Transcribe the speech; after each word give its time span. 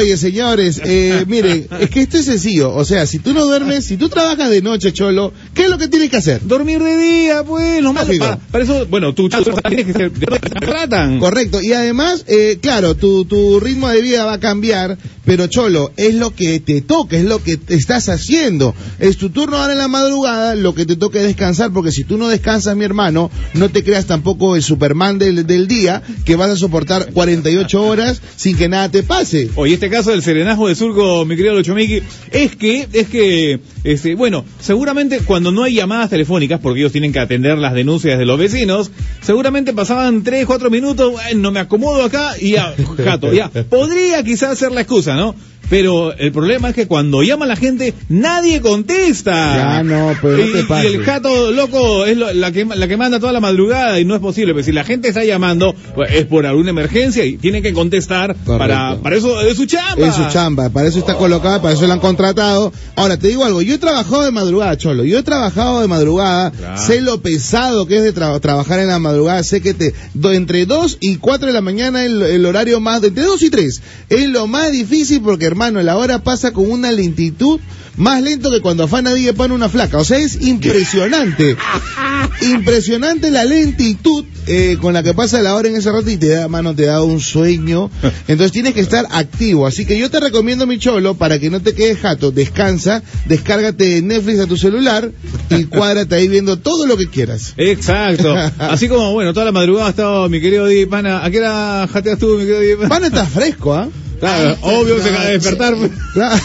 Oye, 0.00 0.16
señores, 0.16 0.80
eh, 0.82 1.24
miren, 1.26 1.66
es 1.78 1.90
que 1.90 2.00
esto 2.00 2.16
es 2.16 2.24
sencillo. 2.24 2.74
O 2.74 2.86
sea, 2.86 3.06
si 3.06 3.18
tú 3.18 3.34
no 3.34 3.44
duermes, 3.44 3.84
si 3.84 3.98
tú 3.98 4.08
trabajas 4.08 4.48
de 4.48 4.62
noche, 4.62 4.94
cholo, 4.94 5.34
¿qué 5.54 5.64
es 5.64 5.70
lo 5.70 5.78
que 5.78 5.88
tienes 5.88 6.10
que 6.10 6.16
hacer? 6.16 6.40
Dormir 6.44 6.82
de 6.82 6.96
día, 6.96 7.44
pues, 7.44 7.82
no 7.82 7.92
más. 7.92 8.06
Lógico. 8.06 8.24
Para, 8.24 8.38
para 8.38 8.64
eso, 8.64 8.86
bueno, 8.86 9.14
tú 9.14 9.28
tienes 9.28 9.86
que 9.86 9.92
ser, 9.92 10.12
tratan. 10.60 11.18
Correcto. 11.18 11.60
Y 11.60 11.72
además, 11.72 12.24
eh, 12.28 12.58
claro, 12.60 12.94
tu, 12.94 13.24
tu 13.24 13.60
ritmo 13.60 13.88
de 13.88 14.00
vida 14.00 14.24
va 14.24 14.34
a 14.34 14.40
cambiar, 14.40 14.98
pero 15.24 15.46
cholo, 15.46 15.92
es 15.96 16.14
lo 16.14 16.34
que 16.34 16.60
te 16.60 16.80
toca, 16.80 17.16
es 17.16 17.24
lo 17.24 17.42
que 17.42 17.56
te 17.56 17.74
estás 17.74 18.08
haciendo. 18.08 18.74
Es 18.98 19.16
tu 19.16 19.30
turno 19.30 19.56
ahora 19.56 19.72
en 19.72 19.78
la 19.78 19.88
madrugada, 19.88 20.54
lo 20.54 20.74
que 20.74 20.86
te 20.86 20.96
toca 20.96 21.18
es 21.20 21.26
descansar, 21.26 21.72
porque 21.72 21.92
si 21.92 22.04
tú 22.04 22.18
no 22.18 22.28
descansas, 22.28 22.76
mi 22.76 22.84
hermano, 22.84 23.30
no 23.54 23.68
te 23.68 23.82
creas 23.82 24.06
tampoco 24.06 24.56
el 24.56 24.62
Superman 24.62 25.18
del, 25.18 25.46
del 25.46 25.68
día, 25.68 26.02
que 26.24 26.36
vas 26.36 26.50
a 26.50 26.56
soportar 26.56 27.12
48 27.12 27.82
horas 27.82 28.20
sin 28.36 28.56
que 28.56 28.68
nada 28.68 28.90
te 28.90 29.02
pase. 29.02 29.50
Oye, 29.56 29.74
este 29.74 29.88
caso 29.88 30.10
del 30.10 30.22
serenazgo 30.22 30.68
de 30.68 30.74
surco, 30.74 31.24
mi 31.24 31.36
querido 31.36 31.54
Lucho 31.54 31.74
Miki, 31.74 32.02
es 32.30 32.56
que, 32.56 32.88
es 32.92 33.08
que, 33.08 33.60
este, 33.84 34.14
bueno, 34.14 34.44
seguramente 34.60 35.20
cuando 35.20 35.39
no 35.40 35.62
hay 35.64 35.74
llamadas 35.74 36.10
telefónicas, 36.10 36.60
porque 36.60 36.80
ellos 36.80 36.92
tienen 36.92 37.12
que 37.12 37.18
atender 37.18 37.58
las 37.58 37.74
denuncias 37.74 38.18
de 38.18 38.26
los 38.26 38.38
vecinos, 38.38 38.90
seguramente 39.22 39.72
pasaban 39.72 40.22
3, 40.22 40.46
4 40.46 40.70
minutos, 40.70 41.12
"Bueno, 41.12 41.50
me 41.50 41.60
acomodo 41.60 42.04
acá 42.04 42.32
y 42.40 42.52
ya, 42.52 42.74
jato, 43.04 43.32
ya. 43.32 43.48
Podría 43.48 44.22
quizás 44.22 44.58
ser 44.58 44.72
la 44.72 44.82
excusa, 44.82 45.16
¿no? 45.16 45.34
Pero 45.70 46.12
el 46.16 46.32
problema 46.32 46.68
es 46.70 46.74
que 46.74 46.86
cuando 46.86 47.22
llama 47.22 47.46
la 47.46 47.56
gente, 47.56 47.94
nadie 48.08 48.60
contesta. 48.60 49.32
Ya, 49.56 49.82
no, 49.82 50.14
pero 50.20 50.36
no 50.36 50.46
y, 50.46 50.52
te 50.52 50.60
y 50.60 50.62
pases. 50.64 50.94
el 50.94 51.04
jato 51.04 51.52
loco 51.52 52.04
es 52.06 52.16
lo- 52.16 52.32
la, 52.32 52.50
que, 52.52 52.64
la 52.64 52.88
que 52.88 52.96
manda 52.96 53.20
toda 53.20 53.32
la 53.32 53.40
madrugada 53.40 53.98
y 54.00 54.04
no 54.04 54.14
es 54.14 54.20
posible. 54.20 54.52
Pero 54.52 54.64
si 54.64 54.72
la 54.72 54.84
gente 54.84 55.08
está 55.08 55.24
llamando, 55.24 55.74
pues, 55.94 56.10
es 56.12 56.26
por 56.26 56.44
alguna 56.44 56.70
emergencia 56.70 57.24
y 57.24 57.36
tiene 57.38 57.62
que 57.62 57.72
contestar 57.72 58.34
para, 58.44 58.96
para 58.96 59.16
eso 59.16 59.40
es 59.40 59.56
su 59.56 59.66
chamba. 59.66 60.06
Es 60.08 60.14
su 60.16 60.28
chamba, 60.28 60.70
para 60.70 60.88
eso 60.88 60.98
está 60.98 61.14
colocada, 61.14 61.62
para 61.62 61.74
eso 61.74 61.86
la 61.86 61.94
han 61.94 62.00
contratado. 62.00 62.72
Ahora, 62.96 63.16
te 63.16 63.28
digo 63.28 63.44
algo, 63.44 63.62
yo 63.62 63.74
he 63.74 63.78
trabajado 63.78 64.24
de 64.24 64.32
madrugada, 64.32 64.76
Cholo, 64.76 65.04
yo 65.04 65.18
he 65.18 65.22
trabajado 65.22 65.80
de 65.80 65.86
madrugada, 65.88 66.50
Claro. 66.50 66.80
sé 66.82 67.00
lo 67.00 67.20
pesado 67.22 67.86
que 67.86 67.98
es 67.98 68.02
de 68.02 68.12
tra- 68.14 68.40
trabajar 68.40 68.80
en 68.80 68.88
la 68.88 68.98
madrugada, 68.98 69.42
sé 69.44 69.60
que 69.60 69.72
te, 69.74 69.94
do- 70.14 70.32
entre 70.32 70.66
2 70.66 70.98
y 71.00 71.16
4 71.16 71.46
de 71.46 71.52
la 71.52 71.60
mañana 71.60 72.04
el, 72.04 72.20
el 72.22 72.44
horario 72.44 72.80
más, 72.80 73.02
entre 73.04 73.22
2 73.24 73.42
y 73.42 73.50
3, 73.50 73.82
es 74.08 74.28
lo 74.28 74.46
más 74.48 74.72
difícil 74.72 75.20
porque, 75.22 75.44
hermano, 75.46 75.59
la 75.60 75.96
hora 75.96 76.22
pasa 76.22 76.52
con 76.52 76.70
una 76.70 76.90
lentitud 76.90 77.60
más 77.96 78.22
lento 78.22 78.50
que 78.50 78.60
cuando 78.60 78.84
afana 78.84 79.12
Digue 79.12 79.34
pan 79.34 79.52
una 79.52 79.68
flaca, 79.68 79.98
o 79.98 80.04
sea, 80.04 80.18
es 80.18 80.40
impresionante, 80.40 81.56
impresionante 82.40 83.30
la 83.30 83.44
lentitud 83.44 84.24
eh, 84.46 84.78
con 84.80 84.94
la 84.94 85.02
que 85.02 85.12
pasa 85.12 85.42
la 85.42 85.54
hora 85.54 85.68
en 85.68 85.76
ese 85.76 85.92
rato 85.92 86.08
y 86.10 86.16
te 86.16 86.28
da, 86.28 86.48
mano, 86.48 86.74
te 86.74 86.86
da 86.86 87.02
un 87.02 87.20
sueño. 87.20 87.90
Entonces 88.26 88.52
tienes 88.52 88.74
que 88.74 88.80
estar 88.80 89.06
activo. 89.10 89.66
Así 89.66 89.84
que 89.84 89.98
yo 89.98 90.10
te 90.10 90.18
recomiendo, 90.18 90.66
mi 90.66 90.78
cholo, 90.78 91.14
para 91.14 91.38
que 91.38 91.50
no 91.50 91.60
te 91.60 91.74
quedes 91.74 91.98
jato, 91.98 92.30
descansa, 92.30 93.02
descárgate 93.26 94.00
Netflix 94.00 94.40
a 94.40 94.46
tu 94.46 94.56
celular 94.56 95.12
y 95.50 95.64
cuádrate 95.66 96.14
ahí 96.14 96.28
viendo 96.28 96.56
todo 96.56 96.86
lo 96.86 96.96
que 96.96 97.08
quieras. 97.08 97.52
Exacto. 97.58 98.34
Así 98.58 98.88
como, 98.88 99.12
bueno, 99.12 99.34
toda 99.34 99.46
la 99.46 99.52
madrugada 99.52 99.88
ha 99.88 99.90
estado 99.90 100.28
mi 100.28 100.40
querido 100.40 100.66
Di 100.66 100.86
Pana. 100.86 101.24
¿A 101.24 101.30
qué 101.30 101.38
hora 101.38 101.86
jateas 101.92 102.18
tú, 102.18 102.38
mi 102.38 102.46
querido 102.46 102.78
Pana? 102.78 102.88
Pan 102.88 103.04
está 103.04 103.26
fresco, 103.26 103.74
¿ah? 103.74 103.88
Claro, 104.20 104.56
obvio, 104.62 105.02
se 105.02 105.08
acaba 105.08 105.24
de 105.24 105.32
despertar. 105.32 105.74
Claro. 106.14 106.36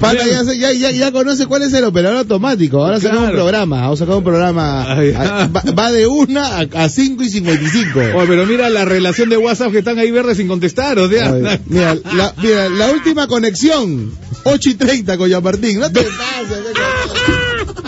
Pana 0.00 0.20
ya, 0.26 0.42
ya, 0.54 0.72
ya, 0.72 0.90
ya 0.90 1.12
conoce 1.12 1.46
cuál 1.46 1.62
es 1.62 1.72
el 1.72 1.84
operador 1.84 2.18
automático. 2.18 2.82
Ahora 2.84 3.00
saca 3.00 3.14
un 3.14 3.20
Claro. 3.22 3.34
programa. 3.36 3.82
Ahora 3.84 3.96
saca 3.96 4.16
un 4.16 4.24
programa. 4.24 4.92
Ay, 4.92 5.12
a- 5.12 5.46
va, 5.48 5.62
va 5.78 5.92
de 5.92 6.06
una 6.06 6.58
a, 6.58 6.60
a 6.84 6.88
cinco 6.88 7.22
y 7.22 7.30
cincuenta 7.30 7.62
y 7.64 7.68
cinco. 7.68 8.00
Oye, 8.00 8.26
pero 8.26 8.46
mira 8.46 8.68
la 8.70 8.84
relación 8.84 9.28
de 9.30 9.36
WhatsApp 9.36 9.72
que 9.72 9.78
están 9.78 9.98
ahí 9.98 10.10
verdes 10.10 10.36
sin 10.36 10.48
contestar, 10.48 10.98
o 10.98 11.08
sea. 11.08 11.32
Ay, 11.32 11.60
mira, 11.66 11.94
la, 12.16 12.34
mira, 12.42 12.68
la 12.68 12.90
última 12.90 13.26
conexión, 13.26 14.12
8 14.44 14.70
y 14.70 14.74
30 14.74 15.16
con 15.18 15.30
Martín. 15.42 15.80
No 15.80 15.90
te 15.90 16.02
pases. 16.02 17.43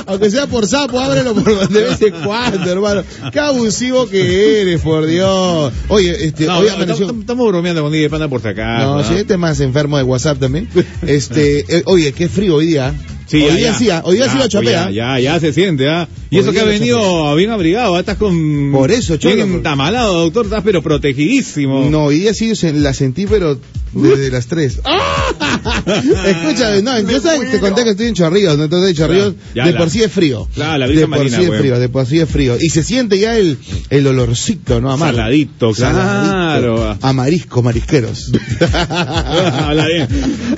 Aunque 0.06 0.30
sea 0.30 0.46
por 0.46 0.66
sapo, 0.66 1.00
ábrelo 1.00 1.34
por 1.34 1.68
de 1.68 1.82
vez 1.82 2.00
en 2.02 2.14
cuando, 2.24 2.70
hermano. 2.70 3.02
Qué 3.32 3.40
abusivo 3.40 4.06
que 4.08 4.60
eres, 4.62 4.80
por 4.80 5.06
Dios. 5.06 5.72
Oye, 5.88 6.26
este, 6.26 6.46
No, 6.46 6.58
hoy 6.58 6.66
no, 6.68 6.74
amaneció. 6.74 7.04
estamos, 7.06 7.20
estamos 7.22 7.48
bromeando 7.48 7.82
con 7.82 7.92
Di 7.92 8.08
Pana 8.08 8.28
por 8.28 8.46
acaso. 8.46 8.86
No, 8.86 8.96
¿no? 8.98 9.04
si 9.04 9.14
este 9.14 9.34
es 9.34 9.38
más 9.38 9.58
enfermo 9.60 9.96
de 9.96 10.02
WhatsApp 10.04 10.38
también. 10.38 10.68
Este, 11.06 11.60
eh, 11.68 11.82
oye, 11.86 12.12
qué 12.12 12.28
frío 12.28 12.56
hoy 12.56 12.66
día. 12.66 12.94
Sí, 13.26 13.42
hoy 13.42 13.56
día 13.56 13.74
sí, 13.74 13.90
ah, 13.90 14.02
hoy 14.04 14.16
día 14.16 14.28
sí 14.30 14.36
pues 14.36 14.48
chapea. 14.48 14.90
Ya, 14.90 15.18
ya, 15.18 15.20
ya 15.20 15.40
se 15.40 15.52
siente, 15.52 15.88
¿ah? 15.88 16.08
Y 16.30 16.38
eso 16.38 16.52
que 16.52 16.60
ha 16.60 16.64
venido 16.64 17.34
bien 17.34 17.50
abrigado, 17.50 17.96
¿ah? 17.96 18.00
estás 18.00 18.16
con... 18.16 18.70
Por 18.72 18.90
eso, 18.90 19.16
Cholo, 19.16 19.34
Bien 19.36 19.52
entamalado, 19.52 20.20
doctor, 20.24 20.44
estás 20.46 20.62
pero 20.64 20.82
protegidísimo. 20.82 21.88
No, 21.90 22.04
hoy 22.04 22.20
día 22.20 22.34
sí 22.34 22.52
la 22.74 22.94
sentí, 22.94 23.26
pero 23.26 23.58
desde 23.92 24.30
las 24.30 24.46
3. 24.46 24.80
Escúchame, 26.26 26.82
no, 26.82 26.98
yo 27.00 27.20
sabes, 27.20 27.50
te 27.50 27.58
conté 27.60 27.84
que 27.84 27.90
estoy 27.90 28.06
en 28.06 28.14
Chorrillos, 28.14 28.56
¿no? 28.58 28.64
Entonces 28.64 28.90
en 28.90 28.96
Chorrillos 28.96 29.34
de 29.54 29.72
la- 29.72 29.78
por 29.78 29.90
sí 29.90 30.02
es 30.02 30.12
frío. 30.12 30.48
Claro, 30.54 30.78
la 30.78 30.86
brisa 30.86 31.00
de 31.02 31.06
por 31.08 31.28
sí 31.30 31.42
es 31.42 31.58
frío, 31.58 31.78
de 31.78 31.88
por 31.88 32.06
sí 32.06 32.20
es 32.20 32.28
frío. 32.28 32.56
Y 32.60 32.68
se 32.70 32.82
siente 32.82 33.18
ya 33.18 33.36
el, 33.36 33.58
el 33.90 34.06
olorcito, 34.06 34.80
¿no? 34.80 34.90
Amar. 34.92 35.14
Saladito, 35.14 35.72
claro. 35.72 36.96
A 37.00 37.12
marisco, 37.12 37.62
marisqueros. 37.62 38.30
Habla 38.72 39.86
bien. 39.86 40.08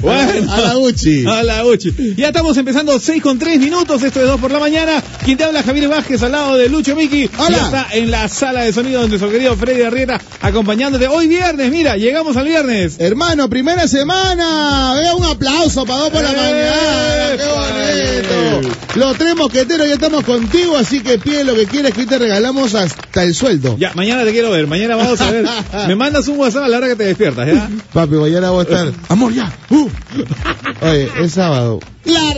Bueno. 0.00 0.52
A 0.58 0.60
la 0.60 0.78
Uchi. 0.78 1.24
A 1.26 1.42
la 1.42 1.64
Uchi. 1.66 2.14
Ya 2.16 2.28
estamos 2.28 2.56
empezando 2.58 2.98
6 2.98 3.22
con 3.22 3.38
3 3.38 3.58
minutos. 3.58 4.02
Esto 4.02 4.20
es 4.20 4.26
2 4.26 4.40
por 4.40 4.50
la 4.50 4.58
mañana. 4.58 5.02
Quien 5.24 5.38
te 5.38 5.44
habla, 5.44 5.62
Javier 5.62 5.88
Vázquez, 5.88 6.22
al 6.22 6.32
lado 6.32 6.56
de 6.56 6.68
Lucho 6.68 6.94
Miki. 6.96 7.30
Hola. 7.38 7.56
Está 7.56 7.86
en 7.92 8.10
la 8.10 8.28
sala 8.28 8.62
de 8.62 8.72
sonido 8.72 9.02
de 9.02 9.08
nuestro 9.08 9.30
querido 9.30 9.56
Freddy 9.56 9.82
Arrieta 9.82 10.20
acompañándote. 10.40 11.08
Hoy 11.08 11.28
viernes, 11.28 11.70
mira, 11.70 11.96
llegamos 11.96 12.36
al 12.36 12.46
viernes. 12.46 12.96
Hermano, 12.98 13.48
primera 13.48 13.86
semana. 13.88 14.94
Vea 14.94 15.14
un 15.14 15.24
aplauso 15.24 15.84
para 15.86 16.00
dos 16.00 16.10
por 16.10 16.22
la 16.22 16.32
¡Eh! 16.32 16.34
mañana. 16.34 17.36
¡Qué 17.36 18.60
bonito! 18.60 18.74
Los 18.94 19.16
tres 19.16 19.36
mosqueteros 19.36 19.86
ya 19.86 19.94
estamos 19.94 20.24
contigo, 20.24 20.76
así 20.76 21.00
que 21.00 21.18
pide 21.18 21.44
lo 21.44 21.54
que 21.54 21.66
quieras 21.66 21.92
que 21.92 22.00
hoy 22.00 22.06
te 22.06 22.18
regalamos 22.18 22.74
hasta 22.74 23.22
el 23.22 23.34
sueldo. 23.34 23.76
Ya, 23.78 23.92
mañana 23.94 24.24
te 24.24 24.32
quiero 24.32 24.50
ver. 24.50 24.66
Mañana 24.66 24.96
vamos 24.96 25.20
a 25.20 25.30
ver. 25.30 25.46
Me 25.86 25.94
mandas 25.94 26.26
un 26.28 26.38
WhatsApp 26.38 26.64
a 26.64 26.68
la 26.68 26.78
hora 26.78 26.88
que 26.88 26.96
te 26.96 27.04
despiertas, 27.04 27.46
¿ya? 27.46 27.68
Papi, 27.92 28.14
mañana 28.14 28.50
voy 28.50 28.60
a 28.60 28.62
estar. 28.62 28.92
Amor, 29.08 29.32
ya. 29.32 29.52
Uh. 29.70 29.88
Oye, 30.80 31.08
es 31.22 31.32
sábado. 31.32 31.80
La. 32.04 32.28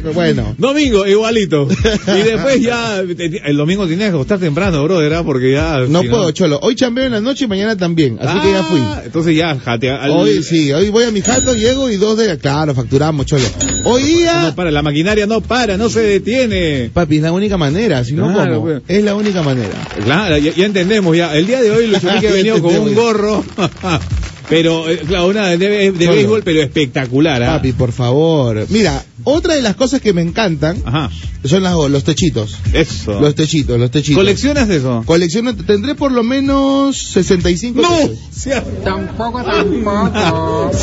Bueno. 0.14 0.54
Domingo, 0.58 1.06
igualito. 1.06 1.68
Y 1.70 2.22
después 2.22 2.60
ya, 2.60 3.02
te- 3.16 3.42
el 3.44 3.56
domingo 3.56 3.86
tienes 3.86 4.08
que 4.08 4.14
acostar 4.14 4.38
temprano, 4.38 4.82
brother, 4.84 5.14
¿ah? 5.14 5.22
porque 5.24 5.52
ya... 5.52 5.80
No 5.88 6.02
si 6.02 6.08
puedo, 6.08 6.30
cholo. 6.32 6.58
Hoy 6.62 6.74
chambeo 6.74 7.04
en 7.06 7.12
la 7.12 7.20
noche 7.20 7.44
y 7.44 7.48
mañana 7.48 7.76
también. 7.76 8.18
Así 8.20 8.38
que 8.40 8.52
ya 8.52 8.62
fui. 8.64 8.80
Ah, 8.82 9.02
Entonces 9.04 9.36
ya, 9.36 9.56
jatea. 9.58 9.96
al- 10.02 10.10
Hoy 10.10 10.42
sí, 10.42 10.72
hoy 10.72 10.88
voy 10.90 11.04
a 11.04 11.10
mi 11.10 11.20
jato, 11.22 11.54
llego 11.54 11.90
y 11.90 11.96
dos 11.96 12.16
de... 12.18 12.36
Claro, 12.38 12.74
facturamos, 12.74 13.26
cholo. 13.26 13.44
Hoy 13.84 14.02
día... 14.02 14.42
No 14.42 14.54
para, 14.54 14.70
la 14.70 14.82
maquinaria 14.82 15.26
no 15.26 15.40
para, 15.40 15.76
no 15.76 15.88
se 15.88 16.00
detiene. 16.00 16.90
Papi, 16.92 17.16
es 17.16 17.22
la 17.22 17.32
única 17.32 17.56
manera, 17.56 18.04
si 18.04 18.14
no, 18.14 18.32
Claro, 18.32 18.54
¿cómo? 18.60 18.66
pues. 18.66 18.82
Es 18.88 19.04
la 19.04 19.14
única 19.14 19.42
manera. 19.42 19.74
Claro, 20.04 20.36
ya, 20.38 20.52
ya 20.52 20.66
entendemos 20.66 21.16
ya. 21.16 21.34
El 21.34 21.46
día 21.46 21.60
de 21.62 21.70
hoy 21.70 21.86
Lucho 21.86 22.10
Miki 22.12 22.26
ha 22.26 22.32
venido 22.32 22.60
con 22.62 22.74
un 22.76 22.94
gorro. 22.94 23.44
Pero, 24.48 24.88
eh, 24.88 24.98
claro, 25.06 25.26
una 25.28 25.48
de, 25.56 25.90
béisbol, 25.90 26.42
pero 26.42 26.62
espectacular, 26.62 27.42
¿ah? 27.42 27.56
Papi, 27.56 27.72
por 27.72 27.92
favor. 27.92 28.64
Mira, 28.68 29.04
otra 29.28 29.54
de 29.54 29.62
las 29.62 29.74
cosas 29.76 30.00
que 30.00 30.12
me 30.12 30.22
encantan 30.22 30.80
Ajá, 30.84 31.10
son 31.44 31.62
las, 31.64 31.74
los 31.90 32.04
techitos. 32.04 32.56
eso. 32.72 33.20
Los 33.20 33.34
techitos, 33.34 33.78
los 33.78 33.90
techitos. 33.90 34.16
¿Coleccionas 34.16 34.68
eso? 34.70 35.02
Colecciono, 35.04 35.54
tendré 35.54 35.94
por 35.96 36.12
lo 36.12 36.22
menos 36.22 36.96
65 36.96 37.82
¡No! 37.82 37.88
techos. 37.90 38.18
sea- 38.30 38.64
Tampoco, 38.84 39.42
tampoco. 39.42 40.70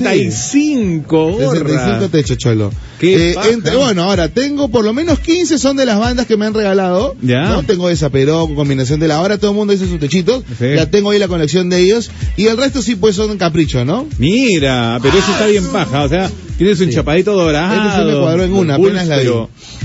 65, 0.00 1.32
gorra. 1.32 1.58
65 1.58 2.08
techos, 2.08 2.38
cholo. 2.38 2.70
Qué 2.98 3.30
Eh, 3.32 3.34
paja. 3.34 3.48
entre- 3.50 3.76
bueno, 3.76 4.04
ahora, 4.04 4.28
tengo 4.28 4.68
por 4.68 4.84
lo 4.84 4.92
menos 4.92 5.18
15 5.18 5.58
son 5.58 5.76
de 5.76 5.84
las 5.86 5.98
bandas 5.98 6.26
que 6.26 6.36
me 6.36 6.46
han 6.46 6.54
regalado. 6.54 7.16
Ya. 7.20 7.48
¿no? 7.48 7.62
Tengo 7.64 7.90
esa 7.90 8.10
Perón, 8.10 8.54
combinación 8.54 9.00
de 9.00 9.08
la 9.08 9.20
hora, 9.20 9.38
todo 9.38 9.50
el 9.50 9.56
mundo 9.56 9.72
dice 9.72 9.86
sus 9.88 9.98
techitos. 9.98 10.44
Sí. 10.58 10.66
Ya 10.76 10.86
tengo 10.90 11.10
ahí 11.10 11.18
la 11.18 11.28
colección 11.28 11.68
de 11.68 11.80
ellos. 11.80 12.10
Y 12.36 12.46
el 12.46 12.56
resto 12.56 12.80
sí, 12.82 12.94
pues 12.96 13.16
son 13.16 13.36
capricho, 13.38 13.84
¿no? 13.84 14.06
Mira, 14.18 14.98
pero 15.02 15.18
eso 15.18 15.32
está 15.32 15.46
bien 15.46 15.66
paja, 15.66 16.04
o 16.04 16.08
sea, 16.08 16.30
tienes 16.62 16.80
un 16.80 16.88
Sí. 16.88 16.94
chapadito 16.94 17.32
dorado. 17.34 17.74
Este 17.88 17.98
sí 17.98 18.04
me 18.04 18.20
cuadró 18.20 18.44
en 18.44 18.52
una, 18.52 18.78
un 18.78 18.86
apenas 18.86 19.08
la 19.08 19.18
vi. 19.18 19.28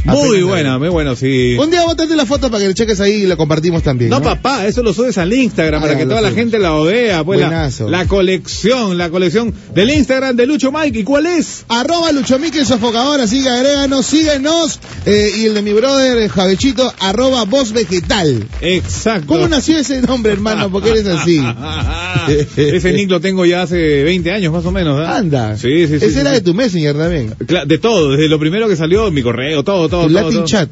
Muy 0.05 0.41
buena, 0.43 0.79
muy 0.79 0.89
bueno, 0.89 1.15
sí. 1.15 1.57
Un 1.59 1.69
día 1.69 1.83
bótate 1.83 2.15
la 2.15 2.25
foto 2.25 2.49
para 2.49 2.61
que 2.61 2.69
le 2.69 2.73
cheques 2.73 2.99
ahí 3.01 3.23
y 3.23 3.25
la 3.25 3.35
compartimos 3.35 3.83
también. 3.83 4.09
No, 4.09 4.19
No, 4.19 4.23
papá, 4.23 4.65
eso 4.65 4.81
lo 4.83 4.93
subes 4.93 5.17
al 5.17 5.33
Instagram 5.33 5.81
Ah, 5.81 5.85
para 5.85 5.97
que 5.97 6.05
toda 6.05 6.21
la 6.21 6.31
gente 6.31 6.59
la 6.59 6.73
vea, 6.79 7.23
pues 7.23 7.39
la, 7.39 8.05
colección, 8.07 8.97
la 8.97 9.09
colección 9.09 9.53
del 9.73 9.91
Instagram 9.91 10.35
de 10.35 10.45
Lucho 10.45 10.71
Mike. 10.71 10.99
¿Y 10.99 11.03
cuál 11.03 11.25
es? 11.25 11.65
Arroba 11.67 12.11
Lucho 12.11 12.37
Sofocador, 12.65 13.19
así 13.21 13.43
que 13.43 13.49
agréganos, 13.49 14.05
síguenos. 14.05 14.79
Eh, 15.05 15.31
y 15.37 15.45
el 15.45 15.53
de 15.53 15.61
mi 15.61 15.73
brother, 15.73 16.17
eh, 16.17 16.29
Javechito, 16.29 16.91
arroba 16.99 17.43
voz 17.45 17.71
vegetal. 17.73 18.45
Exacto. 18.61 19.27
¿Cómo 19.27 19.47
nació 19.47 19.77
ese 19.77 20.01
nombre, 20.01 20.31
hermano? 20.33 20.71
Porque 20.71 20.89
eres 20.89 21.07
así. 21.07 21.41
Ese 22.57 22.91
nick 22.93 23.09
lo 23.09 23.21
tengo 23.21 23.45
ya 23.45 23.61
hace 23.61 24.03
20 24.03 24.31
años 24.31 24.51
más 24.51 24.65
o 24.65 24.71
menos. 24.71 24.99
¿ah? 24.99 25.17
Anda. 25.17 25.55
Sí, 25.57 25.87
sí, 25.87 25.87
sí. 25.87 25.95
Ese 25.95 26.11
sí, 26.11 26.19
era 26.19 26.31
sí. 26.31 26.35
de 26.35 26.41
tu 26.41 26.53
messenger 26.67 26.95
también. 26.97 27.33
Cla- 27.39 27.65
De 27.65 27.77
todo, 27.77 28.11
desde 28.11 28.27
lo 28.29 28.39
primero 28.39 28.67
que 28.67 28.75
salió, 28.75 29.09
mi 29.11 29.21
correo, 29.21 29.63
todo, 29.63 29.89
todo. 29.89 30.05
El 30.07 30.13
todo, 30.13 30.21
Latin 30.23 30.37
todo. 30.39 30.45
Chat. 30.45 30.69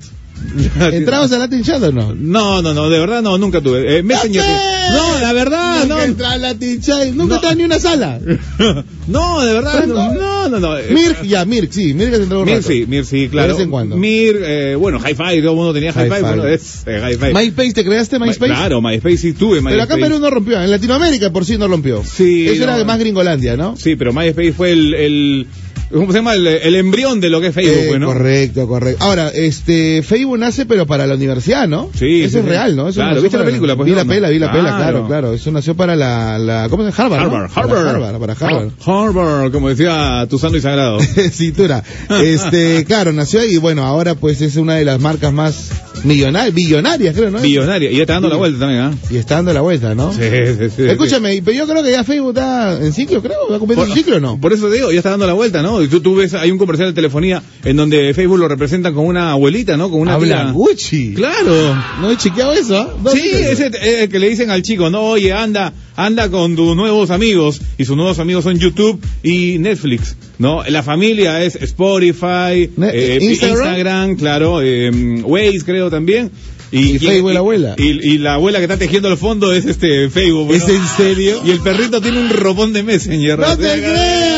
¿Entrabas 0.91 1.31
a 1.31 1.37
Latin 1.37 1.63
Chat 1.63 1.81
o 1.81 1.91
no? 1.93 2.13
No, 2.13 2.61
no, 2.61 2.73
no, 2.73 2.89
de 2.89 2.99
verdad 2.99 3.21
no, 3.21 3.37
nunca 3.37 3.61
tuve. 3.61 3.97
Eh, 3.99 4.03
Messenger. 4.03 4.43
No, 4.43 5.19
la 5.19 5.31
verdad, 5.33 5.85
no. 5.85 5.95
Nunca 5.95 6.03
entraba 6.05 6.33
a 6.33 6.37
Latin 6.37 6.81
Chat, 6.81 7.07
nunca 7.13 7.39
No. 7.41 7.55
ni 7.55 7.63
una 7.63 7.79
sala. 7.79 8.19
no, 9.07 9.45
de 9.45 9.53
verdad, 9.53 9.85
no, 9.87 10.13
no, 10.13 10.49
no. 10.49 10.59
no. 10.59 10.75
Mirk, 10.91 11.23
ya, 11.23 11.45
Mirk, 11.45 11.71
sí, 11.71 11.93
Mirk 11.93 12.15
se 12.15 12.23
entró 12.23 12.39
un 12.41 12.45
Mir 12.45 12.55
rato. 12.57 12.67
sí, 12.67 12.85
Mir 12.87 13.05
sí, 13.05 13.29
claro. 13.29 13.47
De 13.47 13.53
vez 13.53 13.63
en 13.63 13.71
cuando. 13.71 13.95
Mir, 13.97 14.37
eh, 14.43 14.75
bueno, 14.75 14.99
Hi-Fi, 14.99 15.41
todo 15.41 15.51
el 15.51 15.55
mundo 15.55 15.73
tenía 15.73 15.91
Hi-Fi, 15.91 16.21
bueno, 16.21 16.45
es 16.47 16.83
eh, 16.85 17.01
Hi-Fi. 17.11 17.33
MySpace, 17.33 17.73
¿te 17.73 17.85
creaste 17.85 18.19
MySpace? 18.19 18.51
Claro, 18.51 18.81
MySpace 18.81 19.17
sí 19.17 19.33
tuve 19.33 19.61
Pero 19.63 19.81
acá 19.81 19.93
en 19.93 19.99
MySpace. 20.01 20.01
Perú 20.01 20.19
no 20.19 20.29
rompió, 20.29 20.61
en 20.61 20.69
Latinoamérica 20.69 21.31
por 21.31 21.45
sí 21.45 21.57
no 21.57 21.67
rompió. 21.67 22.03
Sí, 22.03 22.47
Eso 22.47 22.65
no. 22.65 22.75
era 22.75 22.83
más 22.83 22.99
gringolandia, 22.99 23.55
¿no? 23.55 23.75
Sí, 23.77 23.95
pero 23.95 24.11
MySpace 24.13 24.53
fue 24.53 24.71
el, 24.73 24.93
el 24.93 25.47
¿cómo 25.91 26.11
se 26.11 26.17
llama? 26.19 26.33
El, 26.33 26.45
el 26.47 26.75
embrión 26.75 27.19
de 27.21 27.29
lo 27.29 27.39
que 27.41 27.47
es 27.47 27.53
Facebook, 27.55 27.95
Eh, 27.95 27.99
¿no? 27.99 28.07
Correcto, 28.07 28.67
correcto. 28.67 29.03
Ahora, 29.03 29.29
este, 29.29 30.01
Facebook 30.03 30.37
nace 30.39 30.65
pero 30.65 30.85
para 30.85 31.05
la 31.07 31.15
universidad, 31.15 31.67
¿no? 31.67 31.89
Sí, 31.97 32.21
Eso 32.23 32.31
sí, 32.33 32.37
es 32.39 32.43
sí. 32.43 32.49
real, 32.49 32.75
¿no? 32.75 32.89
Eso 32.89 33.01
Claro, 33.01 33.21
¿viste 33.21 33.37
la 33.37 33.45
película, 33.45 33.75
pues, 33.75 33.89
vi 33.89 33.95
la 33.95 34.05
pela, 34.05 34.29
vi 34.29 34.39
la 34.39 34.51
pela, 34.51 34.75
Claro. 34.77 35.07
claro. 35.07 35.33
Eso 35.33 35.51
nació 35.51 35.75
para 35.75 35.95
la, 35.95 36.37
la 36.39 36.67
¿cómo 36.69 36.83
se 36.83 36.91
llama? 36.91 37.15
Harvard, 37.17 37.31
¿no? 37.31 37.35
Harvard, 37.37 37.53
Para 37.53 37.61
Harvard. 37.61 37.87
Harvard, 37.87 38.19
para 38.19 38.33
Harvard. 38.33 38.69
Harvard, 38.85 39.51
como 39.51 39.69
decía 39.69 40.25
tu 40.29 40.37
santo 40.39 40.57
y 40.57 40.61
sagrado. 40.61 40.99
Cintura. 41.31 41.83
Este, 42.21 42.83
claro, 42.87 43.11
nació 43.13 43.41
ahí 43.41 43.53
y 43.55 43.57
bueno, 43.57 43.83
ahora 43.85 44.15
pues 44.15 44.41
es 44.41 44.55
una 44.55 44.75
de 44.75 44.85
las 44.85 44.99
marcas 44.99 45.31
más 45.33 45.71
millonarias, 46.03 46.53
billonarias, 46.53 47.15
creo, 47.15 47.31
¿no? 47.31 47.39
Billonaria. 47.39 47.89
Y 47.91 47.95
ya 47.97 48.01
está 48.01 48.13
dando 48.13 48.29
la 48.29 48.35
vuelta 48.35 48.59
también, 48.59 48.81
¿ah? 48.81 48.93
Y 49.09 49.17
está 49.17 49.35
dando 49.35 49.53
la 49.53 49.61
vuelta, 49.61 49.95
¿no? 49.95 50.11
Sí, 50.13 50.19
sí, 50.59 50.69
sí. 50.75 50.83
Escúchame, 50.83 51.41
pero 51.43 51.57
yo 51.57 51.67
creo 51.67 51.83
que 51.83 51.91
ya 51.91 52.03
Facebook 52.03 52.35
está 52.37 52.73
en 52.81 52.93
ciclo, 52.93 53.21
creo, 53.21 53.49
va 53.49 53.55
a 53.55 53.59
cumplir 53.59 53.79
un 53.79 53.91
ciclo 53.91 54.17
o 54.17 54.19
no. 54.19 54.37
por 54.39 54.53
eso 54.53 54.67
te 54.67 54.75
digo, 54.75 54.91
ya 54.91 54.97
está 54.97 55.11
dando 55.11 55.25
la 55.27 55.33
vuelta, 55.33 55.61
¿no? 55.61 55.74
Y 55.83 55.87
tú, 55.87 55.99
tú 56.01 56.15
ves, 56.15 56.33
hay 56.33 56.51
un 56.51 56.57
comercial 56.57 56.89
de 56.89 56.93
telefonía 56.93 57.41
en 57.63 57.75
donde 57.77 58.13
Facebook 58.13 58.39
lo 58.39 58.47
representan 58.47 58.93
con 58.93 59.05
una 59.05 59.31
abuelita, 59.31 59.77
¿no? 59.77 59.89
Con 59.89 60.01
una 60.01 60.13
Habla. 60.13 60.51
Gucci. 60.51 61.13
Claro. 61.15 61.75
No 62.01 62.11
he 62.11 62.17
chequeado 62.17 62.53
eso. 62.53 62.97
¿Dónde 63.03 63.19
Sí, 63.19 63.29
ese 63.29 63.71
eh, 63.81 64.09
que 64.09 64.19
le 64.19 64.29
dicen 64.29 64.49
al 64.49 64.61
chico, 64.61 64.89
no, 64.89 65.03
oye, 65.03 65.33
anda, 65.33 65.73
anda 65.95 66.29
con 66.29 66.55
tus 66.55 66.75
nuevos 66.75 67.09
amigos, 67.09 67.61
y 67.77 67.85
sus 67.85 67.95
nuevos 67.95 68.19
amigos 68.19 68.43
son 68.43 68.59
YouTube 68.59 68.99
y 69.23 69.57
Netflix, 69.59 70.15
¿no? 70.37 70.63
La 70.67 70.83
familia 70.83 71.43
es 71.43 71.55
Spotify, 71.55 72.69
Ne- 72.77 72.91
eh, 72.93 73.19
Instagram. 73.21 73.57
Instagram, 73.57 74.15
claro, 74.15 74.61
eh, 74.61 74.91
Waze 75.23 75.61
creo 75.65 75.89
también. 75.89 76.31
Y 76.71 76.99
Facebook, 76.99 77.31
la 77.31 77.39
abuela. 77.39 77.75
Y, 77.77 78.13
y 78.13 78.17
la 78.17 78.33
abuela 78.33 78.57
que 78.57 78.65
está 78.65 78.77
tejiendo 78.77 79.07
el 79.07 79.17
fondo 79.17 79.53
es 79.53 79.65
este 79.65 80.09
Facebook. 80.09 80.51
¿Es 80.53 80.67
¿no? 80.67 80.73
en 80.73 80.81
serio? 80.97 81.41
Y 81.45 81.51
el 81.51 81.59
perrito 81.59 82.01
tiene 82.01 82.19
un 82.19 82.29
ropón 82.29 82.73
de 82.73 82.83
Messenger. 82.83 83.39
¡No 83.39 83.55
te 83.57 83.63
creas! 83.77 84.34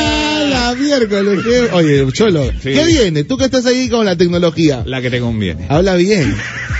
La 0.68 0.76
miércoles. 0.76 1.40
qué- 1.44 1.70
Oye, 1.74 2.06
Cholo, 2.14 2.46
Sí. 2.62 2.72
¿qué 2.74 2.86
viene? 2.86 3.24
Tú 3.24 3.38
que 3.38 3.46
estás 3.46 3.66
ahí 3.66 3.90
con 3.90 4.06
la 4.06 4.16
tecnología. 4.16 4.84
La 4.86 5.02
que 5.02 5.10
te 5.10 5.20
conviene. 5.20 5.66
Habla 5.70 5.96
bien. 5.96 6.36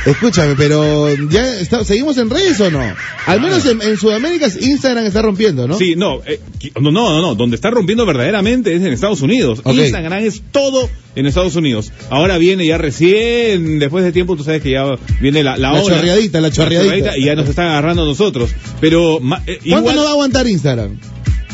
Escúchame, 0.06 0.56
pero 0.56 1.08
¿ya 1.30 1.60
está- 1.60 1.84
seguimos 1.84 2.18
en 2.18 2.30
redes 2.30 2.60
o 2.62 2.72
no? 2.72 2.82
Al 3.26 3.42
menos 3.42 3.66
en, 3.66 3.82
en 3.82 3.98
Sudamérica 3.98 4.48
Instagram 4.62 5.06
está 5.06 5.22
rompiendo, 5.22 5.68
¿no? 5.68 5.78
Sí, 5.78 5.96
no, 5.98 6.22
eh, 6.26 6.40
no, 6.80 6.92
no, 6.92 7.10
no, 7.10 7.22
no, 7.22 7.36
donde 7.36 7.56
está 7.56 7.70
rompiendo 7.72 8.06
verdaderamente 8.06 8.74
es 8.74 8.82
en 8.84 8.94
Estados 8.94 9.22
Unidos. 9.22 9.62
Instagram 9.66 10.24
es 10.24 10.42
todo 10.52 10.90
en 11.16 11.26
Estados 11.26 11.56
Unidos. 11.56 11.92
Ahora 12.10 12.38
viene 12.38 12.66
ya 12.66 12.78
recién, 12.78 13.80
después 13.80 14.06
de 14.06 14.12
tiempo, 14.14 14.38
tú 14.38 14.44
sabes 14.44 14.62
que 14.62 14.72
ya 14.72 14.86
viene 15.20 15.44
la, 15.44 15.58
la, 15.58 15.74
La 15.74 15.82
ola. 15.82 15.96
chorreadita, 15.96 16.40
la 16.40 16.52
chorreadita. 16.52 17.18
y 17.18 17.26
ya 17.26 17.36
nos 17.36 17.50
está 17.50 17.64
agarrando 17.64 18.04
a 18.04 18.06
nosotros. 18.06 18.52
Pero 18.80 19.18
eh, 19.18 19.20
¿Cuánto 19.20 19.60
igual, 19.66 19.96
no 19.96 20.04
va 20.04 20.10
a 20.10 20.14
aguantar 20.14 20.48
Instagram? 20.48 20.98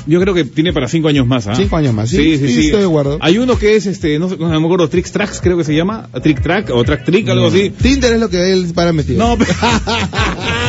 Yo 0.05 0.19
creo 0.21 0.33
que 0.33 0.43
tiene 0.43 0.73
para 0.73 0.87
cinco 0.87 1.07
años 1.07 1.25
más. 1.27 1.47
¿ah? 1.47 1.55
Cinco 1.55 1.77
años 1.77 1.93
más, 1.93 2.09
¿sí? 2.09 2.17
Sí, 2.17 2.37
sí, 2.37 2.47
Sí, 2.47 2.53
sí. 2.53 2.65
estoy 2.67 2.81
de 2.81 2.87
acuerdo. 2.87 3.17
Hay 3.21 3.37
uno 3.37 3.57
que 3.57 3.75
es, 3.75 3.85
este, 3.85 4.19
no 4.19 4.29
sé, 4.29 4.37
no 4.37 4.47
me 4.59 4.65
acuerdo, 4.65 4.89
Tricks 4.89 5.11
Tracks 5.11 5.39
creo 5.41 5.57
que 5.57 5.63
se 5.63 5.75
llama, 5.75 6.09
Trick 6.21 6.41
Track 6.41 6.69
o 6.71 6.83
Track 6.83 7.05
Trick, 7.05 7.27
algo 7.29 7.47
así. 7.47 7.69
Tinder 7.69 8.13
es 8.13 8.19
lo 8.19 8.29
que 8.29 8.51
él 8.51 8.71
para 8.73 8.91
metido. 8.93 9.19
No, 9.27 9.37
pero- 9.37 9.53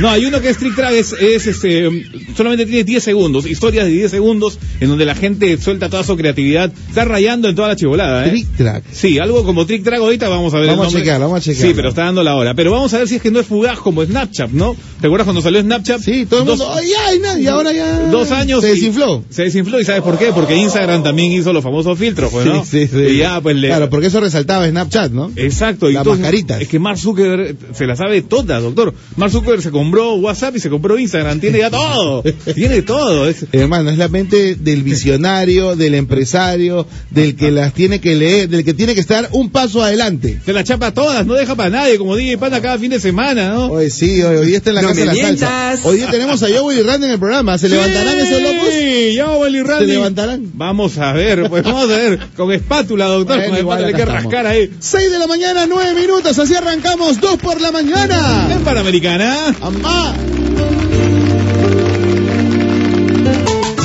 No, 0.00 0.08
hay 0.10 0.24
uno 0.24 0.40
que 0.40 0.48
es 0.48 0.56
Trick 0.58 0.74
Track, 0.74 0.92
es, 0.94 1.12
es, 1.12 1.46
este, 1.46 1.86
um, 1.88 2.00
solamente 2.36 2.66
tiene 2.66 2.84
10 2.84 3.02
segundos, 3.04 3.46
historias 3.46 3.84
de 3.86 3.92
10 3.92 4.10
segundos, 4.10 4.58
en 4.80 4.88
donde 4.88 5.04
la 5.04 5.14
gente 5.14 5.56
suelta 5.58 5.88
toda 5.88 6.02
su 6.04 6.16
creatividad, 6.16 6.72
está 6.88 7.04
rayando 7.04 7.48
en 7.48 7.54
toda 7.54 7.68
la 7.68 7.76
chivolada, 7.76 8.26
¿eh? 8.26 8.30
Trick 8.30 8.56
track. 8.56 8.84
Sí, 8.92 9.18
algo 9.18 9.44
como 9.44 9.66
Trick 9.66 9.84
Track 9.84 10.00
ahorita 10.00 10.28
vamos 10.28 10.54
a 10.54 10.58
ver. 10.58 10.70
el 10.70 10.76
Vamos 10.76 10.94
a 10.94 10.98
chequearlo, 10.98 11.26
vamos 11.26 11.40
a 11.40 11.42
chequearlo. 11.44 11.68
Sí, 11.68 11.74
pero 11.76 11.88
está 11.90 12.04
dando 12.04 12.22
la 12.22 12.34
hora. 12.34 12.54
Pero 12.54 12.70
vamos 12.72 12.92
a 12.94 12.98
ver 12.98 13.08
si 13.08 13.16
es 13.16 13.22
que 13.22 13.30
no 13.30 13.40
es 13.40 13.46
fugaz 13.46 13.78
como 13.78 14.04
Snapchat, 14.04 14.50
¿no? 14.50 14.74
¿Te 15.00 15.06
acuerdas 15.06 15.24
cuando 15.26 15.42
salió 15.42 15.60
Snapchat? 15.60 16.00
Sí, 16.00 16.26
todo 16.26 16.40
el 16.40 16.46
Dos- 16.46 16.58
mundo. 16.58 16.74
¡Ay, 16.74 16.88
ay, 17.08 17.18
no! 17.18 17.38
Y 17.38 17.46
ahora 17.46 17.72
ya. 17.72 18.00
Dos 18.10 18.30
años. 18.30 18.62
Se 18.62 18.68
y- 18.68 18.70
desinfló. 18.72 19.22
Se 19.28 19.42
desinfló. 19.42 19.80
¿Y 19.80 19.84
sabes 19.84 20.02
por 20.02 20.18
qué? 20.18 20.32
Porque 20.32 20.56
Instagram 20.56 21.02
también 21.02 21.32
hizo 21.32 21.52
los 21.52 21.62
famosos 21.62 21.98
filtros, 21.98 22.30
pues, 22.32 22.46
¿no? 22.46 22.64
Sí, 22.64 22.86
sí, 22.86 22.88
sí. 22.92 23.02
Y 23.14 23.16
ya, 23.18 23.40
pues 23.40 23.56
le. 23.56 23.68
Claro, 23.68 23.90
porque 23.90 24.06
eso 24.06 24.20
resaltaba 24.20 24.66
Snapchat, 24.68 25.12
¿no? 25.12 25.30
Exacto, 25.36 25.90
y 25.90 25.94
Las 25.94 26.06
mascaritas. 26.06 26.60
Es 26.62 26.68
que 26.68 26.78
Mark 26.78 26.98
Zuckerberg 26.98 27.56
se 27.74 27.86
la 27.86 27.96
sabe 27.96 28.22
toda, 28.22 28.60
doctor. 28.60 28.94
Mark 29.16 29.30
Zuckerberg 29.32 29.62
se 29.62 29.70
compró 29.70 29.89
WhatsApp 29.98 30.56
y 30.56 30.60
se 30.60 30.70
compró 30.70 30.98
Instagram, 30.98 31.40
tiene 31.40 31.58
ya 31.58 31.70
todo. 31.70 32.22
tiene 32.54 32.82
todo. 32.82 33.28
Es- 33.28 33.46
Hermano, 33.52 33.90
es 33.90 33.98
la 33.98 34.08
mente 34.08 34.54
del 34.56 34.82
visionario, 34.82 35.76
del 35.76 35.94
empresario, 35.94 36.86
del 37.10 37.36
que 37.36 37.50
las 37.50 37.72
tiene 37.74 38.00
que 38.00 38.14
leer, 38.14 38.48
del 38.48 38.64
que 38.64 38.74
tiene 38.74 38.94
que 38.94 39.00
estar 39.00 39.28
un 39.32 39.50
paso 39.50 39.82
adelante. 39.82 40.40
se 40.44 40.52
la 40.52 40.64
chapa 40.64 40.92
todas, 40.92 41.26
no 41.26 41.34
deja 41.34 41.54
para 41.54 41.70
nadie, 41.70 41.98
como 41.98 42.16
DJ 42.16 42.38
Panda 42.38 42.60
cada 42.60 42.78
fin 42.78 42.90
de 42.90 43.00
semana, 43.00 43.50
¿no? 43.50 43.66
Hoy 43.66 43.90
sí, 43.90 44.22
hoy, 44.22 44.36
hoy 44.36 44.46
día 44.46 44.56
está 44.58 44.70
en 44.70 44.76
la 44.76 44.82
No 44.82 44.88
casa 44.88 45.00
de 45.00 45.06
la 45.06 45.14
salsa. 45.14 45.78
Hoy 45.84 45.96
día 45.98 46.10
tenemos 46.10 46.42
a 46.42 46.46
Joey 46.48 46.78
y 46.78 46.82
Randy 46.82 47.06
en 47.06 47.12
el 47.12 47.18
programa. 47.18 47.58
¿Se 47.58 47.68
levantarán 47.68 48.18
esos 48.18 48.42
locos? 48.42 48.68
Sí, 48.70 49.18
Willy 49.40 49.62
Randy. 49.62 49.86
¿Se 49.86 49.92
levantarán? 49.92 50.50
Vamos 50.54 50.98
a 50.98 51.12
ver, 51.12 51.48
pues 51.48 51.62
vamos 51.62 51.84
a 51.90 51.96
ver. 51.96 52.18
Con 52.36 52.52
espátula, 52.52 53.06
doctor, 53.06 53.36
Bueno, 53.36 53.50
con 53.52 53.58
igual 53.60 53.78
espátula 53.80 53.86
hay 53.88 53.94
que 53.94 54.00
estamos. 54.02 54.22
rascar 54.24 54.46
ahí. 54.46 54.70
6 54.78 55.10
de 55.10 55.18
la 55.18 55.26
mañana, 55.26 55.66
9 55.68 55.94
minutos, 56.00 56.38
así 56.38 56.54
arrancamos, 56.54 57.20
2 57.20 57.36
por 57.38 57.60
la 57.60 57.70
mañana. 57.72 58.48
En 58.50 58.60
Panamericana. 58.60 59.54
Amá. 59.82 60.89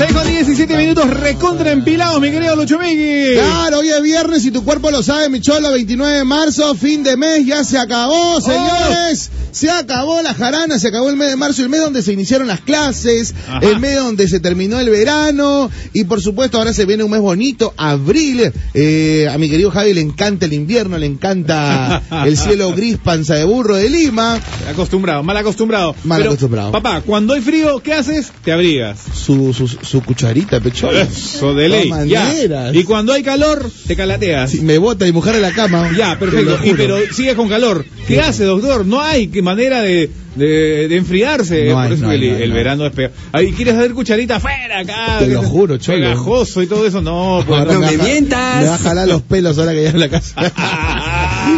6 0.05 0.13
con 0.13 0.27
17 0.27 0.77
minutos, 0.77 1.09
recontra 1.09 1.71
empilados, 1.71 2.21
mi 2.21 2.29
querido 2.29 2.55
Lucho 2.55 2.77
Miki. 2.77 3.33
Claro, 3.33 3.79
hoy 3.79 3.89
es 3.89 4.01
viernes 4.03 4.45
y 4.45 4.51
tu 4.51 4.63
cuerpo 4.63 4.91
lo 4.91 5.01
sabe, 5.01 5.29
mi 5.29 5.41
cholo, 5.41 5.71
29 5.71 6.17
de 6.17 6.23
marzo, 6.23 6.75
fin 6.75 7.01
de 7.01 7.17
mes, 7.17 7.43
ya 7.43 7.63
se 7.63 7.79
acabó, 7.79 8.39
señores. 8.39 9.31
Se 9.51 9.71
acabó 9.71 10.21
la 10.21 10.33
jarana, 10.33 10.77
se 10.79 10.89
acabó 10.89 11.09
el 11.09 11.15
mes 11.15 11.29
de 11.29 11.37
marzo, 11.37 11.61
el 11.63 11.69
mes 11.69 11.79
donde 11.79 12.01
se 12.01 12.11
iniciaron 12.11 12.45
las 12.45 12.59
clases, 12.59 13.33
Ajá. 13.47 13.65
el 13.65 13.79
mes 13.79 13.95
donde 13.95 14.27
se 14.27 14.41
terminó 14.41 14.81
el 14.81 14.89
verano 14.89 15.71
y 15.93 16.03
por 16.03 16.21
supuesto 16.21 16.57
ahora 16.57 16.73
se 16.73 16.85
viene 16.85 17.05
un 17.05 17.11
mes 17.11 17.21
bonito, 17.21 17.73
abril. 17.77 18.51
Eh, 18.73 19.29
a 19.31 19.37
mi 19.37 19.49
querido 19.49 19.71
Javi 19.71 19.93
le 19.93 20.01
encanta 20.01 20.45
el 20.45 20.51
invierno, 20.51 20.97
le 20.97 21.05
encanta 21.05 22.01
el 22.25 22.37
cielo 22.37 22.73
gris, 22.73 22.97
panza 22.97 23.35
de 23.35 23.45
burro 23.45 23.77
de 23.77 23.89
Lima. 23.89 24.37
Acostumbrado, 24.69 25.23
mal 25.23 25.37
acostumbrado. 25.37 25.95
Mal 26.03 26.17
Pero, 26.17 26.31
acostumbrado. 26.31 26.73
Papá, 26.73 26.99
cuando 26.99 27.33
hay 27.33 27.39
frío, 27.39 27.79
¿qué 27.79 27.93
haces? 27.93 28.33
Te 28.43 28.51
abrigas. 28.51 28.99
Su, 29.13 29.53
su, 29.53 29.69
su 29.69 29.94
cucharita, 30.01 30.59
pecholo. 30.59 30.99
Eso 30.99 31.53
de 31.53 31.69
ley. 31.69 31.89
Ya. 32.07 32.23
maneras. 32.25 32.75
Y 32.75 32.83
cuando 32.83 33.13
hay 33.13 33.23
calor, 33.23 33.69
te 33.87 33.95
calateas. 33.95 34.51
Si 34.51 34.61
me 34.61 34.77
bota 34.77 35.07
y 35.07 35.11
mujer 35.11 35.35
en 35.35 35.41
la 35.41 35.51
cama. 35.51 35.91
Ya, 35.97 36.17
perfecto. 36.19 36.59
Y 36.63 36.73
pero 36.73 36.97
sigue 37.13 37.35
con 37.35 37.49
calor. 37.49 37.85
¿Qué 38.07 38.21
hace, 38.21 38.43
doctor? 38.43 38.85
No 38.85 39.01
hay 39.01 39.27
que 39.27 39.41
manera 39.41 39.81
de, 39.81 40.09
de, 40.35 40.87
de 40.87 40.95
enfriarse. 40.95 41.65
No 41.69 41.75
Por 41.75 41.91
eso 41.93 42.03
no 42.03 42.09
hay, 42.09 42.23
el, 42.23 42.29
no 42.31 42.35
hay, 42.37 42.43
el 42.43 42.49
no. 42.49 42.55
verano 42.55 42.85
es 42.85 42.91
peor. 42.93 43.11
Ahí 43.31 43.51
quieres 43.53 43.75
hacer 43.75 43.93
cucharita 43.93 44.35
afuera 44.35 44.79
acá. 44.79 45.17
Te 45.19 45.27
lo 45.27 45.41
juro, 45.41 45.77
cholo. 45.77 45.97
Pegajoso 45.99 46.61
y 46.61 46.67
todo 46.67 46.85
eso. 46.85 47.01
No, 47.01 47.43
pues 47.47 47.65
No 47.65 47.79
me 47.79 47.85
a 47.87 47.89
ja- 47.97 48.03
mientas. 48.03 48.61
Me 48.61 48.67
va 48.69 48.75
a 48.75 48.79
jalar 48.79 49.07
los 49.07 49.21
pelos 49.23 49.57
ahora 49.57 49.73
que 49.73 49.83
ya 49.83 49.89
en 49.89 49.99
la 49.99 50.09
casa. 50.09 50.53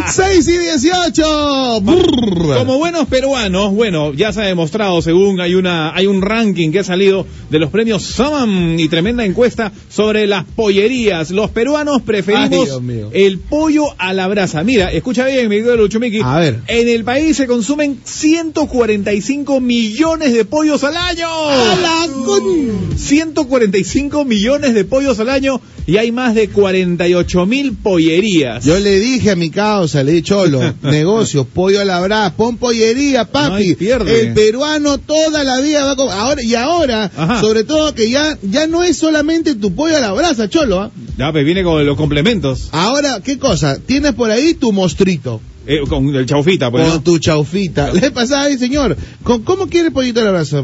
6 0.08 0.48
y 0.48 0.58
18. 0.58 1.80
Brrr. 1.82 2.58
Como 2.58 2.78
buenos 2.78 3.06
peruanos, 3.08 3.72
bueno, 3.74 4.12
ya 4.14 4.32
se 4.32 4.42
ha 4.42 4.46
demostrado 4.46 5.00
según 5.02 5.40
hay 5.40 5.54
una 5.54 5.94
hay 5.94 6.06
un 6.06 6.22
ranking 6.22 6.70
que 6.72 6.78
ha 6.80 6.84
salido 6.84 7.26
de 7.50 7.58
los 7.58 7.70
premios 7.70 8.02
Saman 8.02 8.78
y 8.78 8.88
tremenda 8.88 9.24
encuesta 9.24 9.72
sobre 9.90 10.26
las 10.26 10.44
pollerías. 10.44 11.30
Los 11.30 11.50
peruanos 11.50 11.96
Ay, 11.98 12.02
preferimos 12.06 12.80
mío. 12.82 13.10
el 13.12 13.38
pollo 13.38 13.84
a 13.98 14.12
la 14.12 14.28
brasa. 14.28 14.64
Mira, 14.64 14.90
escucha 14.92 15.26
bien, 15.26 15.48
mi 15.48 15.56
querido 15.56 15.76
Lucho 15.76 16.00
Miki. 16.00 16.20
A 16.24 16.38
ver. 16.38 16.60
En 16.68 16.88
el 16.88 17.04
país 17.04 17.36
se 17.36 17.46
consumen 17.46 17.98
145 18.04 19.60
millones 19.60 20.32
de 20.32 20.44
pollos 20.44 20.84
al 20.84 20.96
año. 20.96 21.26
¡A 21.28 21.76
la 21.80 22.06
con- 22.24 22.98
145 22.98 24.24
millones 24.24 24.74
de 24.74 24.84
pollos 24.84 25.18
al 25.20 25.28
año 25.28 25.60
y 25.88 25.96
hay 25.96 26.12
más 26.12 26.34
de 26.34 26.50
48 26.50 27.46
mil 27.46 27.72
pollerías. 27.72 28.62
Yo 28.62 28.78
le 28.78 29.00
dije 29.00 29.30
a 29.30 29.36
mi 29.36 29.48
causa, 29.48 30.02
le 30.02 30.12
dije, 30.12 30.22
cholo, 30.24 30.60
negocios, 30.82 31.46
pollo 31.46 31.80
a 31.80 31.84
la 31.86 31.98
brasa, 32.00 32.36
pon 32.36 32.58
pollería, 32.58 33.24
No 33.24 33.30
papi. 33.30 33.74
pierde. 33.74 34.20
el 34.20 34.34
peruano 34.34 34.98
toda 34.98 35.44
la 35.44 35.62
vida 35.62 35.86
va 35.86 35.96
con... 35.96 36.10
Ahora, 36.10 36.42
y 36.42 36.54
ahora, 36.54 37.10
Ajá. 37.16 37.40
sobre 37.40 37.64
todo 37.64 37.94
que 37.94 38.10
ya, 38.10 38.36
ya 38.42 38.66
no 38.66 38.84
es 38.84 38.98
solamente 38.98 39.54
tu 39.54 39.74
pollo 39.74 39.96
a 39.96 40.00
la 40.00 40.12
brasa, 40.12 40.46
cholo. 40.50 40.78
¿ah? 40.82 40.90
Ya, 41.16 41.32
pues 41.32 41.42
viene 41.46 41.64
con 41.64 41.84
los 41.86 41.96
complementos. 41.96 42.68
Ahora, 42.72 43.22
¿qué 43.24 43.38
cosa? 43.38 43.78
Tienes 43.78 44.12
por 44.12 44.30
ahí 44.30 44.52
tu 44.52 44.72
mostrito. 44.72 45.40
Eh, 45.66 45.80
con 45.88 46.14
el 46.14 46.26
chaufita, 46.26 46.70
pues. 46.70 46.84
con 46.84 46.94
¿no? 46.96 47.02
tu 47.02 47.18
chaufita. 47.18 47.92
Le 47.94 48.10
pasaba 48.10 48.44
ahí, 48.44 48.58
señor. 48.58 48.94
¿Con, 49.22 49.42
¿Cómo 49.42 49.68
quiere 49.68 49.90
pollito 49.90 50.20
a 50.20 50.24
la 50.24 50.30
brasa? 50.32 50.62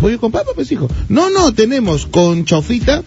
¿Pollo 0.00 0.18
con 0.20 0.32
papa, 0.32 0.50
pues, 0.54 0.70
hijo? 0.72 0.88
No, 1.08 1.30
no, 1.30 1.52
tenemos 1.52 2.06
con 2.06 2.44
chaufita, 2.44 3.02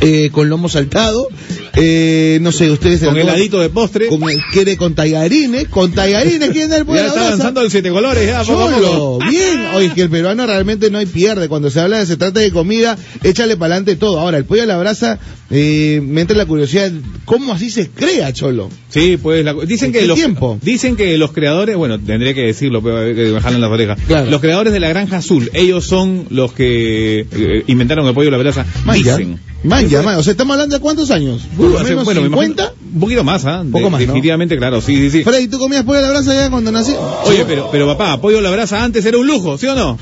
eh, 0.00 0.30
con 0.32 0.48
lomo 0.48 0.68
saltado 0.68 1.28
Eh, 1.74 2.38
no 2.42 2.50
sé, 2.52 2.70
ustedes... 2.70 3.00
Con 3.02 3.16
heladito 3.16 3.60
de 3.60 3.70
postre. 3.70 4.08
Con, 4.08 4.20
quiere 4.52 4.76
con 4.76 4.94
tallarines, 4.94 5.68
con 5.68 5.92
tallarines, 5.92 6.50
¿quién 6.50 6.68
da 6.68 6.78
el 6.78 6.84
pollo 6.84 6.98
Ya 6.98 7.06
está 7.06 7.20
brasa? 7.20 7.30
lanzando 7.30 7.60
el 7.60 7.70
siete 7.70 7.90
colores, 7.90 8.26
ya, 8.26 8.42
poco 8.42 9.18
bien. 9.30 9.66
Oye, 9.74 9.92
que 9.94 10.02
el 10.02 10.10
peruano 10.10 10.46
realmente 10.46 10.90
no 10.90 10.98
hay 10.98 11.06
pierde. 11.06 11.48
Cuando 11.48 11.70
se 11.70 11.80
habla 11.80 11.98
de 11.98 12.06
se 12.06 12.16
trata 12.16 12.40
de 12.40 12.50
comida, 12.50 12.98
échale 13.22 13.56
para 13.56 13.74
adelante 13.74 13.96
todo. 13.96 14.18
Ahora, 14.18 14.38
el 14.38 14.44
pollo 14.44 14.64
a 14.64 14.66
la 14.66 14.78
brasa, 14.78 15.18
eh, 15.50 16.00
me 16.02 16.20
entra 16.20 16.36
la 16.36 16.46
curiosidad, 16.46 16.92
¿cómo 17.24 17.52
así 17.52 17.70
se 17.70 17.88
crea, 17.90 18.32
Cholo? 18.32 18.68
Sí, 18.88 19.18
pues 19.20 19.44
la- 19.44 19.54
dicen 19.54 19.86
¿En 19.88 19.92
que 19.92 20.06
los 20.06 20.16
tiempo? 20.16 20.58
dicen 20.62 20.96
que 20.96 21.16
los 21.18 21.32
creadores, 21.32 21.76
bueno, 21.76 21.98
tendré 21.98 22.34
que 22.34 22.42
decirlo, 22.42 22.82
pero 22.82 23.04
eh, 23.04 23.14
que 23.14 23.24
me 23.32 23.40
jalan 23.40 23.60
las 23.60 23.70
orejas. 23.70 23.98
Claro. 24.06 24.30
Los 24.30 24.40
creadores 24.40 24.72
de 24.72 24.80
la 24.80 24.88
Granja 24.88 25.16
Azul, 25.18 25.50
ellos 25.54 25.84
son 25.86 26.26
los 26.30 26.52
que 26.52 27.26
eh, 27.30 27.64
inventaron 27.66 28.06
el 28.06 28.14
pollo 28.14 28.28
a 28.28 28.32
la 28.32 28.38
brasa. 28.38 28.64
Dicen. 28.94 29.40
manja, 29.64 30.02
manja. 30.02 30.18
O 30.18 30.22
sea, 30.22 30.30
estamos 30.32 30.54
hablando 30.54 30.76
de 30.76 30.80
cuántos 30.80 31.10
años? 31.10 31.42
Lo 31.58 31.78
Hace- 31.78 31.90
menos 31.90 32.04
bueno, 32.04 32.20
me 32.22 32.26
imagino- 32.28 32.54
50. 32.54 32.74
un 32.94 33.00
poquito 33.00 33.24
más, 33.24 33.44
¿ah? 33.44 33.62
De- 33.64 33.70
Poco 33.70 33.90
más, 33.90 34.00
¿no? 34.00 34.06
Definitivamente, 34.06 34.56
claro, 34.56 34.80
sí, 34.80 34.96
sí, 34.96 35.10
sí. 35.10 35.24
Freddy, 35.24 35.48
¿tú 35.48 35.58
comías 35.58 35.84
pollo 35.84 35.98
a 35.98 36.02
la 36.02 36.10
brasa 36.10 36.34
ya 36.34 36.50
cuando 36.50 36.70
nací? 36.72 36.92
Oye, 37.24 37.44
pero, 37.46 37.68
pero 37.72 37.86
papá, 37.86 38.20
pollo 38.20 38.38
a 38.38 38.42
la 38.42 38.50
brasa 38.50 38.82
antes 38.84 39.04
era 39.04 39.18
un 39.18 39.26
lujo, 39.26 39.58
¿sí 39.58 39.66
o 39.66 39.74
no? 39.74 39.98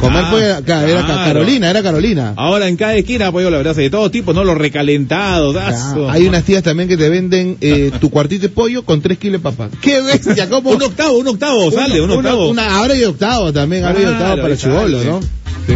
Comer 0.00 0.24
Ah, 0.24 0.60
claro, 0.64 0.86
era 0.88 1.04
claro. 1.04 1.24
Carolina, 1.24 1.70
era 1.70 1.82
Carolina. 1.82 2.34
Ahora 2.36 2.68
en 2.68 2.76
cada 2.76 2.94
esquina 2.94 3.32
pollo 3.32 3.48
a 3.48 3.50
la 3.50 3.58
brasa 3.58 3.80
de 3.80 3.90
todo 3.90 4.10
tipo, 4.10 4.32
¿no? 4.32 4.44
Los 4.44 4.56
recalentados, 4.58 5.56
Ah, 5.56 5.94
hay 6.10 6.26
unas 6.26 6.44
tías 6.44 6.62
también 6.62 6.88
que 6.88 6.96
te 6.96 7.08
venden 7.08 7.56
eh, 7.60 7.90
tu 8.00 8.10
cuartito 8.10 8.42
de 8.42 8.48
pollo 8.50 8.84
con 8.84 9.00
3 9.00 9.18
kilos 9.18 9.40
de 9.40 9.42
papa. 9.50 9.68
¡Qué 9.80 10.00
bestia! 10.02 10.48
¿Cómo? 10.48 10.70
Un 10.70 10.82
octavo, 10.82 11.18
un 11.18 11.28
octavo, 11.28 11.70
sale, 11.70 12.00
un 12.00 12.10
octavo. 12.10 12.48
una- 12.48 12.76
ahora 12.76 12.94
hay 12.94 13.04
octavo 13.04 13.52
también, 13.52 13.84
ahora 13.84 13.98
hay 13.98 14.04
octavo 14.06 14.42
para 14.42 14.56
chivolos, 14.56 15.04
¿no? 15.04 15.20
Sí. 15.22 15.72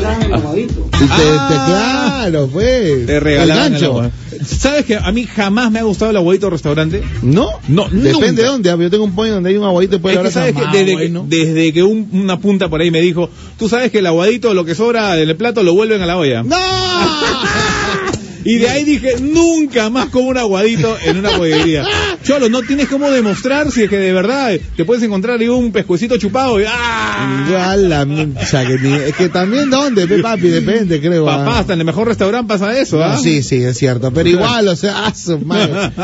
Y 0.00 0.66
te, 0.66 0.74
Ah. 1.10 1.46
te- 1.48 2.30
claro, 2.30 2.48
pues. 2.52 3.06
Te 3.06 3.20
regalaban 3.20 3.74
El 3.74 3.80
gancho. 3.80 4.02
el. 4.32 4.46
¿Sabes 4.46 4.84
que 4.86 4.96
a 4.96 5.12
mí 5.12 5.24
jamás 5.26 5.70
me 5.70 5.78
ha 5.78 5.82
gustado 5.82 6.10
el 6.10 6.16
aguadito 6.16 6.46
de 6.46 6.50
restaurante? 6.50 7.02
¿No? 7.22 7.48
No, 7.68 7.84
Depende 7.84 8.12
nunca. 8.12 8.32
de 8.32 8.42
dónde. 8.44 8.70
ah, 8.70 8.76
Yo 8.80 8.90
tengo 8.90 9.04
un 9.04 9.14
pollo 9.14 9.34
donde 9.34 9.50
hay 9.50 9.56
un 9.56 9.64
aguadito 9.64 9.96
de 9.96 10.02
pollo 10.02 10.20
Es 10.20 10.26
que 10.26 10.30
sabes 10.32 10.54
que 10.54 10.62
desde, 10.72 10.92
bueno. 10.94 11.26
que 11.28 11.36
desde 11.46 11.72
que 11.72 11.82
un- 11.82 12.08
una 12.12 12.38
punta 12.40 12.68
por 12.68 12.80
ahí 12.80 12.90
me 12.90 13.00
dijo, 13.00 13.28
tú 13.58 13.68
sabes 13.68 13.90
que 13.90 13.98
el 13.98 14.06
aguadito, 14.06 14.54
lo 14.54 14.64
que 14.64 14.74
sobra 14.74 15.14
del 15.14 15.36
plato, 15.36 15.62
lo 15.62 15.74
vuelven 15.74 16.00
a 16.02 16.06
la 16.06 16.16
olla. 16.16 16.42
¡No! 16.42 16.56
Y 18.44 18.56
de 18.56 18.68
ahí 18.68 18.84
dije, 18.84 19.16
nunca 19.20 19.90
más 19.90 20.06
como 20.10 20.28
un 20.28 20.38
aguadito 20.38 20.96
en 21.04 21.18
una 21.18 21.30
pollería. 21.30 21.84
Cholo, 22.24 22.48
no 22.48 22.62
tienes 22.62 22.88
cómo 22.88 23.10
demostrar 23.10 23.70
si 23.70 23.82
es 23.84 23.90
que 23.90 23.96
de 23.98 24.12
verdad 24.12 24.52
te 24.76 24.84
puedes 24.84 25.02
encontrar 25.02 25.38
ahí 25.40 25.48
un 25.48 25.72
pescuecito 25.72 26.16
chupado 26.16 26.60
y 26.60 26.64
¡ah! 26.68 27.44
Igual 27.48 27.88
la 27.88 28.02
o 28.02 28.46
sea, 28.46 28.66
que 28.66 28.78
ni- 28.78 28.92
es 28.94 29.14
que 29.14 29.28
también 29.28 29.68
dónde, 29.70 30.06
pe, 30.06 30.18
papi, 30.20 30.48
depende, 30.48 31.00
creo. 31.00 31.28
ah. 31.28 31.38
Papá, 31.44 31.58
hasta 31.60 31.72
en 31.74 31.80
el 31.80 31.86
mejor 31.86 32.06
restaurante 32.08 32.48
pasa 32.48 32.78
eso, 32.78 33.02
¿ah? 33.02 33.14
No, 33.16 33.22
sí, 33.22 33.42
sí, 33.42 33.56
es 33.62 33.76
cierto. 33.78 34.10
Pero 34.12 34.28
igual, 34.28 34.68
o 34.68 34.76
sea, 34.76 35.06
ah, 35.06 35.14
su 35.14 35.38
madre. 35.40 35.90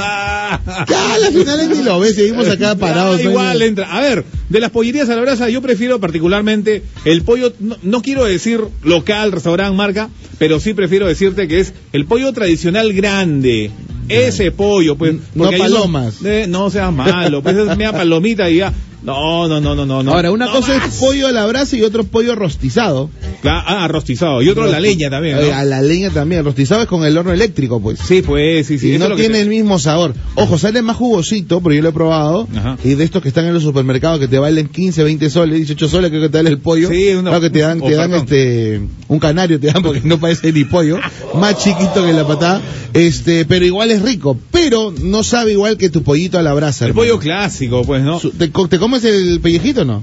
Ya, 0.88 1.14
a 1.14 1.18
la 1.18 1.28
final 1.30 1.68
ni 1.70 1.82
lo 1.82 1.98
ves, 2.00 2.14
seguimos 2.14 2.48
acá 2.48 2.74
parados. 2.76 3.18
Ah, 3.18 3.22
igual 3.22 3.62
entra. 3.62 3.92
A 3.92 4.00
ver, 4.00 4.24
de 4.48 4.60
las 4.60 4.70
pollerías 4.70 5.08
a 5.08 5.16
la 5.16 5.22
brasa, 5.22 5.48
yo 5.48 5.60
prefiero 5.62 5.98
particularmente 6.00 6.82
el 7.04 7.22
pollo, 7.22 7.52
no, 7.60 7.76
no 7.82 8.02
quiero 8.02 8.24
decir 8.24 8.60
local, 8.82 9.32
restaurante, 9.32 9.76
marca, 9.76 10.08
pero 10.38 10.60
sí 10.60 10.74
prefiero 10.74 11.06
decirte 11.06 11.48
que 11.48 11.60
es 11.60 11.72
el 11.92 12.06
pollo 12.06 12.32
tradicional 12.32 12.92
grande. 12.92 13.70
Ese 14.08 14.52
pollo, 14.52 14.94
pues. 14.96 15.16
No 15.34 15.48
unos- 15.48 15.58
palomas. 15.58 16.24
Eh, 16.24 16.46
no 16.48 16.70
seas 16.70 16.92
malo, 16.92 17.42
pues 17.42 17.56
es 17.56 17.66
media 17.76 17.92
palomita 17.92 18.48
y 18.48 18.56
ya. 18.58 18.72
No, 19.06 19.48
no, 19.48 19.60
no, 19.60 19.74
no, 19.86 20.02
no. 20.02 20.12
Ahora, 20.12 20.30
una 20.32 20.46
No 20.46 20.52
cosa 20.52 20.76
más. 20.78 20.88
es 20.88 21.00
pollo 21.00 21.28
a 21.28 21.32
la 21.32 21.46
brasa 21.46 21.76
y 21.76 21.82
otro 21.82 22.04
pollo 22.04 22.34
rostizado. 22.34 23.08
Ah, 23.44 23.86
rostizado. 23.88 24.42
Y 24.42 24.48
otro 24.48 24.64
a 24.64 24.66
la 24.66 24.80
leña 24.80 25.08
también, 25.08 25.38
Eh, 25.38 25.48
¿no? 25.50 25.54
A 25.56 25.64
la 25.64 25.80
leña 25.80 26.10
también. 26.10 26.44
Rostizado 26.44 26.82
es 26.82 26.88
con 26.88 27.04
el 27.04 27.16
horno 27.16 27.32
eléctrico, 27.32 27.80
pues. 27.80 28.00
Sí, 28.00 28.22
pues, 28.22 28.66
sí, 28.66 28.78
sí. 28.78 28.94
y 28.94 28.98
no 28.98 29.08
que 29.10 29.14
tiene 29.22 29.40
el 29.40 29.48
mismo 29.48 29.78
sabor. 29.78 30.14
Ojo, 30.34 30.58
sale 30.58 30.82
más 30.82 30.96
jugosito, 30.96 31.60
porque 31.60 31.76
yo 31.76 31.82
lo 31.82 31.90
he 31.90 31.92
probado. 31.92 32.48
Ajá. 32.56 32.76
Y 32.82 32.94
de 32.94 33.04
estos 33.04 33.22
que 33.22 33.28
están 33.28 33.44
en 33.46 33.54
los 33.54 33.62
supermercados 33.62 34.18
que 34.18 34.26
te 34.28 34.38
valen 34.40 34.66
15, 34.68 35.04
20 35.04 35.30
soles, 35.30 35.56
18 35.58 35.88
soles, 35.88 36.10
creo 36.10 36.22
que 36.22 36.28
te 36.28 36.38
dan 36.38 36.48
el 36.48 36.58
pollo. 36.58 36.88
Sí, 36.88 37.10
una- 37.10 37.30
claro 37.30 37.40
que 37.42 37.50
te 37.50 37.60
dan, 37.60 37.80
te 37.80 37.94
dan 37.94 38.12
este, 38.14 38.80
un 39.08 39.18
canario 39.20 39.60
te 39.60 39.68
dan 39.68 39.82
porque 39.82 40.00
no 40.04 40.18
parece 40.18 40.52
ni 40.52 40.64
pollo. 40.64 40.98
más 41.34 41.56
chiquito 41.62 42.04
que 42.04 42.12
la 42.12 42.26
patada. 42.26 42.60
Este, 42.94 43.44
pero 43.44 43.64
igual 43.64 43.90
es 43.90 44.02
rico. 44.02 44.38
Pero 44.50 44.92
no 45.02 45.22
sabe 45.22 45.52
igual 45.52 45.76
que 45.76 45.90
tu 45.90 46.02
pollito 46.02 46.38
a 46.38 46.42
la 46.42 46.54
brasa. 46.54 46.86
El 46.86 46.90
hermano. 46.90 47.06
pollo 47.10 47.18
clásico, 47.20 47.82
pues, 47.84 48.02
¿no? 48.02 48.18
¿Te, 48.18 48.48
te 48.48 48.78
comes 48.78 48.95
el 49.04 49.40
pellejito 49.40 49.82
o 49.82 49.84
no? 49.84 50.02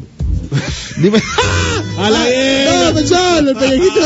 Dime. 0.98 1.22
A 1.98 2.10
la 2.10 2.20
Ah, 2.24 2.90
No, 2.90 2.96
pecholo, 3.00 3.52
el 3.52 3.56
pellejito, 3.56 4.02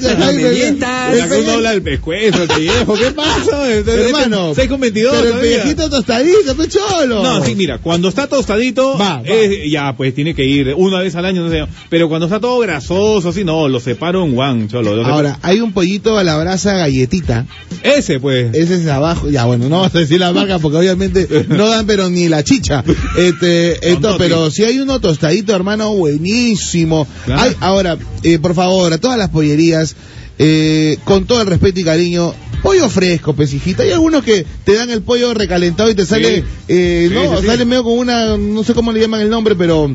¿qué 0.00 0.50
mientas. 0.52 1.12
el 1.12 1.18
La 1.18 1.28
que 1.28 1.34
uno 1.34 1.42
pelle- 1.44 1.54
habla 1.54 1.70
del 1.72 1.82
pescuezo, 1.82 2.42
el 2.42 2.48
pellejo, 2.48 2.94
¿qué 2.94 3.10
pasa? 3.12 3.70
Hermano, 3.72 4.52
6 4.54 4.68
con 4.68 4.80
22 4.80 5.14
pero 5.16 5.34
el 5.34 5.40
pellejito 5.40 5.90
tostadito, 5.90 6.56
pecholo. 6.56 7.22
No, 7.22 7.44
sí, 7.44 7.54
mira, 7.54 7.78
cuando 7.78 8.08
está 8.08 8.26
tostadito, 8.26 8.96
Va, 8.98 9.18
va. 9.18 9.22
ya, 9.68 9.94
pues 9.96 10.14
tiene 10.14 10.34
que 10.34 10.44
ir 10.44 10.74
una 10.76 10.98
vez 11.00 11.14
al 11.14 11.24
año, 11.24 11.42
no 11.44 11.50
sé, 11.50 11.64
pero 11.88 12.08
cuando 12.08 12.26
está 12.26 12.40
todo 12.40 12.58
grasoso, 12.60 13.28
así, 13.28 13.44
no, 13.44 13.68
lo 13.68 13.80
separo 13.80 14.24
en 14.24 14.36
one, 14.38 14.68
cholo. 14.68 15.04
Ahora, 15.06 15.38
hay 15.42 15.60
un 15.60 15.72
pollito 15.72 16.18
a 16.18 16.24
la 16.24 16.36
brasa 16.38 16.74
galletita. 16.74 17.46
ese, 17.82 18.20
pues. 18.20 18.54
Ese 18.54 18.74
es 18.76 18.86
abajo. 18.86 19.28
Ya, 19.30 19.44
bueno, 19.44 19.68
no 19.68 19.76
vamos 19.80 19.94
a 19.94 19.98
decir 19.98 20.20
la 20.20 20.32
marca 20.32 20.58
porque 20.58 20.78
obviamente 20.78 21.26
no 21.48 21.68
dan, 21.68 21.86
pero 21.86 22.08
ni 22.10 22.28
la 22.28 22.42
chicha. 22.44 22.84
Este, 23.16 23.90
esto, 23.92 24.16
pero 24.18 24.50
si 24.52 24.64
hay 24.64 24.78
uno 24.78 25.00
tostadito, 25.00 25.54
hermano, 25.54 25.92
buenísimo. 25.94 27.06
Claro. 27.24 27.42
Hay, 27.42 27.56
ahora, 27.60 27.98
eh, 28.22 28.38
por 28.38 28.54
favor, 28.54 28.92
a 28.92 28.98
todas 28.98 29.18
las 29.18 29.30
pollerías, 29.30 29.96
eh, 30.38 30.98
con 31.04 31.26
todo 31.26 31.40
el 31.42 31.46
respeto 31.48 31.80
y 31.80 31.84
cariño, 31.84 32.34
pollo 32.62 32.88
fresco, 32.88 33.34
pesijita. 33.34 33.82
Hay 33.82 33.90
algunos 33.90 34.24
que 34.24 34.46
te 34.64 34.74
dan 34.74 34.90
el 34.90 35.02
pollo 35.02 35.34
recalentado 35.34 35.90
y 35.90 35.94
te 35.94 36.06
sale, 36.06 36.36
Sí. 36.42 36.44
eh, 36.68 37.06
Sí, 37.08 37.14
no, 37.14 37.36
sí, 37.36 37.40
sí. 37.42 37.46
sale 37.46 37.64
medio 37.64 37.84
con 37.84 37.98
una, 37.98 38.36
no 38.36 38.62
sé 38.64 38.74
cómo 38.74 38.92
le 38.92 39.00
llaman 39.00 39.20
el 39.20 39.30
nombre, 39.30 39.54
pero 39.56 39.90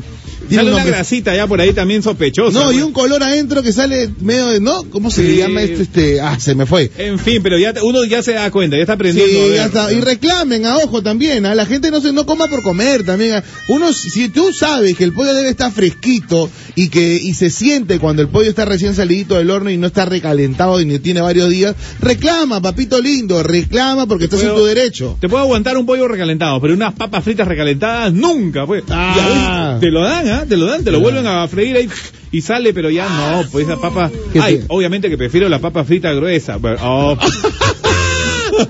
tiene 0.48 0.64
Sale 0.64 0.74
un 0.74 0.80
una 0.80 0.84
grasita 0.84 1.34
ya 1.36 1.46
por 1.46 1.60
ahí 1.60 1.72
también 1.72 2.02
sospechosa. 2.02 2.58
No, 2.58 2.70
y 2.70 2.74
pues. 2.74 2.84
un 2.84 2.92
color 2.92 3.22
adentro 3.22 3.62
que 3.62 3.72
sale 3.72 4.08
medio 4.20 4.48
de, 4.48 4.60
¿no? 4.60 4.84
¿Cómo 4.90 5.10
se 5.10 5.22
Sí. 5.22 5.28
le 5.28 5.36
llama 5.38 5.62
esto? 5.62 5.82
Este, 5.82 6.20
ah, 6.20 6.38
se 6.40 6.54
me 6.54 6.66
fue. 6.66 6.90
En 6.98 7.18
fin, 7.18 7.42
pero 7.42 7.58
ya 7.58 7.72
uno 7.82 8.04
ya 8.04 8.22
se 8.22 8.32
da 8.32 8.50
cuenta, 8.50 8.76
ya 8.76 8.82
está 8.82 8.94
aprendiendo. 8.94 9.32
a 9.32 9.42
Sí, 9.44 9.48
ver. 9.50 9.56
ya 9.56 9.66
está. 9.66 9.92
Y 9.92 10.00
reclamen 10.00 10.66
a 10.66 10.76
ojo 10.78 11.02
también. 11.02 11.46
A 11.46 11.54
la 11.54 11.66
gente 11.66 11.90
no 11.90 12.00
se 12.00 12.12
no 12.12 12.26
coma 12.26 12.46
por 12.48 12.62
comer 12.62 13.04
también. 13.04 13.34
ah. 13.34 13.44
Uno, 13.68 13.92
si 13.92 14.28
tú 14.28 14.52
sabes 14.52 14.96
que 14.96 15.04
el 15.04 15.12
pollo 15.12 15.34
debe 15.34 15.50
estar 15.50 15.70
fresquito 15.72 16.50
y 16.74 16.88
que 16.88 17.16
y 17.16 17.34
se 17.34 17.50
siente 17.50 17.98
cuando 17.98 18.22
el 18.22 18.28
pollo 18.28 18.48
está 18.48 18.64
recién 18.64 18.94
salidito 18.94 19.36
del 19.36 19.50
horno 19.50 19.70
y 19.70 19.76
no 19.76 19.86
está 19.86 20.04
recalentado 20.04 20.80
y 20.80 20.84
ni 20.86 20.98
tiene 20.98 21.20
varios 21.20 21.50
días, 21.50 21.74
reclama, 22.00 22.60
papito 22.60 23.00
lindo, 23.00 23.42
reclama 23.42 24.06
porque 24.06 24.24
estás 24.24 24.42
en 24.42 24.54
tu 24.54 24.64
derecho. 24.64 25.16
Te 25.20 25.28
puedo 25.28 25.42
aguantar 25.42 25.76
un 25.76 25.86
pollo 25.86 26.08
recalentado, 26.08 26.60
pero 26.60 26.74
unas 26.74 26.94
papas 26.94 27.24
fritas 27.24 27.46
recalentadas 27.48 28.12
nunca, 28.12 28.66
pues. 28.66 28.84
Ah. 28.90 29.14
Y 29.16 29.20
a 29.20 29.26
veces 29.70 29.80
te 29.80 29.90
lo 29.90 30.02
dan, 30.04 30.28
¿ah? 30.28 30.37
Te 30.46 30.56
lo 30.56 30.66
dan, 30.66 30.84
te 30.84 30.90
lo 30.90 31.00
vuelven 31.00 31.26
a 31.26 31.46
freír 31.48 31.76
ahí 31.76 31.88
y 32.30 32.40
sale, 32.42 32.74
pero 32.74 32.90
ya 32.90 33.08
no, 33.08 33.44
pues 33.50 33.66
esa 33.66 33.78
papa. 33.80 34.10
¿Qué 34.32 34.40
Ay, 34.40 34.58
te- 34.58 34.64
obviamente 34.68 35.08
que 35.08 35.16
prefiero 35.18 35.48
la 35.48 35.58
papa 35.60 35.84
frita 35.84 36.12
gruesa. 36.12 36.58
Pero, 36.60 36.76
oh, 36.82 37.16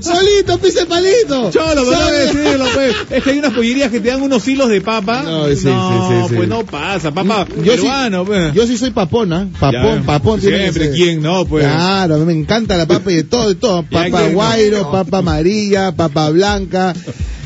Solito, 0.01 0.59
pise 0.59 0.85
palito. 0.87 1.51
cholo, 1.51 1.83
pero 1.89 1.99
no 1.99 2.11
decirlo, 2.11 2.65
pues. 2.75 2.95
Es 3.11 3.23
que 3.25 3.31
hay 3.31 3.39
unas 3.39 3.53
pollerías 3.55 3.91
que 3.91 4.01
te 4.01 4.09
dan 4.09 4.21
unos 4.23 4.47
hilos 4.47 4.69
de 4.69 4.81
papa. 4.81 5.23
No, 5.23 5.49
sí, 5.49 5.57
sí, 5.57 5.63
sí, 5.63 6.29
sí. 6.29 6.35
pues 6.37 6.49
no 6.49 6.65
pasa, 6.67 7.11
papa 7.13 7.47
Yo 7.49 7.63
sí, 7.73 7.79
peruano, 7.79 8.25
pues. 8.27 8.53
yo 8.55 8.67
sí 8.67 8.77
soy 8.77 8.91
papona, 8.91 9.49
Ya, 9.51 9.59
papón, 9.59 10.03
papón. 10.05 10.41
tiene 10.41 10.59
que 10.59 10.73
Siempre. 10.73 10.91
¿quién 10.93 11.23
no, 11.23 11.47
pues? 11.47 11.65
Claro, 11.65 12.17
a 12.17 12.19
mí 12.19 12.25
me 12.27 12.33
encanta 12.35 12.77
la 12.77 12.87
papa 12.87 13.11
y 13.11 13.17
de 13.17 13.25
todo, 13.25 13.49
de 13.49 13.55
todo. 13.55 13.85
Ya, 13.91 14.05
Papa 14.11 14.29
guairo, 14.29 14.91
papa 14.91 15.19
amarilla, 15.19 15.93
papa 15.93 16.29
blanca 16.31 16.95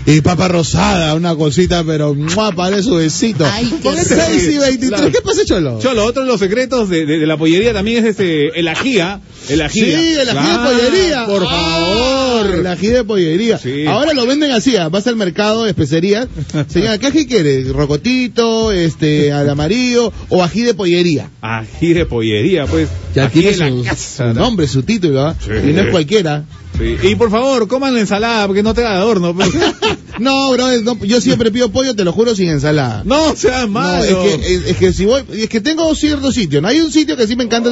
y 0.07 0.21
papa 0.21 0.49
rosada, 0.49 1.15
una 1.15 1.35
cosita, 1.37 1.85
pero 1.85 2.15
¡mua! 2.15 2.53
parece 2.53 2.83
su 2.83 2.97
besito. 2.97 3.47
Ay, 3.51 3.67
qué 3.67 3.81
Con 3.89 3.99
el 3.99 4.05
rico. 4.05 4.21
6 4.27 4.43
y 4.45 4.59
23, 4.59 4.89
Claro. 4.89 5.13
¿qué 5.13 5.21
pasa, 5.23 5.45
Cholo? 5.45 5.79
Cholo, 5.81 6.05
otro 6.05 6.23
de 6.23 6.29
los 6.29 6.41
secretos 6.41 6.89
de, 6.89 7.07
de- 7.07 7.19
de 7.19 7.27
la 7.27 7.37
pollería 7.37 7.73
también 7.73 8.05
es 8.05 8.11
este, 8.11 8.59
el 8.59 8.67
ajía. 8.69 9.21
El 9.49 9.61
ajía. 9.63 9.85
Sí, 9.99 10.15
el 10.21 10.29
ají 10.29 10.39
Claro, 10.39 10.71
de 10.71 10.77
pollería. 10.77 11.27
Por 11.27 11.43
Ah, 11.49 11.51
favor. 11.51 12.55
El 12.61 12.67
ají 12.67 12.87
de 12.89 13.05
pollería. 13.05 13.59
Sí. 13.59 13.87
Ahora 13.87 14.13
lo 14.13 14.27
venden 14.27 14.51
así, 14.53 14.77
ah, 14.77 14.89
vas 14.89 15.07
al 15.07 15.17
mercado 15.17 15.65
de 15.65 15.71
especerías. 15.71 16.27
Señora, 16.69 16.99
¿qué 16.99 17.07
ají 17.07 17.27
quiere? 17.27 17.65
¿Rocotito, 17.65 18.73
este, 18.73 19.33
al 19.33 19.49
amarillo 19.51 20.13
o 20.29 20.43
ají 20.43 20.63
de 20.63 20.75
pollería? 20.75 21.31
Ají 21.41 21.93
de 21.93 22.07
pollería, 22.07 22.67
pues. 22.67 22.89
Ya 23.15 23.27
Ají 23.27 23.41
tiene 23.41 23.51
de 23.53 23.57
la 23.59 23.69
su, 23.69 23.85
casa, 23.85 24.29
su 24.29 24.35
¿no? 24.35 24.41
nombre, 24.45 24.67
su 24.67 24.83
título, 24.83 25.21
¿ah? 25.27 25.37
Sí. 25.41 25.51
Y 25.69 25.73
no 25.73 25.83
es 25.83 25.91
cualquiera. 25.91 26.45
Sí. 26.79 26.97
Y 27.11 27.14
por 27.17 27.31
favor, 27.31 27.69
coman 27.69 27.95
la 27.95 28.00
ensalada, 28.00 28.47
porque 28.47 28.62
no 28.62 28.73
te 28.75 28.81
da 28.83 28.93
adorno. 28.95 29.35
pues. 29.35 29.50
No, 30.19 30.50
bro, 30.52 30.71
no, 30.83 31.02
yo 31.05 31.23
siempre 31.23 31.50
pido 31.50 31.71
pollo, 31.73 31.97
te 31.97 32.05
lo 32.05 32.12
juro, 32.12 32.37
sin 32.37 32.50
ensalada. 32.50 33.02
no 33.07 33.35
seas 33.35 33.62
No, 33.62 33.69
malo. 33.69 34.05
es 34.05 34.14
que, 34.14 34.55
es, 34.55 34.67
es 34.67 34.76
que 34.76 34.93
si 34.93 35.07
voy, 35.07 35.25
es 35.33 35.49
que 35.49 35.62
tengo 35.62 35.93
ciertos 35.95 36.35
sitios, 36.35 36.61
¿no? 36.62 36.69
Hay 36.69 36.83
un 36.83 36.93
sitio 36.93 37.17
que 37.17 37.26
sí 37.26 37.35
me 37.35 37.45
encanta, 37.45 37.71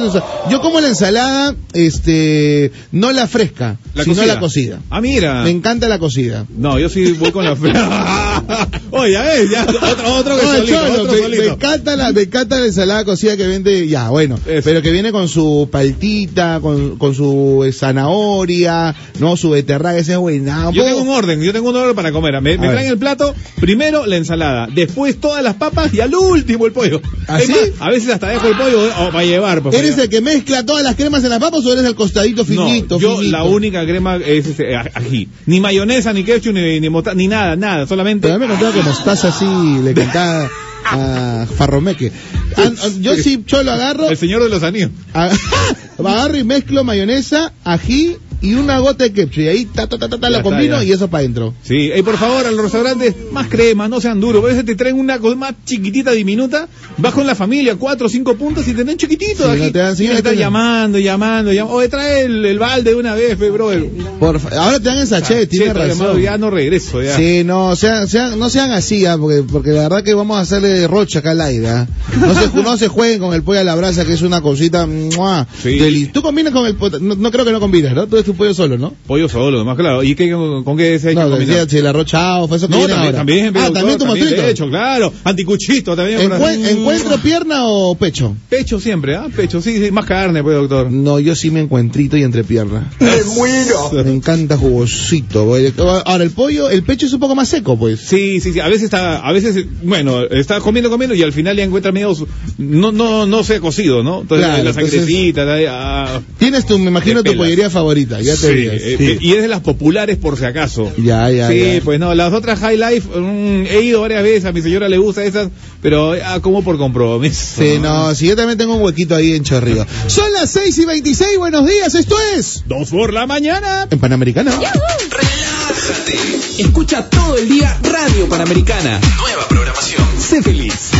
yo 0.49 0.59
como 0.59 0.81
la 0.81 0.87
ensalada, 0.87 1.55
este, 1.73 2.71
no 2.91 3.11
la 3.11 3.27
fresca, 3.27 3.77
La 3.93 4.03
sino 4.03 4.15
cocida. 4.15 4.33
la 4.33 4.39
cocida. 4.39 4.79
Ah, 4.89 5.01
mira. 5.01 5.43
Me 5.43 5.51
encanta 5.51 5.87
la 5.87 5.99
cocida. 5.99 6.45
No, 6.57 6.79
yo 6.79 6.89
sí 6.89 7.11
voy 7.13 7.31
con 7.31 7.45
la 7.45 7.55
fresca. 7.55 8.43
Oye, 8.91 9.13
ya 9.13 9.23
ves, 9.23 9.49
ya, 9.49 9.63
otro, 9.63 10.13
otro 10.15 10.37
que 10.37 10.43
No, 10.45 10.51
solito, 10.53 10.73
Cholo, 10.75 10.93
otro 11.03 11.13
me, 11.13 11.19
solito. 11.19 11.41
me 11.43 11.47
encanta 11.49 11.95
la, 11.95 12.11
me 12.11 12.21
encanta 12.23 12.59
la 12.59 12.65
ensalada 12.65 13.05
cocida 13.05 13.37
que 13.37 13.47
vende, 13.47 13.87
ya, 13.87 14.09
bueno, 14.09 14.37
Eso. 14.45 14.61
pero 14.63 14.81
que 14.81 14.91
viene 14.91 15.11
con 15.11 15.27
su 15.29 15.69
paltita, 15.71 16.59
con, 16.61 16.97
con 16.97 17.15
su 17.15 17.63
eh, 17.65 17.71
zanahoria, 17.71 18.95
no, 19.19 19.37
su 19.37 19.51
beterraga, 19.51 19.97
ese 19.97 20.13
es 20.13 20.17
buena. 20.17 20.69
Yo 20.73 20.83
tengo 20.83 21.01
un 21.01 21.09
orden, 21.09 21.41
yo 21.41 21.53
tengo 21.53 21.69
un 21.69 21.75
orden 21.75 21.95
para 21.95 22.11
comer. 22.11 22.33
Me, 22.41 22.57
me 22.57 22.67
A 22.67 22.71
traen 22.71 22.85
ver. 22.85 22.93
el 22.93 22.97
plato, 22.99 23.33
primero 23.59 24.05
la 24.05 24.17
ensalada, 24.17 24.67
después 24.73 25.19
todas 25.19 25.43
las 25.43 25.55
papas 25.55 25.93
y 25.93 26.01
al 26.01 26.13
último 26.13 26.65
el 26.65 26.71
pollo. 26.71 27.01
¿Ah, 27.27 27.39
Es 27.39 27.47
sí? 27.47 27.51
más, 27.53 27.69
a 27.79 27.89
veces 27.89 28.09
hasta 28.09 28.27
dejo 28.29 28.47
el 28.47 28.57
pollo 28.57 28.85
eh, 28.87 28.91
o 28.99 29.11
para 29.11 29.23
llevar. 29.25 29.61
pues, 29.61 29.75
¿Eres 29.75 29.91
para 29.91 30.03
el 30.03 30.09
que 30.09 30.21
mezcla 30.21 30.65
todas 30.65 30.83
las 30.83 30.95
cremas 30.95 31.23
en 31.23 31.29
las 31.29 31.39
papas 31.39 31.65
o 31.65 31.71
eres 31.73 31.85
el 31.85 31.95
costadito 31.95 32.45
finito? 32.45 32.95
No, 32.95 33.01
yo 33.01 33.17
finito? 33.17 33.37
la 33.37 33.43
única 33.43 33.85
crema 33.85 34.17
es 34.17 34.47
este, 34.47 34.75
aj- 34.75 34.91
ají. 34.93 35.27
Ni 35.45 35.59
mayonesa, 35.59 36.13
ni 36.13 36.23
ketchup, 36.23 36.53
ni, 36.53 36.79
ni, 36.79 36.89
mota- 36.89 37.13
ni 37.13 37.27
nada, 37.27 37.55
nada. 37.55 37.87
Solamente... 37.87 38.27
Pero 38.27 38.80
que 38.81 38.89
mostaza 38.89 39.27
así 39.29 39.45
le 39.83 39.93
cantaba 39.93 40.49
a 40.85 41.45
Farromeque. 41.57 42.11
Ah, 42.57 42.69
ah, 42.83 42.87
Yo 42.99 43.15
sí, 43.15 43.43
cholo, 43.45 43.71
agarro, 43.71 44.09
El 44.09 44.17
señor 44.17 44.43
de 44.43 44.49
los 44.49 44.63
anillos. 44.63 44.91
a- 45.13 45.29
agarro 45.99 46.37
y 46.37 46.43
mezclo 46.43 46.83
mayonesa, 46.83 47.53
ají 47.63 48.17
y 48.41 48.53
una 48.55 48.79
gota 48.79 49.03
de 49.03 49.13
ketchup. 49.13 49.39
Y 49.43 49.47
ahí, 49.47 49.65
ta, 49.65 49.87
ta, 49.87 49.97
ta, 49.97 50.09
ta, 50.09 50.17
ta, 50.19 50.27
está, 50.27 50.41
combino 50.43 50.77
ya. 50.77 50.83
y 50.83 50.91
eso 50.91 51.07
para 51.09 51.19
adentro. 51.21 51.53
Sí, 51.63 51.91
y 51.95 52.01
por 52.01 52.17
favor, 52.17 52.45
a 52.45 52.51
los 52.51 52.61
restaurantes, 52.63 53.15
más 53.31 53.47
crema, 53.47 53.87
no 53.87 54.01
sean 54.01 54.19
duros. 54.19 54.43
A 54.43 54.47
veces 54.47 54.65
te 54.65 54.75
traen 54.75 54.99
una 54.99 55.19
cosa 55.19 55.35
más 55.35 55.53
chiquitita, 55.65 56.11
diminuta, 56.11 56.67
vas 56.97 57.13
con 57.13 57.27
la 57.27 57.35
familia, 57.35 57.75
cuatro 57.75 58.07
o 58.07 58.09
cinco 58.09 58.35
puntos 58.35 58.67
y 58.67 58.73
te 58.73 58.83
dan 58.83 58.97
chiquitito. 58.97 59.43
Sí, 59.43 59.49
aquí. 59.49 59.65
no 59.65 59.71
te 59.71 59.79
dan- 59.79 59.95
dan. 60.23 60.35
llamando, 60.35 60.99
llamando, 60.99 61.51
llamando. 61.51 61.75
Oye, 61.77 61.87
trae 61.89 62.23
el, 62.25 62.45
el 62.45 62.59
balde 62.59 62.91
de 62.91 62.95
una 62.95 63.15
vez, 63.15 63.37
fe, 63.37 63.49
bro. 63.49 63.71
Por 64.19 64.39
ahora 64.57 64.79
te 64.79 64.85
dan 64.85 64.97
el 64.97 65.07
sachet, 65.07 65.51
estoy 65.51 65.67
razón. 65.69 65.87
llamado, 65.87 66.19
ya 66.19 66.37
no 66.37 66.49
regreso, 66.49 67.01
ya. 67.01 67.15
Sí, 67.17 67.43
no, 67.43 67.75
sean, 67.75 68.07
sean, 68.07 68.39
no 68.39 68.49
sean 68.49 68.71
así, 68.71 69.05
ah, 69.05 69.17
porque, 69.17 69.43
porque 69.43 69.69
la 69.71 69.83
verdad 69.83 70.03
que 70.03 70.13
vamos 70.13 70.37
a 70.37 70.41
hacerle 70.41 70.87
rocha 70.87 71.19
acá 71.19 71.31
al 71.31 71.41
aire. 71.41 71.67
ah. 71.69 71.87
No, 72.19 72.33
se, 72.33 72.47
no 72.61 72.77
se 72.77 72.87
jueguen 72.87 73.19
con 73.19 73.33
el 73.33 73.43
pollo 73.43 73.59
a 73.59 73.63
la 73.63 73.75
brasa, 73.75 74.05
que 74.05 74.13
es 74.13 74.21
una 74.21 74.41
cosita. 74.41 74.85
¡mua! 74.87 75.47
Sí. 75.61 76.09
Tú 76.13 76.21
combinas 76.21 76.53
con 76.53 76.65
el 76.65 76.75
no, 77.01 77.15
no 77.15 77.31
creo 77.31 77.45
que 77.45 77.51
no 77.51 77.59
combinas, 77.59 77.93
¿no? 77.93 78.07
Tú 78.07 78.30
tu 78.31 78.37
pollo 78.37 78.53
solo, 78.53 78.77
¿no? 78.77 78.93
Pollo 79.07 79.27
solo, 79.29 79.63
más 79.65 79.77
claro. 79.77 80.03
¿Y 80.03 80.15
qué, 80.15 80.31
con, 80.31 80.63
con 80.63 80.77
qué 80.77 80.97
se 80.99 81.09
ha 81.09 81.11
hecho 81.11 81.27
No, 81.29 81.37
decía, 81.37 81.67
si 81.67 81.77
el 81.77 81.87
arroz 81.87 82.05
chao, 82.05 82.47
fue 82.47 82.57
eso 82.57 82.67
que 82.67 82.71
No, 82.73 82.79
viene 82.79 82.93
también, 82.93 83.05
ahora. 83.15 83.17
también, 83.17 83.47
Ah, 83.47 83.51
doctor, 83.65 83.73
también 83.73 83.97
tu 83.99 84.05
mostrito. 84.05 84.41
De 84.41 84.49
hecho, 84.51 84.69
claro. 84.69 85.13
Anticuchito 85.23 85.95
también. 85.95 86.21
¿Encuentro 86.21 87.17
pierna 87.17 87.65
o 87.67 87.95
pecho? 87.95 88.35
Pecho 88.49 88.79
siempre, 88.79 89.15
¿ah? 89.15 89.27
Pecho, 89.35 89.61
sí, 89.61 89.77
sí, 89.83 89.91
más 89.91 90.05
carne, 90.05 90.43
pues, 90.43 90.55
doctor. 90.55 90.91
No, 90.91 91.19
yo 91.19 91.35
sí 91.35 91.51
me 91.51 91.59
encuentrito 91.61 92.17
y 92.17 92.23
entre 92.23 92.43
pierna. 92.43 92.89
Me 92.99 94.11
encanta 94.11 94.57
jugosito. 94.57 95.45
güey. 95.45 95.73
Ahora, 96.05 96.23
el 96.23 96.31
pollo, 96.31 96.69
el 96.69 96.83
pecho 96.83 97.05
es 97.05 97.13
un 97.13 97.19
poco 97.19 97.35
más 97.35 97.49
seco, 97.49 97.77
pues. 97.77 97.99
Sí, 97.99 98.39
sí, 98.39 98.53
sí. 98.53 98.59
A 98.59 98.67
veces 98.67 98.83
está, 98.83 99.17
a 99.19 99.31
veces, 99.31 99.65
bueno, 99.83 100.21
está 100.23 100.59
comiendo, 100.59 100.89
comiendo 100.89 101.15
y 101.15 101.23
al 101.23 101.33
final 101.33 101.55
ya 101.57 101.63
encuentra 101.63 101.91
medio, 101.91 102.13
su- 102.15 102.27
no, 102.57 102.91
no, 102.91 103.25
no 103.25 103.43
se 103.43 103.55
ha 103.55 103.59
cocido, 103.59 104.03
¿no? 104.03 104.21
Entonces 104.21 104.45
Claro, 104.47 104.63
la 104.63 104.69
entonces- 104.69 104.91
sangrecita, 104.99 105.45
la- 105.45 105.61
ah, 105.69 106.21
Tienes 106.37 106.65
tu, 106.65 106.77
me 106.79 106.87
imagino, 106.87 107.23
tu 107.23 107.35
pollería 107.35 107.69
favorita, 107.69 108.20
ya 108.23 108.33
te 108.33 108.37
sí, 108.39 108.53
digas. 108.53 108.75
eh, 108.81 108.95
Sí. 108.97 109.05
eh, 109.05 109.17
y 109.21 109.33
es 109.33 109.41
de 109.41 109.47
las 109.47 109.61
populares 109.61 110.17
por 110.17 110.37
si 110.37 110.45
acaso. 110.45 110.91
Ya, 110.97 111.29
ya, 111.29 111.47
sí, 111.49 111.73
ya. 111.75 111.81
pues 111.83 111.99
no, 111.99 112.13
las 112.15 112.33
otras 112.33 112.59
High 112.59 112.77
Life, 112.77 113.07
mm, 113.19 113.65
he 113.67 113.81
ido 113.81 114.01
varias 114.01 114.23
veces, 114.23 114.45
a 114.45 114.51
mi 114.51 114.61
señora 114.61 114.87
le 114.89 114.97
gusta 114.97 115.23
esas, 115.23 115.49
pero 115.81 116.13
ah, 116.23 116.39
como 116.41 116.63
por 116.63 116.77
compromiso. 116.77 117.61
Sí, 117.61 117.77
no, 117.81 118.13
si 118.15 118.27
yo 118.27 118.35
también 118.35 118.57
tengo 118.57 118.75
un 118.75 118.81
huequito 118.83 119.15
ahí 119.15 119.33
en 119.35 119.43
Chorrillo. 119.43 119.85
Son 120.07 120.31
las 120.33 120.49
6 120.51 120.77
y 120.77 120.85
26, 120.85 121.37
buenos 121.37 121.67
días, 121.67 121.93
esto 121.95 122.15
es... 122.35 122.63
Dos 122.67 122.89
por 122.89 123.13
la 123.13 123.25
mañana. 123.27 123.87
En 123.89 123.99
Panamericana. 123.99 124.51
Relájate. 124.51 126.17
Escucha 126.59 127.09
todo 127.09 127.37
el 127.37 127.47
día 127.49 127.77
Radio 127.83 128.27
Panamericana. 128.29 128.99
Nueva 129.19 129.47
programación. 129.47 130.05
Sé 130.19 130.41
feliz. 130.41 130.91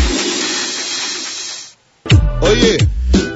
Oye, 2.41 2.77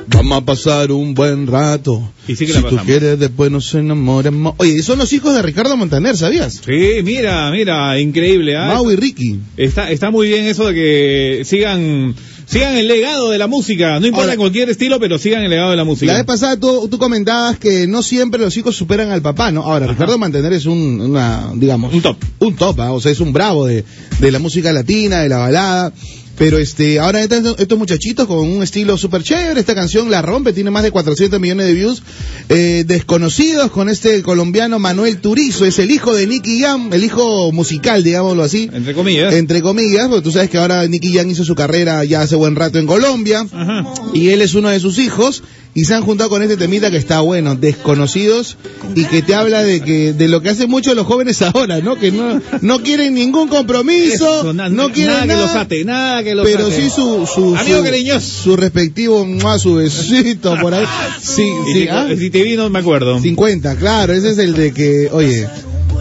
vamos 0.07 0.38
a 0.41 0.45
pasar 0.45 0.91
un 0.91 1.13
buen 1.13 1.47
rato. 1.47 2.12
Y 2.27 2.35
sí 2.35 2.45
que 2.45 2.53
si 2.53 2.62
la 2.62 2.69
tú 2.69 2.77
quieres, 2.85 3.19
después 3.19 3.51
nos 3.51 3.74
enamoremos. 3.74 4.55
Oye, 4.57 4.81
son 4.83 5.00
los 5.00 5.12
hijos 5.13 5.33
de 5.35 5.41
Ricardo 5.41 5.75
Montaner, 5.77 6.15
¿sabías? 6.17 6.62
Sí, 6.65 7.01
mira, 7.03 7.50
mira, 7.51 8.00
increíble, 8.00 8.55
¿ah? 8.57 8.67
Mau 8.74 8.89
y 8.91 8.95
Ricky. 8.95 9.39
Está, 9.57 9.91
está 9.91 10.12
muy 10.12 10.27
bien 10.27 10.45
eso 10.45 10.67
de 10.67 10.74
que 10.74 11.41
sigan, 11.45 12.15
sigan 12.45 12.75
el 12.75 12.88
legado 12.88 13.29
de 13.29 13.38
la 13.38 13.47
música. 13.47 14.00
No 14.00 14.07
importa 14.07 14.31
Ahora- 14.31 14.38
cualquier 14.38 14.69
estilo, 14.69 15.00
pero 15.00 15.17
sigan 15.17 15.43
el 15.43 15.50
legado 15.50 15.71
de 15.71 15.77
la 15.77 15.83
música. 15.83 16.12
La 16.12 16.17
vez 16.19 16.25
pasada 16.25 16.57
tú, 16.59 16.88
tú 16.89 16.97
comentabas 16.97 17.57
que 17.59 17.85
no 17.88 18.01
siempre 18.01 18.39
los 18.41 18.55
hijos 18.57 18.75
superan 18.75 19.11
al 19.11 19.22
papá, 19.22 19.51
¿no? 19.51 19.61
Ahora, 19.63 19.87
Ricardo 19.87 20.18
Montaner 20.18 20.53
es 20.53 20.65
un, 20.65 21.01
una, 21.01 21.51
digamos... 21.55 21.94
Un 21.94 22.01
top. 22.01 22.18
Un 22.39 22.55
top, 22.55 22.79
¿ah? 22.79 22.91
o 22.94 23.00
sea, 23.01 23.11
es 23.11 23.20
un 23.20 23.33
bravo 23.33 23.65
de, 23.68 23.83
de 24.20 24.31
la 24.31 24.39
música 24.39 24.72
latina, 24.74 25.22
de 25.22 25.29
la 25.29 25.37
balada. 25.37 25.94
Pero 26.37 26.57
este, 26.57 27.00
ahora 27.00 27.21
están 27.21 27.45
estos 27.57 27.77
muchachitos 27.77 28.27
con 28.27 28.39
un 28.39 28.63
estilo 28.63 28.98
súper 28.98 29.24
chévere. 29.24 29.59
Esta 29.59 29.75
canción 29.75 30.11
la 30.11 30.21
rompe, 30.21 30.53
tiene 30.53 30.71
más 30.71 30.83
de 30.83 30.91
400 30.91 31.39
millones 31.39 31.67
de 31.67 31.74
views. 31.74 32.03
Eh, 32.50 32.83
desconocidos 32.85 33.71
con 33.71 33.89
este 33.89 34.21
colombiano 34.21 34.79
Manuel 34.79 35.17
Turizo, 35.17 35.65
es 35.65 35.79
el 35.79 35.91
hijo 35.91 36.13
de 36.13 36.27
Nicky 36.27 36.61
Jam, 36.61 36.91
el 36.93 37.03
hijo 37.03 37.51
musical, 37.51 38.03
digámoslo 38.03 38.43
así. 38.43 38.69
Entre 38.74 38.93
comillas. 38.93 39.33
Entre 39.33 39.61
comillas, 39.61 40.07
porque 40.07 40.24
tú 40.24 40.31
sabes 40.31 40.50
que 40.50 40.57
ahora 40.57 40.85
Nicky 40.87 41.13
Jam 41.13 41.29
hizo 41.29 41.43
su 41.43 41.55
carrera 41.55 42.03
ya 42.03 42.21
hace 42.21 42.35
buen 42.35 42.55
rato 42.55 42.79
en 42.79 42.87
Colombia. 42.87 43.45
Ajá. 43.51 43.85
Y 44.13 44.29
él 44.29 44.41
es 44.41 44.53
uno 44.55 44.69
de 44.69 44.79
sus 44.79 45.00
hijos 45.00 45.43
y 45.77 45.83
se 45.83 45.94
han 45.94 46.03
juntado 46.03 46.29
con 46.29 46.42
este 46.42 46.55
temita 46.57 46.90
que 46.90 46.96
está 46.98 47.20
bueno, 47.20 47.53
desconocidos 47.55 48.55
y 48.96 49.03
que 49.05 49.22
te 49.22 49.35
habla 49.35 49.61
de 49.61 49.81
que 49.81 50.14
de 50.14 50.27
lo 50.29 50.42
que 50.42 50.50
hacen 50.50 50.70
muchos 50.70 50.96
los 50.96 51.05
jóvenes 51.05 51.42
ahora, 51.42 51.81
¿no? 51.81 51.98
Que 51.98 52.11
no 52.14 52.42
no 52.61 52.81
quieren 52.81 53.14
ningún 53.14 53.50
compromiso, 53.50 54.40
Eso, 54.40 54.53
na- 54.53 54.70
no 54.70 54.90
quieren 54.92 55.14
nada, 55.14 55.25
nada, 55.25 55.35
que 55.40 55.42
los 55.46 55.55
ate, 55.55 55.83
nada 55.85 56.24
que 56.24 56.33
los 56.33 56.46
pero 56.48 56.68
ate. 56.68 56.75
sí 56.81 56.90
su 56.90 57.27
su 57.27 57.55
Amigo 57.57 57.79
su, 57.79 57.83
cariñoso. 57.83 58.44
su 58.44 58.55
respectivo 58.55 59.25
mua, 59.25 59.59
su 59.59 59.75
besito 59.75 60.55
por 60.61 60.74
ahí. 60.74 60.85
Sí, 61.22 61.44
sí, 61.68 61.74
si, 61.74 61.88
¿ah? 61.90 62.07
si 62.18 62.29
te 62.29 62.42
vi, 62.44 62.55
no 62.55 62.70
me 62.70 62.79
acuerdo. 62.79 63.20
50, 63.20 63.75
claro, 63.75 64.14
ese 64.14 64.29
es 64.31 64.38
el 64.38 64.53
de 64.55 64.72
que, 64.74 65.09
oye, 65.11 65.48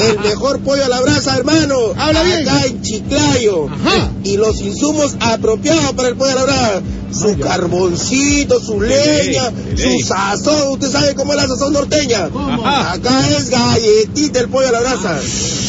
El 0.00 0.18
mejor 0.20 0.60
pollo 0.60 0.84
a 0.84 0.88
la 0.88 1.00
brasa, 1.00 1.36
hermano. 1.36 1.76
Habla 1.96 2.22
bien. 2.22 2.48
Acá 2.48 2.64
en 2.66 2.82
Chiclayo. 2.82 3.66
Ajá. 3.68 4.10
Y 4.24 4.36
los 4.36 4.60
insumos 4.60 5.16
apropiados 5.20 5.92
para 5.94 6.08
el 6.08 6.16
pollo 6.16 6.32
a 6.32 6.34
la 6.34 6.42
brasa. 6.44 6.82
Su 7.10 7.38
carboncito, 7.38 8.60
su 8.60 8.78
De 8.80 8.88
ley, 8.88 9.26
leña, 9.28 9.50
de 9.50 9.74
ley. 9.76 10.00
su 10.00 10.06
sazón. 10.06 10.72
Usted 10.72 10.90
sabe 10.90 11.14
cómo 11.14 11.32
es 11.32 11.38
la 11.38 11.48
sazón 11.48 11.72
norteña. 11.72 12.28
Acá 12.64 13.28
es 13.30 13.48
galletita 13.48 14.40
el 14.40 14.48
pollo 14.48 14.68
a 14.68 14.72
la 14.72 14.80
brasa. 14.80 15.18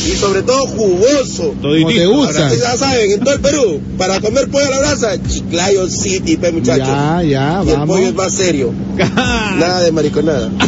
Y 0.05 0.11
sobre 0.17 0.41
todo 0.41 0.65
jugoso. 0.67 1.53
Como 1.61 1.87
te 1.87 2.05
gusta. 2.07 2.31
Ustedes 2.45 2.61
ya 2.61 2.75
saben, 2.77 3.11
en 3.11 3.19
todo 3.21 3.33
el 3.35 3.39
Perú, 3.41 3.79
para 3.97 4.19
comer 4.19 4.49
pollo 4.49 4.65
a 4.65 4.69
la 4.69 4.79
brasa, 4.79 5.11
Chiclayo 5.29 5.89
City, 5.89 6.35
pe 6.35 6.51
muchachos. 6.51 6.87
Ya, 6.87 7.21
ya, 7.23 7.63
y 7.65 7.69
el 7.69 7.75
pollo 7.83 8.07
es 8.07 8.15
vamos. 8.15 8.15
más 8.15 8.33
serio. 8.33 8.73
Nada 9.15 9.79
de 9.81 9.91
mariconada. 9.93 10.49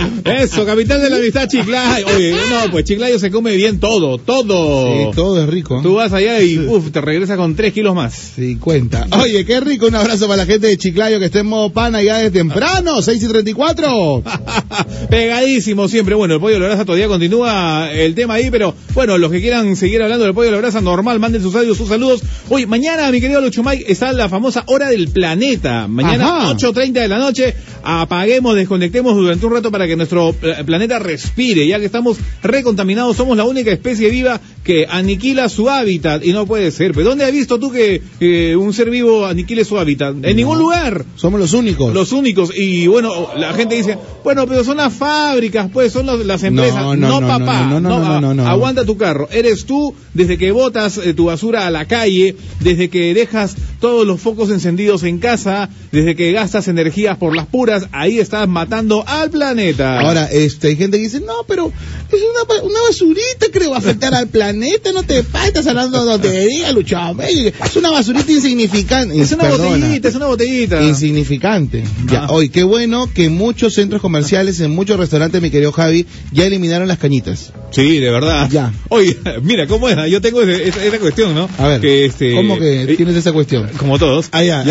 Eso, 0.24 0.64
capital 0.66 1.02
de 1.02 1.10
la 1.10 1.16
amistad, 1.16 1.48
Chiclayo. 1.48 2.06
Oye, 2.14 2.32
no, 2.32 2.70
pues 2.70 2.84
Chiclayo 2.84 3.18
se 3.18 3.30
come 3.30 3.56
bien 3.56 3.80
todo, 3.80 4.18
todo. 4.18 4.86
Sí, 4.86 5.16
todo 5.16 5.42
es 5.42 5.48
rico. 5.48 5.80
Tú 5.82 5.94
vas 5.94 6.12
allá 6.12 6.40
y 6.40 6.58
uf, 6.58 6.90
te 6.90 7.00
regresas 7.00 7.36
con 7.36 7.54
tres 7.54 7.72
kilos 7.72 7.94
más. 7.94 8.14
Sí, 8.36 8.56
cuenta. 8.56 9.06
Oye, 9.20 9.44
qué 9.44 9.60
rico. 9.60 9.86
Un 9.86 9.94
abrazo 9.94 10.26
para 10.26 10.38
la 10.38 10.46
gente 10.46 10.66
de 10.66 10.76
Chiclayo 10.76 11.18
que 11.18 11.26
está 11.26 11.40
en 11.40 11.46
modo 11.46 11.70
pana 11.72 12.02
ya 12.02 12.18
de 12.18 12.30
temprano, 12.30 13.02
6 13.02 13.22
y 13.22 13.28
34. 13.28 14.22
Pegadísimo 15.10 15.88
siempre. 15.88 16.14
Bueno, 16.14 16.34
el 16.34 16.40
pollo 16.40 16.54
de 16.54 16.60
la 16.60 16.66
brasa 16.68 16.84
todavía 16.84 17.08
continúa 17.08 17.90
el 17.92 18.14
tema 18.14 18.34
ahí, 18.34 18.50
pero 18.50 18.74
bueno, 18.94 19.18
los 19.18 19.30
que 19.30 19.40
quieran 19.40 19.76
seguir 19.76 20.02
hablando 20.02 20.24
del 20.24 20.34
pollo 20.34 20.46
de 20.46 20.52
la 20.52 20.58
brasa, 20.58 20.80
normal, 20.80 21.18
manden 21.20 21.42
sus 21.42 21.54
audios, 21.54 21.76
sus 21.76 21.88
saludos. 21.88 22.22
Oye, 22.48 22.66
mañana, 22.66 23.10
mi 23.10 23.20
querido 23.20 23.40
Lucho 23.40 23.62
Mike, 23.62 23.84
está 23.88 24.12
la 24.12 24.28
famosa 24.28 24.64
hora 24.66 24.88
del 24.88 25.08
planeta. 25.08 25.86
Mañana, 25.88 26.44
Ajá. 26.44 26.54
8.30 26.54 26.92
de 26.92 27.08
la 27.08 27.18
noche, 27.18 27.54
apaguemos, 27.82 28.54
desconectemos 28.54 29.14
durante 29.16 29.44
un 29.46 29.52
rato 29.52 29.70
para 29.70 29.81
que 29.86 29.96
nuestro 29.96 30.34
eh, 30.42 30.62
planeta 30.64 30.98
respire, 30.98 31.66
ya 31.66 31.78
que 31.78 31.86
estamos 31.86 32.18
recontaminados, 32.42 33.16
somos 33.16 33.36
la 33.36 33.44
única 33.44 33.70
especie 33.70 34.10
viva 34.10 34.40
que 34.64 34.86
aniquila 34.88 35.48
su 35.48 35.68
hábitat 35.68 36.24
y 36.24 36.32
no 36.32 36.46
puede 36.46 36.70
ser. 36.70 36.92
¿Pero 36.92 37.08
dónde 37.10 37.24
has 37.24 37.32
visto 37.32 37.58
tú 37.58 37.72
que 37.72 38.00
eh, 38.20 38.54
un 38.56 38.72
ser 38.72 38.90
vivo 38.90 39.26
aniquile 39.26 39.64
su 39.64 39.78
hábitat? 39.78 40.14
En 40.22 40.36
ningún 40.36 40.58
lugar. 40.58 41.04
Somos 41.16 41.40
los 41.40 41.52
únicos. 41.52 41.92
Los 41.92 42.12
únicos. 42.12 42.50
Y 42.56 42.86
bueno, 42.86 43.28
la 43.36 43.52
gente 43.54 43.74
dice, 43.74 43.98
bueno, 44.22 44.46
pero 44.46 44.62
son 44.62 44.76
las 44.76 44.92
fábricas, 44.92 45.68
pues 45.72 45.92
son 45.92 46.06
los- 46.06 46.24
las 46.24 46.42
empresas. 46.44 46.76
No, 46.82 46.94
No, 46.96 47.08
no, 47.08 47.20
no, 47.22 47.26
papá. 47.26 47.66
no, 47.66 47.80
no, 47.80 47.98
no, 47.98 48.20
no, 48.20 48.34
no. 48.34 48.46
Aguanta 48.48 48.84
tu 48.84 48.96
carro. 48.96 49.28
Eres 49.32 49.64
tú 49.66 49.94
desde 50.14 50.38
que 50.38 50.52
botas 50.52 50.98
eh, 50.98 51.12
tu 51.14 51.24
basura 51.26 51.66
a 51.66 51.70
la 51.70 51.86
calle, 51.86 52.36
desde 52.60 52.88
que 52.88 53.14
dejas 53.14 53.56
todos 53.80 54.06
los 54.06 54.20
focos 54.20 54.50
encendidos 54.50 55.02
en 55.02 55.18
casa, 55.18 55.68
desde 55.90 56.14
que 56.14 56.30
gastas 56.30 56.68
energías 56.68 57.18
por 57.18 57.34
las 57.34 57.46
puras, 57.46 57.88
ahí 57.90 58.20
estás 58.20 58.46
matando 58.48 59.02
al 59.08 59.30
planeta. 59.30 59.98
Ahora, 60.00 60.26
este, 60.30 60.68
hay 60.68 60.76
gente 60.76 60.98
que 60.98 61.02
dice, 61.04 61.20
no, 61.20 61.44
pero 61.48 61.72
es 62.12 62.20
una, 62.22 62.62
una 62.62 62.80
basurita 62.88 63.46
que 63.52 63.66
va 63.66 63.76
a 63.76 63.78
afectar 63.78 64.14
al 64.14 64.28
planeta, 64.28 64.51
no 64.52 65.02
te 65.02 65.22
pases, 65.24 65.66
hablando 65.66 66.04
de 66.04 66.12
tontería, 66.12 66.72
Mike. 66.72 67.54
Es 67.64 67.76
una 67.76 67.90
basurita 67.90 68.30
insignificante. 68.30 69.20
es 69.20 69.32
una 69.32 69.44
Perdona. 69.44 69.76
botellita, 69.76 70.08
es 70.08 70.14
una 70.14 70.26
botellita. 70.26 70.82
Insignificante. 70.82 71.84
Ya, 72.10 72.24
Ah. 72.24 72.26
hoy, 72.30 72.48
qué 72.50 72.62
bueno 72.62 73.08
que 73.12 73.28
muchos 73.30 73.74
centros 73.74 74.00
comerciales, 74.02 74.60
en 74.60 74.70
muchos 74.72 74.98
restaurantes, 74.98 75.40
mi 75.42 75.50
querido 75.50 75.72
Javi, 75.72 76.06
ya 76.32 76.44
eliminaron 76.44 76.86
las 76.88 76.98
cañitas. 76.98 77.52
Sí, 77.70 77.98
de 77.98 78.10
verdad. 78.10 78.48
Ya. 78.50 78.72
Oye, 78.90 79.16
mira, 79.42 79.66
¿cómo 79.66 79.88
es? 79.88 79.96
Yo 80.10 80.20
tengo 80.20 80.42
esa, 80.42 80.98
cuestión, 80.98 81.34
¿no? 81.34 81.48
A 81.58 81.68
ver, 81.68 81.80
que, 81.80 82.04
este, 82.04 82.34
¿cómo 82.34 82.58
que 82.58 82.82
eh, 82.82 82.96
tienes 82.96 83.16
esa 83.16 83.32
cuestión? 83.32 83.68
Como 83.78 83.98
todos. 83.98 84.28
Ah, 84.32 84.42
ya. 84.44 84.62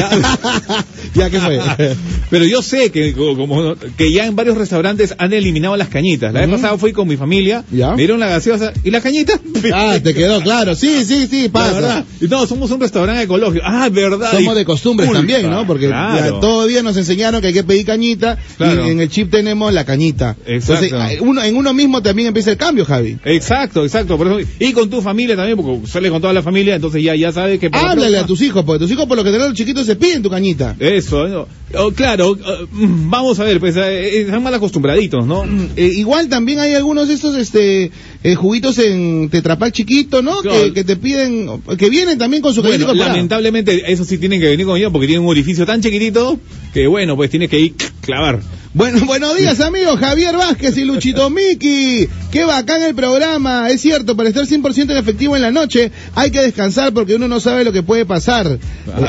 ya, 1.15 1.29
¿qué 1.29 1.39
fue? 1.39 1.59
Pero 2.29 2.45
yo 2.45 2.61
sé 2.61 2.91
que 2.91 3.13
como 3.13 3.75
que 3.97 4.11
ya 4.13 4.25
en 4.27 4.35
varios 4.35 4.57
restaurantes 4.57 5.15
han 5.17 5.33
eliminado 5.33 5.75
las 5.77 5.89
cañitas. 5.89 6.31
La 6.33 6.41
vez 6.41 6.49
Ujú. 6.49 6.57
pasada 6.57 6.77
fui 6.77 6.93
con 6.93 7.07
mi 7.07 7.17
familia, 7.17 7.63
Ya. 7.71 7.91
me 7.91 7.97
dieron 7.97 8.19
la 8.19 8.27
gaseosa 8.27 8.71
y 8.83 8.91
las 8.91 9.01
cañitas. 9.03 9.39
ah, 9.73 9.99
te 10.01 10.13
quedó 10.13 10.41
claro. 10.41 10.75
Sí, 10.75 11.03
sí, 11.05 11.27
sí, 11.27 11.49
pasa. 11.49 11.73
verdad. 11.73 12.05
Y 12.19 12.25
no, 12.27 12.45
somos 12.47 12.71
un 12.71 12.79
restaurante 12.79 13.23
ecológico. 13.23 13.63
Ah, 13.65 13.89
verdad. 13.89 14.31
Somos 14.31 14.55
de 14.55 14.65
costumbres 14.65 15.07
culpa. 15.07 15.19
también, 15.19 15.49
¿no? 15.49 15.65
Porque 15.67 15.87
Claro. 15.87 16.35
ya 16.35 16.39
todavía 16.39 16.81
nos 16.83 16.97
enseñaron 16.97 17.41
que 17.41 17.47
hay 17.47 17.53
que 17.53 17.63
pedir 17.63 17.85
cañita 17.85 18.37
Claro. 18.57 18.87
y 18.87 18.91
en 18.91 19.01
el 19.01 19.09
chip 19.09 19.31
tenemos 19.31 19.73
la 19.73 19.85
cañita. 19.85 20.35
Exacto. 20.45 20.85
Entonces, 20.85 21.21
uno, 21.21 21.43
en 21.43 21.55
uno 21.55 21.73
mismo 21.73 22.01
también 22.01 22.27
empieza 22.29 22.51
el 22.51 22.57
cambio, 22.57 22.85
Javi. 22.85 23.17
Exacto, 23.25 23.83
exacto. 23.83 24.17
Por 24.17 24.27
eso, 24.27 24.49
y 24.59 24.71
con 24.73 24.89
tu 24.89 25.01
familia 25.01 25.35
también, 25.35 25.57
porque 25.57 25.87
sale 25.87 26.09
con 26.09 26.21
toda 26.21 26.33
la 26.33 26.41
familia, 26.43 26.75
entonces 26.75 27.03
ya, 27.03 27.15
ya 27.15 27.31
sabes 27.31 27.59
que... 27.59 27.69
Háblale 27.71 28.17
a 28.17 28.25
tus 28.25 28.41
hijos, 28.41 28.63
porque 28.65 28.79
tus 28.83 28.91
hijos 28.91 29.05
por 29.05 29.17
lo 29.17 29.23
que 29.23 29.31
los 29.31 29.53
chiquitos 29.53 29.85
se 29.85 29.95
piden 29.95 30.21
tu 30.21 30.29
cañita. 30.29 30.75
Eso, 30.79 31.27
¿no? 31.27 31.47
Oh, 31.77 31.91
claro, 31.91 32.31
oh, 32.31 32.67
mm, 32.71 33.09
vamos 33.09 33.39
a 33.39 33.43
ver, 33.43 33.59
pues 33.59 33.75
eh, 33.77 34.21
están 34.21 34.43
mal 34.43 34.53
acostumbraditos, 34.53 35.25
¿no? 35.25 35.45
Eh, 35.75 35.91
igual 35.95 36.29
también 36.29 36.59
hay 36.59 36.73
algunos 36.73 37.07
de 37.07 37.13
estos 37.13 37.35
este 37.35 37.91
eh, 38.23 38.35
juguitos 38.35 38.77
en 38.79 39.29
tetrapack 39.29 39.73
chiquito, 39.73 40.21
¿no? 40.21 40.39
Claro. 40.41 40.63
Que, 40.63 40.73
que 40.73 40.83
te 40.83 40.95
piden, 40.95 41.61
que 41.77 41.89
vienen 41.89 42.17
también 42.17 42.41
con 42.41 42.53
su 42.53 42.61
Bueno, 42.61 42.93
lamentablemente 42.93 43.91
eso 43.91 44.03
sí 44.03 44.17
tienen 44.17 44.39
que 44.39 44.47
venir 44.47 44.65
con 44.65 44.77
ellos 44.77 44.91
porque 44.91 45.07
tienen 45.07 45.23
un 45.23 45.29
orificio 45.29 45.65
tan 45.65 45.81
chiquitito 45.81 46.39
que 46.73 46.87
bueno, 46.87 47.15
pues 47.15 47.29
tienes 47.29 47.49
que 47.49 47.59
ir 47.59 47.73
clavar. 48.01 48.39
Bueno, 48.73 48.99
buenos 49.05 49.37
días 49.37 49.59
amigos, 49.59 49.99
Javier 49.99 50.37
Vázquez 50.37 50.77
y 50.77 50.85
Luchito 50.85 51.29
Miki. 51.29 52.07
Qué 52.31 52.45
bacán 52.45 52.81
el 52.83 52.95
programa. 52.95 53.69
Es 53.69 53.81
cierto, 53.81 54.15
para 54.15 54.29
estar 54.29 54.45
100% 54.45 54.91
en 54.91 54.97
efectivo 54.97 55.35
en 55.35 55.41
la 55.41 55.51
noche 55.51 55.91
hay 56.15 56.31
que 56.31 56.41
descansar 56.41 56.93
porque 56.93 57.15
uno 57.15 57.27
no 57.27 57.39
sabe 57.39 57.65
lo 57.65 57.73
que 57.73 57.83
puede 57.83 58.05
pasar. 58.05 58.47
Eh, 58.47 58.59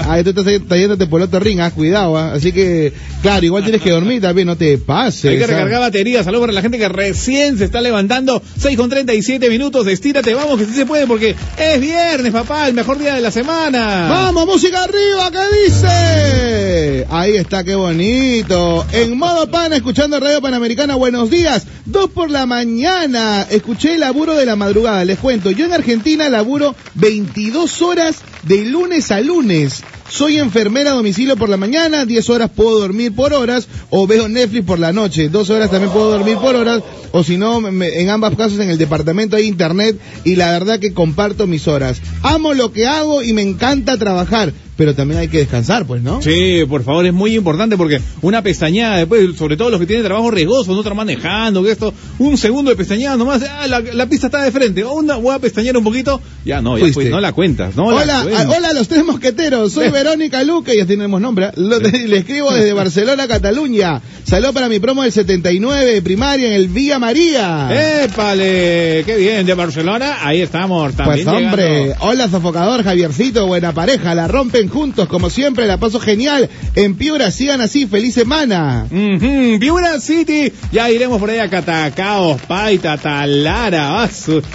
ahí 0.09 0.25
tú 0.25 0.31
estás 0.31 0.46
trayéndote 0.66 1.07
por 1.07 1.20
otro 1.20 1.38
ring, 1.38 1.61
ah, 1.61 1.70
cuidado. 1.70 2.16
ah. 2.16 2.33
Así 2.33 2.52
que, 2.53 2.93
claro, 3.23 3.45
igual 3.45 3.62
tienes 3.62 3.83
que 3.83 3.91
dormir 4.03 4.21
también, 4.21 4.47
no 4.47 4.57
te 4.57 4.79
pases. 4.79 5.27
Hay 5.27 5.38
que 5.38 5.47
recargar 5.47 5.81
baterías. 5.81 6.25
Saludos 6.25 6.43
para 6.43 6.53
la 6.53 6.62
gente 6.62 6.79
que 6.79 6.88
recién 6.88 7.59
se 7.59 7.65
está 7.65 7.81
levantando. 7.81 8.43
6 8.59 8.77
con 8.77 8.91
37 8.91 9.49
minutos. 9.51 9.87
Estírate, 9.87 10.35
vamos, 10.35 10.59
que 10.59 10.67
sí 10.67 10.75
se 10.75 10.87
puede 10.87 11.07
porque 11.07 11.35
es 11.59 11.81
viernes, 11.81 12.33
papá, 12.33 12.69
el 12.69 12.75
mejor 12.75 12.99
día 12.99 13.15
de 13.15 13.21
la 13.21 13.31
semana. 13.31 14.09
Vamos, 14.09 14.47
música 14.47 14.85
arriba, 14.85 15.31
¿qué 15.31 15.65
dice? 15.65 17.07
Ahí 17.11 17.37
está, 17.37 17.65
qué 17.65 17.75
bonito. 17.75 18.87
En 18.93 19.17
modo 19.19 19.51
pana, 19.51 19.77
escuchando 19.77 20.21
Radio 20.21 20.41
Panamericana, 20.41 20.95
buenos 20.95 21.31
días. 21.31 21.67
Dos 21.85 22.11
por 22.11 22.31
la 22.31 22.47
mañana. 22.47 23.47
Escuché 23.51 23.95
el 23.95 24.01
laburo 24.01 24.35
de 24.35 24.47
la 24.47 24.57
madrugada, 24.57 25.05
les 25.05 25.19
cuento. 25.19 25.51
Yo 25.51 25.67
en 25.67 25.73
Argentina 25.73 26.29
laburo 26.29 26.75
22 26.95 27.83
horas 27.83 28.17
de 28.43 28.65
lunes 28.65 29.11
a 29.11 29.21
lunes. 29.21 29.83
Soy 30.09 30.38
enfermera 30.38 30.91
a 30.91 30.95
domicilio 30.95 31.37
por 31.37 31.49
la 31.49 31.57
mañana, 31.57 32.05
10 32.05 32.31
horas 32.31 32.51
puedo 32.55 32.79
dormir 32.81 33.15
por 33.15 33.33
horas, 33.33 33.67
o 33.91 34.07
veo 34.07 34.29
Netflix 34.29 34.65
por 34.67 34.79
la 34.79 34.93
noche, 34.93 35.29
2 35.29 35.51
horas 35.51 35.71
también 35.71 35.91
puedo 35.93 36.11
dormir 36.11 36.37
por 36.37 36.55
horas, 36.55 36.83
o 37.12 37.25
si 37.25 37.37
no, 37.38 37.67
en 37.67 38.11
ambos 38.11 38.37
casos 38.37 38.59
en 38.59 38.69
el 38.71 38.79
departamento 38.79 39.37
hay 39.37 39.47
internet 39.47 39.99
y 40.25 40.37
la 40.37 40.51
verdad 40.51 40.79
que 40.79 40.93
comparto 40.93 41.47
mis 41.47 41.67
horas. 41.67 42.01
Amo 42.23 42.53
lo 42.55 42.73
que 42.73 42.87
hago 42.87 43.23
y 43.23 43.33
me 43.33 43.43
encanta 43.43 43.97
trabajar, 43.97 44.53
pero 44.77 44.95
también 44.95 45.21
hay 45.21 45.29
que 45.29 45.38
descansar, 45.38 45.87
pues, 45.87 46.03
¿no? 46.03 46.23
Sí, 46.23 46.65
por 46.69 46.83
favor, 46.83 47.05
es 47.05 47.12
muy 47.12 47.35
importante 47.37 47.77
porque 47.77 48.01
una 48.23 48.43
pestañada, 48.43 48.97
después, 48.97 49.37
sobre 49.37 49.57
todo 49.57 49.71
los 49.71 49.79
que 49.79 49.87
tienen 49.87 50.05
trabajo 50.05 50.31
riesgoso, 50.31 50.73
no 50.73 50.81
están 50.81 50.97
manejando, 50.97 51.62
que 51.62 51.71
esto, 51.71 51.93
un 52.19 52.37
segundo 52.38 52.71
de 52.71 52.77
pestañada 52.77 53.17
nomás, 53.17 53.43
ah, 53.43 53.67
la, 53.67 53.81
la 53.81 54.07
pista 54.07 54.29
está 54.29 54.43
de 54.43 54.51
frente, 54.51 54.83
una, 54.85 55.17
voy 55.17 55.35
a 55.35 55.38
pestañear 55.38 55.77
un 55.77 55.85
poquito, 55.85 56.21
ya 56.45 56.62
no, 56.62 56.79
ya 56.79 56.93
pues, 56.93 57.11
no 57.11 57.21
la 57.21 57.33
cuentas, 57.33 57.77
no 57.77 57.91
la 57.91 57.99
Hola, 57.99 58.23
cuentas. 58.23 58.57
hola 58.57 58.69
a 58.71 58.73
los 58.73 58.88
tres 58.88 59.05
mosqueteros, 59.05 59.73
soy 59.73 59.91
Verónica 59.93 60.43
Luque, 60.43 60.77
ya 60.77 60.87
tenemos 60.87 61.21
nombre, 61.21 61.47
¿eh? 61.47 61.53
Lo- 61.57 61.79
le 61.79 62.17
escribo 62.19 62.53
desde 62.53 62.73
Barcelona, 62.73 63.29
Cataluña. 63.29 64.01
Saludo 64.25 64.53
para 64.53 64.69
mi 64.69 64.79
promo 64.81 65.03
del 65.03 65.13
79 65.13 65.85
de 65.95 66.03
primaria 66.03 66.49
en 66.49 66.55
el 66.55 66.69
Villa 66.69 66.99
María. 66.99 67.69
¡Épale! 68.05 69.03
¡Qué 69.05 69.17
bien! 69.19 69.45
De 69.47 69.55
Barcelona, 69.55 70.19
ahí 70.27 70.41
estamos 70.41 70.95
también. 70.95 71.25
Pues 71.25 71.37
hombre, 71.37 71.69
llegando. 71.85 72.05
hola 72.07 72.29
sofocador, 72.29 72.83
Javiercito, 72.85 73.47
buena 73.47 73.73
pareja, 73.73 74.15
la 74.15 74.29
rompen 74.29 74.69
juntos, 74.69 75.09
como 75.09 75.29
siempre, 75.31 75.67
la 75.67 75.77
paso 75.79 76.01
genial. 76.01 76.49
En 76.75 76.95
Piura, 76.95 77.31
sigan 77.31 77.61
así, 77.61 77.87
feliz 77.87 78.15
semana. 78.15 78.87
Ujú, 78.91 79.59
Piura 79.59 80.01
City, 80.01 80.53
ya 80.73 80.91
iremos 80.91 81.19
por 81.21 81.31
ahí 81.31 81.39
a 81.39 81.51
Catacaos, 81.51 82.41
Paita, 82.43 82.97
Talara, 82.97 84.09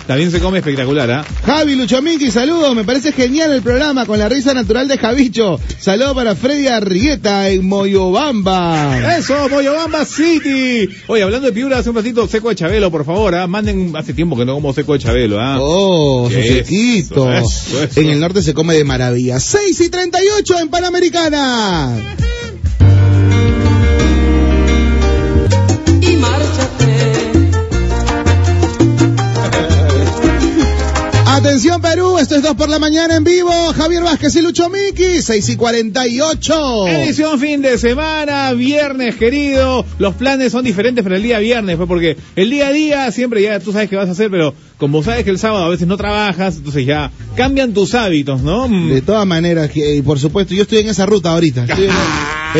también 0.07 0.31
se 0.31 0.39
come 0.39 0.59
espectacular, 0.59 1.09
¿ah? 1.11 1.25
Javi 1.45 1.75
Luchomiki, 1.75 2.31
saludos, 2.31 2.75
me 2.75 2.83
parece 2.83 3.11
genial 3.11 3.51
el 3.51 3.61
programa 3.61 4.05
con 4.05 4.17
la 4.17 4.29
risa 4.29 4.53
natural 4.53 4.87
de 4.87 4.97
Javicho. 5.27 5.59
Saludos 5.79 6.13
para 6.13 6.35
Freddy 6.35 6.67
Arrieta 6.67 7.49
en 7.49 7.67
Moyobamba. 7.67 9.17
Eso, 9.17 9.49
Moyobamba 9.49 10.05
City. 10.05 10.89
Oye, 11.07 11.23
hablando 11.23 11.47
de 11.47 11.53
Piura, 11.53 11.79
hace 11.79 11.89
un 11.89 11.97
ratito, 11.97 12.27
seco 12.27 12.49
de 12.49 12.55
Chabelo, 12.55 12.89
por 12.89 13.05
favor, 13.05 13.35
¿ah? 13.35 13.45
Manden, 13.47 13.93
hace 13.95 14.13
tiempo 14.13 14.37
que 14.37 14.45
no 14.45 14.55
como 14.55 14.73
seco 14.73 14.93
de 14.93 14.99
Chabelo, 14.99 15.39
¿ah? 15.39 15.57
Oh, 15.59 16.29
su 16.31 16.41
sequito. 16.41 17.31
eso, 17.31 17.83
eso. 17.83 17.99
En 17.99 18.09
el 18.09 18.19
norte 18.19 18.41
se 18.41 18.53
come 18.53 18.75
de 18.75 18.83
maravilla. 18.83 19.39
6 19.39 19.81
y 19.81 19.89
38 19.89 20.59
en 20.59 20.69
Panamericana. 20.69 22.15
Atención 31.37 31.79
Perú, 31.83 32.17
esto 32.17 32.35
es 32.35 32.41
2 32.41 32.55
por 32.55 32.67
la 32.67 32.79
mañana 32.79 33.15
en 33.15 33.23
vivo. 33.23 33.51
Javier 33.75 34.01
Vázquez 34.01 34.35
y 34.37 34.41
Lucho 34.41 34.71
Miki, 34.71 35.21
6 35.21 35.49
y 35.49 35.55
48. 35.55 36.87
Edición 36.87 37.39
fin 37.39 37.61
de 37.61 37.77
semana, 37.77 38.51
viernes 38.53 39.17
querido. 39.17 39.85
Los 39.99 40.15
planes 40.15 40.51
son 40.51 40.63
diferentes 40.65 41.03
para 41.03 41.15
el 41.15 41.21
día 41.21 41.37
viernes, 41.37 41.77
pues 41.77 41.87
porque 41.87 42.17
el 42.35 42.49
día 42.49 42.69
a 42.69 42.71
día 42.71 43.11
siempre 43.11 43.43
ya 43.43 43.59
tú 43.59 43.71
sabes 43.71 43.87
qué 43.87 43.95
vas 43.95 44.09
a 44.09 44.13
hacer, 44.13 44.31
pero 44.31 44.55
como 44.79 45.03
sabes 45.03 45.25
que 45.25 45.29
el 45.29 45.37
sábado 45.37 45.65
a 45.65 45.69
veces 45.69 45.87
no 45.87 45.95
trabajas, 45.95 46.57
entonces 46.57 46.87
ya 46.87 47.11
cambian 47.35 47.71
tus 47.71 47.93
hábitos, 47.93 48.41
¿no? 48.41 48.67
Mm. 48.67 48.89
De 48.89 49.01
todas 49.03 49.27
maneras, 49.27 49.69
y 49.75 50.01
por 50.01 50.17
supuesto, 50.19 50.55
yo 50.55 50.63
estoy 50.63 50.79
en 50.79 50.89
esa 50.89 51.05
ruta 51.05 51.29
ahorita. 51.33 51.65
Estoy 51.65 51.85
en, 51.85 51.91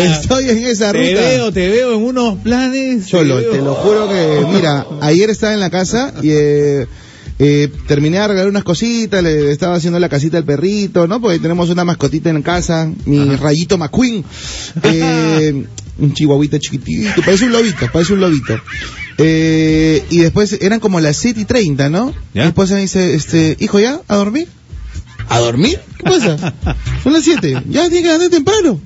estoy 0.12 0.50
en 0.52 0.66
esa 0.68 0.92
Te 0.92 1.00
ruta. 1.00 1.28
veo, 1.28 1.52
te 1.52 1.68
veo 1.70 1.96
en 1.96 2.04
unos 2.04 2.36
planes. 2.42 3.08
Cholo, 3.08 3.38
veo. 3.38 3.52
te 3.54 3.58
lo 3.58 3.74
juro 3.74 4.08
que, 4.08 4.46
mira, 4.54 4.86
ayer 5.02 5.32
estaba 5.32 5.56
en 5.56 5.62
la 5.62 5.72
casa 5.72 6.14
y 6.22 6.30
eh, 6.30 6.88
eh, 7.40 7.72
terminé 7.86 8.18
de 8.18 8.24
arreglar 8.24 8.48
unas 8.48 8.64
cositas, 8.64 9.22
le 9.22 9.52
estaba 9.52 9.76
haciendo 9.76 10.00
la 10.00 10.10
casita 10.10 10.38
al 10.38 10.44
perrito, 10.44 11.08
¿no? 11.08 11.22
Porque 11.22 11.40
tenemos 11.40 11.70
una 11.70 11.86
mascotita 11.86 12.30
en 12.30 12.42
casa, 12.42 12.92
mi 13.06 13.36
rayito 13.36 13.78
McQueen. 13.78 14.24
Eh, 14.84 15.66
un 16.00 16.14
chihuahuita 16.14 16.60
chiquitito, 16.60 17.22
parece 17.24 17.46
un 17.46 17.52
lobito, 17.52 17.90
parece 17.92 18.14
un 18.14 18.20
lobito. 18.22 18.56
Eh, 19.18 20.04
y 20.10 20.20
después 20.20 20.58
eran 20.62 20.80
como 20.80 21.00
las 21.00 21.18
7 21.18 21.42
y 21.42 21.46
30, 21.46 21.90
¿no? 21.90 22.14
¿Ya? 22.34 22.44
Después 22.44 22.72
me 22.72 22.82
dice, 22.82 23.16
este, 23.16 23.58
hijo, 23.60 23.80
¿ya? 23.80 24.02
¿A 24.08 24.16
dormir? 24.16 24.48
¿A 25.30 25.40
dormir? 25.40 25.80
¿Qué 25.98 26.04
pasa? 26.04 26.38
Son 27.04 27.14
las 27.14 27.24
7, 27.24 27.64
ya 27.68 27.90
tienes 27.90 28.04
que 28.04 28.12
andar 28.12 28.30
temprano. 28.30 28.80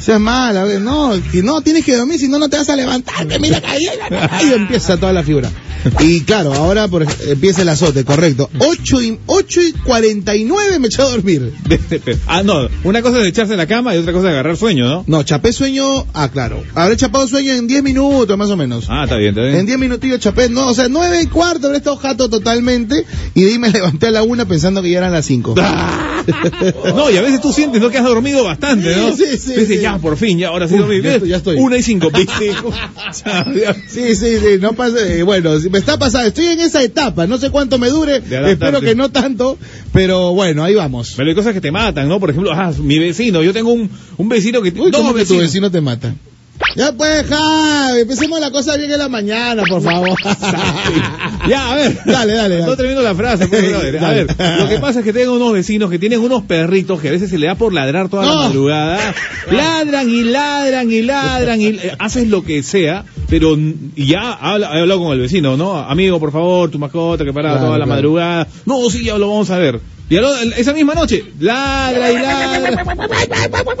Seas 0.00 0.20
mala, 0.20 0.64
no, 0.80 1.12
que 1.30 1.42
no, 1.42 1.60
tienes 1.60 1.84
que 1.84 1.96
dormir, 1.96 2.18
si 2.18 2.26
no, 2.26 2.38
no 2.38 2.48
te 2.48 2.56
vas 2.56 2.68
a 2.68 2.76
levantar, 2.76 3.26
mira, 3.38 3.62
ahí, 3.64 3.86
ahí 4.30 4.52
empieza 4.52 4.96
toda 4.96 5.12
la 5.12 5.22
figura. 5.22 5.50
Y 6.00 6.20
claro, 6.22 6.52
ahora 6.54 6.88
por, 6.88 7.06
empieza 7.26 7.62
el 7.62 7.68
azote, 7.68 8.04
correcto. 8.04 8.48
8 8.58 9.02
y, 9.02 9.18
8 9.26 9.60
y 9.62 9.72
49 9.72 10.78
me 10.78 10.86
echó 10.86 11.02
a 11.02 11.10
dormir. 11.10 11.52
ah, 12.26 12.42
no, 12.42 12.68
una 12.84 13.02
cosa 13.02 13.20
es 13.20 13.26
echarse 13.26 13.52
en 13.52 13.58
la 13.58 13.66
cama 13.66 13.94
y 13.94 13.98
otra 13.98 14.12
cosa 14.12 14.28
es 14.28 14.32
agarrar 14.32 14.56
sueño, 14.56 14.86
¿no? 14.86 15.04
No, 15.06 15.22
chapé 15.22 15.52
sueño, 15.52 16.06
ah, 16.14 16.28
claro. 16.28 16.62
Habré 16.74 16.96
chapado 16.96 17.26
sueño 17.26 17.54
en 17.54 17.66
10 17.66 17.82
minutos, 17.82 18.36
más 18.38 18.50
o 18.50 18.56
menos. 18.56 18.86
Ah, 18.88 19.04
está 19.04 19.16
bien, 19.16 19.30
está 19.30 19.42
bien. 19.42 19.56
En 19.56 19.66
10 19.66 19.78
minutillos 19.78 20.20
chapé, 20.20 20.48
no, 20.48 20.68
o 20.68 20.74
sea, 20.74 20.88
9 20.88 21.22
y 21.22 21.26
cuarto 21.26 21.66
habré 21.66 21.78
estado 21.78 21.96
jato 21.96 22.28
totalmente. 22.28 23.04
Y 23.34 23.42
de 23.42 23.50
ahí 23.52 23.58
me 23.58 23.68
levanté 23.70 24.08
a 24.08 24.10
la 24.10 24.22
una 24.22 24.44
pensando 24.46 24.82
que 24.82 24.90
ya 24.90 24.98
eran 24.98 25.12
las 25.12 25.26
5. 25.26 25.54
No, 26.94 27.10
y 27.10 27.16
a 27.16 27.22
veces 27.22 27.40
tú 27.40 27.52
sientes 27.52 27.80
¿no? 27.80 27.90
que 27.90 27.98
has 27.98 28.04
dormido 28.04 28.44
bastante, 28.44 28.94
¿no? 28.96 29.14
Sí, 29.16 29.24
sí, 29.32 29.38
sí, 29.38 29.52
Dices, 29.52 29.68
sí. 29.68 29.80
ya, 29.80 29.98
por 29.98 30.16
fin, 30.16 30.38
ya, 30.38 30.48
ahora 30.48 30.68
sí 30.68 30.76
dormí. 30.76 31.00
ya 31.02 31.14
estoy, 31.14 31.28
ya 31.28 31.36
estoy. 31.36 31.56
Una 31.56 31.76
y 31.76 31.82
cinco, 31.82 32.10
¿viste? 32.10 32.52
Sí, 33.88 34.14
sí, 34.14 34.36
sí, 34.36 34.58
no 34.60 34.72
pasa, 34.74 35.04
eh, 35.06 35.22
bueno, 35.22 35.58
si 35.62 35.70
me 35.70 35.78
está 35.78 35.98
pasando, 35.98 36.28
estoy 36.28 36.46
en 36.46 36.60
esa 36.60 36.82
etapa, 36.82 37.26
no 37.26 37.38
sé 37.38 37.50
cuánto 37.50 37.78
me 37.78 37.88
dure, 37.88 38.16
espero 38.16 38.80
que 38.80 38.94
no 38.94 39.10
tanto, 39.10 39.58
pero 39.92 40.32
bueno, 40.34 40.64
ahí 40.64 40.74
vamos. 40.74 41.14
Pero 41.16 41.28
hay 41.28 41.34
cosas 41.34 41.54
que 41.54 41.60
te 41.60 41.70
matan, 41.70 42.08
¿no? 42.08 42.20
Por 42.20 42.30
ejemplo, 42.30 42.52
ah, 42.52 42.72
mi 42.78 42.98
vecino, 42.98 43.42
yo 43.42 43.52
tengo 43.52 43.72
un, 43.72 43.90
un 44.16 44.28
vecino 44.28 44.60
que... 44.62 44.70
Uy, 44.70 44.90
¿cómo 44.90 45.14
que 45.14 45.24
tu 45.24 45.38
vecino 45.38 45.70
te 45.70 45.80
mata? 45.80 46.14
Ya 46.76 46.92
pues, 46.92 47.26
Javi, 47.26 48.00
empecemos 48.02 48.40
la 48.40 48.50
cosa 48.50 48.76
bien 48.76 48.90
en 48.92 48.98
la 48.98 49.08
mañana, 49.08 49.62
por 49.68 49.82
favor. 49.82 50.16
Ya, 51.48 51.72
a 51.72 51.74
ver. 51.74 51.98
Dale, 52.06 52.34
dale, 52.34 52.58
No 52.58 52.64
dale. 52.66 52.76
termino 52.76 53.02
la 53.02 53.14
frase, 53.16 53.48
pues. 53.48 53.64
A 53.74 54.10
ver, 54.10 54.26
lo 54.60 54.68
que 54.68 54.78
pasa 54.78 55.00
es 55.00 55.04
que 55.04 55.12
tengo 55.12 55.34
unos 55.34 55.52
vecinos 55.52 55.90
que 55.90 55.98
tienen 55.98 56.20
unos 56.20 56.42
perritos 56.44 57.00
que 57.00 57.08
a 57.08 57.10
veces 57.10 57.30
se 57.30 57.36
le 57.38 57.48
da 57.48 57.56
por 57.56 57.72
ladrar 57.74 58.08
toda 58.08 58.24
la 58.24 58.30
No. 58.30 58.36
madrugada. 58.44 59.12
Ladran 59.50 60.08
y 60.08 60.22
ladran 60.22 60.90
y 60.92 61.02
ladran 61.02 61.60
y 61.60 61.66
eh, 61.66 61.96
haces 61.98 62.28
lo 62.28 62.44
que 62.44 62.62
sea, 62.62 63.04
pero 63.28 63.56
ya 63.96 64.32
habla, 64.34 64.70
he 64.76 64.80
hablado 64.82 65.00
con 65.02 65.12
el 65.14 65.18
vecino, 65.20 65.56
¿no? 65.56 65.76
Amigo, 65.76 66.20
por 66.20 66.30
favor, 66.30 66.70
tu 66.70 66.78
mascota 66.78 67.24
que 67.24 67.32
para 67.32 67.50
Claro, 67.50 67.66
toda 67.66 67.78
la 67.78 67.84
claro. 67.86 67.96
madrugada. 68.00 68.46
No, 68.64 68.88
sí, 68.88 69.02
ya 69.04 69.18
lo 69.18 69.28
vamos 69.28 69.50
a 69.50 69.58
ver. 69.58 69.80
Y 70.12 70.16
al- 70.18 70.52
esa 70.58 70.74
misma 70.74 70.92
noche, 70.94 71.24
ladra 71.40 72.12
y 72.12 72.14
ladra. 72.16 72.84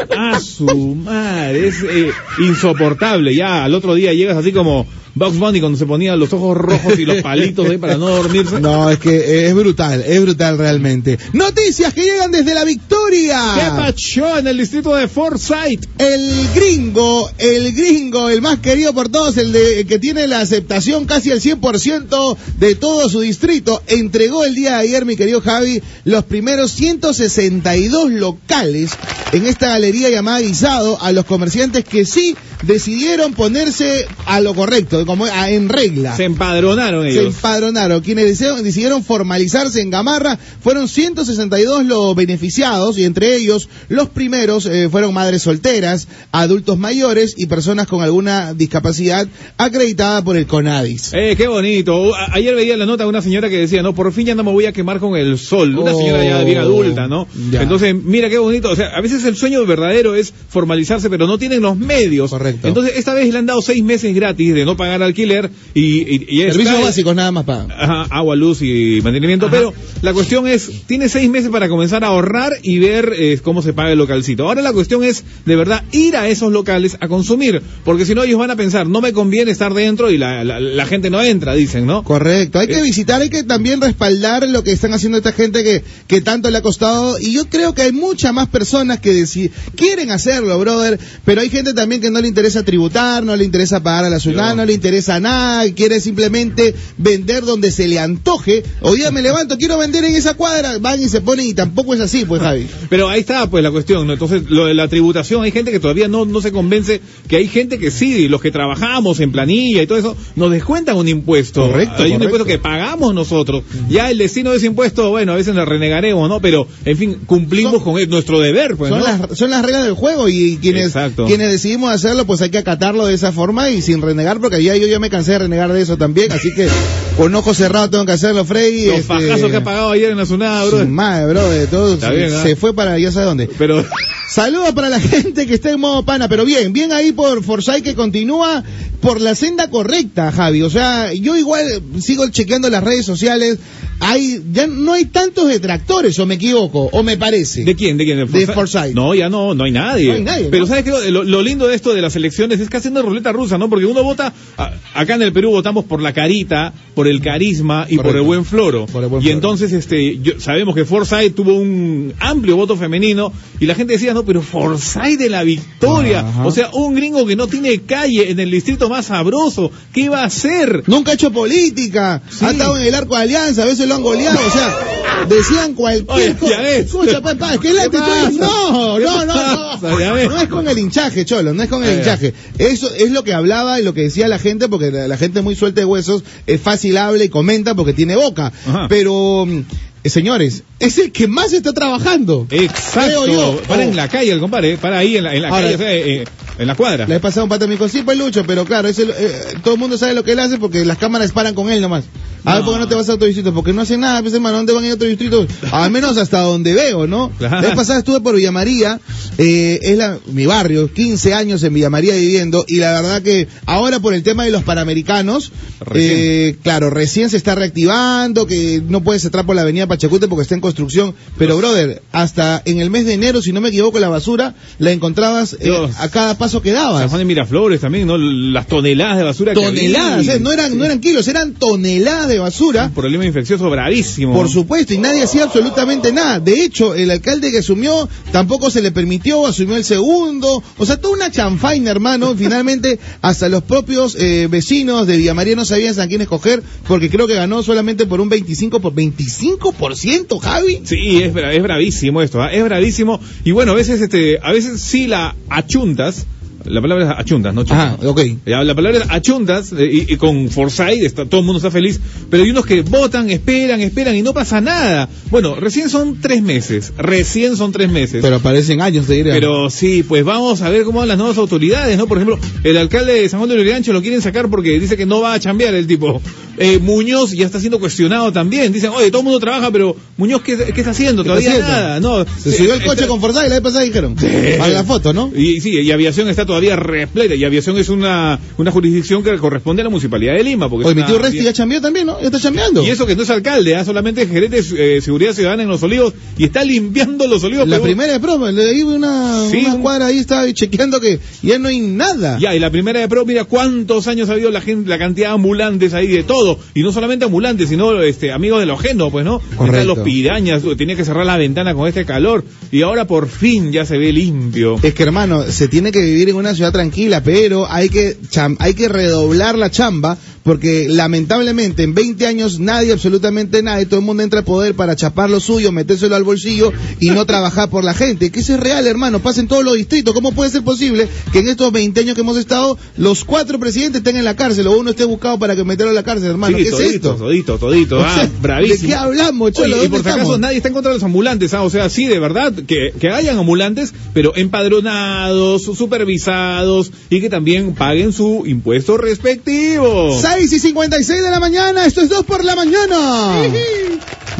A 0.32 0.40
su 0.40 0.94
madre, 0.94 1.68
es 1.68 1.82
eh, 1.82 2.10
insoportable. 2.38 3.34
Ya 3.34 3.64
al 3.64 3.74
otro 3.74 3.94
día 3.94 4.14
llegas 4.14 4.38
así 4.38 4.50
como 4.50 4.86
Bugs 5.14 5.38
Bunny 5.38 5.60
cuando 5.60 5.78
se 5.78 5.86
ponía 5.86 6.16
los 6.16 6.32
ojos 6.32 6.56
rojos 6.56 6.98
y 6.98 7.04
los 7.04 7.16
palitos 7.22 7.68
ahí 7.68 7.78
para 7.78 7.96
no 7.96 8.08
dormirse. 8.08 8.60
No, 8.60 8.90
es 8.90 8.98
que 8.98 9.46
es 9.46 9.54
brutal, 9.54 10.02
es 10.06 10.20
brutal 10.22 10.58
realmente. 10.58 11.18
Noticias 11.32 11.92
que 11.92 12.02
llegan 12.02 12.30
desde 12.30 12.54
la 12.54 12.64
victoria. 12.64 13.40
¿Qué 13.54 13.70
pacho 13.76 14.38
en 14.38 14.46
el 14.46 14.58
distrito 14.58 14.94
de 14.94 15.08
Forsyth? 15.08 15.86
El 15.98 16.48
gringo, 16.54 17.30
el 17.38 17.72
gringo, 17.72 18.28
el 18.28 18.40
más 18.42 18.58
querido 18.60 18.92
por 18.94 19.08
todos, 19.08 19.36
el, 19.36 19.52
de, 19.52 19.80
el 19.80 19.86
que 19.86 19.98
tiene 19.98 20.26
la 20.26 20.40
aceptación 20.40 21.04
casi 21.04 21.30
al 21.30 21.40
100% 21.40 22.36
de 22.58 22.74
todo 22.74 23.08
su 23.08 23.20
distrito, 23.20 23.82
entregó 23.86 24.44
el 24.44 24.54
día 24.54 24.70
de 24.72 24.82
ayer, 24.82 25.04
mi 25.04 25.16
querido 25.16 25.40
Javi, 25.40 25.82
los 26.04 26.24
primeros 26.24 26.72
162 26.72 28.10
locales 28.12 28.92
en 29.32 29.46
esta 29.46 29.68
galería 29.68 30.10
llamada 30.10 30.40
Guisado 30.40 31.00
a 31.00 31.12
los 31.12 31.24
comerciantes 31.24 31.84
que 31.84 32.04
sí 32.04 32.36
decidieron 32.62 33.32
ponerse 33.34 34.06
a 34.26 34.40
lo 34.40 34.54
correcto, 34.54 35.01
como 35.06 35.24
a- 35.26 35.50
en 35.50 35.68
regla. 35.68 36.16
Se 36.16 36.24
empadronaron 36.24 37.04
Se 37.04 37.10
ellos. 37.12 37.34
empadronaron. 37.34 38.00
Quienes 38.02 38.26
desearon- 38.26 38.62
decidieron 38.62 39.02
formalizarse 39.04 39.80
en 39.80 39.90
Gamarra 39.90 40.38
fueron 40.60 40.88
162 40.88 41.84
los 41.86 42.14
beneficiados 42.14 42.98
y 42.98 43.04
entre 43.04 43.36
ellos 43.36 43.68
los 43.88 44.08
primeros 44.08 44.66
eh, 44.66 44.88
fueron 44.90 45.14
madres 45.14 45.42
solteras, 45.42 46.08
adultos 46.32 46.78
mayores 46.78 47.34
y 47.36 47.46
personas 47.46 47.86
con 47.86 48.02
alguna 48.02 48.54
discapacidad 48.54 49.26
acreditada 49.56 50.22
por 50.22 50.36
el 50.36 50.46
CONADIS. 50.46 51.10
Eh, 51.14 51.34
qué 51.36 51.46
bonito. 51.48 52.14
A- 52.14 52.34
ayer 52.34 52.54
veía 52.54 52.76
la 52.76 52.86
nota 52.86 53.04
de 53.04 53.08
una 53.08 53.22
señora 53.22 53.48
que 53.48 53.58
decía, 53.58 53.82
no, 53.82 53.94
por 53.94 54.12
fin 54.12 54.26
ya 54.26 54.34
no 54.34 54.44
me 54.44 54.52
voy 54.52 54.66
a 54.66 54.72
quemar 54.72 54.98
con 54.98 55.16
el 55.16 55.38
sol. 55.38 55.78
Una 55.78 55.92
Oh, 55.92 55.98
señora 55.98 56.24
ya 56.24 56.42
bien 56.44 56.58
adulta, 56.58 57.06
¿no? 57.08 57.26
ya. 57.50 57.62
Entonces, 57.62 57.94
mira 57.94 58.28
qué 58.28 58.38
bonito. 58.38 58.70
O 58.70 58.76
sea, 58.76 58.88
a 58.96 59.00
veces 59.00 59.24
el 59.24 59.36
sueño 59.36 59.64
verdadero 59.66 60.14
es 60.14 60.32
formalizarse, 60.48 61.08
pero 61.10 61.26
no 61.26 61.38
tienen 61.38 61.60
los 61.62 61.76
medios. 61.76 62.30
Correcto. 62.30 62.68
Entonces, 62.68 62.94
esta 62.96 63.14
vez 63.14 63.32
le 63.32 63.38
han 63.38 63.46
dado 63.46 63.62
seis 63.62 63.82
meses 63.82 64.14
gratis 64.14 64.54
de 64.54 64.64
no 64.64 64.76
pagar 64.76 64.91
alquiler 65.00 65.48
y, 65.74 66.34
y, 66.34 66.42
Servicios 66.42 66.82
básicos 66.82 67.14
nada 67.14 67.30
más 67.32 67.44
pagan. 67.44 67.70
Ajá, 67.72 68.02
agua, 68.10 68.36
luz 68.36 68.60
y 68.60 69.00
mantenimiento, 69.02 69.48
pero 69.50 69.72
la 70.02 70.12
cuestión 70.12 70.46
es, 70.48 70.70
tiene 70.86 71.08
seis 71.08 71.30
meses 71.30 71.50
para 71.50 71.68
comenzar 71.68 72.04
a 72.04 72.08
ahorrar 72.08 72.52
y 72.62 72.78
ver 72.80 73.12
eh, 73.16 73.38
cómo 73.42 73.62
se 73.62 73.72
paga 73.72 73.92
el 73.92 73.98
localcito. 73.98 74.44
Ahora 74.48 74.60
la 74.60 74.72
cuestión 74.72 75.04
es, 75.04 75.22
de 75.46 75.56
verdad, 75.56 75.84
ir 75.92 76.16
a 76.16 76.28
esos 76.28 76.52
locales 76.52 76.96
a 77.00 77.08
consumir, 77.08 77.62
porque 77.84 78.04
si 78.04 78.14
no 78.14 78.24
ellos 78.24 78.38
van 78.38 78.50
a 78.50 78.56
pensar, 78.56 78.86
no 78.88 79.00
me 79.00 79.12
conviene 79.12 79.50
estar 79.52 79.72
dentro 79.72 80.10
y 80.10 80.18
la, 80.18 80.42
la, 80.44 80.58
la 80.60 80.86
gente 80.86 81.08
no 81.08 81.22
entra, 81.22 81.54
dicen, 81.54 81.86
¿no? 81.86 82.02
Correcto, 82.02 82.58
hay 82.58 82.66
que 82.66 82.78
Eh. 82.80 82.82
visitar, 82.82 83.22
hay 83.22 83.30
que 83.30 83.44
también 83.44 83.80
respaldar 83.80 84.48
lo 84.48 84.64
que 84.64 84.72
están 84.72 84.92
haciendo 84.92 85.18
esta 85.18 85.32
gente 85.32 85.62
que, 85.62 85.84
que 86.08 86.20
tanto 86.20 86.50
le 86.50 86.58
ha 86.58 86.62
costado 86.62 87.18
y 87.20 87.32
yo 87.32 87.48
creo 87.48 87.74
que 87.74 87.82
hay 87.82 87.92
muchas 87.92 88.32
más 88.34 88.48
personas 88.48 88.98
que 89.00 89.12
deci- 89.12 89.50
quieren 89.76 90.10
hacerlo, 90.10 90.58
brother, 90.58 90.98
pero 91.24 91.40
hay 91.40 91.48
gente 91.50 91.74
también 91.74 92.00
que 92.00 92.10
no 92.10 92.20
le 92.20 92.26
interesa 92.28 92.64
tributar, 92.64 93.22
no 93.22 93.36
le 93.36 93.44
interesa 93.44 93.82
pagar 93.82 94.06
a 94.06 94.10
la 94.10 94.18
ciudad, 94.18 94.54
no 94.56 94.64
le 94.64 94.72
interesa 94.72 94.81
nada, 95.20 95.66
y 95.66 95.72
quiere 95.72 96.00
simplemente 96.00 96.74
vender 96.98 97.44
donde 97.44 97.70
se 97.70 97.86
le 97.88 97.98
antoje. 97.98 98.62
Hoy 98.80 98.98
día 98.98 99.10
me 99.10 99.22
levanto, 99.22 99.56
quiero 99.58 99.78
vender 99.78 100.04
en 100.04 100.14
esa 100.14 100.34
cuadra, 100.34 100.78
van 100.78 101.00
y 101.00 101.08
se 101.08 101.20
ponen 101.20 101.46
y 101.46 101.54
tampoco 101.54 101.94
es 101.94 102.00
así, 102.00 102.24
pues 102.24 102.42
Javi. 102.42 102.66
Pero 102.88 103.08
ahí 103.08 103.20
está 103.20 103.48
pues 103.48 103.62
la 103.62 103.70
cuestión, 103.70 104.06
¿no? 104.06 104.12
Entonces, 104.14 104.42
lo 104.48 104.66
de 104.66 104.74
la 104.74 104.88
tributación, 104.88 105.42
hay 105.42 105.50
gente 105.52 105.70
que 105.70 105.80
todavía 105.80 106.08
no, 106.08 106.24
no 106.24 106.40
se 106.40 106.52
convence 106.52 107.00
que 107.28 107.36
hay 107.36 107.46
gente 107.48 107.78
que 107.78 107.90
sí, 107.90 108.28
los 108.28 108.40
que 108.40 108.50
trabajamos 108.50 109.20
en 109.20 109.32
planilla 109.32 109.82
y 109.82 109.86
todo 109.86 109.98
eso, 109.98 110.16
nos 110.36 110.50
descuentan 110.50 110.96
un 110.96 111.08
impuesto. 111.08 111.66
Correcto, 111.68 112.02
Hay 112.02 112.12
un 112.12 112.22
impuesto 112.22 112.44
que 112.44 112.58
pagamos 112.58 113.14
nosotros. 113.14 113.62
Ya 113.88 114.10
el 114.10 114.18
destino 114.18 114.50
de 114.50 114.56
ese 114.58 114.66
impuesto, 114.66 115.10
bueno, 115.10 115.32
a 115.32 115.36
veces 115.36 115.54
le 115.54 115.64
renegaremos, 115.64 116.28
¿no? 116.28 116.40
Pero, 116.40 116.66
en 116.84 116.96
fin, 116.96 117.18
cumplimos 117.26 117.72
Son- 117.74 117.82
con 117.84 117.98
el- 118.00 118.08
nuestro 118.08 118.40
deber, 118.40 118.76
pues, 118.76 118.90
son, 118.90 118.98
¿no? 119.00 119.04
las, 119.04 119.38
son 119.38 119.50
las 119.50 119.62
reglas 119.62 119.84
del 119.84 119.94
juego 119.94 120.28
y 120.28 120.58
quienes, 120.60 120.86
Exacto. 120.88 121.26
quienes 121.26 121.50
decidimos 121.52 121.92
hacerlo, 121.92 122.24
pues 122.26 122.40
hay 122.42 122.50
que 122.50 122.58
acatarlo 122.58 123.06
de 123.06 123.14
esa 123.14 123.32
forma 123.32 123.70
y 123.70 123.82
sin 123.82 124.02
renegar, 124.02 124.40
porque 124.40 124.56
ya 124.72 124.82
yo 124.82 124.86
ya 124.88 124.98
me 124.98 125.10
cansé 125.10 125.32
de 125.32 125.38
renegar 125.40 125.72
de 125.72 125.80
eso 125.82 125.96
también, 125.96 126.32
así 126.32 126.52
que 126.54 126.68
con 127.16 127.34
ojo 127.34 127.54
cerrado 127.54 127.90
tengo 127.90 128.06
que 128.06 128.12
hacerlo, 128.12 128.44
Freddy. 128.44 128.86
Los 128.86 128.96
este, 128.96 129.06
fajazos 129.06 129.50
que 129.50 129.56
ha 129.56 129.64
pagado 129.64 129.90
ayer 129.90 130.10
en 130.10 130.16
la 130.16 130.26
Sunada, 130.26 130.68
su 130.68 130.76
bro. 130.76 130.86
madre, 130.88 131.26
bro, 131.32 131.50
de 131.50 131.66
todo, 131.66 131.94
Está 131.94 132.08
se, 132.10 132.16
bien, 132.16 132.30
se 132.42 132.56
fue 132.56 132.74
para 132.74 132.98
ya 132.98 133.12
sabe 133.12 133.26
dónde. 133.26 133.48
Pero, 133.58 133.84
Saludos 134.28 134.72
para 134.72 134.88
la 134.88 134.98
gente 135.00 135.46
que 135.46 135.54
está 135.54 135.70
en 135.70 135.80
modo 135.80 136.04
pana, 136.04 136.26
pero 136.28 136.44
bien, 136.46 136.72
bien 136.72 136.90
ahí 136.92 137.12
por 137.12 137.42
Forsyth 137.44 137.82
que 137.84 137.94
continúa 137.94 138.64
por 139.02 139.20
la 139.20 139.34
senda 139.34 139.68
correcta, 139.68 140.32
Javi. 140.32 140.62
O 140.62 140.70
sea, 140.70 141.12
yo 141.12 141.36
igual 141.36 141.82
sigo 142.00 142.26
chequeando 142.30 142.70
las 142.70 142.82
redes 142.82 143.04
sociales, 143.04 143.58
hay, 144.00 144.42
ya 144.52 144.66
no 144.66 144.94
hay 144.94 145.04
tantos 145.04 145.48
detractores, 145.48 146.18
o 146.18 146.24
me 146.26 146.36
equivoco, 146.36 146.88
o 146.92 147.02
me 147.02 147.16
parece. 147.18 147.64
¿de 147.64 147.74
quién? 147.76 147.98
¿De 147.98 148.04
quién? 148.04 148.26
De 148.26 148.46
Forsyth. 148.46 148.94
No, 148.94 149.14
ya 149.14 149.28
no, 149.28 149.54
no 149.54 149.64
hay 149.64 149.70
nadie. 149.72 150.06
No 150.08 150.14
hay 150.14 150.22
nadie, 150.22 150.48
Pero 150.50 150.62
¿no? 150.64 150.66
¿sabes 150.68 150.84
qué? 150.84 151.10
Lo, 151.10 151.24
lo 151.24 151.42
lindo 151.42 151.68
de 151.68 151.74
esto 151.74 151.92
de 151.92 152.00
las 152.00 152.16
elecciones 152.16 152.58
es 152.60 152.70
que 152.70 152.76
hacen 152.78 152.92
una 152.92 153.02
ruleta 153.02 153.32
rusa, 153.32 153.58
¿no? 153.58 153.68
Porque 153.68 153.84
uno 153.86 154.02
vota, 154.02 154.32
a- 154.56 154.72
acá 154.94 155.16
en 155.16 155.22
el 155.22 155.32
Perú 155.32 155.50
votamos 155.50 155.84
por 155.84 156.00
la 156.00 156.12
carita, 156.14 156.72
por 156.94 157.01
el 157.06 157.20
carisma 157.20 157.86
y 157.88 157.96
por 157.98 158.16
el 158.16 158.22
buen 158.22 158.44
floro. 158.44 158.86
Por 158.86 159.02
el 159.02 159.08
buen 159.08 159.22
y 159.22 159.26
floro. 159.26 159.34
entonces, 159.36 159.72
este, 159.72 160.18
yo- 160.20 160.40
sabemos 160.40 160.74
que 160.74 160.84
Forsyth 160.84 161.34
tuvo 161.34 161.54
un 161.54 162.12
amplio 162.18 162.56
voto 162.56 162.76
femenino 162.76 163.32
y 163.60 163.66
la 163.66 163.74
gente 163.74 163.94
decía, 163.94 164.14
no, 164.14 164.24
pero 164.24 164.42
Forsyth 164.42 165.18
de 165.18 165.28
la 165.28 165.42
victoria. 165.44 166.20
Ajá. 166.20 166.46
O 166.46 166.50
sea, 166.50 166.70
un 166.72 166.94
gringo 166.94 167.26
que 167.26 167.36
no 167.36 167.46
tiene 167.46 167.80
calle 167.82 168.30
en 168.30 168.40
el 168.40 168.50
distrito 168.50 168.88
más 168.88 169.06
sabroso. 169.06 169.70
¿Qué 169.92 170.08
va 170.08 170.22
a 170.22 170.26
hacer? 170.26 170.82
Nunca 170.86 171.12
ha 171.12 171.14
hecho 171.14 171.30
política, 171.32 172.22
Sí. 172.30 172.44
ha 172.44 172.50
estado 172.52 172.76
en 172.78 172.86
el 172.86 172.94
arco 172.94 173.16
de 173.16 173.22
alianza, 173.22 173.62
a 173.62 173.66
veces 173.66 173.86
lo 173.88 173.94
han 173.96 174.02
goleado, 174.02 174.38
o 174.46 174.50
sea, 174.50 175.26
decían 175.28 175.74
cualquier 175.74 176.36
cosa. 176.36 176.68
Escucha, 176.70 177.20
papá, 177.20 177.56
¿qué 177.60 177.72
le 177.72 177.82
¿Qué 177.84 177.88
te 177.90 177.96
estoy- 177.98 178.38
pasa? 178.38 178.52
No, 178.70 178.96
¿Qué 178.98 179.04
no, 179.04 179.24
no, 179.26 179.34
no. 179.80 180.28
No 180.30 180.40
es 180.40 180.48
con 180.48 180.68
el 180.68 180.78
hinchaje, 180.78 181.24
Cholo, 181.24 181.52
no 181.54 181.62
es 181.62 181.68
con 181.68 181.82
el 181.84 181.90
ya. 181.90 181.96
hinchaje. 181.98 182.34
Eso 182.58 182.92
es 182.94 183.10
lo 183.10 183.24
que 183.24 183.32
hablaba 183.32 183.80
y 183.80 183.82
lo 183.84 183.94
que 183.94 184.02
decía 184.02 184.28
la 184.28 184.38
gente, 184.38 184.68
porque 184.68 184.90
la, 184.90 185.08
la 185.08 185.16
gente 185.16 185.42
muy 185.42 185.54
suelta 185.56 185.80
de 185.80 185.84
huesos, 185.84 186.22
es 186.46 186.60
fácil 186.60 186.91
habla 186.96 187.24
y 187.24 187.28
comenta 187.28 187.74
porque 187.74 187.92
tiene 187.92 188.16
boca. 188.16 188.52
Ajá. 188.66 188.86
Pero, 188.88 189.44
mm, 189.46 189.60
eh, 190.04 190.08
señores, 190.10 190.62
es 190.80 190.98
el 190.98 191.12
que 191.12 191.26
más 191.28 191.52
está 191.52 191.72
trabajando. 191.72 192.46
Exacto. 192.50 193.60
Para 193.68 193.80
Oh. 193.84 193.88
en 193.88 193.96
la 193.96 194.08
calle, 194.08 194.32
el 194.32 194.40
compadre. 194.40 194.76
Para 194.78 194.98
ahí 194.98 195.16
en 195.16 195.24
la, 195.24 195.34
en 195.34 195.42
la 195.42 195.48
Ahora- 195.48 195.62
calle. 195.62 195.74
o 195.74 195.78
sea, 195.78 195.92
eh, 195.92 196.22
eh, 196.22 196.24
en 196.62 196.68
la 196.68 196.74
cuadra. 196.74 197.06
Le 197.06 197.16
he 197.16 197.20
pasado 197.20 197.44
un 197.44 197.50
pata 197.50 197.64
y 197.64 197.68
me 197.68 197.74
dijo, 197.74 197.88
sí, 197.88 198.02
pues 198.02 198.16
Lucho, 198.18 198.44
pero 198.46 198.64
claro, 198.64 198.88
ese, 198.88 199.02
eh, 199.04 199.40
todo 199.62 199.74
el 199.74 199.80
mundo 199.80 199.98
sabe 199.98 200.14
lo 200.14 200.24
que 200.24 200.32
él 200.32 200.40
hace 200.40 200.58
porque 200.58 200.84
las 200.84 200.98
cámaras 200.98 201.32
paran 201.32 201.54
con 201.54 201.70
él 201.70 201.80
nomás. 201.80 202.04
A 202.44 202.54
ver, 202.54 202.60
No. 202.60 202.66
¿por 202.66 202.74
qué 202.74 202.80
no 202.80 202.88
te 202.88 202.94
vas 202.96 203.08
a 203.08 203.14
otro 203.14 203.26
distrito? 203.28 203.54
Porque 203.54 203.72
no 203.72 203.82
hacen 203.82 204.00
nada, 204.00 204.20
pues 204.20 204.34
hermano, 204.34 204.56
¿dónde 204.56 204.72
van 204.72 204.82
a 204.82 204.86
ir 204.88 204.92
a 204.92 204.94
otro 204.96 205.06
distrito? 205.06 205.46
Al 205.70 205.92
menos 205.92 206.16
hasta 206.16 206.40
donde 206.40 206.74
veo, 206.74 207.06
¿no? 207.06 207.30
Claro. 207.38 207.56
La 207.56 207.68
vez 207.68 207.76
pasada 207.76 208.00
estuve 208.00 208.20
por 208.20 208.34
Villa 208.34 208.50
María, 208.50 208.98
eh, 209.38 209.78
es 209.80 209.96
la, 209.96 210.18
mi 210.26 210.46
barrio, 210.46 210.92
15 210.92 211.34
años 211.34 211.62
en 211.62 211.72
Villa 211.72 211.88
María 211.88 212.14
viviendo, 212.16 212.64
y 212.66 212.78
la 212.78 213.00
verdad 213.00 213.22
que 213.22 213.46
ahora 213.66 214.00
por 214.00 214.12
el 214.12 214.24
tema 214.24 214.44
de 214.44 214.50
los 214.50 214.64
panamericanos, 214.64 215.52
Recién. 215.80 216.12
eh, 216.18 216.56
claro, 216.64 216.90
recién 216.90 217.30
se 217.30 217.36
está 217.36 217.54
reactivando, 217.54 218.46
que 218.48 218.82
no 218.88 219.04
puedes 219.04 219.24
entrar 219.24 219.46
por 219.46 219.54
la 219.54 219.62
avenida 219.62 219.86
Pachacute 219.86 220.26
porque 220.26 220.42
está 220.42 220.56
en 220.56 220.60
construcción, 220.62 221.14
pero 221.38 221.56
brother, 221.56 222.02
hasta 222.10 222.60
en 222.64 222.80
el 222.80 222.90
mes 222.90 223.06
de 223.06 223.12
enero, 223.12 223.40
si 223.40 223.52
no 223.52 223.60
me 223.60 223.68
equivoco, 223.68 224.00
la 224.00 224.08
basura 224.08 224.56
la 224.80 224.90
encontrabas 224.90 225.56
eh, 225.60 225.70
a 225.98 226.08
cada 226.08 226.36
paso 226.36 226.51
que 226.60 226.70
San 226.72 226.78
dabas. 226.82 227.08
Juan 227.08 227.18
de 227.20 227.24
Miraflores 227.24 227.80
también, 227.80 228.06
¿no? 228.06 228.18
Las 228.18 228.66
toneladas 228.66 229.16
de 229.18 229.22
basura 229.24 229.54
que 229.54 229.60
Toneladas, 229.60 230.18
había. 230.18 230.34
eh, 230.34 230.40
no 230.40 230.52
eran, 230.52 230.76
no 230.76 230.84
eran 230.84 231.00
kilos, 231.00 231.26
eran 231.28 231.54
toneladas 231.54 232.28
de 232.28 232.38
basura. 232.38 232.86
Un 232.86 232.92
problema 232.94 233.24
infeccioso 233.24 233.70
bravísimo. 233.70 234.34
Por 234.34 234.48
supuesto, 234.48 234.92
y 234.92 234.98
nadie 234.98 235.22
hacía 235.22 235.44
absolutamente 235.44 236.12
nada. 236.12 236.40
De 236.40 236.62
hecho, 236.64 236.94
el 236.94 237.10
alcalde 237.10 237.50
que 237.50 237.58
asumió 237.58 238.08
tampoco 238.32 238.70
se 238.70 238.82
le 238.82 238.92
permitió, 238.92 239.46
asumió 239.46 239.76
el 239.76 239.84
segundo. 239.84 240.62
O 240.78 240.86
sea, 240.86 241.00
toda 241.00 241.14
una 241.14 241.30
chanfaina, 241.30 241.90
hermano. 241.90 242.34
Finalmente, 242.36 242.98
hasta 243.20 243.48
los 243.48 243.62
propios 243.62 244.16
eh, 244.18 244.48
vecinos 244.50 245.06
de 245.06 245.16
Villa 245.16 245.34
María 245.34 245.54
no 245.56 245.64
sabían 245.64 245.98
a 246.00 246.06
quién 246.08 246.20
escoger, 246.20 246.62
porque 246.88 247.08
creo 247.08 247.26
que 247.26 247.34
ganó 247.34 247.62
solamente 247.62 248.06
por 248.06 248.20
un 248.20 248.28
25, 248.28 248.80
por 248.80 248.92
25%, 248.94 250.38
Javi. 250.40 250.80
Sí, 250.84 251.22
es, 251.22 251.34
es 251.34 251.62
bravísimo 251.62 252.22
esto, 252.22 252.40
¿ah? 252.42 252.52
es 252.52 252.64
bravísimo. 252.64 253.20
Y 253.44 253.52
bueno, 253.52 253.72
a 253.72 253.74
veces, 253.74 254.00
este, 254.00 254.38
a 254.42 254.52
veces 254.52 254.80
sí 254.80 255.06
la 255.06 255.34
achuntas. 255.48 256.26
La 256.66 256.80
palabra 256.80 257.04
es 257.04 257.18
achuntas, 257.18 257.54
¿no? 257.54 257.62
Ajá, 257.62 257.96
ok. 258.04 258.20
Ya, 258.46 258.62
La 258.64 258.74
palabra 258.74 258.98
es 258.98 259.04
achuntas 259.10 259.72
eh, 259.72 259.88
y, 260.08 260.12
y 260.12 260.16
con 260.16 260.48
Forsyth 260.50 261.02
está, 261.02 261.24
todo 261.26 261.40
el 261.40 261.46
mundo 261.46 261.58
está 261.58 261.70
feliz, 261.70 262.00
pero 262.30 262.42
hay 262.44 262.50
unos 262.50 262.66
que 262.66 262.82
votan, 262.82 263.30
esperan, 263.30 263.80
esperan 263.80 264.16
y 264.16 264.22
no 264.22 264.32
pasa 264.32 264.60
nada. 264.60 265.08
Bueno, 265.30 265.54
recién 265.56 265.88
son 265.90 266.20
tres 266.20 266.42
meses, 266.42 266.92
recién 266.98 267.56
son 267.56 267.72
tres 267.72 267.90
meses. 267.90 268.20
Pero 268.22 268.40
parecen 268.40 268.80
años, 268.80 269.06
te 269.06 269.14
diré. 269.14 269.30
Pero 269.32 269.70
sí, 269.70 270.02
pues 270.02 270.24
vamos 270.24 270.62
a 270.62 270.70
ver 270.70 270.84
cómo 270.84 271.00
van 271.00 271.08
las 271.08 271.18
nuevas 271.18 271.38
autoridades, 271.38 271.96
¿no? 271.98 272.06
Por 272.06 272.18
ejemplo, 272.18 272.38
el 272.64 272.76
alcalde 272.76 273.14
de 273.22 273.28
San 273.28 273.40
Juan 273.40 273.50
de 273.50 273.56
Lurigancho 273.56 273.92
lo 273.92 274.02
quieren 274.02 274.20
sacar 274.22 274.48
porque 274.48 274.78
dice 274.78 274.96
que 274.96 275.06
no 275.06 275.20
va 275.20 275.34
a 275.34 275.40
chambear 275.40 275.74
el 275.74 275.86
tipo. 275.86 276.20
Eh, 276.58 276.78
Muñoz 276.78 277.32
ya 277.32 277.46
está 277.46 277.58
siendo 277.60 277.80
cuestionado 277.80 278.30
también. 278.32 278.72
Dicen, 278.72 278.90
oye, 278.90 279.10
todo 279.10 279.20
el 279.20 279.24
mundo 279.24 279.40
trabaja, 279.40 279.70
pero 279.70 279.96
Muñoz, 280.18 280.42
¿qué, 280.42 280.56
qué 280.56 280.80
está 280.82 280.90
haciendo? 280.90 281.22
¿Qué 281.22 281.28
Todavía 281.30 281.52
está 281.54 281.64
haciendo? 281.64 281.82
nada, 281.82 282.00
¿no? 282.00 282.24
Se 282.38 282.50
Sí, 282.52 282.58
subió 282.58 282.74
el 282.74 282.80
coche 282.82 282.92
está- 283.02 283.06
con 283.08 283.20
Forsyth, 283.20 283.42
la 283.44 283.48
vez 283.48 283.60
pasada 283.62 283.84
dijeron. 283.84 284.14
Para 284.14 284.68
la 284.68 284.84
foto, 284.84 285.12
¿no? 285.12 285.30
y 285.34 285.60
sí, 285.60 285.70
y 285.80 285.90
aviación 285.90 286.28
está 286.28 286.44
todavía 286.52 286.76
repleta. 286.76 287.34
Y 287.34 287.44
aviación 287.44 287.78
es 287.78 287.88
una, 287.88 288.38
una 288.58 288.70
jurisdicción 288.70 289.22
que 289.22 289.34
corresponde 289.38 289.80
a 289.80 289.84
la 289.84 289.90
municipalidad 289.90 290.34
de 290.34 290.44
Lima. 290.44 290.68
Porque 290.68 290.86
Oye, 290.86 290.94
mi 290.94 291.06
tío 291.06 291.18
Resti 291.18 291.42
ya 291.42 291.52
chambeó 291.52 291.80
también, 291.80 292.06
¿no? 292.06 292.20
Ya 292.20 292.26
está 292.26 292.38
chambeando. 292.38 292.82
Y 292.84 292.90
eso 292.90 293.06
que 293.06 293.16
no 293.16 293.22
es 293.22 293.30
alcalde, 293.30 293.74
¿ah? 293.76 293.84
solamente 293.84 294.22
es 294.22 294.28
gerente 294.30 294.60
de 294.60 294.96
eh, 294.96 295.00
seguridad 295.00 295.32
ciudadana 295.32 295.62
en 295.62 295.68
Los 295.70 295.82
Olivos 295.82 296.12
y 296.36 296.44
está 296.44 296.62
limpiando 296.64 297.26
Los 297.26 297.42
Olivos. 297.44 297.66
La 297.66 297.80
primera 297.80 298.12
de 298.12 298.20
promo, 298.20 298.46
le 298.50 298.72
di 298.74 298.82
una, 298.82 299.48
Sí, 299.50 299.60
una 299.64 299.74
un- 299.76 299.82
cuadra 299.82 300.06
ahí, 300.06 300.18
estaba 300.18 300.52
chequeando 300.52 301.00
que 301.00 301.18
ya 301.42 301.58
no 301.58 301.68
hay 301.68 301.80
nada. 301.80 302.38
Ya, 302.38 302.54
y 302.54 302.58
la 302.58 302.70
primera 302.70 303.00
de 303.00 303.08
pro, 303.08 303.24
mira 303.24 303.44
cuántos 303.44 304.06
años 304.08 304.28
ha 304.28 304.32
habido 304.34 304.50
la 304.50 304.60
gente, 304.60 304.90
la 304.90 304.98
cantidad 304.98 305.28
de 305.28 305.34
ambulantes 305.34 305.94
ahí 305.94 306.08
de 306.08 306.22
todo. 306.22 306.58
Y 306.74 306.82
no 306.82 306.92
solamente 306.92 307.24
ambulantes, 307.24 307.68
sino 307.70 308.00
este, 308.02 308.30
amigos 308.32 308.60
de 308.60 308.66
lo 308.66 308.74
ajeno, 308.74 309.10
pues, 309.10 309.24
¿no? 309.24 309.40
Correcto. 309.56 309.86
Los 309.94 309.98
pirañas, 310.00 310.62
tenía 310.76 310.96
que 310.96 311.04
cerrar 311.04 311.24
la 311.24 311.38
ventana 311.38 311.74
con 311.74 311.88
este 311.88 312.04
calor. 312.04 312.44
Y 312.70 312.82
ahora 312.82 313.06
por 313.06 313.28
fin 313.28 313.70
ya 313.72 313.84
se 313.86 313.96
ve 313.98 314.12
limpio. 314.12 314.76
Es 314.82 314.94
que 314.94 315.02
hermano, 315.02 315.42
se 315.44 315.68
tiene 315.68 315.92
que 315.92 316.00
vivir 316.00 316.28
en 316.30 316.36
una 316.36 316.41
ciudad 316.54 316.72
tranquila, 316.72 317.22
pero 317.22 317.70
hay 317.70 317.88
que 317.88 318.16
hay 318.58 318.74
que 318.74 318.88
redoblar 318.88 319.56
la 319.56 319.70
chamba 319.70 320.18
porque 320.42 320.86
lamentablemente 320.88 321.82
en 321.82 321.94
20 321.94 322.26
años 322.26 322.58
nadie, 322.58 322.92
absolutamente 322.92 323.62
nadie, 323.62 323.86
todo 323.86 324.00
el 324.00 324.06
mundo 324.06 324.22
entra 324.22 324.40
al 324.40 324.44
poder 324.44 324.74
para 324.74 324.96
chapar 324.96 325.30
lo 325.30 325.40
suyo, 325.40 325.72
metérselo 325.72 326.16
al 326.16 326.24
bolsillo 326.24 326.72
y 327.00 327.10
no 327.10 327.24
trabajar 327.26 327.70
por 327.70 327.84
la 327.84 327.94
gente. 327.94 328.30
Que 328.30 328.40
eso 328.40 328.54
es 328.54 328.60
real, 328.60 328.86
hermano, 328.86 329.20
pasa 329.20 329.40
en 329.40 329.48
todos 329.48 329.64
los 329.64 329.74
distritos. 329.74 330.14
¿Cómo 330.14 330.32
puede 330.32 330.50
ser 330.50 330.62
posible 330.62 331.08
que 331.32 331.40
en 331.40 331.48
estos 331.48 331.72
20 331.72 332.00
años 332.00 332.14
que 332.14 332.20
hemos 332.22 332.36
estado, 332.36 332.78
los 332.96 333.24
cuatro 333.24 333.58
presidentes 333.58 334.00
estén 334.00 334.16
en 334.16 334.24
la 334.24 334.36
cárcel 334.36 334.66
o 334.66 334.78
uno 334.78 334.90
esté 334.90 335.04
buscado 335.04 335.38
para 335.38 335.54
que 335.56 335.64
meterlo 335.64 335.90
a 335.90 335.94
la 335.94 336.02
cárcel, 336.02 336.30
hermano? 336.30 336.56
Sí, 336.56 336.64
¿Qué 336.64 336.68
es 336.68 336.76
todito, 336.76 336.94
esto? 336.94 337.14
todito, 337.16 337.58
todito. 337.58 337.98
O 337.98 338.02
Ah, 338.02 338.28
bravísimo. 338.40 338.82
¿De 338.82 338.86
qué 338.88 338.94
hablamos, 338.94 339.52
Cholo? 339.52 339.76
Oye, 339.76 339.86
y 339.86 339.88
¿Dónde 339.88 340.02
por 340.02 340.12
si 340.12 340.18
acaso 340.18 340.38
nadie 340.38 340.56
está 340.56 340.68
en 340.68 340.74
contra 340.74 340.90
de 340.90 340.96
los 340.96 341.04
ambulantes, 341.04 341.54
¿ah? 341.54 341.62
o 341.62 341.70
sea, 341.70 341.88
sí, 341.88 342.06
de 342.06 342.18
verdad, 342.18 342.52
que, 342.52 342.92
que 342.98 343.08
hayan 343.10 343.38
ambulantes, 343.38 343.94
pero 344.12 344.34
empadronados, 344.36 345.62
supervisados 345.62 346.90
y 347.10 347.20
que 347.20 347.30
también 347.30 347.74
paguen 347.74 348.12
su 348.12 348.44
impuesto 348.46 348.96
respectivo. 348.98 350.18
6 350.34 350.50
y 350.50 350.60
56 350.60 351.22
de 351.22 351.30
la 351.30 351.40
mañana, 351.40 351.84
esto 351.84 352.00
es 352.00 352.08
2 352.08 352.24
por 352.24 352.42
la 352.42 352.56
mañana. 352.56 353.42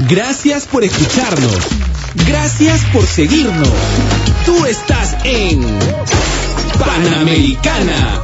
Gracias 0.09 0.65
por 0.65 0.85
escucharnos. 0.85 1.59
Gracias 2.27 2.81
por 2.95 3.07
seguirnos. 3.07 3.69
Tú 4.47 4.65
estás 4.65 5.17
en 5.25 5.63
Panamericana. 6.79 8.23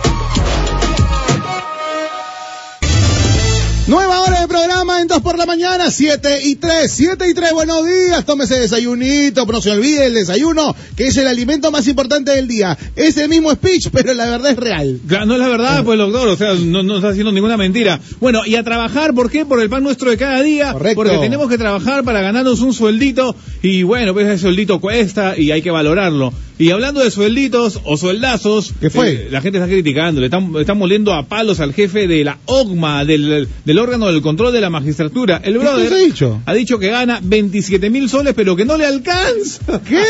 Nueva 3.87 4.20
programa 4.59 5.01
en 5.01 5.07
2 5.07 5.21
por 5.23 5.38
la 5.38 5.47
mañana, 5.47 5.88
7 5.88 6.40
y 6.42 6.57
3, 6.57 6.90
7 6.90 7.29
y 7.29 7.35
3, 7.35 7.53
buenos 7.53 7.87
días, 7.87 8.25
tómese 8.25 8.59
desayunito, 8.59 9.47
pero 9.47 9.59
no 9.59 9.62
se 9.62 9.71
olvide 9.71 10.07
el 10.07 10.14
desayuno, 10.14 10.75
que 10.97 11.07
es 11.07 11.16
el 11.16 11.29
alimento 11.29 11.71
más 11.71 11.87
importante 11.87 12.33
del 12.33 12.49
día. 12.49 12.77
Es 12.97 13.16
el 13.18 13.29
mismo 13.29 13.53
speech, 13.53 13.88
pero 13.92 14.14
la 14.14 14.27
verdad 14.27 14.51
es 14.51 14.57
real. 14.57 15.01
No 15.27 15.35
es 15.35 15.38
la 15.38 15.49
verdad, 15.49 15.85
pues 15.85 15.97
doctor, 15.97 16.29
o 16.29 16.37
sea, 16.37 16.55
no, 16.55 16.83
no 16.83 16.97
está 16.97 17.11
haciendo 17.11 17.31
ninguna 17.31 17.57
mentira. 17.57 18.01
Bueno, 18.18 18.44
y 18.44 18.57
a 18.57 18.64
trabajar, 18.64 19.14
¿por 19.14 19.31
qué? 19.31 19.47
Por 19.47 19.62
el 19.62 19.71
pan 19.71 19.85
nuestro 19.85 20.11
de 20.11 20.16
cada 20.16 20.42
día. 20.42 20.73
Correcto. 20.73 21.03
Porque 21.03 21.18
tenemos 21.18 21.49
que 21.49 21.57
trabajar 21.57 22.03
para 22.03 22.21
ganarnos 22.21 22.61
un 22.61 22.75
sueldito 22.75 23.37
y 23.62 23.85
bueno, 23.85 24.12
pues 24.12 24.27
ese 24.27 24.38
sueldito 24.38 24.81
cuesta 24.81 25.38
y 25.38 25.53
hay 25.53 25.62
que 25.62 25.71
valorarlo. 25.71 26.33
Y 26.59 26.71
hablando 26.71 27.01
de 27.03 27.11
suelditos 27.11 27.81
o 27.85 27.97
sueldazos, 27.97 28.73
¿Qué 28.81 28.90
fue? 28.90 29.11
eh, 29.12 29.29
la 29.31 29.40
gente 29.40 29.59
está 29.59 29.68
criticando, 29.68 30.21
le 30.21 30.27
están, 30.27 30.53
están 30.59 30.77
moliendo 30.79 31.12
a 31.14 31.27
palos 31.27 31.61
al 31.61 31.73
jefe 31.73 32.09
de 32.09 32.25
la 32.25 32.38
OGMA, 32.47 33.05
del, 33.05 33.49
del 33.64 33.79
órgano 33.79 34.07
del 34.07 34.23
control 34.23 34.53
de 34.53 34.61
la 34.61 34.68
magistratura. 34.71 35.40
El 35.44 35.59
brother 35.59 35.92
ha 35.92 35.97
dicho? 35.97 36.42
ha 36.47 36.55
dicho 36.55 36.79
que 36.79 36.88
gana 36.90 37.21
27 37.23 37.90
mil 37.90 38.09
soles, 38.09 38.35
pero 38.35 38.57
que 38.57 38.64
no 38.64 38.77
le 38.77 38.87
alcanza. 38.87 39.81
¿Qué? 39.88 40.03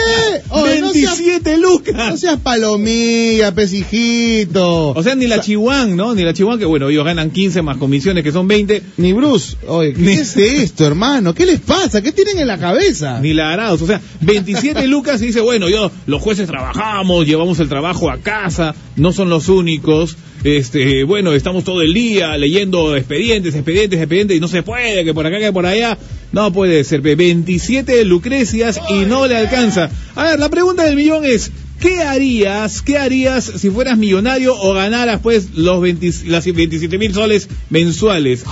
Oye, 0.51 0.81
no 0.81 0.93
seas- 0.93 1.19
27 1.19 1.59
lucas. 1.59 1.95
No 1.95 2.17
seas 2.17 2.39
palomilla, 2.41 3.53
pesijito. 3.55 4.91
O 4.91 5.03
sea, 5.03 5.15
ni 5.15 5.27
la 5.27 5.41
Chihuán, 5.41 5.97
¿no? 5.97 6.15
Ni 6.15 6.23
la 6.23 6.33
Chihuán, 6.33 6.59
que 6.59 6.65
bueno, 6.65 6.89
ellos 6.89 7.05
ganan 7.05 7.31
15 7.31 7.63
más 7.63 7.77
comisiones, 7.77 8.25
que 8.25 8.33
son 8.33 8.49
20. 8.49 8.83
Ni 8.99 9.13
Bruce. 9.13 9.57
Oye, 9.67 9.93
¿qué 9.93 10.01
Ni- 10.01 10.13
es 10.13 10.37
esto, 10.37 10.87
hermano? 10.87 11.35
¿Qué 11.35 11.47
les 11.47 11.61
pasa? 11.61 12.03
¿Qué 12.03 12.13
tienen 12.13 12.39
en 12.39 12.47
la 12.47 12.59
cabeza? 12.59 13.21
Ni 13.21 13.35
la 13.35 13.53
Arauz. 13.53 13.83
O 13.83 13.87
sea, 13.87 14.01
27 14.21 14.87
lucas 14.89 15.21
y 15.23 15.27
dice, 15.27 15.41
bueno, 15.41 15.69
yo, 15.69 15.91
los 16.07 16.23
jueces 16.23 16.38
trabajamos, 16.47 17.27
llevamos 17.27 17.59
el 17.61 17.69
trabajo 17.69 18.11
a 18.11 18.19
casa, 18.19 18.75
no 18.97 19.13
son 19.13 19.29
los 19.29 19.49
únicos. 19.49 20.17
Este, 20.45 21.03
bueno, 21.05 21.33
estamos 21.33 21.65
todo 21.65 21.83
el 21.83 21.93
día 21.93 22.37
leyendo 22.37 22.97
expedientes, 22.97 23.55
expedientes, 23.55 23.99
expedientes, 23.99 24.37
y 24.37 24.41
no 24.41 24.49
se 24.49 24.63
puede, 24.63 25.05
que 25.05 25.13
por 25.15 25.27
acá, 25.27 25.39
que 25.39 25.53
por 25.53 25.67
allá. 25.67 25.99
No 26.31 26.53
puede 26.53 26.85
ser, 26.85 27.03
pe, 27.03 27.17
27 27.17 28.05
lucrecias 28.05 28.81
y 28.91 29.07
no 29.07 29.27
le 29.27 29.37
alcanza. 29.37 29.91
A 30.15 30.25
ver, 30.25 30.39
la 30.39 30.49
pregunta 30.49 30.85
del 30.85 30.95
millón 30.95 31.25
es, 31.25 31.51
¿qué 31.81 32.03
harías, 32.03 32.83
qué 32.83 32.99
harías 32.99 33.45
si 33.45 33.71
fueras 33.71 33.97
millonario 33.99 34.55
o 34.57 34.73
ganaras 34.75 35.21
pues 35.23 35.49
los 35.55 35.81
20 35.81 36.13
las 36.27 36.45
27 36.45 36.99
mil 36.99 37.15
soles 37.15 37.49
mensuales? 37.71 38.45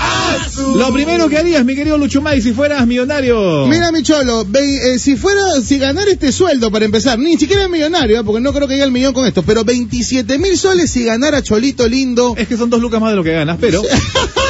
Lo 0.76 0.92
primero 0.92 1.28
que 1.28 1.36
harías, 1.38 1.64
mi 1.64 1.74
querido 1.74 1.98
Luchumay, 1.98 2.40
si 2.40 2.52
fueras 2.52 2.86
millonario. 2.86 3.66
Mira, 3.66 3.92
mi 3.92 4.02
cholo, 4.02 4.44
ve- 4.48 4.94
eh, 4.94 4.98
si 4.98 5.16
fuera, 5.16 5.42
si 5.64 5.78
ganar 5.78 6.08
este 6.08 6.32
sueldo 6.32 6.70
para 6.70 6.84
empezar, 6.84 7.18
ni 7.18 7.36
siquiera 7.36 7.64
es 7.64 7.70
millonario, 7.70 8.20
¿eh? 8.20 8.24
porque 8.24 8.40
no 8.40 8.52
creo 8.52 8.66
que 8.66 8.74
llegue 8.74 8.84
al 8.84 8.92
millón 8.92 9.12
con 9.12 9.26
esto, 9.26 9.42
pero 9.42 9.64
27 9.64 10.38
mil 10.38 10.56
soles 10.56 10.90
si 10.90 11.04
ganara 11.04 11.42
Cholito 11.42 11.86
lindo. 11.88 12.34
Es 12.36 12.48
que 12.48 12.56
son 12.56 12.70
dos 12.70 12.80
lucas 12.80 13.00
más 13.00 13.10
de 13.10 13.16
lo 13.16 13.24
que 13.24 13.32
ganas, 13.32 13.58
pero... 13.60 13.82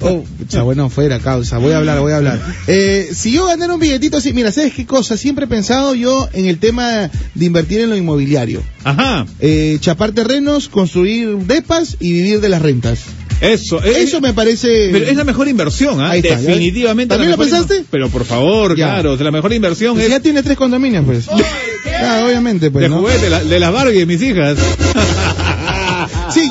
Oh, 0.00 0.24
pucha, 0.38 0.62
bueno, 0.62 0.88
fuera 0.90 1.18
causa, 1.18 1.58
voy 1.58 1.72
a 1.72 1.78
hablar, 1.78 2.00
voy 2.00 2.12
a 2.12 2.16
hablar. 2.16 2.40
Eh, 2.66 3.08
si 3.12 3.32
yo 3.32 3.46
ganara 3.46 3.74
un 3.74 3.80
billetito 3.80 4.16
así, 4.16 4.32
mira, 4.32 4.50
¿sabes 4.52 4.72
qué 4.74 4.86
cosa? 4.86 5.16
Siempre 5.16 5.44
he 5.44 5.48
pensado 5.48 5.94
yo 5.94 6.28
en 6.32 6.46
el 6.46 6.58
tema 6.58 7.10
de 7.34 7.44
invertir 7.44 7.80
en 7.80 7.90
lo 7.90 7.96
inmobiliario. 7.96 8.62
Ajá, 8.84 9.26
Eh, 9.40 9.78
chapar 9.80 10.12
terrenos, 10.12 10.68
construir 10.68 11.36
depas 11.38 11.96
y 12.00 12.12
vivir 12.12 12.40
de 12.40 12.48
las 12.48 12.62
rentas. 12.62 13.00
eso. 13.40 13.82
es- 13.82 13.96
Eso 13.98 14.20
me 14.20 14.32
parece... 14.32 14.88
Pero 14.92 15.06
es 15.06 15.16
la 15.16 15.24
mejor 15.24 15.48
inversión, 15.48 16.00
¿ah? 16.00 16.12
Definitivamente. 16.14 17.14
¿También 17.14 17.30
la 17.32 17.36
lo 17.36 17.42
mejor 17.42 17.58
pensaste? 17.58 17.82
inver- 17.82 17.86
Pero 17.90 18.08
por 18.08 18.24
favor, 18.24 18.76
Ya. 18.76 18.86
claro, 18.94 19.16
la 19.16 19.30
mejor 19.30 19.52
inversión 19.52 19.96
Si 19.96 20.02
es 20.04 20.08
ya 20.10 20.20
tiene 20.20 20.42
tres 20.42 20.56
condominios, 20.56 21.04
pues. 21.04 21.26
Claro, 21.26 22.26
obviamente, 22.26 22.70
pues, 22.70 22.82
de 22.82 22.88
¿no? 22.88 22.98
juguete, 23.00 23.28
la- 23.30 23.42
de 23.44 23.60
las 23.60 23.72
Barbie 23.72 23.98
de 23.98 24.06
mis 24.06 24.22
hijas. 24.22 24.56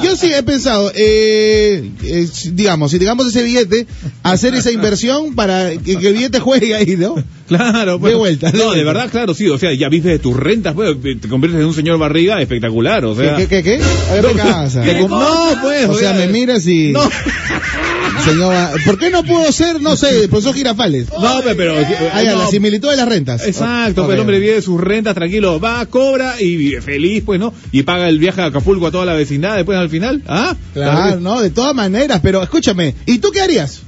Yo 0.03 0.15
sí 0.15 0.31
he 0.33 0.43
pensado, 0.43 0.91
eh, 0.95 1.89
eh, 2.03 2.27
digamos, 2.51 2.91
si 2.91 2.99
tengamos 2.99 3.27
ese 3.27 3.43
billete, 3.43 3.87
hacer 4.23 4.53
esa 4.55 4.71
inversión 4.71 5.35
para 5.35 5.71
que, 5.71 5.97
que 5.97 6.07
el 6.07 6.13
billete 6.13 6.39
juegue 6.39 6.75
ahí, 6.75 6.95
¿no? 6.97 7.15
Claro, 7.47 7.99
pues. 7.99 8.13
De 8.13 8.17
vuelta, 8.17 8.51
de 8.51 8.57
No, 8.57 8.71
de 8.71 8.83
verdad, 8.83 9.09
claro, 9.11 9.33
sí. 9.33 9.47
O 9.49 9.57
sea, 9.57 9.73
ya 9.73 9.89
vives 9.89 10.13
de 10.13 10.17
tus 10.19 10.35
rentas, 10.35 10.73
pues, 10.73 10.95
te 11.19 11.27
conviertes 11.27 11.59
en 11.59 11.67
un 11.67 11.73
señor 11.73 11.99
barriga 11.99 12.41
espectacular, 12.41 13.05
o 13.05 13.15
sea. 13.15 13.35
¿Qué, 13.35 13.47
qué, 13.47 13.61
qué? 13.61 13.79
A 14.09 14.13
ver, 14.13 14.23
No, 14.23 14.29
¿qué 14.31 14.37
casa? 14.37 14.83
no, 15.09 15.61
pues. 15.61 15.89
O 15.89 15.93
sea, 15.99 16.13
me 16.13 16.27
miras 16.27 16.65
y... 16.65 16.93
No, 16.93 17.01
Señor, 18.25 18.83
¿por 18.85 18.97
qué 18.97 19.09
no 19.09 19.23
puedo 19.23 19.51
ser, 19.51 19.81
no 19.81 19.95
sé, 19.95 20.23
el 20.23 20.29
profesor 20.29 20.55
Girafales? 20.55 21.07
no, 21.11 21.41
pe- 21.41 21.55
pero. 21.55 21.75
Ya, 21.79 22.33
no, 22.33 22.39
la 22.43 22.47
similitud 22.47 22.89
de 22.89 22.95
las 22.95 23.07
rentas. 23.07 23.45
Exacto, 23.45 24.03
pero 24.03 24.13
el 24.13 24.19
hombre 24.21 24.39
vive 24.39 24.55
de 24.55 24.61
sus 24.61 24.79
rentas 24.79 25.13
tranquilo, 25.15 25.59
va, 25.59 25.85
cobra 25.87 26.41
y 26.41 26.55
vive 26.55 26.81
feliz, 26.81 27.23
pues, 27.25 27.39
¿no? 27.39 27.53
Y 27.71 27.83
paga 27.83 28.07
el 28.07 28.19
viaje 28.19 28.41
a 28.41 28.45
Acapulco 28.45 28.87
a 28.87 28.91
toda 28.91 29.05
la 29.05 29.13
vecindad 29.13 29.55
después 29.57 29.77
al 29.77 29.89
final, 29.89 30.21
¿ah? 30.27 30.55
Claro, 30.73 31.19
no, 31.19 31.41
de 31.41 31.49
todas 31.49 31.75
maneras, 31.75 32.21
pero 32.23 32.41
escúchame, 32.41 32.95
¿y 33.05 33.17
tú 33.19 33.31
qué 33.31 33.41
harías? 33.41 33.81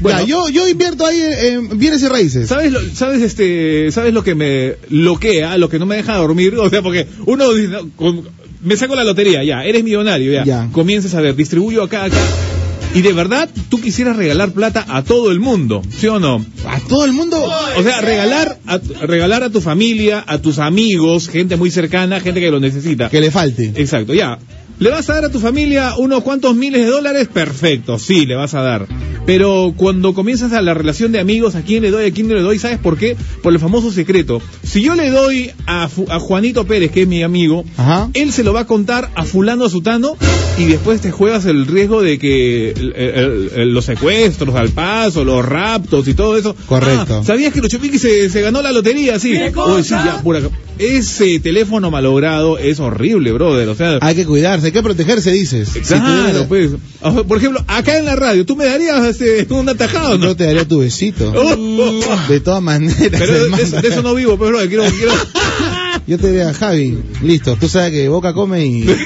Bueno. 0.00 0.20
Ya, 0.20 0.26
yo, 0.26 0.48
yo 0.48 0.66
invierto 0.68 1.06
ahí 1.06 1.20
en, 1.20 1.70
en 1.70 1.78
bienes 1.78 2.02
y 2.02 2.08
raíces. 2.08 2.48
¿Sabes 2.48 2.72
lo, 2.72 2.80
sabes 2.94 3.22
este, 3.22 3.90
sabes 3.92 4.12
lo 4.12 4.24
que 4.24 4.34
me 4.34 4.74
bloquea, 4.90 5.56
lo 5.56 5.68
que 5.68 5.78
no 5.78 5.86
me 5.86 5.96
deja 5.96 6.16
dormir? 6.16 6.54
O 6.58 6.68
sea, 6.70 6.82
porque 6.82 7.06
uno 7.26 7.52
dice, 7.52 7.68
no, 7.68 7.88
con- 7.96 8.28
me 8.62 8.76
saco 8.76 8.96
la 8.96 9.04
lotería, 9.04 9.44
ya, 9.44 9.62
eres 9.62 9.84
millonario, 9.84 10.32
ya. 10.32 10.44
Ya. 10.44 10.68
Comienzas 10.72 11.14
a 11.14 11.20
ver, 11.20 11.36
distribuyo 11.36 11.82
acá, 11.82 12.04
acá. 12.04 12.16
Y 12.94 13.02
de 13.02 13.12
verdad, 13.12 13.48
tú 13.68 13.80
quisieras 13.80 14.16
regalar 14.16 14.52
plata 14.52 14.84
a 14.88 15.02
todo 15.02 15.32
el 15.32 15.40
mundo, 15.40 15.82
¿sí 15.90 16.06
o 16.06 16.20
no? 16.20 16.44
A 16.64 16.78
todo 16.78 17.04
el 17.04 17.12
mundo. 17.12 17.36
O 17.76 17.82
sea, 17.82 18.00
regalar 18.00 18.58
a, 18.66 18.78
regalar 19.02 19.42
a 19.42 19.50
tu 19.50 19.60
familia, 19.60 20.24
a 20.24 20.38
tus 20.38 20.58
amigos, 20.58 21.28
gente 21.28 21.56
muy 21.56 21.72
cercana, 21.72 22.20
gente 22.20 22.40
que 22.40 22.52
lo 22.52 22.60
necesita. 22.60 23.10
Que 23.10 23.20
le 23.20 23.32
falte. 23.32 23.72
Exacto, 23.74 24.14
ya. 24.14 24.38
¿Le 24.78 24.90
vas 24.90 25.08
a 25.08 25.14
dar 25.14 25.24
a 25.26 25.30
tu 25.30 25.38
familia 25.40 25.94
unos 25.96 26.22
cuantos 26.22 26.54
miles 26.56 26.84
de 26.84 26.90
dólares? 26.90 27.28
Perfecto, 27.32 27.98
sí, 27.98 28.26
le 28.26 28.34
vas 28.34 28.54
a 28.54 28.60
dar. 28.62 28.86
Pero 29.26 29.72
cuando 29.74 30.12
comienzas 30.12 30.52
a 30.52 30.60
la 30.60 30.74
relación 30.74 31.10
de 31.12 31.18
amigos, 31.18 31.54
¿a 31.54 31.62
quién 31.62 31.82
le 31.82 31.90
doy, 31.90 32.04
a 32.06 32.12
quién 32.12 32.28
no 32.28 32.34
le 32.34 32.42
doy? 32.42 32.58
¿Sabes 32.58 32.78
por 32.78 32.98
qué? 32.98 33.16
Por 33.42 33.54
el 33.54 33.58
famoso 33.58 33.90
secreto. 33.90 34.42
Si 34.62 34.82
yo 34.82 34.94
le 34.94 35.08
doy 35.10 35.50
a, 35.66 35.88
Fu- 35.88 36.06
a 36.10 36.18
Juanito 36.18 36.66
Pérez, 36.66 36.90
que 36.90 37.02
es 37.02 37.08
mi 37.08 37.22
amigo, 37.22 37.64
Ajá. 37.78 38.10
él 38.12 38.32
se 38.32 38.44
lo 38.44 38.52
va 38.52 38.60
a 38.60 38.66
contar 38.66 39.10
a 39.14 39.24
fulano 39.24 39.64
a 39.64 39.70
sutano 39.70 40.16
y 40.58 40.64
después 40.64 41.00
te 41.00 41.10
juegas 41.10 41.46
el 41.46 41.66
riesgo 41.66 42.02
de 42.02 42.18
que 42.18 42.72
el- 42.72 42.92
el- 42.96 43.50
el- 43.56 43.72
los 43.72 43.86
secuestros 43.86 44.54
al 44.56 44.68
paso, 44.70 45.24
los 45.24 45.42
raptos 45.44 46.06
y 46.06 46.12
todo 46.14 46.36
eso. 46.36 46.54
Correcto. 46.66 47.20
Ah, 47.22 47.24
¿Sabías 47.24 47.54
que 47.54 47.62
Luchopiqui 47.62 47.98
se, 47.98 48.28
se 48.28 48.40
ganó 48.42 48.60
la 48.60 48.72
lotería? 48.72 49.18
Sí. 49.18 49.32
Ya, 49.32 50.20
pura- 50.22 50.40
Ese 50.78 51.38
teléfono 51.38 51.90
malogrado 51.90 52.58
es 52.58 52.80
horrible, 52.80 53.32
brother. 53.32 53.68
O 53.68 53.74
sea, 53.76 53.98
Hay 54.02 54.16
que 54.16 54.26
cuidarse, 54.26 54.63
hay 54.66 54.72
que 54.72 54.82
protegerse, 54.82 55.30
dices. 55.30 55.68
Claro, 55.86 56.46
pues. 56.48 56.70
Por 57.28 57.38
ejemplo, 57.38 57.64
acá 57.66 57.98
en 57.98 58.04
la 58.06 58.16
radio, 58.16 58.44
¿tú 58.46 58.56
me 58.56 58.64
darías 58.64 59.04
este, 59.04 59.46
un 59.52 59.68
atajado 59.68 60.18
no? 60.18 60.26
Yo 60.26 60.36
te 60.36 60.44
daría 60.44 60.66
tu 60.66 60.80
besito. 60.80 61.32
Oh. 61.76 62.16
De 62.28 62.40
todas 62.40 62.62
maneras, 62.62 62.96
Pero 63.10 63.48
de, 63.56 63.62
eso- 63.62 63.80
de 63.80 63.88
eso 63.88 64.02
no 64.02 64.14
vivo, 64.14 64.38
pero 64.38 64.58
quiero, 64.68 64.84
quiero... 64.84 65.12
Yo 66.06 66.18
te 66.18 66.28
diría, 66.28 66.52
Javi, 66.52 66.98
listo, 67.22 67.56
tú 67.58 67.68
sabes 67.68 67.90
que 67.92 68.08
Boca 68.08 68.32
come 68.34 68.64
y... 68.66 68.84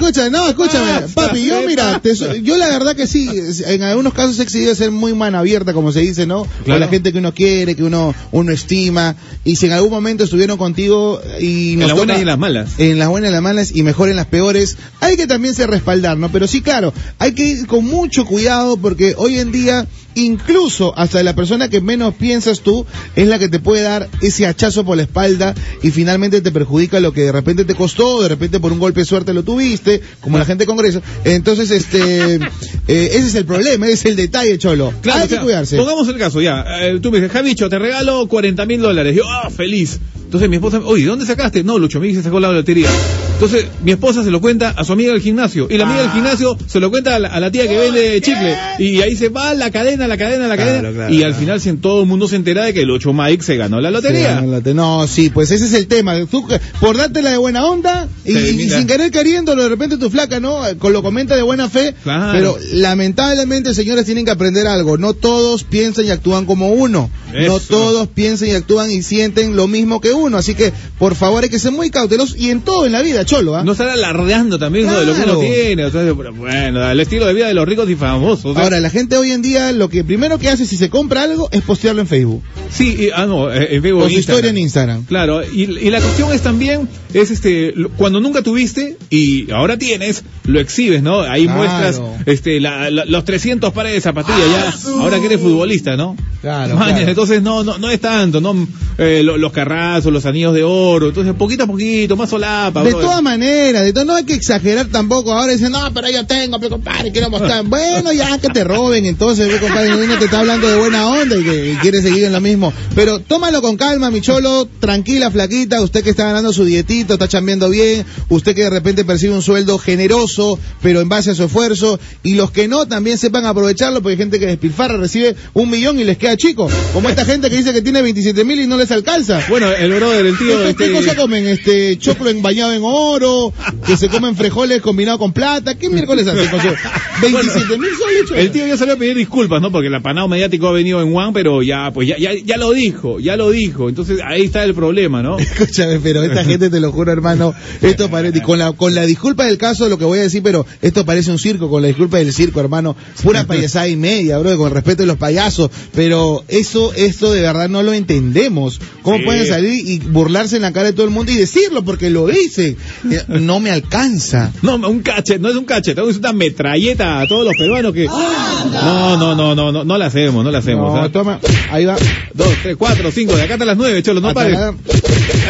Escucha, 0.00 0.30
no, 0.30 0.48
escúchame, 0.48 1.08
papi, 1.14 1.44
yo 1.44 1.60
mira, 1.66 2.00
te 2.00 2.14
yo 2.42 2.56
la 2.56 2.68
verdad 2.68 2.96
que 2.96 3.06
sí, 3.06 3.28
en 3.66 3.82
algunos 3.82 4.14
casos 4.14 4.38
he 4.38 4.42
exigido 4.42 4.74
ser 4.74 4.90
muy 4.90 5.12
mano 5.14 5.38
abierta, 5.38 5.72
como 5.72 5.92
se 5.92 6.00
dice, 6.00 6.26
¿no? 6.26 6.44
Con 6.44 6.64
Claro. 6.64 6.80
la 6.80 6.88
gente 6.88 7.12
que 7.12 7.18
uno 7.18 7.34
quiere, 7.34 7.74
que 7.76 7.82
uno, 7.84 8.14
uno 8.32 8.52
estima, 8.52 9.14
y 9.44 9.56
si 9.56 9.66
en 9.66 9.72
algún 9.72 9.90
momento 9.90 10.24
estuvieron 10.24 10.56
contigo 10.56 11.20
y 11.40 11.74
En 11.74 11.80
nos 11.80 11.88
las 11.88 11.96
buenas 11.98 12.18
y 12.18 12.20
en 12.22 12.26
las 12.26 12.38
malas. 12.38 12.68
en 12.78 12.98
las 12.98 13.08
buenas 13.08 13.30
y 13.30 13.32
las 13.32 13.42
malas 13.42 13.70
y 13.74 13.82
mejor 13.82 14.08
en 14.08 14.16
las 14.16 14.26
peores, 14.26 14.76
hay 15.00 15.16
que 15.16 15.26
también 15.26 15.54
se 15.54 15.66
respaldar, 15.66 16.16
¿no? 16.16 16.30
Pero 16.32 16.46
sí, 16.46 16.62
claro, 16.62 16.92
hay 17.18 17.32
que 17.32 17.44
ir 17.44 17.66
con 17.66 17.84
mucho 17.84 18.24
cuidado 18.24 18.76
porque 18.78 19.14
hoy 19.18 19.38
en 19.38 19.52
día, 19.52 19.86
incluso 20.14 20.96
hasta 20.98 21.22
la 21.22 21.34
persona 21.34 21.68
que 21.68 21.80
menos 21.80 22.14
piensas 22.14 22.60
tú, 22.60 22.86
es 23.16 23.26
la 23.26 23.38
que 23.38 23.48
te 23.48 23.58
puede 23.58 23.82
dar 23.82 24.08
ese 24.20 24.46
hachazo 24.46 24.84
por 24.84 24.96
la 24.96 25.02
espalda 25.04 25.54
y 25.82 25.90
finalmente 25.90 26.40
te 26.40 26.50
perjudica 26.52 27.00
lo 27.00 27.12
que 27.12 27.22
de 27.22 27.32
repente 27.32 27.64
te 27.64 27.74
costó, 27.74 28.22
de 28.22 28.28
repente 28.28 28.60
por 28.60 28.72
un 28.72 28.78
golpe 28.78 29.00
de 29.00 29.06
suerte 29.06 29.32
lo 29.34 29.42
tuviste, 29.42 30.00
como 30.20 30.38
la 30.38 30.44
gente 30.44 30.62
de 30.64 30.66
Congreso. 30.66 31.02
Entonces, 31.24 31.70
este, 31.70 32.34
eh, 32.34 32.40
ese 32.88 33.18
es 33.26 33.34
el 33.34 33.44
problema, 33.44 33.86
ese 33.86 33.94
es 33.94 34.04
el 34.06 34.16
detalle, 34.16 34.58
Cholo. 34.58 34.92
Claro, 35.00 35.20
hay 35.20 35.26
o 35.26 35.28
sea, 35.28 35.38
que 35.38 35.44
cuidarse. 35.44 35.76
Pongamos 35.76 36.08
el 36.08 36.18
caso, 36.18 36.40
ya. 36.40 36.64
Eh, 36.80 36.98
tú 37.00 37.10
me 37.10 37.18
dices, 37.18 37.32
Javicho, 37.32 37.68
te 37.68 37.78
regalo 37.78 38.26
40 38.28 38.66
mil 38.66 38.80
dólares. 38.80 39.14
Yo, 39.16 39.22
ah, 39.28 39.50
feliz. 39.50 39.98
Entonces 40.24 40.48
mi 40.48 40.56
esposa, 40.56 40.80
oye, 40.84 41.06
¿dónde 41.06 41.26
sacaste? 41.26 41.64
No, 41.64 41.76
Lucho, 41.76 41.98
Miguel 41.98 42.16
se 42.18 42.22
sacó 42.22 42.38
la 42.38 42.52
lotería. 42.52 42.88
Entonces 43.34 43.66
mi 43.82 43.90
esposa 43.90 44.22
se 44.22 44.30
lo 44.30 44.40
cuenta 44.40 44.70
a 44.70 44.84
su 44.84 44.92
amiga 44.92 45.10
del 45.12 45.20
gimnasio. 45.20 45.66
Y 45.68 45.76
la 45.76 45.82
amiga 45.84 46.00
Ah. 46.00 46.02
del 46.04 46.12
gimnasio 46.12 46.56
se 46.68 46.78
lo 46.78 46.88
cuenta 46.90 47.16
a 47.16 47.18
la, 47.18 47.28
a 47.30 47.40
la 47.40 47.50
tía 47.50 47.66
que 47.66 47.76
vende 47.76 48.20
chicle. 48.20 48.56
Y 48.78 49.00
ahí 49.02 49.16
se 49.16 49.28
va 49.28 49.54
la 49.54 49.72
cadena, 49.72 49.99
la 50.08 50.16
cadena, 50.16 50.46
la 50.48 50.56
Claro, 50.56 50.70
cadena. 50.70 50.92
claro, 50.92 51.12
y 51.14 51.16
al 51.22 51.30
claro. 51.30 51.34
final 51.40 51.60
se- 51.60 51.72
todo 51.74 52.00
el 52.02 52.06
mundo 52.06 52.28
se 52.28 52.36
entera 52.36 52.64
de 52.64 52.74
que 52.74 52.82
el 52.82 52.90
8 52.90 53.12
Mike 53.12 53.42
se 53.42 53.56
ganó 53.56 53.80
la 53.80 53.90
lotería. 53.90 54.40
No, 54.40 54.60
la- 54.60 54.74
No, 54.74 55.06
sí, 55.06 55.30
pues 55.30 55.50
ese 55.50 55.66
es 55.66 55.72
el 55.74 55.86
tema. 55.86 56.14
Tú, 56.30 56.46
por 56.80 56.96
dártela 56.96 57.30
de 57.30 57.36
buena 57.38 57.64
onda 57.66 58.08
y, 58.24 58.32
sin 58.68 58.86
querer 58.86 59.10
queriéndolo, 59.10 59.62
de 59.62 59.68
repente 59.68 59.96
tu 59.98 60.10
flaca, 60.10 60.40
¿no? 60.40 60.60
Con 60.78 60.92
lo 60.92 61.02
comenta 61.02 61.34
de 61.36 61.42
buena 61.42 61.68
fe. 61.68 61.94
Claro. 62.02 62.32
Pero 62.32 62.56
lamentablemente, 62.72 63.74
señores, 63.74 64.04
tienen 64.04 64.24
que 64.24 64.30
aprender 64.30 64.66
algo. 64.66 64.98
No 64.98 65.14
todos 65.14 65.64
piensan 65.64 66.04
y 66.06 66.10
actúan 66.10 66.44
como 66.46 66.70
uno. 66.72 67.10
No 67.32 67.60
todos 67.60 68.08
piensan 68.08 68.48
y 68.48 68.52
actúan 68.52 68.90
y 68.90 69.02
sienten 69.02 69.54
lo 69.56 69.68
mismo 69.68 70.00
que 70.00 70.12
uno. 70.12 70.36
Así 70.36 70.54
que, 70.54 70.72
por 70.98 71.14
favor, 71.14 71.44
hay 71.44 71.48
que 71.50 71.58
ser 71.58 71.72
muy 71.72 71.90
cautelosos 71.90 72.36
y 72.36 72.50
en 72.50 72.60
todo 72.62 72.86
en 72.86 72.92
la 72.92 73.02
vida, 73.02 73.24
cholo, 73.24 73.56
¿ah? 73.56 73.62
No 73.64 73.72
estar 73.72 73.88
alardeando 73.88 74.58
también 74.58 74.86
¿no? 74.86 74.98
de 74.98 75.06
lo 75.06 75.14
que 75.14 75.20
uno 75.22 75.38
Claro. 75.38 75.40
tiene. 75.40 75.84
O 75.84 75.90
sea, 75.90 76.00
pero 76.16 76.32
bueno, 76.34 76.90
el 76.90 76.98
estilo 77.00 77.26
de 77.26 77.34
vida 77.34 77.46
de 77.46 77.54
los 77.54 77.66
ricos 77.68 77.88
y 77.88 77.94
famosos. 77.94 78.44
o 78.46 78.54
sea, 78.54 78.64
Ahora, 78.64 78.80
la 78.80 78.90
gente 78.90 79.16
hoy 79.16 79.30
en 79.32 79.42
día 79.42 79.70
lo 79.72 79.88
que 79.90 80.04
primero 80.04 80.38
que 80.38 80.48
hace 80.48 80.64
si 80.66 80.76
se 80.76 80.88
compra 80.88 81.22
algo 81.24 81.48
es 81.52 81.62
postearlo 81.62 82.00
en 82.00 82.06
Facebook. 82.06 82.42
sí, 82.70 82.96
y- 82.98 83.10
ah, 83.14 83.26
no, 83.26 83.52
eh, 83.52 83.74
en 83.76 83.82
Facebook, 83.82 84.02
O 84.04 84.08
su 84.08 84.18
historia 84.18 84.50
en 84.50 84.58
Instagram. 84.58 85.04
Claro, 85.04 85.42
y, 85.44 85.62
y 85.64 85.90
la 85.90 86.00
cuestión 86.00 86.32
es 86.32 86.40
también, 86.42 86.88
es 87.12 87.30
este, 87.30 87.74
cuando 87.96 88.20
nunca 88.20 88.42
tuviste 88.42 88.96
y 89.10 89.50
ahora 89.50 89.76
tienes, 89.76 90.22
lo 90.44 90.60
exhibes, 90.60 91.02
¿no? 91.02 91.20
Ahí 91.20 91.44
Claro. 91.44 91.58
muestras 91.58 92.00
este, 92.26 92.60
la- 92.60 92.90
la- 92.90 93.04
los 93.04 93.24
300 93.24 93.72
pares 93.72 93.92
de 93.92 94.00
zapatillas 94.00 94.38
ya, 94.48 94.92
ahora 95.00 95.18
que 95.18 95.26
eres 95.26 95.40
futbolista, 95.40 95.96
¿no? 95.96 96.16
Claro, 96.40 96.74
Mañas, 96.76 96.94
claro. 96.96 97.08
Entonces 97.10 97.42
no, 97.42 97.64
no, 97.64 97.76
no 97.78 97.90
es 97.90 98.00
tanto, 98.00 98.40
¿no? 98.40 98.66
Eh, 98.96 99.22
lo- 99.22 99.36
los 99.36 99.52
carrazos, 99.52 100.12
los 100.12 100.24
anillos 100.26 100.54
de 100.54 100.62
oro, 100.62 101.08
entonces 101.08 101.34
poquito 101.34 101.64
a 101.64 101.66
poquito, 101.66 102.16
más 102.16 102.30
solapa. 102.30 102.82
De 102.84 102.92
todas 102.92 103.22
maneras, 103.22 103.82
de 103.84 103.92
todo, 103.92 104.04
no 104.04 104.14
hay 104.14 104.24
que 104.24 104.34
exagerar 104.34 104.86
tampoco. 104.86 105.32
Ahora 105.32 105.52
dicen, 105.52 105.72
no, 105.72 105.92
pero 105.92 106.08
yo 106.10 106.24
tengo, 106.26 106.58
pero 106.58 106.70
compadre, 106.76 107.10
quiero 107.12 107.28
mostrar. 107.30 107.64
bueno, 107.64 108.12
ya 108.12 108.38
que 108.38 108.48
te 108.48 108.64
roben, 108.64 109.04
entonces, 109.06 109.48
ve, 109.48 109.58
compadre, 109.80 110.04
uno 110.04 110.18
te 110.18 110.24
está 110.26 110.40
hablando 110.40 110.68
de 110.68 110.76
buena 110.76 111.08
onda 111.08 111.36
y 111.36 111.44
que 111.44 111.72
y 111.72 111.74
quiere 111.76 112.02
seguir 112.02 112.24
en 112.24 112.32
lo 112.32 112.40
mismo. 112.40 112.72
Pero 112.94 113.20
tómalo 113.20 113.62
con 113.62 113.76
calma, 113.76 114.10
mi 114.10 114.20
cholo, 114.20 114.68
tranquila, 114.80 115.30
flaquita, 115.30 115.80
usted 115.80 116.02
que 116.02 116.10
está 116.10 116.24
ganando 116.24 116.52
su 116.52 116.64
dietito, 116.64 117.14
está 117.14 117.28
chambeando 117.28 117.70
bien, 117.70 118.04
usted 118.28 118.54
que 118.54 118.62
de 118.62 118.70
repente 118.70 119.04
percibe 119.04 119.34
un 119.34 119.42
sueldo 119.42 119.78
generoso, 119.78 120.58
pero 120.82 121.00
en 121.00 121.08
base 121.08 121.30
a 121.30 121.34
su 121.34 121.44
esfuerzo, 121.44 121.98
y 122.22 122.34
los 122.34 122.50
que 122.50 122.68
no 122.68 122.86
también 122.86 123.18
sepan 123.18 123.44
aprovecharlo, 123.46 124.02
porque 124.02 124.12
hay 124.12 124.18
gente 124.18 124.38
que 124.38 124.46
despilfarra, 124.46 124.96
recibe 124.96 125.36
un 125.54 125.70
millón 125.70 125.98
y 126.00 126.04
les 126.04 126.18
queda 126.18 126.36
chico. 126.36 126.68
Como 126.92 127.08
esta 127.08 127.24
gente 127.24 127.48
que 127.50 127.56
dice 127.56 127.72
que 127.72 127.82
tiene 127.82 128.02
27 128.02 128.44
mil 128.44 128.60
y 128.60 128.66
no 128.66 128.76
les 128.76 128.90
alcanza. 128.90 129.42
Bueno, 129.48 129.70
el 129.70 129.92
brother, 129.92 130.26
el 130.26 130.38
tío, 130.38 130.58
¿Qué, 130.58 130.74
qué 130.74 130.84
este, 130.84 130.92
cosa 130.92 131.16
comen? 131.16 131.46
Este, 131.46 131.98
choclo 131.98 132.30
en 132.30 132.42
bañado 132.42 132.72
en 132.72 132.82
oro, 132.84 133.52
que 133.86 133.96
se 133.96 134.08
comen 134.08 134.36
frijoles 134.36 134.80
combinado 134.82 135.18
con 135.18 135.32
plata. 135.32 135.76
¿Qué 135.76 135.88
miércoles 135.88 136.26
hacen 136.26 136.48
con 136.48 136.60
su 136.60 136.68
27 137.22 137.78
mil 137.78 137.90
soles? 137.96 138.30
El 138.40 138.50
tío 138.50 138.66
ya 138.66 138.76
salió 138.76 138.94
a 138.94 138.96
pedir 138.96 139.16
disculpas, 139.16 139.60
¿no? 139.60 139.69
Porque 139.70 139.88
el 139.88 139.94
apanado 139.94 140.28
mediático 140.28 140.68
ha 140.68 140.72
venido 140.72 141.02
en 141.02 141.14
One, 141.14 141.32
pero 141.32 141.62
ya, 141.62 141.90
pues 141.92 142.08
ya, 142.08 142.18
ya, 142.18 142.30
ya 142.34 142.56
lo 142.56 142.72
dijo, 142.72 143.20
ya 143.20 143.36
lo 143.36 143.50
dijo. 143.50 143.88
Entonces 143.88 144.20
ahí 144.24 144.42
está 144.42 144.64
el 144.64 144.74
problema, 144.74 145.22
¿no? 145.22 145.38
Escúchame, 145.38 146.00
pero 146.00 146.22
esta 146.22 146.44
gente, 146.44 146.70
te 146.70 146.80
lo 146.80 146.92
juro, 146.92 147.12
hermano, 147.12 147.54
esto 147.82 148.10
parece, 148.10 148.42
con 148.42 148.58
la, 148.58 148.72
con 148.72 148.94
la 148.94 149.06
disculpa 149.06 149.46
del 149.46 149.58
caso, 149.58 149.88
lo 149.88 149.98
que 149.98 150.04
voy 150.04 150.18
a 150.18 150.22
decir, 150.22 150.42
pero 150.42 150.66
esto 150.82 151.04
parece 151.04 151.30
un 151.30 151.38
circo, 151.38 151.68
con 151.70 151.82
la 151.82 151.88
disculpa 151.88 152.18
del 152.18 152.32
circo, 152.32 152.60
hermano, 152.60 152.96
pura 153.22 153.44
payasada 153.44 153.88
y 153.88 153.96
media, 153.96 154.38
bro, 154.38 154.56
con 154.56 154.70
respeto 154.72 155.02
de 155.02 155.06
los 155.06 155.16
payasos, 155.16 155.70
pero 155.94 156.44
eso, 156.48 156.92
esto 156.94 157.32
de 157.32 157.40
verdad 157.42 157.68
no 157.68 157.82
lo 157.82 157.92
entendemos. 157.92 158.80
¿Cómo 159.02 159.18
Sí. 159.18 159.24
pueden 159.24 159.46
salir 159.46 159.86
y 159.88 159.98
burlarse 159.98 160.56
en 160.56 160.62
la 160.62 160.72
cara 160.72 160.86
de 160.88 160.92
todo 160.92 161.04
el 161.06 161.10
mundo 161.12 161.32
y 161.32 161.36
decirlo? 161.36 161.82
Porque 161.84 162.10
lo 162.10 162.26
dicen. 162.26 162.76
Eh, 163.10 163.22
No 163.28 163.60
me 163.60 163.70
alcanza. 163.70 164.52
No, 164.62 164.76
un 164.76 165.00
cachet, 165.00 165.40
no 165.40 165.48
es 165.48 165.56
un 165.56 165.64
cachet, 165.64 165.98
es 165.98 166.16
una 166.18 166.32
metralleta 166.32 167.20
a 167.20 167.26
todos 167.26 167.44
los 167.44 167.54
peruanos 167.56 167.92
que... 167.92 168.06
No, 168.06 169.16
no, 169.16 169.34
no, 169.34 169.54
no, 169.54 169.59
no, 169.72 169.84
no 169.84 169.98
la 169.98 170.06
hacemos, 170.06 170.44
no 170.44 170.50
la 170.50 170.58
hacemos. 170.58 170.94
No, 170.94 171.02
¿ah? 171.02 171.08
toma, 171.10 171.38
ahí 171.70 171.84
va. 171.84 171.96
Dos, 172.34 172.48
tres, 172.62 172.76
cuatro, 172.76 173.10
cinco, 173.10 173.36
de 173.36 173.42
acá 173.42 173.54
hasta 173.54 173.64
las 173.64 173.76
nueve, 173.76 174.02
cholo, 174.02 174.20
no 174.20 174.32
pares. 174.32 174.58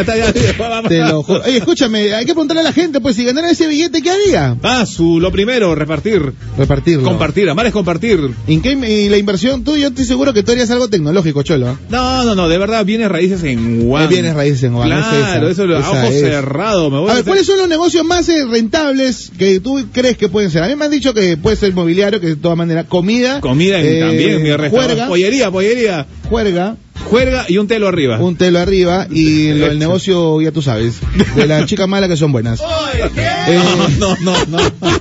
Te 0.89 0.99
lo 0.99 1.23
juro. 1.23 1.43
Oye, 1.47 1.57
escúchame, 1.59 2.15
hay 2.15 2.25
que 2.25 2.33
preguntarle 2.33 2.61
a 2.61 2.65
la 2.65 2.73
gente, 2.73 3.01
pues 3.01 3.17
si 3.17 3.25
ganara 3.25 3.51
ese 3.51 3.67
billete, 3.67 4.03
¿qué 4.03 4.11
haría? 4.11 4.57
Ah, 4.63 4.87
su, 4.87 5.21
lo 5.21 5.31
primero, 5.33 5.75
repartir. 5.75 6.33
Repartirlo. 6.57 7.05
Compartir, 7.05 7.49
amar 7.51 7.67
es 7.67 7.73
compartir. 7.73 8.21
¿En 8.47 8.61
qué, 8.63 8.73
y 8.73 9.09
la 9.09 9.17
inversión, 9.19 9.65
tú, 9.65 9.77
yo 9.77 9.89
estoy 9.89 10.05
seguro 10.05 10.33
que 10.33 10.43
tú 10.43 10.53
harías 10.53 10.71
algo 10.71 10.89
tecnológico, 10.89 11.43
Cholo. 11.43 11.71
¿eh? 11.71 11.75
No, 11.89 12.25
no, 12.25 12.35
no, 12.35 12.49
de 12.49 12.59
verdad, 12.59 12.85
bienes 12.85 13.09
raíces 13.11 13.43
en 13.45 13.87
Juan. 13.89 14.05
Eh, 14.05 14.09
bienes 14.09 14.35
raíces 14.35 14.65
en 14.65 14.75
es 14.77 14.83
Claro, 14.85 15.49
esa, 15.49 15.51
eso 15.51 15.67
lo 15.67 15.77
a 15.77 15.91
ojos 15.91 16.11
es. 16.15 16.21
cerrados. 16.21 16.91
Me 16.91 16.99
voy 16.99 17.11
A 17.11 17.13
ver, 17.15 17.21
hacer- 17.23 17.25
¿cuáles 17.27 17.47
son 17.47 17.59
los 17.59 17.69
negocios 17.69 18.05
más 18.05 18.29
eh, 18.29 18.45
rentables 18.51 19.31
que 19.39 19.61
tú 19.61 19.85
crees 19.93 20.17
que 20.17 20.29
pueden 20.29 20.51
ser? 20.51 20.63
A 20.63 20.69
mí 20.69 20.77
me 20.77 20.85
han 20.85 20.91
dicho 20.91 21.15
que 21.15 21.37
puede 21.37 21.57
ser 21.57 21.73
mobiliario, 21.73 22.21
que 22.21 22.29
de 22.29 22.37
todas 22.37 22.57
maneras, 22.57 22.87
comida. 22.89 23.41
Comida 23.41 23.81
eh, 23.81 24.01
también, 24.01 24.43
mi 24.43 24.53
restaurante. 24.55 25.05
Pollería, 25.09 25.51
pollería. 25.51 26.07
juerga, 26.29 26.77
Juerga 27.05 27.45
y 27.49 27.59
un 27.59 27.67
telo 27.67 27.89
arriba. 27.89 28.19
un 28.21 28.37
telo 28.37 28.59
arriba 28.61 29.07
y 29.11 29.53
lo, 29.55 29.67
el 29.67 29.79
negocio, 29.79 30.41
ya 30.41 30.53
tú 30.53 30.63
sabes, 30.63 30.95
de 31.35 31.47
las 31.47 31.67
chicas 31.67 31.89
malas 31.89 32.09
que 32.09 32.17
son 32.17 32.31
buenas. 32.33 32.61
Eh, 32.61 33.59
No, 33.99 34.17
no, 34.21 34.35
no, 34.47 34.59
no. 34.59 34.59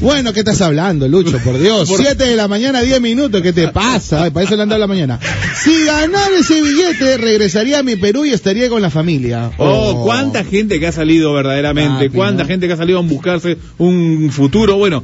Bueno, 0.00 0.32
¿qué 0.32 0.40
estás 0.40 0.60
hablando, 0.60 1.08
Lucho? 1.08 1.38
Por 1.38 1.58
Dios. 1.58 1.88
Por- 1.88 2.00
Siete 2.00 2.24
de 2.24 2.36
la 2.36 2.48
mañana, 2.48 2.80
10 2.82 3.00
minutos. 3.00 3.40
¿Qué 3.42 3.52
te 3.52 3.68
pasa? 3.68 4.24
Ay, 4.24 4.30
para 4.30 4.44
eso 4.46 4.56
le 4.56 4.62
han 4.62 4.68
dado 4.68 4.80
la 4.80 4.86
mañana. 4.86 5.18
Si 5.62 5.84
ganara 5.84 6.36
ese 6.38 6.60
billete, 6.60 7.16
regresaría 7.16 7.78
a 7.80 7.82
mi 7.82 7.96
Perú 7.96 8.24
y 8.24 8.30
estaría 8.30 8.68
con 8.68 8.82
la 8.82 8.90
familia. 8.90 9.50
Oh, 9.58 10.02
cuánta 10.04 10.44
gente 10.44 10.78
que 10.80 10.86
ha 10.88 10.92
salido 10.92 11.32
verdaderamente, 11.32 12.06
Papi, 12.06 12.16
cuánta 12.16 12.42
¿no? 12.44 12.48
gente 12.48 12.66
que 12.66 12.72
ha 12.72 12.76
salido 12.76 12.98
a 12.98 13.02
buscarse 13.02 13.56
un 13.78 14.30
futuro. 14.32 14.76
Bueno, 14.76 15.02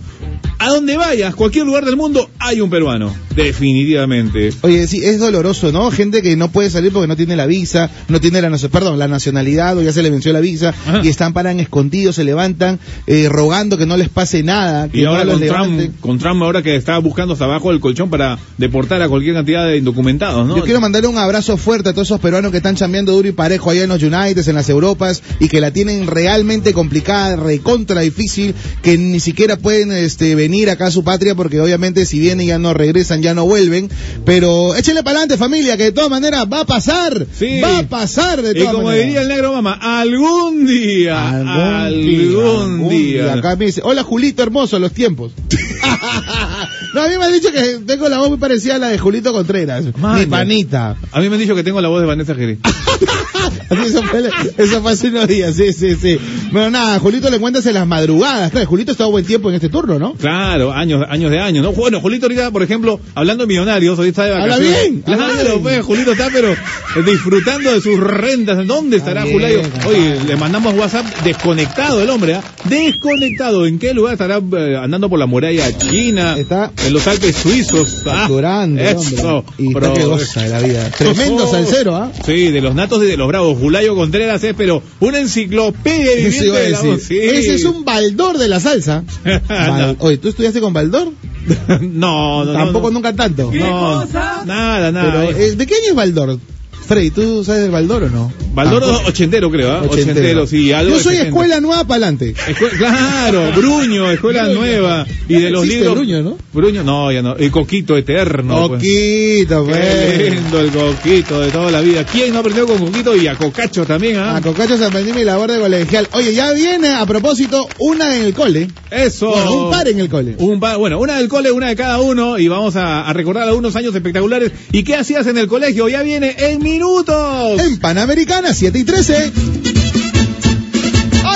a 0.59 0.69
donde 0.69 0.97
vayas, 0.97 1.35
cualquier 1.35 1.67
lugar 1.67 1.85
del 1.85 1.97
mundo, 1.97 2.29
hay 2.39 2.61
un 2.61 2.71
peruano, 2.71 3.15
definitivamente. 3.35 4.53
Oye, 4.63 4.87
sí, 4.87 5.05
es 5.05 5.19
doloroso, 5.19 5.73
¿no? 5.73 5.91
Gente 5.91 6.23
que 6.25 6.37
no 6.37 6.51
puede 6.51 6.71
salir 6.71 6.93
porque 6.93 7.07
no 7.07 7.17
tiene 7.17 7.37
la 7.37 7.47
visa, 7.47 7.91
no 8.09 8.21
tiene 8.21 8.43
la, 8.43 8.51
perdón, 8.71 8.99
la 8.99 9.07
nacionalidad 9.07 9.77
o 9.79 9.83
ya 9.83 9.93
se 9.93 10.03
le 10.03 10.11
venció 10.11 10.33
la 10.33 10.41
visa 10.41 10.71
Ajá. 10.71 11.01
y 11.03 11.09
están 11.09 11.33
paran 11.33 11.61
escondidos, 11.61 12.17
se 12.17 12.25
levantan 12.25 12.81
eh, 13.07 13.29
rogando 13.29 13.77
que 13.77 13.87
no 13.87 13.97
les 13.97 14.09
pase 14.09 14.43
nada, 14.43 14.89
que 14.89 15.01
Y 15.01 15.03
no 15.03 15.11
ahora 15.11 15.25
los 15.25 15.39
con. 15.39 15.49
Trump, 15.49 16.01
con 16.01 16.19
Trump 16.19 16.43
ahora 16.43 16.63
que 16.63 16.75
está 16.75 16.99
buscando 16.99 17.35
hasta 17.35 17.45
abajo 17.45 17.71
del 17.71 17.81
colchón 17.81 18.11
para 18.11 18.39
deportar 18.59 19.03
a 19.03 19.09
cualquier 19.09 19.35
cantidad 19.35 19.67
de 19.67 19.77
indocumentados, 19.77 20.47
¿no? 20.47 20.57
Yo 20.57 20.65
quiero 20.65 20.81
mandarle 20.81 21.09
un 21.09 21.19
abrazo 21.19 21.57
fuerte 21.57 21.91
a 21.91 21.93
todos 21.93 22.09
esos 22.09 22.21
peruanos 22.21 22.51
que 22.51 22.57
están 22.57 22.75
chambeando 22.77 23.13
duro 23.13 23.29
y 23.29 23.33
parejo 23.33 23.71
allá 23.71 23.85
en 23.85 23.91
los 23.91 24.03
United, 24.03 24.49
en 24.49 24.55
las 24.55 24.69
Europas, 24.69 25.23
y 25.41 25.49
que 25.49 25.61
la 25.61 25.71
tienen 25.71 26.07
realmente 26.07 26.73
complicada, 26.73 27.37
recontra 27.37 28.01
difícil, 28.01 28.55
que 28.83 28.97
ni 28.97 29.21
siquiera 29.21 29.57
pueden 29.57 29.93
este, 29.93 30.35
venir 30.35 30.71
acá 30.71 30.87
a 30.87 30.91
su 30.91 31.05
patria, 31.05 31.35
porque 31.35 31.61
obviamente 31.61 32.07
si 32.07 32.19
vienen 32.19 32.47
ya 32.47 32.59
no 32.59 32.75
regresan, 32.75 33.23
ya 33.23 33.35
no 33.35 33.45
vuelven. 33.45 33.91
Pero 34.25 34.75
échenle 34.75 35.03
para 35.03 35.19
adelante, 35.19 35.37
familia, 35.37 35.77
que 35.77 35.85
de 35.85 35.93
todas 36.15 36.33
maneras 36.33 36.47
va 36.53 36.61
a 36.61 36.65
pasar. 36.65 37.27
Sí. 37.33 37.61
Va 37.61 37.79
a 37.79 37.83
pasar 37.85 38.43
de 38.43 38.51
y 38.53 38.55
todas 38.55 38.75
como 38.75 38.87
maneras. 38.87 39.07
diría 39.07 39.23
el 39.23 39.29
negro 39.29 39.53
mamá, 39.53 39.73
algún 39.73 40.67
día, 40.67 41.85
algún, 41.85 42.89
día. 42.89 43.35
Acá 43.35 43.57
me 43.57 43.67
dice, 43.67 43.81
hola 43.85 44.03
Julito 44.03 44.43
hermoso, 44.43 44.79
los 44.79 44.93
tiempos. 44.93 45.33
no, 46.95 47.03
a 47.03 47.09
mí 47.09 47.19
me 47.19 47.25
han 47.25 47.33
dicho 47.33 47.51
que 47.51 47.81
tengo 47.87 48.09
la 48.09 48.19
voz 48.19 48.29
muy 48.29 48.39
parecida 48.39 48.77
a 48.77 48.79
la 48.79 48.89
de 48.89 48.99
Julito 48.99 49.33
Contreras, 49.33 49.85
Mano. 49.99 50.19
mi 50.19 50.27
panita. 50.27 50.97
A 51.13 51.21
mí 51.21 51.29
me 51.29 51.35
han 51.35 51.41
dicho 51.41 51.55
que 51.55 51.65
tengo 51.65 51.81
la 51.81 51.89
voz 51.89 52.01
de 52.01 52.07
Vanessa 52.07 52.35
Jerez. 52.35 52.59
Eso 53.85 54.03
fue, 54.03 54.31
eso 54.59 54.83
fue 54.83 54.93
hace 54.93 55.09
unos 55.09 55.27
días, 55.27 55.55
sí, 55.57 55.73
sí, 55.73 55.97
sí. 56.01 56.19
Bueno, 56.53 56.71
nada, 56.71 56.99
Julito 56.99 57.29
le 57.31 57.39
cuentas 57.41 57.65
en 57.67 57.75
las 57.75 57.87
madrugadas. 57.87 58.51
Claro, 58.53 58.67
Julito 58.67 58.91
ha 58.91 58.95
estado 58.95 59.11
buen 59.11 59.25
tiempo 59.25 59.49
en 59.49 59.57
este 59.57 59.69
turno, 59.69 59.99
¿no? 59.99 60.15
Claro, 60.15 60.73
años, 60.73 61.03
años 61.09 61.31
de 61.31 61.41
años, 61.41 61.65
¿no? 61.65 61.73
Bueno, 61.73 62.01
Julito 62.01 62.27
ahorita, 62.27 62.51
por 62.51 62.63
ejemplo, 62.63 63.01
hablando 63.15 63.45
de 63.45 63.49
millonarios, 63.49 63.99
ahorita 63.99 64.23
está 64.27 64.37
de 64.37 64.43
Habla 64.43 64.59
bien, 64.59 65.03
habla 65.07 65.17
Claro, 65.33 65.49
bien. 65.51 65.63
pues, 65.63 65.83
Julito 65.85 66.13
está, 66.13 66.29
pero 66.33 66.53
eh, 66.53 66.57
disfrutando 67.05 67.73
de 67.73 67.81
sus 67.81 67.99
rentas. 67.99 68.65
¿Dónde 68.67 68.99
estará 68.99 69.25
Está 69.25 69.49
bien, 69.49 69.63
compadre. 69.71 69.89
Oye, 69.89 70.25
le 70.27 70.37
mandamos 70.37 70.75
WhatsApp 70.75 71.07
desconectado 71.25 72.03
el 72.03 72.11
hombre, 72.11 72.35
¿ah? 72.35 72.43
Desconectado. 72.65 73.67
¿En 73.67 73.79
qué 73.79 73.95
lugar 73.95 74.13
estará 74.15 74.37
eh, 74.39 74.77
andando 74.81 75.09
por 75.09 75.19
la 75.19 75.27
muralla 75.27 75.77
china? 75.79 76.37
Está- 76.39 76.71
en 76.87 76.93
los 76.93 77.07
Alpes 77.07 77.35
suizos. 77.37 78.03
Ah, 78.07 78.21
Facturando, 78.21 78.81
el 78.81 78.87
eso. 78.89 79.39
hombre. 79.39 79.53
Y 79.59 79.67
está 79.69 79.79
bro. 79.81 79.95
que 79.95 80.05
goza 80.05 80.43
de 80.43 80.49
la 80.49 80.61
vida. 80.61 80.91
Tremendo 80.91 81.45
Oh. 81.47 81.51
salsero, 81.51 81.97
¿ah? 81.97 82.11
Sí, 82.25 82.51
de 82.51 82.61
los 82.61 82.75
natos 82.85 83.03
y 83.03 83.07
de 83.07 83.17
los 83.17 83.29
bravos. 83.29 83.59
Julayo 83.59 83.95
Contreras 83.95 84.43
es, 84.45 84.55
pero 84.55 84.83
una 85.01 85.19
enciclopedia 85.21 86.15
viviente 86.17 86.51
de 86.51 86.71
la 86.71 86.81
voz. 86.81 87.03
Sí. 87.03 87.19
Ese 87.19 87.55
es 87.55 87.65
un 87.65 87.85
baldor 87.85 88.39
de 88.39 88.49
la 88.49 88.61
salsa. 88.61 89.05
Val- 89.49 89.97
Oye, 90.01 90.19
¿tú 90.19 90.29
estudiaste 90.29 90.61
con 90.61 90.73
baldor? 90.73 91.13
no, 91.81 92.45
no, 92.45 92.53
Tampoco 92.53 92.89
no. 92.89 92.95
nunca 92.95 93.15
tanto. 93.15 93.51
No, 93.53 94.05
nada, 94.45 94.91
nada. 94.93 95.27
Pero, 95.27 95.39
eh, 95.39 95.57
¿de 95.57 95.67
qué 95.67 95.75
año 95.75 95.85
es 95.91 95.95
baldor? 95.95 96.39
Frey, 96.87 97.11
¿tú 97.11 97.43
sabes 97.45 97.63
del 97.63 97.71
baldor 97.71 98.05
o 98.05 98.11
no? 98.11 98.33
Baldoro 98.55 98.87
Tampoco. 98.87 99.09
ochentero, 99.09 99.51
creo, 99.51 99.73
¿ah? 99.73 99.83
Ochentero, 99.89 100.47
sí, 100.47 100.71
algo 100.73 100.91
Yo 100.93 100.97
de 100.99 101.03
soy 101.03 101.13
70. 101.15 101.29
escuela 101.29 101.61
nueva 101.61 101.85
para 101.85 101.95
adelante. 102.09 102.35
Claro, 102.79 103.51
Bruño, 103.57 104.11
escuela 104.11 104.49
nueva. 104.49 105.07
Y 105.29 105.35
de 105.41 105.51
los 105.51 105.67
libros. 105.67 105.95
Bruño, 105.95 106.23
¿no? 106.23 106.37
Bruño, 106.53 106.85
no, 106.85 107.11
ya 107.11 107.23
no. 107.23 107.37
El 107.37 107.51
coquito 107.51 107.97
eterno. 107.97 108.69
pues. 108.69 108.81
Coquito, 108.83 109.67
Qué 109.67 109.73
pues. 109.73 110.31
lindo 110.35 110.61
el 110.61 110.71
coquito 110.71 111.41
de 111.41 111.51
toda 111.51 111.71
la 111.71 111.81
vida. 111.81 112.05
¿Quién 112.05 112.33
no 112.33 112.41
aprendió 112.41 112.67
con 112.67 112.79
coquito? 112.79 113.17
Y 113.17 113.27
a 113.27 113.35
cocacho 113.35 113.85
también, 113.87 114.17
¿ah? 114.19 114.37
A 114.37 114.41
Cocacho 114.43 114.77
se 114.77 114.85
aprendí 114.85 115.13
mi 115.13 115.25
labor 115.25 115.51
de 115.51 115.59
colegial. 115.59 116.07
Oye, 116.13 116.35
ya 116.35 116.53
viene 116.53 116.89
a 116.91 117.07
propósito 117.07 117.67
una 117.79 118.15
en 118.17 118.25
el 118.27 118.35
cole. 118.35 118.69
Eso. 118.95 119.29
Bueno, 119.31 119.53
un 119.67 119.71
par 119.71 119.89
en 119.89 120.01
el 120.01 120.09
cole. 120.09 120.37
Un 120.39 120.61
par- 120.61 120.77
bueno, 120.79 120.99
una 120.99 121.17
del 121.19 121.29
cole, 121.29 121.51
una 121.51 121.69
de 121.69 121.77
cada 121.77 121.99
uno, 122.01 122.39
y 122.39 122.49
vamos 122.49 122.77
a, 122.77 123.09
a 123.09 123.13
recordar 123.13 123.49
algunos 123.49 123.75
años 123.77 123.95
espectaculares. 123.95 124.53
¿Y 124.73 124.83
qué 124.85 124.97
hacías 124.97 125.27
en 125.27 125.37
el 125.39 125.49
colegio? 125.49 125.89
Ya 125.89 126.03
viene 126.03 126.35
en 126.39 126.63
minutos. 126.63 127.61
En 127.61 127.79
Panamericana, 127.79 128.55
7 128.55 128.79
y 128.79 128.85
13. 128.85 129.33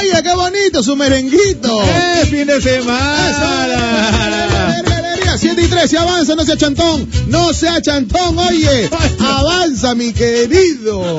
Oye, 0.00 0.22
qué 0.22 0.34
bonito 0.34 0.82
su 0.82 0.94
merenguito. 0.96 1.82
¡Eh, 1.82 2.26
fin 2.26 2.46
de 2.46 2.60
semana! 2.60 4.08
alegría, 4.66 4.98
alegría. 4.98 5.38
7 5.38 5.62
y 5.62 5.66
13, 5.68 5.98
avanza, 5.98 6.34
no 6.34 6.44
sea 6.44 6.56
chantón. 6.56 7.08
No 7.28 7.52
sea 7.52 7.80
chantón, 7.82 8.38
oye. 8.38 8.88
Avanza, 9.18 9.94
mi 9.94 10.12
querido. 10.12 11.18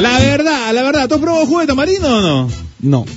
La 0.00 0.18
verdad, 0.18 0.72
la 0.72 0.82
verdad, 0.82 1.08
¿tú 1.08 1.14
has 1.16 1.20
probado 1.20 1.46
jugo 1.46 1.60
de 1.60 1.66
tamarindo 1.66 2.08
o 2.16 2.20
no? 2.20 2.50
No. 2.80 3.04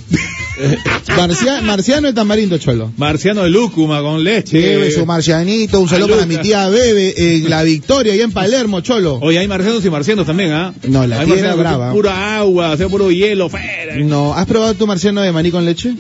Marcia- 1.18 1.62
marciano 1.62 2.10
y 2.10 2.14
tamarindo, 2.14 2.58
cholo. 2.58 2.92
Marciano 2.98 3.44
de 3.44 3.50
lúcuma 3.50 4.02
con 4.02 4.24
leche. 4.24 4.60
Lleve 4.62 4.92
su 4.92 5.06
marcianito, 5.06 5.80
un 5.80 5.90
saludo 5.90 6.10
para 6.16 6.26
mi 6.26 6.38
tía 6.38 6.68
Bebe 6.70 7.14
en 7.36 7.50
La 7.50 7.64
Victoria, 7.64 8.14
allá 8.14 8.24
en 8.24 8.32
Palermo, 8.32 8.82
cholo. 8.82 9.18
Oye, 9.22 9.40
hay 9.40 9.48
marcianos 9.48 9.84
y 9.86 9.90
marcianos 9.90 10.26
también, 10.26 10.52
¿ah? 10.52 10.74
No, 10.88 11.06
la 11.08 11.20
hay 11.22 11.28
son 11.28 11.58
brava. 11.60 11.92
Pura 11.92 12.38
agua, 12.40 12.72
o 12.72 12.78
sea, 12.78 12.88
puro 12.90 13.12
hielo, 13.12 13.50
fuera. 13.50 13.96
No, 13.98 14.34
¿has 14.34 14.46
probado 14.46 14.74
tu 14.76 14.88
marciano 14.88 15.22
de 15.22 15.32
maní 15.32 15.52
con 15.52 15.66
leche? 15.66 15.94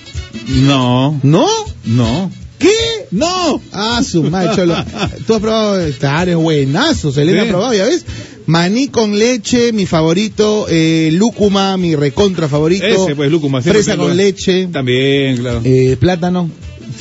No, 0.47 1.19
¿No? 1.23 1.47
no. 1.85 2.31
¿Qué? 2.59 2.69
¡No! 3.09 3.59
Ah, 3.71 4.01
su 4.07 4.21
madre, 4.23 4.51
cholo. 4.55 4.75
Tú 5.27 5.33
has 5.33 5.39
probado, 5.41 5.79
claro, 5.99 6.29
es 6.31 6.37
buenazo, 6.37 7.11
Selena 7.11 7.41
Sí. 7.41 7.47
ha 7.47 7.51
probado, 7.51 7.73
ya 7.73 7.85
ves. 7.85 8.05
Maní 8.51 8.89
con 8.89 9.17
leche, 9.17 9.71
mi 9.71 9.85
favorito, 9.85 10.65
eh, 10.67 11.09
lúcuma, 11.13 11.77
mi 11.77 11.95
recontra 11.95 12.49
favorito. 12.49 12.85
Ese, 12.85 13.15
pues, 13.15 13.31
lúcuma. 13.31 13.61
Fresa 13.61 13.95
con 13.95 14.17
leche, 14.17 14.67
También, 14.67 15.37
claro. 15.37 15.61
eh, 15.63 15.95
plátano, 15.97 16.49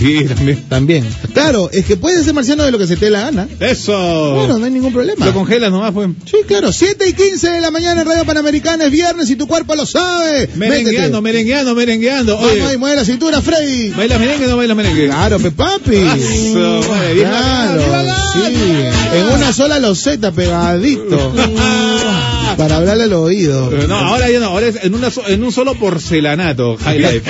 Sí, 0.00 0.24
también. 0.24 0.64
también. 0.68 1.06
Claro, 1.34 1.68
es 1.72 1.84
que 1.84 1.96
puedes 1.96 2.24
ser 2.24 2.32
marciano 2.34 2.64
de 2.64 2.70
lo 2.70 2.78
que 2.78 2.86
se 2.86 2.96
te 2.96 3.10
la 3.10 3.20
gana. 3.20 3.46
Eso. 3.60 4.34
Bueno, 4.34 4.58
no 4.58 4.64
hay 4.64 4.70
ningún 4.70 4.92
problema. 4.92 5.26
Lo 5.26 5.34
congelas 5.34 5.70
nomás, 5.70 5.92
pues. 5.92 6.08
Sí, 6.24 6.38
claro, 6.48 6.72
7 6.72 7.06
y 7.08 7.12
15 7.12 7.50
de 7.50 7.60
la 7.60 7.70
mañana 7.70 8.00
en 8.00 8.08
Radio 8.08 8.24
Panamericana 8.24 8.86
es 8.86 8.90
viernes 8.90 9.28
y 9.30 9.36
tu 9.36 9.46
cuerpo 9.46 9.74
lo 9.76 9.84
sabe. 9.86 10.48
Merengueando, 10.56 11.20
Métete. 11.20 11.20
merengueando, 11.22 11.74
merengueando. 11.74 12.36
Vamos 12.36 12.50
ahí, 12.52 12.60
Oye, 12.62 12.78
mueve 12.78 12.96
la 12.96 13.04
cintura, 13.04 13.40
Freddy. 13.42 13.90
¿bailas 13.90 14.18
merengue 14.18 14.46
o 14.46 14.50
no 14.50 14.56
bailas 14.56 14.76
merengue? 14.76 15.06
Claro, 15.06 15.38
pe 15.38 15.50
papi. 15.50 15.96
Eso, 15.96 16.80
bien 17.14 17.28
claro, 17.28 17.82
sí. 18.32 19.18
En 19.18 19.26
una 19.36 19.52
sola 19.52 19.78
loseta 19.78 20.32
pegadito. 20.32 21.32
para 22.60 22.76
hablarle 22.76 23.04
al 23.04 23.12
oído. 23.14 23.70
No, 23.88 23.94
ahora 23.96 24.30
ya 24.30 24.38
no, 24.38 24.48
ahora 24.48 24.66
es 24.66 24.84
en, 24.84 24.94
una 24.94 25.08
en 25.28 25.42
un 25.42 25.50
solo 25.50 25.76
porcelanato, 25.76 26.76
High 26.76 26.98
Life. 26.98 27.22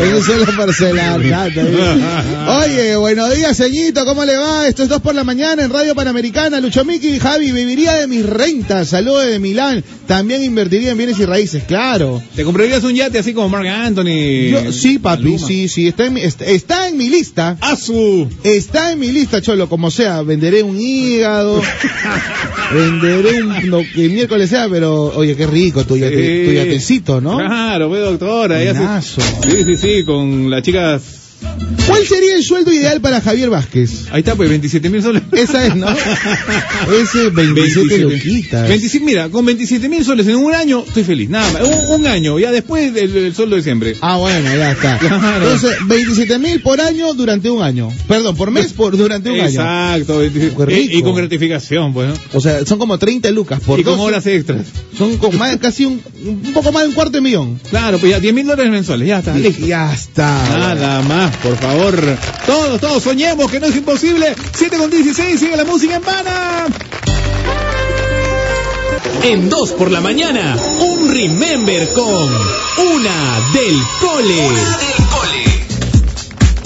En 0.00 0.14
un 0.14 0.22
solo 0.22 0.44
porcelanato. 0.56 1.60
Oye, 2.64 2.94
buenos 2.94 3.34
días, 3.34 3.56
ceñito, 3.56 4.04
¿cómo 4.04 4.24
le 4.24 4.36
va? 4.36 4.68
Esto 4.68 4.84
es 4.84 4.88
dos 4.88 5.02
por 5.02 5.16
la 5.16 5.24
mañana 5.24 5.64
en 5.64 5.70
Radio 5.72 5.96
Panamericana. 5.96 6.60
Lucho 6.60 6.84
Miki, 6.84 7.18
Javi, 7.18 7.50
viviría 7.50 7.94
de 7.94 8.06
mis 8.06 8.24
rentas. 8.24 8.90
Saludos 8.90 9.26
de 9.26 9.40
Milán. 9.40 9.82
También 10.06 10.44
invertiría 10.44 10.92
en 10.92 10.98
bienes 10.98 11.18
y 11.18 11.24
raíces, 11.24 11.64
claro. 11.64 12.22
¿Te 12.36 12.44
comprarías 12.44 12.84
un 12.84 12.94
yate 12.94 13.18
así 13.18 13.34
como 13.34 13.48
Mark 13.48 13.66
Anthony? 13.66 14.50
Yo- 14.50 14.72
sí, 14.72 15.00
papi, 15.00 15.40
sí, 15.40 15.66
sí. 15.68 15.88
Está 15.88 16.06
en, 16.06 16.12
mi, 16.14 16.20
está, 16.20 16.44
está 16.44 16.88
en 16.88 16.96
mi 16.98 17.08
lista. 17.08 17.56
¡Asu! 17.60 18.28
Está 18.44 18.92
en 18.92 19.00
mi 19.00 19.10
lista, 19.10 19.40
Cholo, 19.42 19.68
como 19.68 19.90
sea. 19.90 20.22
Venderé 20.22 20.62
un 20.62 20.78
hígado. 20.80 21.60
venderé 22.74 23.42
un, 23.42 23.70
lo 23.70 23.82
que 23.94 24.08
miércoles 24.08 24.51
sea, 24.52 24.68
pero 24.68 25.04
oye, 25.16 25.34
qué 25.36 25.46
rico 25.46 25.84
tu, 25.84 25.96
yate- 25.96 26.44
tu 26.46 26.52
yatecito, 26.52 27.20
¿no? 27.20 27.38
Claro, 27.38 27.88
pues 27.88 28.02
doctora. 28.02 28.60
ella 28.62 28.72
se- 28.72 28.78
Buenazo. 28.78 29.20
Sí, 29.48 29.64
sí, 29.64 29.76
sí, 29.76 30.04
con 30.04 30.50
las 30.50 30.62
chicas 30.62 31.02
¿Cuál 31.86 32.06
sería 32.06 32.36
el 32.36 32.44
sueldo 32.44 32.72
ideal 32.72 33.00
para 33.00 33.20
Javier 33.20 33.50
Vázquez? 33.50 34.06
Ahí 34.12 34.20
está, 34.20 34.34
pues 34.36 34.48
27 34.48 34.88
mil 34.88 35.02
soles. 35.02 35.22
Esa 35.32 35.66
es, 35.66 35.74
¿no? 35.74 35.88
Ese 37.02 37.30
27 37.30 37.98
loquitas. 37.98 38.68
27, 38.68 39.04
mira, 39.04 39.28
con 39.28 39.44
27 39.44 39.88
mil 39.88 40.04
soles 40.04 40.26
en 40.28 40.36
un 40.36 40.54
año 40.54 40.84
estoy 40.86 41.04
feliz. 41.04 41.28
Nada 41.28 41.50
más. 41.52 41.62
Un, 41.62 42.00
un 42.00 42.06
año, 42.06 42.38
ya 42.38 42.50
después 42.52 42.94
del, 42.94 43.12
del 43.12 43.34
sueldo 43.34 43.56
de 43.56 43.62
siempre. 43.62 43.96
Ah, 44.00 44.16
bueno, 44.16 44.48
ya 44.54 44.72
está. 44.72 44.98
Claro. 45.02 45.52
Entonces, 45.52 45.78
27 45.86 46.38
mil 46.38 46.60
por 46.62 46.80
año 46.80 47.12
durante 47.14 47.50
un 47.50 47.62
año. 47.62 47.90
Perdón, 48.06 48.36
por 48.36 48.50
mes 48.50 48.72
por 48.72 48.96
durante 48.96 49.30
un 49.30 49.40
año. 49.40 49.48
Exacto. 49.48 50.18
27. 50.18 50.54
Qué 50.56 50.66
rico. 50.66 50.92
Y, 50.94 50.98
y 50.98 51.02
con 51.02 51.14
gratificación, 51.16 51.92
pues, 51.92 52.08
¿no? 52.08 52.14
O 52.34 52.40
sea, 52.40 52.64
son 52.64 52.78
como 52.78 52.98
30 52.98 53.30
lucas 53.32 53.60
por 53.60 53.80
y 53.80 53.82
con 53.84 53.94
12. 53.94 54.04
horas 54.06 54.26
extras. 54.26 54.66
Son 54.96 55.16
como 55.16 55.38
más, 55.38 55.56
casi 55.56 55.84
un, 55.86 56.00
un 56.24 56.52
poco 56.52 56.70
más 56.72 56.82
de 56.82 56.88
un 56.90 56.94
cuarto 56.94 57.12
de 57.12 57.20
millón. 57.20 57.58
Claro, 57.70 57.98
pues 57.98 58.12
ya 58.12 58.20
10 58.20 58.34
mil 58.34 58.46
dólares 58.46 58.70
mensuales, 58.70 59.08
ya 59.08 59.18
está. 59.18 59.36
Y 59.38 59.52
ya 59.66 59.92
está. 59.92 60.48
Nada 60.48 61.02
más, 61.02 61.31
por 61.42 61.56
favor. 61.56 62.18
Todos, 62.46 62.80
todos 62.80 63.02
soñemos 63.02 63.50
que 63.50 63.60
no 63.60 63.66
es 63.66 63.76
imposible. 63.76 64.34
7 64.54 64.76
con 64.76 64.90
16, 64.90 65.38
sigue 65.38 65.56
la 65.56 65.64
música 65.64 65.96
en 65.96 66.02
vana. 66.02 66.66
En 69.22 69.48
2 69.48 69.72
por 69.72 69.90
la 69.90 70.00
mañana, 70.00 70.56
un 70.80 71.08
Remember 71.08 71.88
con 71.92 72.04
una 72.04 73.52
del 73.52 73.80
cole. 74.00 74.48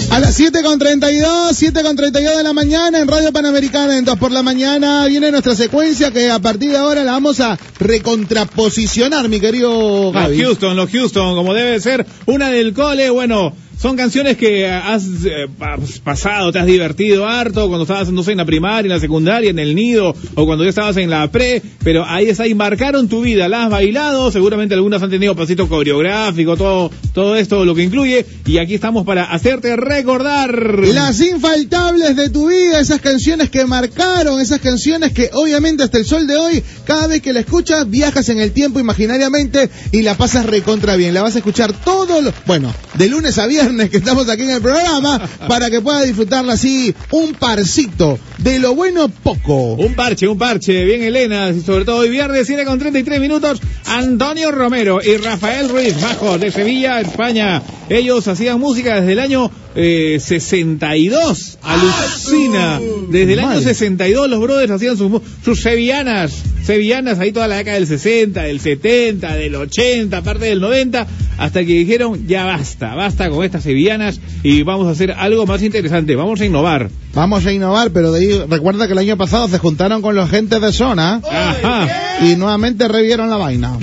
A 0.09 0.19
las 0.19 0.35
7 0.35 0.63
con 0.63 0.79
32, 0.79 1.55
7 1.55 1.83
con 1.83 1.95
32 1.95 2.37
de 2.37 2.43
la 2.43 2.53
mañana 2.53 2.99
en 2.99 3.07
Radio 3.07 3.31
Panamericana, 3.31 3.97
en 3.97 4.05
2 4.05 4.17
por 4.17 4.31
la 4.31 4.41
mañana 4.41 5.05
viene 5.05 5.29
nuestra 5.31 5.53
secuencia 5.53 6.11
que 6.11 6.31
a 6.31 6.39
partir 6.39 6.71
de 6.71 6.77
ahora 6.77 7.03
la 7.03 7.11
vamos 7.11 7.39
a 7.41 7.59
recontraposicionar, 7.79 9.27
mi 9.29 9.39
querido 9.39 10.11
Los 10.11 10.13
Javi. 10.13 10.41
Houston, 10.41 10.75
los 10.75 10.89
Houston, 10.89 11.35
como 11.35 11.53
debe 11.53 11.79
ser. 11.79 12.07
Una 12.25 12.49
del 12.49 12.73
cole, 12.73 13.09
bueno. 13.09 13.53
Son 13.79 13.95
canciones 13.95 14.37
que 14.37 14.67
has 14.67 15.03
eh, 15.25 15.47
pa- 15.57 15.77
pasado, 16.03 16.51
te 16.51 16.57
has 16.57 16.65
divertido 16.65 17.27
harto 17.27 17.67
cuando 17.67 17.83
estabas, 17.83 18.09
no 18.11 18.23
sé, 18.23 18.31
en 18.31 18.39
la 18.39 18.45
primaria, 18.45 18.87
en 18.89 18.95
la 18.95 18.99
secundaria, 18.99 19.51
en 19.51 19.59
el 19.59 19.75
nido, 19.75 20.15
o 20.33 20.45
cuando 20.47 20.63
ya 20.63 20.71
estabas 20.71 20.97
en 20.97 21.11
la 21.11 21.29
pre, 21.31 21.61
pero 21.83 22.03
ahí 22.03 22.25
está, 22.25 22.47
y 22.47 22.55
marcaron 22.55 23.07
tu 23.07 23.21
vida, 23.21 23.47
las 23.47 23.65
has 23.65 23.69
bailado, 23.69 24.31
seguramente 24.31 24.73
algunas 24.73 25.03
han 25.03 25.11
tenido 25.11 25.35
pasito 25.35 25.69
coreográfico, 25.69 26.57
todo, 26.57 26.89
todo 27.13 27.35
esto, 27.35 27.65
lo 27.65 27.75
que 27.75 27.83
incluye, 27.83 28.25
y 28.47 28.57
aquí 28.57 28.73
estamos 28.73 29.05
para 29.05 29.25
hacerte 29.25 29.75
recordar. 29.75 30.79
Las 30.93 31.21
infaltables 31.21 32.15
de 32.15 32.29
tu 32.31 32.49
vida, 32.49 32.79
esas 32.79 32.99
canciones 32.99 33.51
que 33.51 33.63
marcaron, 33.65 34.41
esas 34.41 34.59
canciones 34.59 35.11
que 35.11 35.29
obviamente 35.33 35.83
hasta 35.83 35.99
el 35.99 36.05
sol 36.05 36.25
de 36.25 36.35
hoy, 36.35 36.63
cada 36.85 37.05
vez 37.05 37.21
que 37.21 37.31
la 37.31 37.41
escuchas, 37.41 37.87
viajas 37.87 38.27
en 38.29 38.39
el 38.39 38.53
tiempo 38.53 38.79
imaginariamente 38.79 39.69
y 39.91 40.01
la 40.01 40.15
pasas 40.17 40.47
recontra 40.47 40.95
bien. 40.95 41.13
La 41.13 41.21
vas 41.21 41.35
a 41.35 41.39
escuchar 41.39 41.73
todo, 41.73 42.21
lo, 42.21 42.33
bueno, 42.47 42.73
de 42.95 43.07
lunes 43.07 43.37
a 43.37 43.45
viernes 43.45 43.66
que 43.89 43.97
estamos 43.97 44.29
aquí 44.29 44.43
en 44.43 44.51
el 44.51 44.61
programa, 44.61 45.19
para 45.47 45.69
que 45.69 45.81
puedas 45.81 46.05
disfrutarla 46.05 46.53
así, 46.53 46.93
un 47.11 47.33
parcito, 47.33 48.17
de 48.37 48.59
lo 48.59 48.75
bueno 48.75 49.09
poco. 49.09 49.73
Un 49.73 49.93
parche, 49.93 50.27
un 50.27 50.37
parche, 50.37 50.85
bien 50.85 51.03
Elena, 51.03 51.53
sobre 51.65 51.85
todo 51.85 51.97
hoy 51.97 52.09
viernes, 52.09 52.47
7 52.47 52.65
con 52.65 52.79
33 52.79 53.19
minutos, 53.19 53.61
Antonio 53.85 54.51
Romero 54.51 54.99
y 55.03 55.17
Rafael 55.17 55.69
Ruiz, 55.69 55.99
bajo 56.01 56.37
de 56.37 56.51
Sevilla, 56.51 57.01
España. 57.01 57.61
Ellos 57.89 58.27
hacían 58.27 58.59
música 58.59 58.95
desde 58.95 59.13
el 59.13 59.19
año 59.19 59.51
eh, 59.75 60.19
62, 60.19 61.59
alucina. 61.61 62.79
Desde 63.09 63.33
el 63.33 63.39
año 63.39 63.47
Mal. 63.49 63.63
62 63.63 64.29
los 64.29 64.39
brothers 64.39 64.71
hacían 64.71 64.97
sus, 64.97 65.21
sus 65.43 65.61
sevillanas, 65.61 66.33
sevillanas 66.63 67.19
ahí 67.19 67.31
toda 67.31 67.47
la 67.47 67.57
década 67.57 67.75
del 67.75 67.87
60, 67.87 68.43
del 68.43 68.59
70, 68.59 69.35
del 69.35 69.55
80, 69.55 70.21
parte 70.23 70.45
del 70.45 70.59
90, 70.59 71.07
hasta 71.37 71.59
que 71.61 71.73
dijeron 71.73 72.27
ya 72.27 72.45
basta, 72.45 72.95
basta 72.95 73.29
con 73.29 73.43
estas 73.45 73.63
sevillanas 73.63 74.19
y 74.43 74.63
vamos 74.63 74.87
a 74.87 74.91
hacer 74.91 75.11
algo 75.11 75.45
más 75.45 75.61
interesante, 75.61 76.15
vamos 76.15 76.41
a 76.41 76.45
innovar. 76.45 76.89
Vamos 77.13 77.45
a 77.45 77.51
innovar, 77.51 77.91
pero 77.91 78.11
de 78.11 78.19
ahí, 78.19 78.45
recuerda 78.47 78.85
que 78.85 78.93
el 78.93 78.99
año 78.99 79.17
pasado 79.17 79.47
se 79.47 79.57
juntaron 79.57 80.01
con 80.01 80.15
los 80.15 80.29
gentes 80.29 80.61
de 80.61 80.71
zona 80.71 81.21
Ajá. 81.29 81.87
y 82.21 82.35
nuevamente 82.35 82.87
revieron 82.87 83.29
la 83.29 83.37
vaina. 83.37 83.77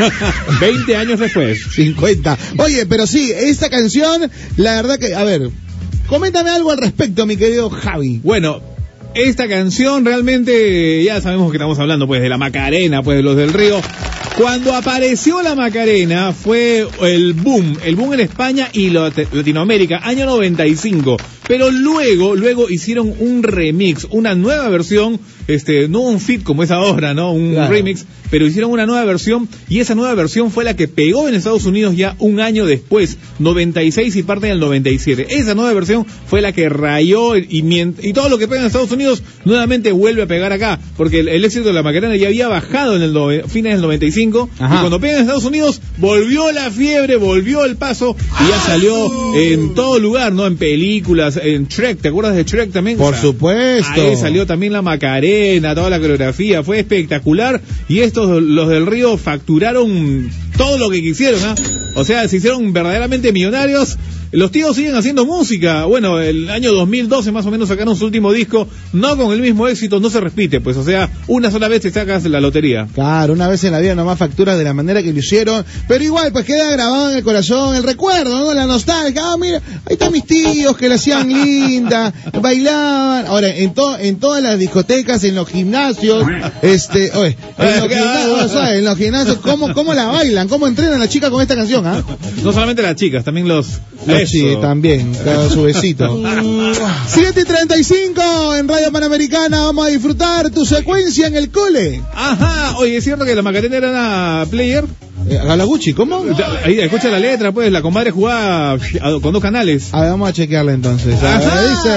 20 0.60 0.96
años 0.96 1.20
después. 1.20 1.62
50. 1.72 2.36
Oye, 2.58 2.86
pero 2.86 3.06
sí, 3.06 3.32
esta 3.32 3.70
canción, 3.70 4.30
la 4.56 4.74
verdad 4.74 4.98
que, 4.98 5.14
a 5.14 5.22
ver, 5.22 5.50
coméntame 6.08 6.50
algo 6.50 6.72
al 6.72 6.78
respecto, 6.78 7.26
mi 7.26 7.36
querido 7.36 7.70
Javi. 7.70 8.20
Bueno, 8.24 8.60
esta 9.14 9.48
canción 9.48 10.04
realmente, 10.04 11.02
ya 11.02 11.20
sabemos 11.20 11.50
que 11.50 11.56
estamos 11.56 11.78
hablando 11.78 12.06
pues 12.06 12.22
de 12.22 12.28
la 12.28 12.38
Macarena, 12.38 13.02
pues 13.02 13.16
de 13.16 13.22
los 13.22 13.36
del 13.36 13.52
río. 13.52 13.80
Cuando 14.36 14.74
apareció 14.74 15.42
la 15.42 15.54
Macarena 15.54 16.32
fue 16.32 16.86
el 17.02 17.34
boom, 17.34 17.76
el 17.84 17.96
boom 17.96 18.14
en 18.14 18.20
España 18.20 18.68
y 18.72 18.90
Latinoamérica, 18.90 20.00
año 20.02 20.26
95. 20.26 21.16
Pero 21.46 21.70
luego, 21.70 22.36
luego 22.36 22.70
hicieron 22.70 23.12
un 23.18 23.42
remix, 23.42 24.06
una 24.10 24.34
nueva 24.34 24.68
versión, 24.68 25.18
este, 25.54 25.88
no 25.88 26.00
un 26.00 26.20
fit 26.20 26.42
como 26.42 26.62
es 26.62 26.70
ahora, 26.70 27.14
¿no? 27.14 27.32
Un 27.32 27.52
Claro. 27.52 27.72
remix, 27.72 28.04
pero 28.30 28.46
hicieron 28.46 28.70
una 28.70 28.86
nueva 28.86 29.04
versión 29.04 29.48
y 29.68 29.80
esa 29.80 29.94
nueva 29.94 30.14
versión 30.14 30.50
fue 30.50 30.64
la 30.64 30.74
que 30.76 30.88
pegó 30.88 31.28
en 31.28 31.34
Estados 31.34 31.64
Unidos 31.64 31.96
ya 31.96 32.14
un 32.18 32.40
año 32.40 32.66
después, 32.66 33.16
96 33.38 34.16
y 34.16 34.22
parte 34.22 34.46
del 34.46 34.60
97. 34.60 35.26
Esa 35.30 35.54
nueva 35.54 35.72
versión 35.72 36.06
fue 36.26 36.40
la 36.40 36.52
que 36.52 36.68
rayó 36.68 37.36
y, 37.36 37.62
todo 38.14 38.28
lo 38.28 38.38
que 38.38 38.48
pega 38.48 38.60
en 38.60 38.66
Estados 38.66 38.90
Unidos 38.92 39.22
nuevamente 39.44 39.92
vuelve 39.92 40.22
a 40.22 40.26
pegar 40.26 40.52
acá, 40.52 40.78
porque 40.96 41.20
el, 41.20 41.28
el 41.28 41.44
éxito 41.44 41.66
de 41.68 41.72
la 41.72 41.82
Macarena 41.82 42.16
ya 42.16 42.28
había 42.28 42.48
bajado 42.48 42.96
en 42.96 43.02
el 43.02 43.42
fines 43.48 43.72
del 43.72 43.82
95 43.82 44.50
Ajá. 44.58 44.74
y 44.74 44.78
cuando 44.78 45.00
pega 45.00 45.14
en 45.14 45.20
Estados 45.20 45.44
Unidos 45.44 45.80
volvió 45.98 46.50
la 46.52 46.70
fiebre, 46.70 47.16
volvió 47.16 47.64
el 47.64 47.76
paso 47.76 48.16
y 48.44 48.48
ya 48.48 48.58
salió 48.60 49.34
en 49.36 49.74
todo 49.74 49.98
lugar, 49.98 50.32
¿no? 50.32 50.46
En 50.46 50.56
películas, 50.56 51.38
en 51.42 51.66
Shrek, 51.66 52.00
¿te 52.00 52.08
acuerdas 52.08 52.34
de 52.36 52.44
Shrek 52.44 52.72
también? 52.72 52.96
Por 52.96 53.08
O 53.14 53.16
sea, 53.16 53.20
supuesto. 53.22 54.00
Ahí 54.02 54.16
salió 54.16 54.46
también 54.46 54.72
la 54.72 54.82
Macarena, 54.82 55.20
toda 55.74 55.90
la 55.90 56.00
coreografía, 56.00 56.62
fue 56.62 56.80
espectacular 56.80 57.60
y 57.88 58.00
estos, 58.00 58.42
los 58.42 58.68
del 58.68 58.86
Río, 58.86 59.16
facturaron 59.16 60.30
todo 60.56 60.78
lo 60.78 60.90
que 60.90 61.00
quisieron, 61.00 61.40
¿ah? 61.44 61.54
O 61.94 62.04
sea, 62.04 62.28
se 62.28 62.36
hicieron 62.36 62.72
verdaderamente 62.72 63.32
millonarios. 63.32 63.96
Los 64.32 64.52
tíos 64.52 64.76
siguen 64.76 64.94
haciendo 64.94 65.26
música. 65.26 65.86
Bueno, 65.86 66.20
el 66.20 66.48
año 66.50 66.72
2012 66.72 67.32
más 67.32 67.46
o 67.46 67.50
menos 67.50 67.68
sacaron 67.68 67.96
su 67.96 68.04
último 68.04 68.32
disco, 68.32 68.68
no 68.92 69.16
con 69.16 69.32
el 69.32 69.40
mismo 69.40 69.66
éxito, 69.66 69.98
no 69.98 70.08
se 70.08 70.20
repite, 70.20 70.60
pues, 70.60 70.76
o 70.76 70.84
sea, 70.84 71.10
una 71.26 71.50
sola 71.50 71.66
vez 71.66 71.80
te 71.82 71.90
sacas 71.90 72.24
la 72.24 72.40
lotería. 72.40 72.86
Claro, 72.94 73.32
una 73.32 73.48
vez 73.48 73.64
en 73.64 73.72
la 73.72 73.80
vida 73.80 73.96
nomás 73.96 74.18
facturas 74.18 74.56
de 74.56 74.62
la 74.62 74.72
manera 74.72 75.02
que 75.02 75.12
lo 75.12 75.18
hicieron, 75.18 75.64
pero 75.88 76.04
igual 76.04 76.30
pues 76.32 76.44
queda 76.44 76.70
grabado 76.70 77.10
en 77.10 77.16
el 77.16 77.24
corazón 77.24 77.74
el 77.74 77.82
recuerdo, 77.82 78.38
¿no? 78.38 78.54
La 78.54 78.66
nostalgia, 78.66 79.20
ah, 79.24 79.36
mira, 79.36 79.58
ahí 79.86 79.94
están 79.94 80.12
mis 80.12 80.24
tíos 80.24 80.76
que 80.76 80.88
la 80.88 80.94
hacían 80.94 81.26
linda, 81.28 82.12
bailaban, 82.40 83.26
ahora 83.26 83.48
en 83.48 83.74
to- 83.74 83.98
en 83.98 84.20
todas 84.20 84.42
las 84.42 84.58
discotecas, 84.60 85.24
en 85.24 85.34
los 85.34 85.48
gimnasios, 85.48 86.24
este, 86.62 87.10
oye, 87.16 87.36
en 87.58 87.80
los 87.80 87.88
gimnasios, 87.88 88.52
¿sabes? 88.52 88.78
En 88.78 88.84
los 88.84 88.96
gimnasios, 88.96 89.36
¿cómo, 89.38 89.74
cómo 89.74 89.92
la 89.92 90.06
bailan? 90.06 90.46
¿Cómo 90.48 90.68
entrenan 90.68 90.94
a 90.94 90.98
la 90.98 91.08
chica 91.08 91.30
con 91.30 91.42
esta 91.42 91.56
canción, 91.56 91.84
ah? 91.86 92.02
No 92.44 92.52
solamente 92.52 92.80
las 92.82 92.94
chicas, 92.94 93.24
también 93.24 93.48
los... 93.48 93.66
Los 94.06 94.19
Sí, 94.26 94.56
también, 94.60 95.12
cada 95.24 95.48
su 95.50 95.62
besito. 95.62 96.22
7 97.06 97.40
y 97.40 97.44
35 97.44 98.54
en 98.56 98.68
Radio 98.68 98.92
Panamericana, 98.92 99.62
vamos 99.62 99.86
a 99.86 99.88
disfrutar 99.90 100.50
tu 100.50 100.64
secuencia 100.64 101.26
en 101.26 101.36
el 101.36 101.50
cole. 101.50 102.00
Ajá, 102.14 102.76
oye, 102.78 102.96
¿es 102.96 103.04
cierto 103.04 103.24
que 103.24 103.34
la 103.34 103.42
Macarena 103.42 103.76
era 103.76 103.90
una 103.90 104.46
player? 104.50 104.84
Eh, 105.28 105.38
Galaguchi, 105.44 105.92
¿cómo? 105.92 106.24
Ahí, 106.64 106.80
escucha 106.80 107.08
la 107.08 107.18
letra, 107.18 107.52
pues, 107.52 107.70
la 107.70 107.82
comadre 107.82 108.10
jugaba 108.10 108.78
con 109.22 109.32
dos 109.32 109.42
canales. 109.42 109.88
A 109.92 110.00
ver, 110.00 110.10
vamos 110.10 110.28
a 110.28 110.32
chequearla 110.32 110.72
entonces. 110.72 111.22
A 111.22 111.38
ver, 111.38 111.70
dice. 111.70 111.90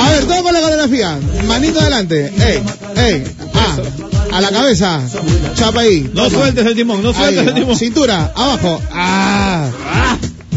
A 0.00 0.10
ver, 0.10 0.24
todo 0.26 0.42
con 0.42 0.52
la 0.52 0.60
coreografía. 0.60 1.18
Manito 1.46 1.80
adelante. 1.80 2.32
Ey, 2.38 2.62
ey. 2.96 3.24
Ah, 3.54 3.76
a 4.38 4.40
la 4.40 4.50
cabeza. 4.50 5.02
Chapa 5.54 5.80
ahí. 5.80 6.10
No 6.14 6.30
sueltes 6.30 6.64
el 6.66 6.74
timón, 6.74 7.02
no 7.02 7.10
Ahí. 7.10 7.14
sueltes 7.16 7.46
el 7.48 7.54
timón. 7.54 7.76
Cintura, 7.76 8.32
abajo. 8.34 8.80
Ah. 8.92 9.68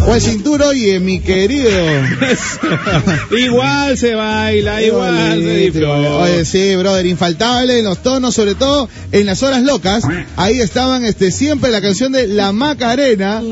O 0.07 0.15
el 0.15 0.21
cintura, 0.21 0.67
oye, 0.67 0.99
mi 0.99 1.19
querido. 1.19 1.69
igual 3.37 3.97
se 3.97 4.15
baila, 4.15 4.81
igual 4.81 5.39
se 5.41 5.55
disfruta. 5.57 5.89
Oye, 6.17 6.43
sí, 6.45 6.75
brother, 6.75 7.05
infaltable 7.05 7.77
en 7.79 7.85
los 7.85 8.01
tonos, 8.01 8.33
sobre 8.33 8.55
todo 8.55 8.89
en 9.11 9.27
las 9.27 9.43
horas 9.43 9.61
locas. 9.61 10.03
Ahí 10.37 10.59
estaban 10.59 11.05
este 11.05 11.31
siempre 11.31 11.69
la 11.69 11.81
canción 11.81 12.11
de 12.13 12.27
La 12.27 12.51
Macarena 12.51 13.43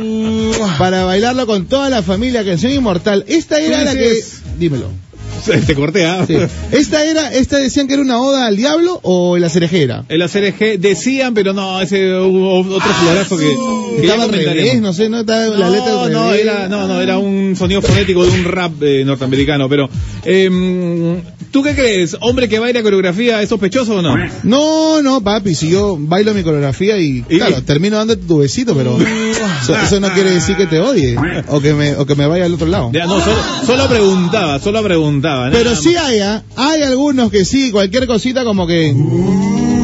para 0.79 1.03
bailarlo 1.05 1.45
con 1.45 1.65
toda 1.67 1.89
la 1.89 2.01
familia, 2.01 2.43
canción 2.43 2.71
inmortal. 2.71 3.25
Esta 3.27 3.59
era 3.59 3.83
la 3.83 3.93
que 3.93 4.19
dímelo. 4.57 4.89
Te 5.65 5.75
corté. 5.75 6.05
Sí. 6.27 6.35
Esta 6.71 7.05
era, 7.05 7.31
esta 7.33 7.57
decían 7.57 7.87
que 7.87 7.93
era 7.93 8.01
una 8.01 8.21
oda 8.21 8.47
al 8.47 8.55
diablo 8.57 8.99
o 9.03 9.37
la 9.37 9.49
cerejera. 9.49 10.05
En 10.09 10.19
la 10.19 10.27
CRG 10.27 10.79
decían, 10.79 11.33
pero 11.33 11.53
no, 11.53 11.81
ese 11.81 12.15
hubo 12.15 12.59
otro 12.59 12.93
florazo 13.01 13.37
que 13.37 13.55
Estaba 13.97 14.23
al 14.23 14.29
comentaremos. 14.29 14.55
revés, 14.67 14.81
no 14.81 14.93
sé, 14.93 15.09
no 15.09 15.19
estaba 15.21 15.45
la 15.47 15.69
letra 15.69 15.91
No, 15.91 16.01
al 16.03 16.11
no, 16.13 16.33
era, 16.33 16.67
no, 16.67 16.87
no, 16.87 17.01
era 17.01 17.17
un 17.17 17.55
sonido 17.57 17.81
fonético 17.81 18.25
de 18.25 18.31
un 18.31 18.45
rap 18.45 18.71
eh, 18.81 19.03
norteamericano, 19.05 19.67
pero 19.69 19.89
em, 20.25 21.21
¿tú 21.51 21.63
qué 21.63 21.75
crees? 21.75 22.15
¿Hombre 22.21 22.47
que 22.49 22.59
baila 22.59 22.81
coreografía 22.81 23.41
es 23.41 23.49
sospechoso 23.49 23.97
o 23.97 24.01
no? 24.01 24.15
No, 24.43 25.01
no, 25.01 25.21
papi, 25.21 25.55
si 25.55 25.69
yo 25.69 25.97
bailo 25.99 26.33
mi 26.33 26.43
coreografía 26.43 26.97
y, 26.99 27.23
¿Y? 27.29 27.37
claro, 27.37 27.61
termino 27.63 27.97
dándote 27.97 28.23
tu 28.25 28.37
besito, 28.39 28.75
pero 28.75 28.97
eso, 29.61 29.75
eso 29.75 29.99
no 29.99 30.11
quiere 30.13 30.31
decir 30.31 30.55
que 30.55 30.65
te 30.67 30.79
odie 30.79 31.17
o 31.47 31.59
que 31.59 31.73
me, 31.73 31.95
o 31.95 32.05
que 32.05 32.15
me 32.15 32.27
vaya 32.27 32.45
al 32.45 32.53
otro 32.53 32.67
lado. 32.67 32.91
Ya, 32.93 33.05
no, 33.05 33.19
solo, 33.19 33.37
solo 33.65 33.87
preguntaba, 33.87 34.59
solo 34.59 34.83
preguntaba. 34.83 35.49
Pero 35.51 35.75
sí 35.75 35.95
hay, 35.95 36.19
¿ah? 36.19 36.43
hay 36.55 36.83
algunos 36.83 37.31
que 37.31 37.45
sí, 37.45 37.71
cualquier 37.71 38.07
cosita 38.07 38.43
como 38.43 38.65
que 38.67 38.93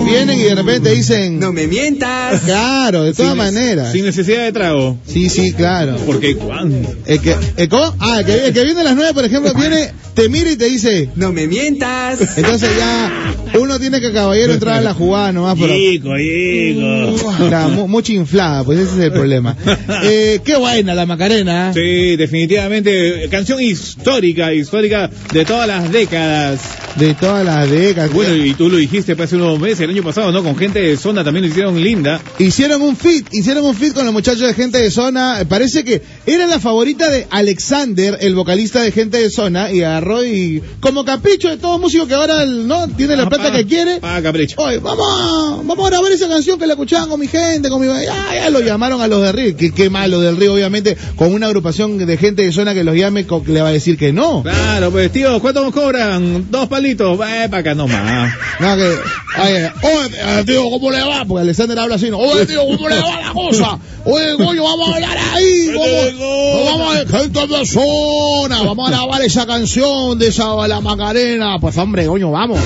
vienen 0.06 0.40
y 0.40 0.44
de 0.44 0.56
repente 0.56 0.92
dicen, 0.92 1.40
No 1.40 1.52
me 1.52 1.68
mientas. 1.68 2.42
claro, 2.44 3.04
de 3.04 3.14
todas 3.14 3.32
Sin- 3.32 3.38
maneras. 3.38 3.92
Sin 3.92 4.06
necesidad 4.06 4.44
de 4.44 4.52
trago. 4.52 4.98
Sí, 5.08 5.30
sí, 5.30 5.52
claro. 5.54 5.98
Porque 6.06 6.36
cuando. 6.36 6.78
El 7.06 7.20
que, 7.20 7.32
el 7.58 7.70
ah, 8.00 8.18
el 8.20 8.26
que, 8.26 8.46
el 8.48 8.54
que 8.54 8.64
viene 8.64 8.82
a 8.82 8.84
las 8.84 8.96
nueve, 8.96 9.14
por 9.14 9.26
ejemplo, 9.26 9.54
viene, 9.54 9.92
te 10.14 10.30
mira 10.30 10.52
y 10.52 10.56
te 10.56 10.66
dice, 10.66 11.10
No 11.16 11.32
me 11.34 11.48
mientas. 11.48 12.38
entonces 12.38 12.70
ya 12.78 13.36
uno 13.60 13.80
tiene 13.80 14.00
que 14.02 14.12
caballero 14.14 14.54
entrar 14.54 14.78
a 14.78 14.82
la 14.82 14.94
jugada 14.94 15.32
nomás, 15.32 15.56
pero 15.60 15.74
Chico, 15.74 16.10
chico. 16.18 17.70
Mu- 17.70 17.88
mucha 17.88 18.14
inflada, 18.14 18.64
pues 18.64 18.80
ese 18.80 18.94
es 18.94 19.00
el 19.06 19.12
problema. 19.12 19.56
Eh, 20.04 20.40
qué 20.44 20.56
buena 20.58 20.94
la 20.94 21.06
Macarena. 21.06 21.72
¿eh? 21.72 21.74
Sí, 21.74 22.16
definitivamente. 22.18 23.28
Canción 23.30 23.62
histórica, 23.62 24.54
histórica 24.54 25.10
de 25.34 25.46
todas 25.46 25.68
las 25.68 25.92
décadas. 25.92 26.60
De 26.96 27.14
todas 27.14 27.46
las 27.46 27.70
décadas. 27.70 28.12
Bueno, 28.14 28.36
y 28.36 28.54
tú 28.54 28.70
lo 28.70 28.78
dijiste 28.78 29.16
pues, 29.16 29.28
hace 29.30 29.36
unos 29.38 29.60
meses, 29.60 29.82
el 29.82 29.95
año 29.96 30.04
pasado, 30.04 30.32
¿no? 30.32 30.44
Con 30.44 30.58
gente 30.58 30.80
de 30.80 30.98
zona 30.98 31.24
también 31.24 31.46
lo 31.46 31.50
hicieron 31.50 31.82
linda. 31.82 32.20
Hicieron 32.38 32.82
un 32.82 32.98
fit, 32.98 33.28
hicieron 33.32 33.64
un 33.66 33.74
fit 33.74 33.94
con 33.94 34.04
los 34.04 34.14
muchachos 34.14 34.42
de 34.42 34.54
gente 34.54 34.78
de 34.78 34.92
zona. 34.92 35.46
Parece 35.48 35.86
que 35.86 36.02
era 36.26 36.48
la 36.48 36.60
favorita 36.60 37.10
de 37.10 37.28
Alexander, 37.30 38.18
el 38.20 38.36
vocalista 38.36 38.82
de 38.82 38.92
gente 38.92 39.18
de 39.18 39.30
zona, 39.30 39.72
y 39.72 39.84
agarró 39.84 40.26
y 40.26 40.62
como 40.82 41.06
capricho 41.06 41.50
de 41.50 41.58
todo 41.58 41.80
músico 41.80 42.08
que 42.08 42.14
ahora 42.14 42.46
no 42.46 42.90
tiene 42.90 43.16
la 43.16 43.30
plata 43.30 43.54
que 43.54 43.66
quiere. 43.66 44.00
Ah, 44.02 44.20
capricho. 44.22 44.62
Oye, 44.62 44.80
vamos 44.80 45.66
vamos 45.66 45.88
a 45.88 45.90
grabar 45.90 46.12
esa 46.12 46.28
canción 46.28 46.60
que 46.60 46.68
la 46.68 46.74
escuchaban 46.74 47.08
con 47.08 47.20
mi 47.20 47.28
gente, 47.28 47.70
con 47.70 47.80
mi... 47.80 47.88
Ya, 47.88 48.36
ya 48.36 48.50
lo 48.50 48.60
llamaron 48.60 49.02
a 49.02 49.08
los 49.08 49.22
de 49.22 49.32
Río. 49.32 49.56
Qué, 49.56 49.72
qué 49.72 49.90
malo 49.90 50.20
del 50.20 50.36
Río, 50.36 50.56
obviamente, 50.56 50.98
con 51.16 51.34
una 51.34 51.48
agrupación 51.48 51.98
de 51.98 52.18
gente 52.18 52.42
de 52.42 52.52
zona 52.52 52.74
que 52.74 52.84
los 52.84 52.96
llame, 52.96 53.26
le 53.48 53.62
va 53.62 53.70
a 53.70 53.72
decir 53.72 53.98
que 53.98 54.12
no. 54.12 54.44
Claro, 54.44 54.92
pues 54.92 55.10
tío, 55.12 55.40
¿cuánto 55.40 55.64
nos 55.64 55.74
cobran? 55.74 56.52
Dos 56.52 56.68
palitos. 56.68 57.18
Eh, 57.20 57.48
para 57.50 57.60
acá 57.60 57.76
nomás. 57.76 58.34
No, 58.60 58.76
que, 58.76 58.98
oye, 59.42 59.72
oye, 59.86 60.16
eh, 60.40 60.44
tío, 60.46 60.70
¿cómo 60.70 60.92
le 60.92 61.04
va? 61.04 61.26
Porque 61.26 61.42
Alexander 61.42 61.78
habla 61.80 61.96
así, 61.96 62.10
¿no? 62.10 62.18
Oye, 62.20 62.46
tío, 62.46 62.62
¿cómo 62.66 62.90
le 62.90 63.00
va 63.00 63.22
la 63.22 63.32
cosa? 63.34 63.80
Oye, 64.06 64.36
coño, 64.38 64.64
vamos 64.64 64.90
a 64.90 64.96
hablar 64.96 65.18
ahí, 65.34 65.68
vamos, 65.74 66.66
vamos 66.80 66.96
a 66.96 67.18
gente 67.20 67.48
de 67.48 67.66
zona, 67.66 68.62
vamos 68.64 68.88
a 68.88 68.92
grabar 68.92 69.22
esa 69.24 69.46
canción 69.46 70.18
de 70.20 70.28
esa, 70.28 70.68
la 70.68 70.82
Macarena. 70.82 71.58
Pues 71.60 71.78
hombre, 71.78 72.06
coño, 72.06 72.32
vamos, 72.32 72.60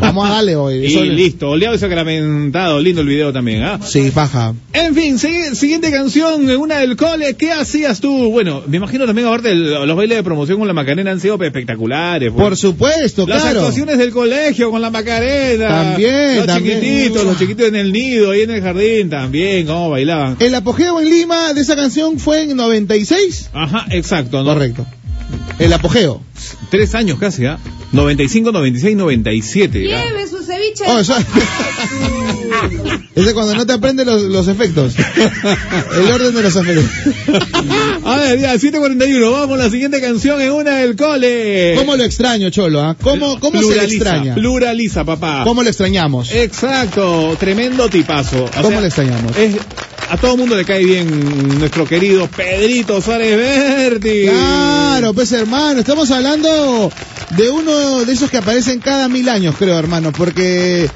vamos 0.00 0.28
a 0.28 0.34
darle 0.34 0.56
hoy. 0.56 0.76
Y 0.86 1.10
listo, 1.10 1.50
oleado 1.50 1.74
y 1.74 1.78
sacramentado. 1.78 2.80
Lindo 2.80 3.00
el 3.02 3.08
video 3.08 3.32
también, 3.32 3.62
¿ah? 3.62 3.78
Sí, 3.84 4.10
paja. 4.10 4.54
En 4.72 4.94
fin, 4.94 5.18
sigui- 5.18 5.54
siguiente 5.54 5.90
canción, 5.90 6.48
una 6.50 6.78
del 6.78 6.96
cole. 6.96 7.34
¿Qué 7.36 7.52
hacías 7.52 8.00
tú? 8.00 8.30
Bueno, 8.30 8.62
me 8.66 8.76
imagino 8.78 9.06
también, 9.06 9.28
aparte, 9.28 9.54
los 9.54 9.96
bailes 9.96 10.16
de 10.18 10.22
promoción 10.22 10.58
con 10.58 10.66
la 10.68 10.74
Macarena 10.74 11.10
han 11.10 11.20
sido 11.20 11.36
espectaculares. 11.42 12.32
pues. 12.32 12.42
Por 12.42 12.56
supuesto, 12.56 13.26
Las 13.26 13.42
claro. 13.42 13.60
actuaciones 13.60 13.98
del 13.98 14.10
colegio 14.12 14.70
con 14.70 14.80
la 14.80 14.90
Macarena. 14.90 15.68
También, 15.68 16.46
también. 16.46 16.65
Chiquititos, 16.66 17.24
los 17.24 17.38
chiquitos 17.38 17.68
en 17.68 17.76
el 17.76 17.92
nido, 17.92 18.30
ahí 18.30 18.42
en 18.42 18.50
el 18.50 18.62
jardín, 18.62 19.10
también, 19.10 19.66
cómo 19.66 19.90
bailaban. 19.90 20.36
El 20.40 20.54
apogeo 20.54 21.00
en 21.00 21.08
Lima 21.08 21.52
de 21.52 21.60
esa 21.60 21.76
canción 21.76 22.18
fue 22.18 22.42
en 22.42 22.56
96. 22.56 23.50
Ajá, 23.52 23.86
exacto. 23.90 24.42
¿no? 24.42 24.52
Correcto. 24.52 24.86
El 25.58 25.72
apogeo. 25.72 26.22
Tres 26.70 26.94
años 26.94 27.18
casi, 27.18 27.46
¿ah? 27.46 27.58
95, 27.92 28.52
96, 28.52 28.96
97. 28.96 29.94
¿ah? 29.94 30.04
Lleve 30.04 30.26
su 30.28 30.42
ceviche. 30.42 30.84
Oh, 30.86 30.98
eso- 30.98 31.14
Ese 33.14 33.28
es 33.28 33.34
cuando 33.34 33.54
no 33.54 33.64
te 33.66 33.72
aprendes 33.72 34.06
los, 34.06 34.22
los 34.22 34.48
efectos. 34.48 34.94
El 35.96 36.10
orden 36.12 36.34
de 36.34 36.42
los 36.42 36.54
efectos. 36.56 36.84
A 38.04 38.16
ver, 38.18 38.38
ya, 38.40 38.50
741, 38.58 39.30
vamos 39.30 39.58
la 39.58 39.70
siguiente 39.70 40.00
canción 40.00 40.40
en 40.40 40.52
una 40.52 40.76
del 40.76 40.96
cole. 40.96 41.74
¿Cómo 41.76 41.96
lo 41.96 42.04
extraño, 42.04 42.50
Cholo? 42.50 42.82
ah? 42.82 42.96
¿Cómo, 43.02 43.40
cómo 43.40 43.62
se 43.62 43.74
le 43.76 43.84
extraña? 43.84 44.34
Pluraliza, 44.34 45.04
papá. 45.04 45.42
¿Cómo 45.44 45.62
lo 45.62 45.68
extrañamos? 45.68 46.30
Exacto, 46.32 47.36
tremendo 47.40 47.88
tipazo. 47.88 48.44
O 48.44 48.50
¿Cómo 48.50 48.68
sea, 48.68 48.80
le 48.80 48.86
extrañamos? 48.88 49.36
es- 49.38 49.56
a 50.08 50.16
todo 50.16 50.36
mundo 50.36 50.56
le 50.56 50.64
cae 50.64 50.84
bien 50.84 51.58
nuestro 51.58 51.84
querido 51.84 52.28
Pedrito 52.28 53.00
Suárez 53.00 53.36
Berti. 53.36 54.26
Claro, 54.26 55.12
pues 55.14 55.32
hermano, 55.32 55.80
estamos 55.80 56.10
hablando 56.10 56.90
de 57.30 57.50
uno 57.50 58.04
de 58.04 58.12
esos 58.12 58.30
que 58.30 58.38
aparecen 58.38 58.80
cada 58.80 59.08
mil 59.08 59.28
años, 59.28 59.54
creo, 59.58 59.78
hermano, 59.78 60.12
porque 60.12 60.88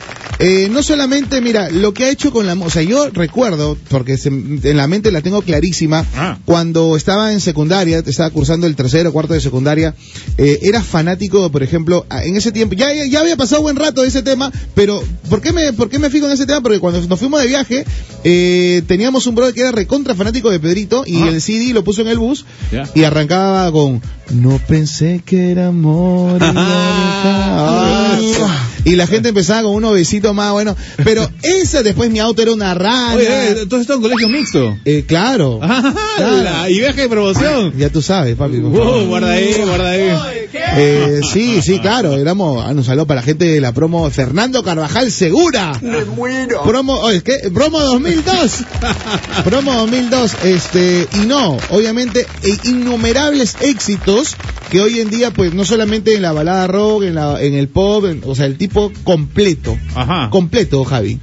eh, 0.43 0.69
no 0.71 0.83
solamente, 0.83 1.41
mira, 1.43 1.69
lo 1.71 1.93
que 1.95 2.05
ha 2.05 2.11
hecho 2.11 2.33
con 2.33 2.47
la... 2.47 2.55
O 2.55 2.71
sea, 2.71 2.83
yo 2.83 3.11
recuerdo, 3.11 3.77
porque 3.89 4.17
se- 4.17 4.29
en 4.31 4.77
la 4.77 4.87
mente 4.87 5.13
la 5.13 5.21
tengo 5.21 5.43
clarísima, 5.43 6.05
Ah. 6.17 6.39
cuando 6.47 6.97
estaba 6.97 7.33
en 7.33 7.41
secundaria, 7.41 7.99
estaba 8.05 8.31
cursando 8.31 8.67
el 8.67 8.75
tercero, 8.75 9.13
cuarto 9.13 9.35
de 9.35 9.41
secundaria, 9.41 9.95
eh, 10.39 10.59
era 10.63 10.83
fanático, 10.83 11.51
por 11.53 11.63
ejemplo, 11.63 12.07
en 12.25 12.37
ese 12.37 12.53
tiempo, 12.53 12.75
ya, 12.75 12.89
ya, 13.05 13.21
había 13.21 13.37
pasado 13.37 13.63
buen 13.63 13.77
rato 13.77 14.01
de 14.03 14.09
ese 14.09 14.23
tema, 14.23 14.51
pero 14.75 15.03
¿por 15.29 15.43
qué 15.43 15.53
me, 15.53 15.73
por 15.75 15.91
qué 15.91 15.99
me 15.99 16.09
fijo 16.11 16.27
en 16.27 16.33
ese 16.33 16.47
tema? 16.47 16.63
Porque 16.63 16.79
cuando 16.81 17.01
nos 17.07 17.19
fuimos 17.19 17.41
de 17.43 17.47
viaje, 17.49 17.85
eh, 18.25 18.83
teníamos 18.87 19.27
un 19.27 19.35
brother 19.35 19.53
que 19.55 19.61
era 19.61 19.73
recontra 19.73 20.15
fanático 20.15 20.51
de 20.51 20.59
Pedrito 20.59 21.05
y 21.07 21.17
Ajá. 21.19 21.29
el 21.29 21.43
CD 21.43 21.73
lo 21.75 21.85
puso 21.85 22.01
en 22.03 22.09
el 22.09 22.19
bus 22.19 22.47
y 22.95 23.05
arrancaba 23.05 23.71
con 23.73 24.01
No 24.31 24.59
pensé 24.67 25.21
que 25.25 25.51
era 25.51 25.69
amor. 25.69 26.37
y 26.41 26.55
la 26.55 28.11
amistad". 28.15 28.47
y 28.85 28.97
la 28.97 29.07
gente 29.07 29.29
empezaba 29.31 29.63
con 29.65 29.73
unos 29.75 29.95
más 30.35 30.53
bueno. 30.53 30.77
Pero 31.05 31.29
esa 31.43 31.83
después 31.83 32.11
mi 32.11 32.19
auto 32.19 32.43
era 32.43 32.53
una 32.53 32.75
rana. 32.75 33.15
Oye, 33.17 33.49
entonces 33.63 33.83
está 33.83 33.95
en 33.95 34.03
colegio 34.03 34.29
mixto. 34.29 34.79
Eh, 34.85 35.05
claro. 35.07 35.61
Ah, 35.73 35.95
Claro. 36.17 36.43
la- 36.43 36.71
y 36.71 36.79
viaje 36.79 37.03
de 37.03 37.09
promoción. 37.09 37.73
Ya 37.79 37.89
tú 37.91 38.03
sabes, 38.03 38.37
papi. 38.37 38.59
Uh, 38.59 39.07
guarda 39.07 39.31
ahí, 39.33 39.55
guarda 39.65 39.91
ahí. 39.91 40.11
Eh, 40.53 41.21
sí, 41.33 41.63
sí, 41.63 41.79
claro. 41.79 42.17
Éramos, 42.17 42.63
ah, 42.67 42.71
un 42.73 42.85
saludo 42.85 43.07
para 43.07 43.21
la 43.21 43.25
gente 43.25 43.45
de 43.47 43.61
la 43.61 43.73
promo 43.73 44.09
Fernando 44.11 44.63
Carvajal 44.63 45.11
Segura. 45.11 45.73
Me 45.81 46.05
muero. 46.05 46.63
Promo, 46.65 46.95
oye, 47.01 47.23
¿qué? 47.23 47.51
Promo 47.53 47.81
2002. 47.81 48.59
Promo 49.45 49.73
2002. 49.75 50.35
Este, 50.45 51.09
y 51.15 51.27
no, 51.27 51.57
obviamente, 51.71 52.27
eh, 52.43 52.57
innumerables 52.65 53.57
éxitos 53.61 54.37
que 54.71 54.81
hoy 54.81 55.01
en 55.01 55.11
día, 55.11 55.31
pues, 55.33 55.53
no 55.55 55.65
solamente 55.65 56.15
en 56.15 56.23
la 56.23 56.33
balada 56.33 56.67
rock, 56.67 57.05
en, 57.05 57.15
la, 57.17 57.43
en 57.43 57.55
el 57.55 57.69
pop, 57.69 58.05
en- 58.05 58.23
o 58.25 58.35
sea, 58.35 58.47
el 58.47 58.57
tipo 58.57 58.93
completo. 59.05 59.77
Ajá. 59.95 60.20
Completo, 60.29 60.85
Javi. 60.85 61.19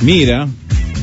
Mira, 0.00 0.48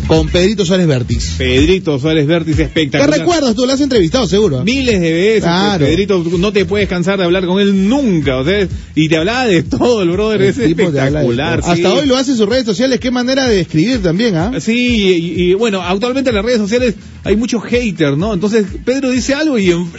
Con 0.07 0.29
Pedrito 0.29 0.63
Suárez 0.65 0.87
Vértiz. 0.87 1.35
Pedrito 1.37 1.99
Suárez 1.99 2.25
Vértiz 2.25 2.55
¿Qué 2.55 2.63
espectacular. 2.63 3.19
recuerdas? 3.19 3.53
Tú 3.55 3.65
lo 3.65 3.73
has 3.73 3.81
entrevistado, 3.81 4.25
seguro. 4.25 4.63
Miles 4.63 5.01
de 5.01 5.11
veces, 5.11 5.43
Claro. 5.43 5.85
Pedrito, 5.85 6.23
no 6.39 6.53
te 6.53 6.63
puedes 6.63 6.87
cansar 6.87 7.17
de 7.19 7.25
hablar 7.25 7.45
con 7.45 7.59
él 7.59 7.89
nunca, 7.89 8.37
o 8.37 8.45
sea, 8.45 8.65
y 8.95 9.09
te 9.09 9.17
hablaba 9.17 9.45
de 9.47 9.63
todo 9.63 10.03
el 10.03 10.09
brother, 10.11 10.41
es 10.43 10.57
El 10.59 10.69
espectacular. 10.71 11.61
sí. 11.61 11.69
Hasta 11.71 11.93
hoy 11.93 12.07
lo 12.07 12.15
hace 12.15 12.31
en 12.31 12.37
sus 12.37 12.47
redes 12.47 12.63
sociales. 12.65 13.01
Qué 13.01 13.11
manera 13.11 13.47
de 13.49 13.59
escribir 13.59 14.01
también, 14.01 14.35
¿ah? 14.37 14.53
Sí, 14.61 15.33
y, 15.35 15.41
y, 15.49 15.53
bueno, 15.55 15.81
actualmente 15.81 16.29
en 16.29 16.37
las 16.37 16.45
redes 16.45 16.59
sociales 16.59 16.95
hay 17.25 17.35
muchos 17.35 17.61
haters, 17.65 18.17
¿no? 18.17 18.33
Entonces 18.33 18.65
Pedro 18.85 19.09
dice 19.11 19.33
algo 19.33 19.59
y 19.59 19.71
en- 19.71 19.91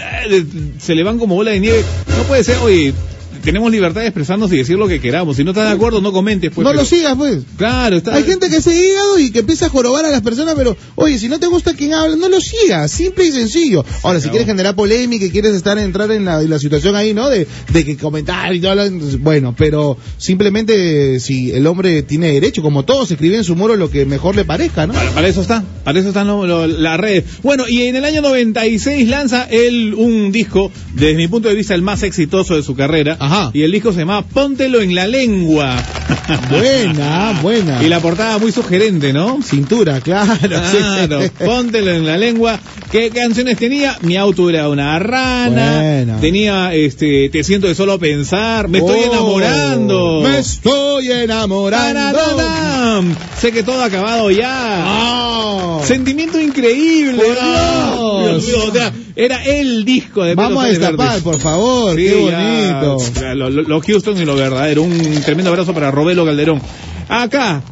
se 0.80 0.94
le 0.94 1.02
van 1.04 1.18
como 1.18 1.34
bola 1.34 1.50
de 1.50 1.60
nieve. 1.60 1.82
No 2.16 2.22
puede 2.24 2.44
ser, 2.44 2.56
oye, 2.62 2.94
tenemos 3.48 3.70
libertad 3.72 4.00
de 4.02 4.06
expresarnos 4.08 4.52
y 4.52 4.56
decir 4.56 4.76
lo 4.78 4.88
que 4.88 5.00
queramos. 5.00 5.36
Si 5.36 5.44
no 5.44 5.50
estás 5.50 5.68
de 5.68 5.74
acuerdo, 5.74 6.00
no 6.00 6.12
comentes. 6.12 6.50
Pues, 6.54 6.64
no 6.64 6.70
pero- 6.70 6.82
lo 6.82 6.86
sigas, 6.86 7.16
pues. 7.16 7.38
Claro, 7.56 7.96
está. 7.96 8.14
Hay 8.14 8.24
gente 8.24 8.48
que 8.48 8.60
se 8.60 8.74
hígado 8.74 9.18
y 9.18 9.30
que 9.30 9.40
empieza 9.40 9.66
a 9.66 9.68
jorobar 9.68 10.04
a 10.04 10.10
las 10.10 10.22
personas, 10.22 10.54
pero 10.56 10.76
oye, 10.94 11.18
si 11.18 11.28
no 11.28 11.38
te 11.38 11.46
gusta 11.46 11.74
quien 11.74 11.94
habla, 11.94 12.16
no 12.16 12.28
lo 12.28 12.40
sigas, 12.40 12.90
simple 12.90 13.24
y 13.26 13.32
sencillo. 13.32 13.84
Ahora, 14.02 14.20
si 14.20 14.28
quieres 14.28 14.46
generar 14.46 14.74
polémica 14.74 15.24
y 15.24 15.30
quieres 15.30 15.54
estar 15.54 15.78
entrar 15.78 16.10
en 16.10 16.24
la, 16.24 16.40
en 16.42 16.50
la 16.50 16.58
situación 16.58 16.94
ahí, 16.96 17.14
¿no? 17.14 17.28
De, 17.28 17.46
de 17.72 17.84
que 17.84 17.96
comentar 17.96 18.54
y 18.54 18.60
todo, 18.60 18.74
bueno, 19.20 19.54
pero 19.56 19.96
simplemente 20.16 21.18
si 21.20 21.50
el 21.52 21.66
hombre 21.66 22.02
tiene 22.02 22.32
derecho, 22.32 22.62
como 22.62 22.84
todos, 22.84 23.10
escribe 23.10 23.36
en 23.36 23.44
su 23.44 23.56
muro 23.56 23.76
lo 23.76 23.90
que 23.90 24.06
mejor 24.06 24.36
le 24.36 24.44
parezca, 24.44 24.86
¿no? 24.86 24.92
Para, 24.94 25.10
para 25.10 25.28
eso 25.28 25.40
está, 25.40 25.64
para 25.84 25.98
eso 25.98 26.08
están 26.08 26.26
lo- 26.26 26.46
lo- 26.46 26.66
las 26.66 26.98
redes. 27.00 27.24
Bueno, 27.42 27.64
y 27.68 27.82
en 27.82 27.96
el 27.96 28.04
año 28.04 28.22
96 28.22 29.08
lanza 29.08 29.44
él 29.50 29.94
un 29.94 30.30
disco, 30.32 30.70
desde 30.94 31.14
mi 31.14 31.28
punto 31.28 31.48
de 31.48 31.54
vista, 31.54 31.74
el 31.74 31.82
más 31.82 32.02
exitoso 32.02 32.54
de 32.56 32.62
su 32.62 32.74
carrera, 32.76 33.16
Ajá. 33.18 33.37
Y 33.52 33.62
el 33.62 33.72
disco 33.72 33.92
se 33.92 34.00
llamaba 34.00 34.22
Póntelo 34.22 34.80
en 34.80 34.94
la 34.94 35.06
lengua. 35.06 35.76
Buena, 36.50 37.38
buena. 37.42 37.82
Y 37.82 37.88
la 37.88 38.00
portada 38.00 38.38
muy 38.38 38.52
sugerente, 38.52 39.12
¿no? 39.12 39.40
Cintura, 39.42 40.00
claro. 40.00 40.38
Claro, 40.38 41.20
póntelo 41.44 41.90
en 41.92 42.06
la 42.06 42.16
lengua. 42.18 42.58
¿Qué 42.90 43.10
canciones 43.10 43.56
tenía? 43.58 43.96
Mi 44.02 44.16
auto 44.16 44.48
era 44.50 44.68
una 44.68 44.98
rana. 44.98 45.80
Buena. 45.80 46.20
Tenía, 46.20 46.74
este, 46.74 47.28
te 47.30 47.42
siento 47.44 47.66
de 47.66 47.74
solo 47.74 47.98
pensar. 47.98 48.68
Me 48.68 48.78
estoy 48.78 49.00
Oh, 49.00 49.12
enamorando. 49.12 50.20
Me 50.22 50.38
estoy 50.38 51.10
enamorando. 51.12 52.18
Sé 53.38 53.52
que 53.52 53.62
todo 53.62 53.80
ha 53.82 53.86
acabado 53.86 54.30
ya. 54.30 54.48
Ah. 54.50 55.80
Sentimiento 55.84 56.40
increíble. 56.40 57.22
Ah, 57.40 57.94
Dios. 58.20 58.46
Dios 58.46 58.58
mío, 58.58 58.68
o 58.68 58.72
sea, 58.72 58.92
era 59.16 59.44
el 59.44 59.84
disco 59.84 60.24
de 60.24 60.34
Vamos 60.34 60.64
a 60.64 60.68
destapar, 60.68 61.20
por 61.20 61.38
favor. 61.38 61.96
Sí, 61.96 62.04
Qué 62.06 62.14
bonito. 62.14 62.98
ya, 63.20 63.34
lo 63.34 63.80
Houston 63.80 64.20
y 64.20 64.24
lo 64.24 64.36
verdadero. 64.36 64.82
Un 64.82 65.20
tremendo 65.22 65.50
abrazo 65.50 65.74
para 65.74 65.90
Robelo 65.90 66.24
Calderón. 66.24 66.60
Acá. 67.08 67.62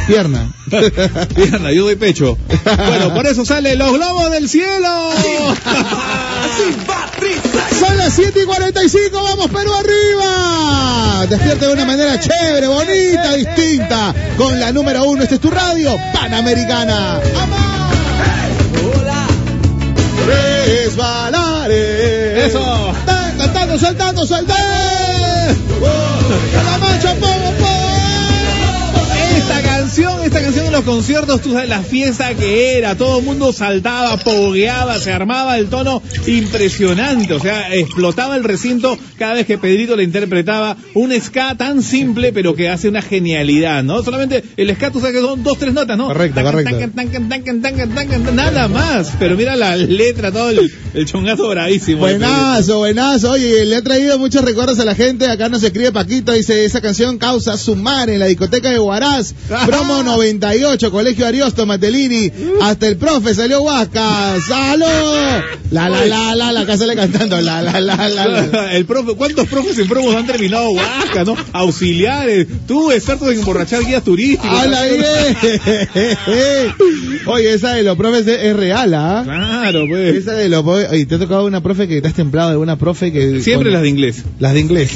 Pierna. 0.08 0.52
Pierna, 1.36 1.72
yo 1.72 1.84
doy 1.84 1.96
pecho. 1.96 2.38
Bueno, 2.64 3.14
por 3.14 3.26
eso 3.28 3.46
sale 3.46 3.76
los 3.76 3.92
globos 3.94 4.32
del 4.32 4.48
cielo. 4.50 5.12
Son 7.80 7.98
las 7.98 8.14
7 8.14 8.42
y 8.42 8.46
45, 8.46 9.24
vamos 9.24 9.48
Perú 9.52 9.72
arriba. 9.74 11.26
Despierta 11.28 11.68
de 11.68 11.74
una 11.74 11.86
manera 11.86 12.20
chévere, 12.20 12.68
bonita, 12.68 13.34
distinta. 13.34 14.14
Con 14.38 14.60
la 14.60 14.72
número 14.72 15.04
uno, 15.06 15.24
esta 15.24 15.36
es 15.36 15.42
tu 15.42 15.50
radio, 15.52 15.98
Panamericana. 16.14 17.20
Resbalaré. 21.06 22.46
Eso. 22.48 22.94
Ta- 23.06 23.32
Cantando, 23.38 23.78
saltando, 23.78 24.26
saltando. 24.26 25.35
Los 30.76 30.84
conciertos, 30.84 31.42
tú 31.42 31.54
sabes 31.54 31.70
la 31.70 31.82
fiesta 31.84 32.34
que 32.34 32.78
era, 32.78 32.98
todo 32.98 33.20
el 33.20 33.26
mundo 33.26 33.54
saltaba, 33.54 34.18
pogueaba, 34.18 35.00
se 35.00 35.14
armaba 35.14 35.58
el 35.58 35.68
tono 35.68 36.02
impresionante, 36.28 37.34
o 37.34 37.40
sea, 37.40 37.74
explotaba 37.74 38.36
el 38.36 38.44
recinto 38.44 38.98
cada 39.18 39.36
vez 39.36 39.46
que 39.46 39.58
Pedrito 39.58 39.96
le 39.96 40.04
interpretaba 40.04 40.76
un 40.94 41.14
ska 41.22 41.56
tan 41.56 41.82
simple, 41.82 42.34
pero 42.34 42.56
que 42.56 42.68
hace 42.68 42.90
una 42.90 43.02
genialidad, 43.02 43.86
¿no? 43.86 44.04
Solamente 44.04 44.44
el 44.58 44.76
ska, 44.76 44.92
tú 44.92 45.00
sabes 45.00 45.16
que 45.16 45.22
son 45.22 45.44
dos, 45.44 45.58
tres 45.58 45.74
notas, 45.74 45.98
¿no? 45.98 46.08
Correcto, 46.08 46.44
correcto. 46.44 46.76
nada 48.34 48.68
más, 48.68 49.14
pero 49.18 49.38
mira 49.38 49.56
la 49.56 49.78
letra, 49.78 50.30
todo 50.30 50.50
el, 50.50 50.74
el 50.94 51.06
chongazo 51.06 51.48
bravísimo. 51.48 52.00
Buenazo, 52.00 52.80
buenazo. 52.80 53.32
Oye, 53.32 53.64
le 53.64 53.78
ha 53.78 53.82
traído 53.82 54.20
muchos 54.20 54.44
recuerdos 54.44 54.78
a 54.80 54.84
la 54.84 54.96
gente. 54.96 55.30
Acá 55.30 55.48
nos 55.48 55.64
escribe 55.64 55.94
Paquito, 55.94 56.34
dice, 56.34 56.66
esa 56.66 56.82
canción 56.82 57.18
causa 57.18 57.58
sumar 57.58 58.10
en 58.10 58.20
la 58.20 58.26
discoteca 58.26 58.70
de 58.70 58.80
Huaraz. 58.80 59.34
Promo 59.66 60.04
98, 60.66 60.92
Colegio 60.92 61.28
Ariosto, 61.28 61.66
Matelini. 61.66 62.32
Hasta 62.62 62.88
el 62.88 62.98
profe 62.98 63.34
salió 63.36 63.62
Huasca. 63.62 64.36
¡Salud! 64.48 64.86
La, 65.72 65.90
la, 65.90 66.06
la, 66.06 66.36
la, 66.36 66.52
la, 66.52 66.66
casa 66.66 66.86
le 66.86 66.96
cantando. 66.96 67.40
La, 67.42 67.62
la, 67.62 67.80
la, 67.82 68.10
la, 68.10 68.28
la. 68.28 68.74
El 68.74 68.86
profe, 68.86 69.14
¿cuántos 69.16 69.48
profes 69.48 69.78
en 69.80 69.88
promos 69.88 70.16
han 70.16 70.26
terminado 70.26 70.70
Huasca, 70.72 71.24
no? 71.24 71.36
Auxiliares, 71.54 72.48
tú 72.68 72.92
experto 72.92 73.30
en 73.32 73.40
emborrachar 73.40 73.84
guías 73.84 74.04
turísticos. 74.04 74.50
¡Hala 74.50 74.82
bien! 74.86 75.38
Oye, 77.28 77.54
esa 77.54 77.74
de 77.74 77.84
los 77.84 77.98
profes 77.98 78.28
es 78.28 78.36
es 78.46 78.56
real, 78.56 78.94
¿ah? 78.94 79.22
Claro, 79.24 79.86
pues. 79.88 80.16
Esa 80.16 80.34
de 80.34 80.50
los 80.50 80.64
profes, 80.64 80.90
oye, 80.92 81.06
te 81.06 81.16
ha 81.16 81.20
tocado 81.20 81.46
una 81.46 81.62
profe 81.62 81.88
que 81.88 82.02
te 82.02 82.08
has 82.08 82.14
templado 82.14 82.52
de 82.52 82.58
una 82.58 82.78
profe 82.78 83.12
que... 83.12 83.42
Siempre 83.42 83.70
con- 83.70 83.74
las 83.74 83.82
de 83.84 83.90
inglés. 83.90 84.24
Las 84.40 84.54
de 84.54 84.60
inglés. 84.60 84.92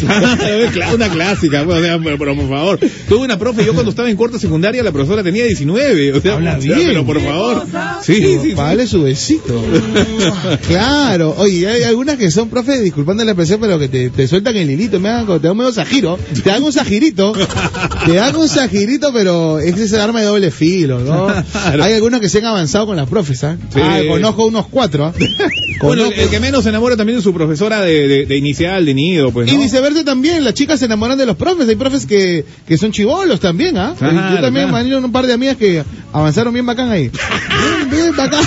Claro, 0.74 0.95
una 0.95 1.09
clásica, 1.09 1.63
pues, 1.63 1.80
o 1.80 1.82
sea, 1.84 1.99
pero, 1.99 2.17
por 2.17 2.49
favor. 2.49 2.80
Tuve 3.07 3.20
una 3.26 3.38
profe, 3.39 3.65
yo 3.65 3.74
cuando 3.74 3.89
estaba 3.91 4.09
en 4.09 4.15
cuarta 4.17 4.38
secundaria, 4.39 4.84
la 4.84 4.91
profesora 4.91 5.24
tenía 5.24 5.45
19. 5.60 6.14
O 6.14 6.22
sea, 6.22 6.34
Habla 6.36 6.57
bien. 6.57 6.80
Pero 6.86 7.05
por 7.05 7.20
favor. 7.20 7.66
Sí, 8.01 8.16
sí, 8.16 8.39
sí. 8.41 8.53
Vale 8.53 8.88
su 8.88 9.03
besito. 9.03 9.62
claro. 10.68 11.36
Oye, 11.38 11.68
hay 11.68 11.84
algunas 11.84 12.18
que 12.18 12.32
son 12.32 12.49
profes, 12.49 12.82
disculpando 12.84 13.24
la 13.24 13.32
expresión, 13.32 13.60
pero 13.60 13.78
que 13.78 13.88
te, 13.88 14.10
te 14.10 14.28
sueltan 14.28 14.55
el 14.55 14.70
hilito, 14.70 14.99
me 14.99 15.10
dan, 15.10 15.26
te 15.26 15.47
dan 15.47 15.57
medio 15.57 15.72
sajiro, 15.72 16.18
te 16.43 16.49
dan 16.49 16.64
un 16.64 16.72
sajirito, 16.72 17.34
te 18.05 18.14
dan 18.14 18.36
un 18.36 18.47
sajirito, 18.47 19.12
pero 19.14 19.60
es 19.60 19.78
ese 19.78 19.99
arma 19.99 20.22
de 20.22 20.26
doble 20.28 20.51
filo, 20.51 20.99
¿no? 20.99 21.28
Claro. 21.70 21.84
Hay 21.84 21.93
algunos 21.93 22.20
que 22.20 22.30
se 22.30 22.39
han 22.39 22.45
avanzado 22.45 22.88
con 22.88 22.95
las 22.95 23.07
profes, 23.07 23.43
¿ah? 23.43 23.57
Sí. 23.74 23.80
Ah, 23.82 23.99
conozco 24.07 24.45
unos 24.45 24.68
cuatro, 24.68 25.05
¿ah? 25.05 25.14
Bueno, 25.82 26.05
el, 26.05 26.14
el 26.14 26.30
que 26.30 26.39
menos 26.39 26.64
se 26.64 26.70
enamora 26.70 26.97
también 26.97 27.20
de 27.20 27.24
su 27.24 27.34
profesora 27.34 27.82
de, 27.82 28.07
de, 28.07 28.26
de 28.26 28.38
inicial, 28.38 28.86
de 28.86 28.93
nido, 28.93 29.32
pues, 29.32 29.47
¿no? 29.47 29.53
Y 29.53 29.64
viceversa 29.64 30.03
también, 30.03 30.43
las 30.43 30.53
chicas 30.53 30.80
se 30.80 30.86
enamoran 30.86 31.18
de 31.18 31.26
los 31.26 31.38
profes, 31.38 31.68
hay 31.70 31.76
profes 31.76 32.05
que, 32.05 32.43
que 32.68 32.78
son 32.78 32.91
chivolos 32.91 33.39
también, 33.39 33.78
¿ah? 33.78 33.95
Claro, 33.97 34.36
Yo 34.36 34.41
también 34.41 34.68
claro. 34.68 34.72
me 34.74 34.80
han 34.80 34.88
ido 34.88 34.99
un 34.99 35.12
par 35.12 35.26
de 35.26 35.34
amigas 35.34 35.49
que 35.58 35.84
avanzaron 36.14 36.54
bien 36.54 36.66
bacán 36.66 36.89
ahí. 36.91 37.10
Bien, 37.10 37.89
bien 37.91 38.16
bacán. 38.16 38.43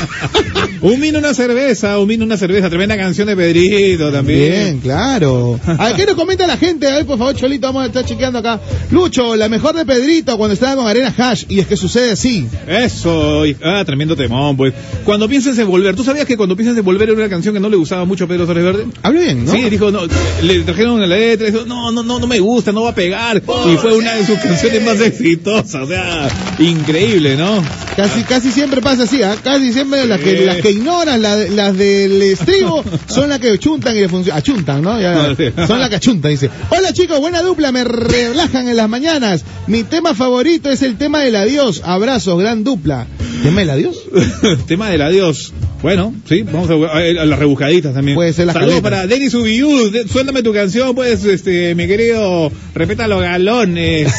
Un 0.80 1.00
vino, 1.00 1.18
una 1.20 1.32
cerveza, 1.34 1.98
un 1.98 2.08
vino, 2.08 2.24
una 2.24 2.36
cerveza. 2.36 2.68
Tremenda 2.68 2.96
canción 2.96 3.28
de 3.28 3.36
Pedrito 3.36 4.10
también. 4.10 4.50
Bien, 4.52 4.80
claro. 4.80 5.60
A 5.66 5.86
ver, 5.88 5.96
¿qué 5.96 6.06
nos 6.06 6.14
comenta 6.16 6.46
la 6.46 6.56
gente? 6.56 6.88
A 6.88 6.94
ver, 6.96 7.06
por 7.06 7.18
favor, 7.18 7.34
Cholito, 7.36 7.68
vamos 7.68 7.84
a 7.84 7.86
estar 7.86 8.04
chequeando 8.04 8.38
acá. 8.40 8.60
Lucho, 8.90 9.36
la 9.36 9.48
mejor 9.48 9.76
de 9.76 9.84
Pedrito 9.84 10.36
cuando 10.36 10.54
estaba 10.54 10.74
con 10.76 10.86
Arena 10.88 11.14
Hash. 11.16 11.44
Y 11.48 11.60
es 11.60 11.66
que 11.66 11.76
sucede 11.76 12.12
así. 12.12 12.46
Eso, 12.66 13.46
y- 13.46 13.56
ah, 13.62 13.82
tremendo 13.86 14.16
temón, 14.16 14.56
pues. 14.56 14.74
Cuando 15.04 15.28
pienses 15.28 15.56
en 15.58 15.68
volver, 15.68 15.94
¿tú 15.94 16.02
sabías 16.04 16.26
que 16.26 16.36
cuando 16.36 16.56
pienses 16.56 16.76
en 16.76 16.84
volver 16.84 17.08
era 17.10 17.18
una 17.18 17.28
canción 17.28 17.54
que 17.54 17.60
no 17.60 17.68
le 17.68 17.76
gustaba 17.76 18.04
mucho 18.04 18.24
a 18.24 18.28
Pedro 18.28 18.44
Suárez 18.46 18.64
Verde? 18.64 18.86
Hable 19.02 19.20
bien, 19.24 19.44
¿no? 19.44 19.52
Sí, 19.52 19.70
dijo, 19.70 19.90
no, 19.90 20.00
le 20.42 20.60
trajeron 20.62 21.00
la 21.00 21.06
letra, 21.06 21.46
dijo, 21.48 21.64
no, 21.66 21.92
no, 21.92 22.02
no, 22.02 22.18
no 22.18 22.26
me 22.26 22.40
gusta, 22.40 22.72
no 22.72 22.82
va 22.82 22.90
a 22.90 22.94
pegar. 22.94 23.36
Y 23.38 23.76
fue 23.76 23.96
una 23.96 24.14
de 24.14 24.26
sus 24.26 24.38
canciones 24.38 24.82
más 24.84 25.00
exitosas, 25.00 25.74
o 25.82 25.86
sea, 25.86 26.28
increíble, 26.58 26.91
¿no? 27.36 27.62
Casi, 27.96 28.22
casi 28.24 28.50
siempre 28.52 28.80
pasa 28.80 29.04
así, 29.04 29.22
¿ah? 29.22 29.34
Casi 29.42 29.72
siempre 29.72 30.06
las 30.06 30.20
que, 30.20 30.44
las 30.46 30.56
que 30.56 30.70
ignoran, 30.70 31.20
la- 31.22 31.36
las 31.36 31.76
del 31.76 32.20
estribo, 32.22 32.84
son 33.06 33.28
las 33.30 33.38
que 33.38 33.58
chuntan 33.58 33.96
y 33.96 34.00
le 34.00 34.08
funcionan. 34.08 34.38
Achuntan, 34.38 34.82
¿no? 34.82 35.00
Ya, 35.00 35.34
son 35.66 35.78
las 35.80 35.88
que 35.88 35.96
achuntan, 35.96 36.30
dice. 36.30 36.50
Hola 36.70 36.92
chicos, 36.92 37.18
buena 37.20 37.42
dupla, 37.42 37.72
me 37.72 37.84
relajan 37.84 38.68
en 38.68 38.76
las 38.76 38.88
mañanas. 38.88 39.44
Mi 39.66 39.82
tema 39.82 40.14
favorito 40.14 40.70
es 40.70 40.82
el 40.82 40.96
tema 40.96 41.20
del 41.20 41.36
adiós. 41.36 41.82
Abrazos, 41.84 42.38
gran 42.38 42.64
dupla. 42.64 43.06
¿Tema 43.42 43.60
del 43.60 43.70
adiós? 43.70 43.96
Tema 44.66 44.88
del 44.90 45.02
adiós. 45.02 45.52
Bueno, 45.82 46.14
sí, 46.28 46.42
vamos 46.42 46.70
a, 46.70 46.74
a- 46.74 46.98
a 47.22 47.26
las 47.26 47.38
rebuscaditas 47.38 47.92
también. 47.92 48.14
Puede 48.14 48.32
ser 48.32 48.46
las 48.46 48.54
Saludos 48.54 48.80
caletas. 48.80 48.90
para 49.00 49.06
Denis 49.08 49.34
Ubiú, 49.34 49.90
de- 49.90 50.06
suéltame 50.06 50.42
tu 50.42 50.52
canción, 50.52 50.94
pues, 50.94 51.24
este, 51.24 51.74
mi 51.74 51.86
querido, 51.88 52.52
respeta 52.74 53.08
los 53.08 53.20
galones. 53.20 54.12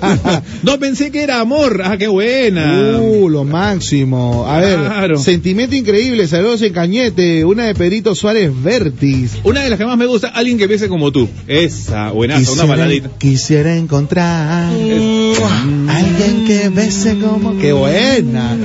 no 0.62 0.78
pensé 0.78 1.10
que 1.10 1.22
era 1.22 1.40
amor, 1.40 1.80
ah, 1.84 1.96
qué 1.96 2.08
buena. 2.08 2.98
Uh, 3.00 3.28
lo 3.28 3.44
máximo. 3.44 4.46
A 4.46 4.60
Claro. 4.60 5.14
ver, 5.14 5.18
sentimiento 5.18 5.74
increíble, 5.74 6.26
saludos 6.28 6.60
en 6.62 6.72
Cañete, 6.74 7.44
una 7.44 7.64
de 7.64 7.74
Pedrito 7.74 8.14
Suárez 8.14 8.50
Vértiz. 8.62 9.32
Una 9.44 9.62
de 9.62 9.70
las 9.70 9.78
que 9.78 9.86
más 9.86 9.96
me 9.96 10.06
gusta, 10.06 10.28
alguien 10.28 10.58
que 10.58 10.68
piense 10.68 10.88
como 10.88 11.10
tú. 11.10 11.28
Esa, 11.46 12.10
buenaza, 12.10 12.52
una 12.52 12.64
baladita. 12.66 13.10
quisiera 13.18 13.74
encontrar 13.76 14.70
alguien 14.70 16.44
que 16.46 16.68
bese 16.68 17.16
como... 17.18 17.58
¡Qué 17.58 17.72
buena! 17.72 18.56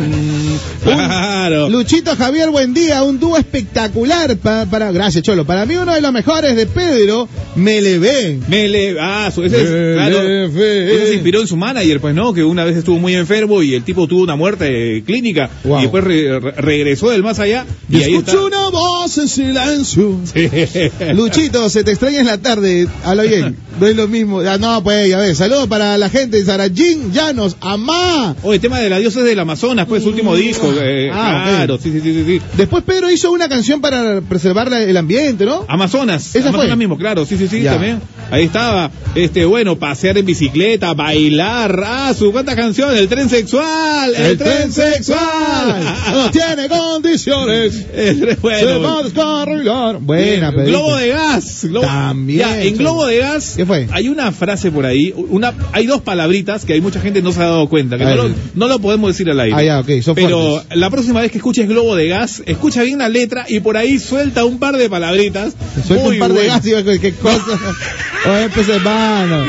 Claro. 0.84 1.69
Luchito 1.69 2.15
Javier, 2.15 2.49
buen 2.49 2.73
día. 2.73 3.03
Un 3.03 3.19
dúo 3.19 3.38
espectacular 3.38 4.36
pa- 4.38 4.65
para. 4.65 4.91
Gracias, 4.91 5.23
Cholo. 5.23 5.45
Para 5.45 5.65
mí, 5.65 5.75
uno 5.75 5.93
de 5.93 6.01
los 6.01 6.11
mejores 6.11 6.55
de 6.55 6.65
Pedro, 6.67 7.27
me 7.55 7.81
le 7.81 7.99
ven. 7.99 8.43
Me 8.47 8.67
le... 8.67 8.95
Ah, 8.99 9.31
su- 9.34 9.43
ese 9.43 9.61
es, 9.63 9.95
claro, 9.95 10.21
ese 10.21 11.07
se 11.07 11.13
inspiró 11.15 11.41
en 11.41 11.47
su 11.47 11.55
manager, 11.57 11.99
pues 11.99 12.13
no, 12.15 12.34
que 12.34 12.43
una 12.43 12.63
vez 12.65 12.77
estuvo 12.77 12.99
muy 12.99 13.15
enfermo 13.15 13.61
y 13.63 13.73
el 13.75 13.84
tipo 13.84 14.07
tuvo 14.07 14.23
una 14.23 14.36
muerte 14.36 15.03
clínica 15.05 15.49
Wow. 15.63 15.79
y 15.79 15.81
después 15.84 16.03
re- 16.03 16.39
re- 16.39 16.51
regresó 16.51 17.09
del 17.09 17.23
más 17.23 17.39
allá 17.39 17.65
y, 17.89 17.97
Y 17.97 18.03
ahí 18.03 18.13
está. 18.15 18.31
escucho 18.31 18.45
una 18.47 18.69
voz 18.69 19.17
en 19.17 19.27
silencio. 19.27 20.19
Luchito, 21.13 21.69
se 21.69 21.84
te 21.84 21.91
extraña 21.91 22.19
en 22.19 22.25
la 22.27 22.38
tarde. 22.39 22.88
Habla 23.03 23.23
bien. 23.23 23.55
No 23.79 23.88
es 23.88 23.95
lo 23.95 24.07
mismo. 24.07 24.39
Ah, 24.41 24.57
no, 24.57 24.84
pues, 24.84 25.09
ya 25.09 25.17
ves. 25.17 25.38
Saludos 25.38 25.67
para 25.67 25.97
la 25.97 26.09
gente 26.09 26.38
de 26.38 26.45
Sarayín, 26.45 27.11
Llanos, 27.11 27.57
Amá. 27.61 28.36
El 28.43 28.59
tema 28.59 28.79
de 28.79 28.89
la 28.89 28.99
diosa 28.99 29.19
es 29.19 29.25
del 29.25 29.39
Amazonas, 29.39 29.88
pues 29.88 30.03
su 30.03 30.09
último 30.09 30.36
disco. 30.36 30.72
Eh, 30.82 31.09
Ah, 31.13 31.45
claro, 31.47 31.76
ok. 31.76 31.82
sí, 31.82 31.91
sí, 31.91 32.01
sí, 32.01 32.24
sí. 32.26 32.41
Después 32.57 32.84
Pedro 32.84 33.11
hizo 33.11 33.32
una 33.32 33.47
canción 33.49 33.82
para 33.82 34.21
preservar 34.21 34.69
la- 34.69 34.82
el 34.84 34.95
ambiente, 34.97 35.45
¿no? 35.45 35.65
Amazonas, 35.67 36.36
¿Esa 36.36 36.49
Amazonas 36.49 36.67
fue? 36.69 36.76
mismo, 36.78 36.97
claro, 36.97 37.26
sí, 37.26 37.38
sí, 37.38 37.47
sí, 37.47 37.61
Ya. 37.61 37.74
también. 37.74 38.01
Ahí 38.32 38.45
estaba, 38.45 38.89
este, 39.15 39.45
bueno, 39.45 39.78
pasear 39.78 40.17
en 40.17 40.26
bicicleta, 40.26 40.93
bailar, 40.93 41.84
ah, 41.86 42.13
su 42.17 42.32
cuánta 42.32 42.55
canción, 42.55 42.95
el 42.95 43.07
tren 43.07 43.30
sexual, 43.30 44.13
el, 44.15 44.38
tren 44.38 44.71
sexual. 44.71 45.84
No 46.13 46.32
tiene 46.32 46.67
condiciones. 46.69 47.86
El 47.93 48.21
tren- 48.21 48.38
Se 48.41 48.65
va 48.65 48.71
a 48.74 48.80
bueno, 48.80 49.03
descarrilar. 49.03 49.97
Buena, 49.99 50.51
Pedrito. 50.51 50.69
Globo 50.71 50.95
de 50.97 51.07
gas. 51.09 51.65
Globo- 51.65 51.86
También, 51.86 52.39
Ya, 52.39 52.61
en. 52.63 52.78
Globo 52.78 53.05
de 53.05 53.17
gas 53.19 53.53
¿Qué 53.57 53.65
fue? 53.65 53.88
hay 53.91 54.09
una 54.09 54.32
frase 54.32 54.71
por 54.71 54.86
ahí, 54.86 55.13
una, 55.30 55.53
hay 55.71 55.86
dos 55.86 56.01
palabritas 56.01 56.65
que 56.65 56.74
hay 56.74 56.82
mucha 56.82 56.99
gente 56.99 57.21
no 57.21 57.32
se 57.32 57.39
ha 57.41 57.45
dado 57.45 57.69
cuenta, 57.69 57.97
que 57.97 58.05
no 58.05 58.15
lo, 58.15 58.30
no 58.55 58.67
lo 58.67 58.80
podemos 58.80 59.09
decir 59.11 59.30
al 59.30 59.39
aire. 59.39 59.55
Ah, 59.57 59.63
ya, 59.63 59.80
ok, 59.80 60.01
son 60.01 60.15
Pero. 60.15 60.62
La 60.72 60.89
próxima 60.89 61.22
vez 61.22 61.32
que 61.32 61.38
escuches 61.38 61.68
Globo 61.68 61.95
de 61.95 62.07
gas, 62.07 62.41
escucha 62.45 62.84
bien 62.84 62.99
la 62.99 63.09
letra 63.09 63.45
y 63.47 63.59
por 63.59 63.78
ahí 63.78 63.99
suelta 63.99 64.45
un 64.45 64.59
par 64.59 64.78
de 64.78 64.89
palabritas. 64.89 65.53
Suelta 65.86 66.05
muy 66.05 66.16
un 66.16 66.20
par 66.20 66.34
de 66.34 66.47
gas 66.47 66.66
y 66.66 66.99
qué 66.99 67.14
cosa. 67.14 67.43
Oye, 68.26 68.49
pues 68.53 68.70
hermano. 68.70 69.45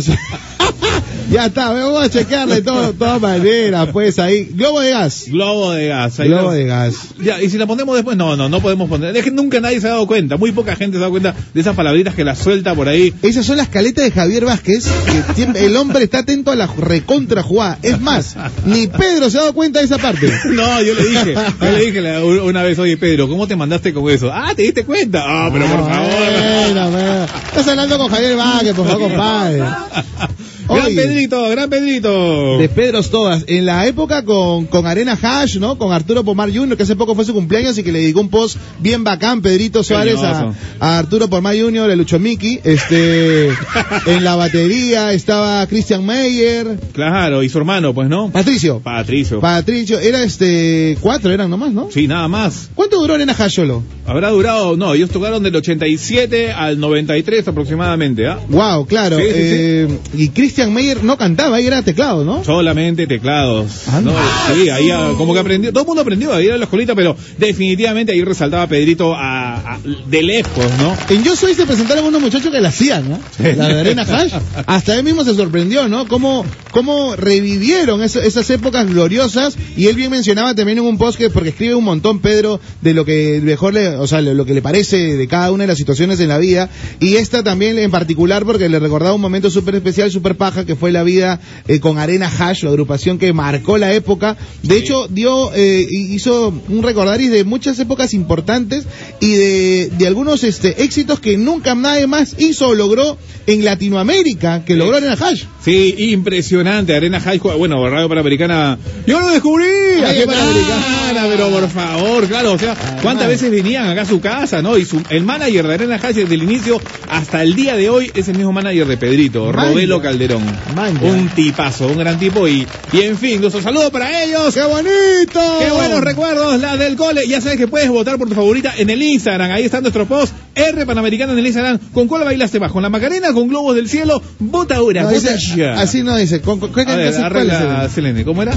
Su- 0.00 0.12
ya 1.30 1.46
está, 1.46 1.72
vamos 1.72 2.02
a 2.02 2.08
checarle 2.10 2.62
todo, 2.62 2.92
todas 2.92 3.20
maneras, 3.20 3.88
pues 3.92 4.18
ahí. 4.18 4.44
Globo 4.52 4.80
de 4.80 4.90
gas. 4.90 5.24
Globo 5.28 5.72
de 5.72 5.88
gas. 5.88 6.20
ahí 6.20 6.28
Globo 6.28 6.42
lo- 6.44 6.50
de 6.52 6.64
gas. 6.66 6.94
Ya, 7.20 7.40
y 7.42 7.48
si 7.50 7.58
la 7.58 7.66
ponemos 7.66 7.94
después, 7.94 8.16
no, 8.16 8.36
no, 8.36 8.48
no 8.48 8.60
podemos 8.60 8.88
poner. 8.88 9.16
Es 9.16 9.24
que 9.24 9.30
nunca 9.30 9.60
nadie 9.60 9.80
se 9.80 9.86
ha 9.88 9.90
dado 9.90 10.06
cuenta, 10.06 10.36
muy 10.36 10.52
poca 10.52 10.76
gente 10.76 10.94
se 10.96 10.98
ha 10.98 11.00
dado 11.02 11.10
cuenta 11.12 11.34
de 11.54 11.60
esas 11.60 11.74
palabritas 11.74 12.14
que 12.14 12.24
las 12.24 12.38
suelta 12.38 12.74
por 12.74 12.88
ahí. 12.88 13.12
Esas 13.22 13.44
son 13.46 13.56
las 13.56 13.68
caletas 13.68 14.04
de 14.04 14.10
Javier 14.10 14.44
Vázquez, 14.44 14.86
que 15.06 15.34
siempre- 15.34 15.64
el 15.66 15.76
hombre 15.76 16.04
está 16.04 16.18
atento 16.20 16.50
a 16.50 16.56
la 16.56 16.66
recontra 16.66 17.42
jugada. 17.42 17.78
Es 17.82 18.00
más, 18.00 18.36
ni 18.64 18.86
Pedro 18.86 19.30
se 19.30 19.38
ha 19.38 19.40
dado 19.42 19.52
cuenta 19.54 19.80
de 19.80 19.86
esa 19.86 19.98
parte. 19.98 20.30
No, 20.46 20.80
yo 20.82 20.94
le 20.94 21.04
dije, 21.04 21.34
yo 21.34 21.70
le 21.70 21.84
dije 21.84 22.40
una 22.42 22.62
vez, 22.62 22.78
oye 22.78 22.96
Pedro, 22.96 23.28
¿cómo 23.28 23.46
te 23.46 23.56
mandaste 23.56 23.92
con 23.92 24.08
eso? 24.10 24.30
Ah, 24.32 24.52
¿te 24.54 24.62
diste 24.62 24.84
cuenta? 24.84 25.22
Ah, 25.24 25.50
pero 25.52 25.66
por 25.66 25.80
favor. 25.88 26.08
Bueno, 26.10 26.90
bueno. 26.90 27.24
Estás 27.48 27.68
hablando 27.68 27.98
con 27.98 28.08
Javier 28.08 28.36
Vázquez, 28.36 28.74
por 28.74 28.86
favor, 28.86 29.08
compadre. 29.08 29.62
Gran. 30.68 30.94
Pedrito, 30.94 31.48
gran 31.50 31.70
Pedrito. 31.70 32.58
De 32.58 32.68
Pedros 32.68 33.10
todas. 33.10 33.44
En 33.46 33.66
la 33.66 33.86
época 33.86 34.24
con, 34.24 34.66
con 34.66 34.86
Arena 34.86 35.18
Hash, 35.20 35.56
¿no? 35.58 35.78
Con 35.78 35.92
Arturo 35.92 36.24
Pomar 36.24 36.52
Jr., 36.54 36.76
que 36.76 36.82
hace 36.82 36.96
poco 36.96 37.14
fue 37.14 37.24
su 37.24 37.32
cumpleaños 37.34 37.76
y 37.78 37.82
que 37.82 37.92
le 37.92 38.00
dedicó 38.00 38.20
un 38.20 38.28
post 38.28 38.56
bien 38.80 39.04
bacán, 39.04 39.42
Pedrito 39.42 39.82
Suárez, 39.82 40.18
a, 40.22 40.52
Arturo 40.98 41.28
Pomar 41.28 41.56
Jr., 41.58 41.90
el 41.90 41.98
Lucho 41.98 42.18
Miki. 42.18 42.60
Este, 42.64 43.48
en 44.06 44.24
la 44.24 44.34
batería 44.36 45.12
estaba 45.12 45.66
Christian 45.66 46.04
Meyer. 46.04 46.78
Claro, 46.92 47.42
y 47.42 47.48
su 47.48 47.58
hermano, 47.58 47.94
pues, 47.94 48.08
¿no? 48.08 48.30
Patricio. 48.30 48.80
Patricio. 48.80 49.40
Patricio, 49.40 49.98
era 50.00 50.22
este, 50.22 50.96
cuatro 51.00 51.32
eran 51.32 51.50
nomás, 51.50 51.72
¿no? 51.72 51.88
Sí, 51.90 52.06
nada 52.08 52.26
más. 52.28 52.70
¿Cuánto 52.74 52.98
duró 53.00 53.14
Arena 53.14 53.34
Hash 53.38 53.54
solo? 53.54 53.82
Habrá 54.06 54.30
durado, 54.30 54.76
no, 54.76 54.94
ellos 54.94 55.10
tocaron 55.10 55.42
del 55.42 55.54
87 55.54 56.52
al 56.52 56.78
93 56.80 57.46
aproximadamente, 57.48 58.26
¿ah? 58.26 58.38
Wow, 58.48 58.86
claro. 58.86 59.18
Sí, 59.18 59.24
sí, 59.24 59.30
sí. 59.32 59.38
eh, 59.40 59.88
Y 60.14 60.28
Christian 60.30 60.55
Meyer 60.70 61.04
no 61.04 61.16
cantaba, 61.18 61.56
ahí 61.56 61.66
era 61.66 61.82
teclado, 61.82 62.24
¿no? 62.24 62.42
Solamente 62.44 63.06
teclados. 63.06 63.82
Ah, 63.88 64.00
¿no? 64.02 64.12
no. 64.12 64.18
Sí, 64.54 64.68
ahí 64.70 64.90
ah, 64.90 65.12
como 65.16 65.34
que 65.34 65.40
aprendió, 65.40 65.70
todo 65.72 65.82
el 65.82 65.86
mundo 65.86 66.02
aprendió 66.02 66.32
a 66.32 66.42
ir 66.42 66.52
a 66.52 66.56
la 66.56 66.64
escuelita, 66.64 66.94
pero 66.94 67.16
definitivamente 67.38 68.12
ahí 68.12 68.22
resaltaba 68.24 68.66
Pedrito 68.66 69.14
a, 69.14 69.74
a- 69.74 69.78
de 70.06 70.22
lejos, 70.22 70.64
¿no? 70.78 70.96
En 71.14 71.22
Yo 71.24 71.36
Soy 71.36 71.54
se 71.54 71.66
presentaron 71.66 72.04
unos 72.04 72.20
muchachos 72.20 72.50
que 72.52 72.60
la 72.60 72.68
hacían, 72.68 73.08
¿no? 73.10 73.18
La 73.38 73.68
de 73.68 73.80
Arena 73.80 74.02
Hash. 74.02 74.32
Hasta 74.66 74.94
él 74.96 75.04
mismo 75.04 75.24
se 75.24 75.34
sorprendió, 75.34 75.88
¿no? 75.88 76.06
Cómo, 76.08 76.44
cómo 76.70 77.14
revivieron 77.16 78.02
eso- 78.02 78.20
esas 78.22 78.48
épocas 78.50 78.86
gloriosas. 78.88 79.56
Y 79.76 79.86
él 79.86 79.96
bien 79.96 80.10
mencionaba 80.10 80.54
también 80.54 80.78
en 80.78 80.84
un 80.84 80.98
post 80.98 81.18
que, 81.18 81.30
porque 81.30 81.50
escribe 81.50 81.74
un 81.74 81.84
montón 81.84 82.20
Pedro 82.20 82.60
de 82.80 82.94
lo 82.94 83.04
que 83.04 83.40
mejor 83.42 83.74
le, 83.74 83.88
o 83.96 84.06
sea, 84.06 84.20
lo 84.20 84.44
que 84.44 84.54
le 84.54 84.62
parece 84.62 84.96
de 85.16 85.28
cada 85.28 85.52
una 85.52 85.64
de 85.64 85.68
las 85.68 85.78
situaciones 85.78 86.20
en 86.20 86.28
la 86.28 86.38
vida. 86.38 86.68
Y 87.00 87.16
esta 87.16 87.42
también 87.42 87.78
en 87.78 87.90
particular 87.90 88.44
porque 88.44 88.68
le 88.68 88.78
recordaba 88.78 89.14
un 89.14 89.20
momento 89.20 89.50
súper 89.50 89.74
especial, 89.76 90.10
súper 90.10 90.36
paja, 90.46 90.64
que 90.64 90.76
fue 90.76 90.92
la 90.92 91.02
vida 91.02 91.40
eh, 91.66 91.80
con 91.80 91.98
Arena 91.98 92.30
Hash, 92.38 92.62
la 92.62 92.70
agrupación 92.70 93.18
que 93.18 93.32
marcó 93.32 93.78
la 93.78 93.92
época. 93.92 94.36
De 94.62 94.76
hecho, 94.76 95.08
dio, 95.08 95.52
eh, 95.54 95.84
hizo 95.90 96.54
un 96.68 96.82
recordaris 96.84 97.32
de 97.32 97.42
muchas 97.42 97.78
épocas 97.80 98.14
importantes 98.14 98.84
y 99.18 99.32
de, 99.32 99.90
de 99.98 100.06
algunos 100.06 100.44
este, 100.44 100.84
éxitos 100.84 101.18
que 101.18 101.36
nunca 101.36 101.74
nadie 101.74 102.06
más 102.06 102.36
hizo 102.38 102.68
o 102.68 102.74
logró 102.74 103.18
en 103.46 103.64
Latinoamérica, 103.64 104.64
que 104.64 104.76
logró 104.76 104.96
Arena 104.96 105.16
Hash. 105.20 105.44
Sí, 105.64 105.94
impresionante. 106.12 106.94
Arena 106.94 107.20
School, 107.20 107.56
bueno, 107.56 107.88
Radio 107.88 108.08
Panamericana. 108.08 108.78
Yo 109.06 109.20
lo 109.20 109.30
descubrí. 109.30 109.66
Aquí. 110.04 110.26
Panamericana, 110.26 111.26
pero 111.28 111.48
por 111.50 111.68
favor, 111.68 112.26
claro, 112.26 112.52
o 112.52 112.58
sea, 112.58 112.76
cuántas 113.02 113.26
veces 113.26 113.50
venían 113.50 113.88
acá 113.88 114.02
a 114.02 114.06
su 114.06 114.20
casa, 114.20 114.62
¿no? 114.62 114.78
Y 114.78 114.84
su, 114.84 115.02
el 115.10 115.24
manager 115.24 115.66
de 115.66 115.74
Arena 115.74 115.98
High 115.98 116.14
desde 116.14 116.34
el 116.34 116.42
inicio 116.42 116.80
hasta 117.08 117.42
el 117.42 117.54
día 117.54 117.76
de 117.76 117.88
hoy 117.88 118.10
es 118.14 118.28
el 118.28 118.36
mismo 118.36 118.52
manager 118.52 118.86
de 118.86 118.96
Pedrito. 118.96 119.52
Robelo 119.52 120.00
Calderón. 120.00 120.35
Manja. 120.74 121.04
Un 121.04 121.28
tipazo, 121.30 121.86
un 121.88 121.98
gran 121.98 122.18
tipo 122.18 122.46
y, 122.48 122.66
y 122.92 123.00
en 123.02 123.16
fin, 123.16 123.40
nuestro 123.40 123.60
saludo 123.62 123.90
para 123.90 124.22
ellos. 124.24 124.54
¡Qué 124.54 124.62
bonito! 124.64 125.40
Qué 125.60 125.70
buenos 125.70 126.00
recuerdos, 126.00 126.60
la 126.60 126.76
del 126.76 126.96
cole. 126.96 127.26
Ya 127.28 127.40
sabes 127.40 127.58
que 127.58 127.68
puedes 127.68 127.88
votar 127.88 128.18
por 128.18 128.28
tu 128.28 128.34
favorita 128.34 128.72
en 128.76 128.90
el 128.90 129.02
Instagram. 129.02 129.50
Ahí 129.52 129.64
está 129.64 129.80
nuestro 129.80 130.06
post. 130.06 130.32
R 130.54 130.86
Panamericana 130.86 131.32
en 131.32 131.38
el 131.38 131.46
Instagram. 131.46 131.78
¿Con 131.92 132.08
cuál 132.08 132.24
bailaste 132.24 132.58
más? 132.60 132.72
¿Con 132.72 132.82
la 132.82 132.88
Macarena? 132.88 133.32
¿Con 133.32 133.48
globos 133.48 133.74
del 133.76 133.88
cielo? 133.88 134.22
Vota 134.38 134.76
ahora, 134.76 135.02
No, 135.02 135.10
vota 135.10 135.32
dice- 135.34 135.56
ya. 135.56 135.74
así 135.74 136.02
no 136.02 136.16
dice. 136.16 136.40
¿Con, 136.40 136.58
con, 136.60 136.72
¿cuál- 136.72 136.88
A 136.88 136.96
ver, 136.96 137.06
cuál 137.12 137.14
es 137.18 137.20
arregla, 137.20 137.82
el- 137.84 137.90
Selene. 137.90 138.24
¿Cómo 138.24 138.42
era? 138.42 138.52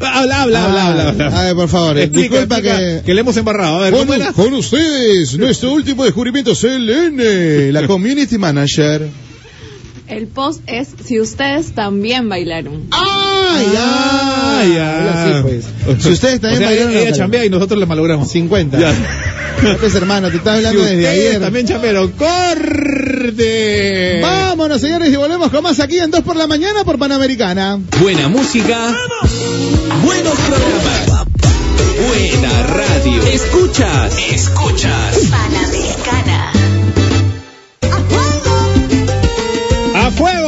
Habla, 0.00 0.42
habla, 0.42 0.64
habla, 0.64 0.86
habla. 0.86 1.08
habla. 1.08 1.30
Ah, 1.32 1.40
A 1.40 1.44
ver, 1.44 1.54
por 1.56 1.68
favor. 1.68 1.98
Explica, 1.98 2.20
disculpa 2.36 2.58
explica, 2.58 2.78
que... 2.78 3.02
que 3.04 3.14
le 3.14 3.20
hemos 3.20 3.36
embarrado. 3.36 3.78
A 3.78 3.80
ver, 3.82 3.92
¿cómo 3.92 4.06
Con, 4.06 4.20
era? 4.20 4.32
con 4.32 4.52
ustedes, 4.54 5.36
nuestro 5.38 5.72
último 5.72 6.04
descubrimiento, 6.04 6.54
Selene, 6.54 7.72
la 7.72 7.86
community 7.86 8.38
manager. 8.38 9.08
El 10.08 10.26
post 10.26 10.62
es 10.66 10.88
si 11.04 11.20
ustedes 11.20 11.72
también 11.72 12.28
bailaron. 12.30 12.86
¡Ah, 12.92 13.60
ya! 13.72 13.82
Ah, 13.84 14.64
ya. 14.64 15.00
Ahora 15.00 15.26
sí, 15.26 15.30
pues. 15.42 15.64
Si 16.02 16.10
ustedes 16.10 16.40
también 16.40 16.62
o 16.62 16.66
sea, 16.66 16.68
bailaron, 16.68 16.96
ella 16.96 17.12
chambea 17.12 17.44
y 17.44 17.50
nosotros 17.50 17.78
le 17.78 17.84
malogramos. 17.86 18.30
50. 18.30 18.78
Ya. 18.78 18.94
Pues 19.80 19.94
hermano, 19.96 20.30
te 20.30 20.36
estaba 20.38 20.56
Si 20.58 20.64
hablando 20.64 20.82
desde 20.84 20.96
ustedes 21.02 21.28
ayer. 21.28 21.40
también 21.40 21.66
chambearon. 21.66 22.12
¡Corte! 22.12 23.40
Vámonos, 24.22 24.80
señores, 24.80 25.12
y 25.12 25.16
volvemos 25.16 25.50
con 25.50 25.62
más 25.62 25.78
aquí 25.80 25.98
en 25.98 26.10
2 26.10 26.20
por 26.22 26.36
la 26.36 26.46
mañana 26.46 26.84
por 26.84 26.98
Panamericana. 26.98 27.78
Buena 28.00 28.28
música. 28.28 28.96
Buenos 30.04 30.34
programas. 30.34 31.26
Buena 32.06 32.66
radio. 32.68 33.22
Escuchas. 33.24 34.16
Escuchas. 34.30 35.16
Panamericana. 35.30 36.37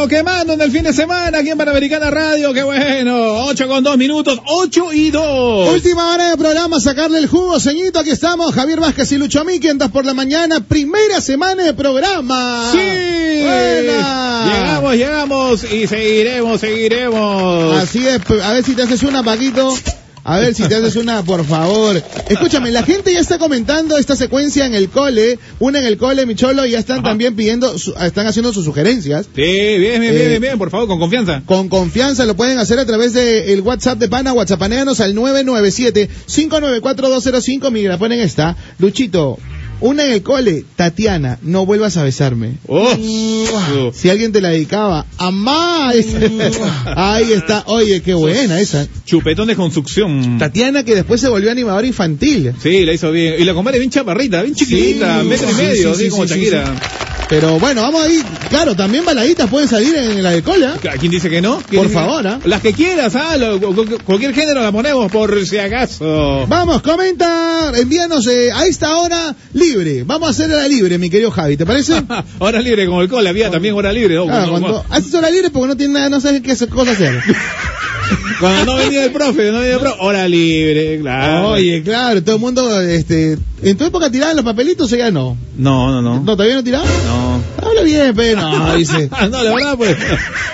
A 0.01 0.05
fuego 0.05 0.09
quemando 0.09 0.55
en 0.55 0.61
el 0.62 0.70
fin 0.70 0.82
de 0.82 0.94
semana 0.94 1.40
aquí 1.40 1.51
en 1.51 1.59
Panamericana 1.59 2.11
Radio, 2.11 2.55
qué 2.55 2.62
bueno. 2.62 3.44
8 3.44 3.68
con 3.68 3.84
2 3.84 3.98
minutos, 3.98 4.40
8 4.46 4.94
y 4.94 5.11
2. 5.11 5.74
Última 5.74 6.14
hora 6.14 6.30
de 6.30 6.38
programa, 6.38 6.80
sacarle 6.80 7.18
el 7.18 7.26
jugo, 7.26 7.61
ceñito. 7.61 7.98
Aquí 7.98 8.09
estamos, 8.09 8.55
Javier 8.55 8.80
Vázquez 8.80 9.12
y 9.12 9.18
Lucho 9.18 9.44
Miki 9.44 9.68
2 9.68 9.90
por 9.90 10.07
la 10.07 10.14
mañana. 10.14 10.61
Primera 10.61 11.20
semana 11.20 11.64
de 11.64 11.74
programa. 11.74 12.70
Sí. 12.72 13.42
Buena. 13.42 14.44
Llegamos, 14.46 14.94
llegamos 14.94 15.64
y 15.64 15.86
seguiremos, 15.86 16.61
seguiremos. 16.61 17.76
Así 17.82 18.07
es, 18.09 18.20
a 18.42 18.53
ver 18.55 18.64
si 18.64 18.74
te 18.74 18.84
haces 18.84 19.03
una, 19.03 19.22
Paquito. 19.22 19.74
A 20.22 20.38
ver 20.38 20.54
si 20.54 20.64
te 20.64 20.74
haces 20.74 20.96
una, 20.96 21.22
por 21.22 21.44
favor. 21.46 22.02
Escúchame, 22.28 22.70
la 22.70 22.82
gente 22.82 23.10
ya 23.12 23.20
está 23.20 23.38
comentando 23.38 23.96
esta 23.96 24.16
secuencia 24.16 24.66
en 24.66 24.74
el 24.74 24.90
cole, 24.90 25.38
una 25.58 25.78
en 25.78 25.86
el 25.86 25.96
cole, 25.96 26.26
mi 26.26 26.34
cholo, 26.34 26.66
y 26.66 26.72
ya 26.72 26.78
están 26.78 26.98
Ajá. 26.98 27.08
también 27.08 27.34
pidiendo, 27.34 27.78
su- 27.78 27.94
están 27.94 28.26
haciendo 28.26 28.52
sus 28.52 28.64
sugerencias. 28.66 29.26
Sí, 29.34 29.40
bien, 29.42 29.80
bien, 29.80 30.00
bien, 30.00 30.14
Eh, 30.16 30.28
bien, 30.28 30.42
bien, 30.42 30.58
por 30.58 30.70
favor, 30.70 30.88
con 30.88 30.98
confianza. 30.98 31.42
Con 31.46 31.68
confianza 31.70 32.26
lo 32.26 32.36
pueden 32.36 32.58
hacer 32.58 32.78
a 32.78 32.84
través 32.86 33.14
del 33.14 33.60
WhatsApp 33.62 33.98
de 33.98 34.08
Pana, 34.08 34.32
WhatsAppaneanos 34.34 35.00
al 35.00 35.14
997-594-205. 35.14 37.70
Mira, 37.70 37.98
ponen 37.98 38.20
esta. 38.20 38.56
Luchito, 38.78 39.38
Una 39.80 40.04
en 40.04 40.12
el 40.12 40.22
cole, 40.22 40.64
Tatiana, 40.76 41.38
no 41.42 41.64
vuelvas 41.64 41.96
a 41.96 42.02
besarme. 42.02 42.54
Oh. 42.66 42.90
Si 43.92 44.10
alguien 44.10 44.32
te 44.32 44.40
la 44.40 44.50
dedicaba, 44.50 45.06
amá. 45.16 45.90
Ahí 46.96 47.32
está. 47.32 47.64
Oye, 47.66 48.02
qué 48.02 48.14
buena 48.14 48.60
esa. 48.60 48.86
Chupetón 49.06 49.48
de 49.48 49.56
construcción. 49.56 50.38
Tatiana 50.38 50.84
que 50.84 50.94
después 50.94 51.20
se 51.20 51.28
volvió 51.28 51.50
animadora 51.50 51.86
infantil. 51.86 52.52
Sí, 52.62 52.84
la 52.84 52.92
hizo 52.92 53.10
bien. 53.10 53.36
Y 53.38 53.44
la 53.44 53.54
comadre 53.54 53.78
bien 53.78 53.90
chaparrita, 53.90 54.42
bien 54.42 54.54
chiquitita, 54.54 55.22
Sí, 55.22 55.28
metro 55.28 55.50
y 55.50 55.54
medio, 55.54 55.94
sí, 55.94 55.94
así 55.94 56.04
sí, 56.04 56.10
como 56.10 56.26
Shakira. 56.26 56.74
Pero 57.30 57.60
bueno, 57.60 57.82
vamos 57.82 58.04
ahí. 58.04 58.20
Claro, 58.48 58.74
también 58.74 59.04
baladitas 59.04 59.48
pueden 59.48 59.68
salir 59.68 59.94
en 59.94 60.20
la 60.20 60.32
de 60.32 60.42
cole. 60.42 60.66
¿ah? 60.66 60.74
¿A 60.92 60.98
¿Quién 60.98 61.12
dice 61.12 61.30
que 61.30 61.40
no? 61.40 61.62
¿Quién 61.68 61.84
Por 61.84 61.92
favor, 61.92 62.26
¿ah? 62.26 62.40
Las 62.44 62.60
que 62.60 62.72
quieras, 62.72 63.14
¿ah? 63.14 63.36
Lo- 63.36 63.60
cualquier 64.04 64.34
género 64.34 64.60
la 64.62 64.72
ponemos 64.72 65.10
por 65.12 65.46
si 65.46 65.56
acaso. 65.58 66.44
Vamos, 66.48 66.82
comenta, 66.82 67.70
envíanos 67.76 68.26
eh, 68.26 68.50
a 68.52 68.66
esta 68.66 68.96
hora 68.96 69.32
libre. 69.54 70.02
Vamos 70.02 70.26
a 70.26 70.30
hacer 70.32 70.50
hora 70.50 70.66
libre, 70.66 70.98
mi 70.98 71.08
querido 71.08 71.30
Javi, 71.30 71.56
¿te 71.56 71.64
parece? 71.64 72.02
hora 72.40 72.60
libre 72.60 72.86
como 72.86 73.00
el 73.00 73.08
cole, 73.08 73.28
había 73.28 73.48
también 73.48 73.76
hora 73.76 73.92
libre. 73.92 74.16
¿no? 74.16 74.26
Claro, 74.26 74.50
Cuando, 74.50 74.68
cuando 74.68 74.86
haces 74.90 75.14
hora 75.14 75.30
libre 75.30 75.50
porque 75.50 75.68
no 75.68 75.76
tienes 75.76 75.94
nada, 75.94 76.08
no 76.10 76.20
sabes 76.20 76.42
qué 76.42 76.66
cosa 76.66 76.90
hacer. 76.90 77.22
cuando 78.40 78.64
no 78.64 78.74
venía 78.74 79.04
el 79.04 79.12
profe, 79.12 79.52
no 79.52 79.60
venía 79.60 79.74
el 79.74 79.80
profe, 79.80 79.98
hora 80.00 80.26
libre, 80.26 80.98
claro. 81.00 81.50
Oye, 81.50 81.80
claro, 81.84 82.24
todo 82.24 82.34
el 82.34 82.40
mundo, 82.40 82.80
este, 82.80 83.38
en 83.62 83.76
tu 83.76 83.84
época 83.84 84.11
tiraban 84.11 84.36
los 84.36 84.44
papelitos 84.44 84.92
o 84.92 84.96
ya 84.96 85.11
no. 85.11 85.36
No, 85.56 85.90
no, 85.90 86.00
no. 86.02 86.20
¿No 86.20 86.32
todavía 86.36 86.56
no 86.56 86.64
tiraban? 86.64 86.88
No. 87.06 87.40
Habla 87.66 87.82
bien, 87.82 88.12
pero 88.16 88.40
no, 88.58 88.74
dice. 88.76 89.08
no, 89.30 89.42
la 89.42 89.54
verdad, 89.54 89.76
pues. 89.76 89.96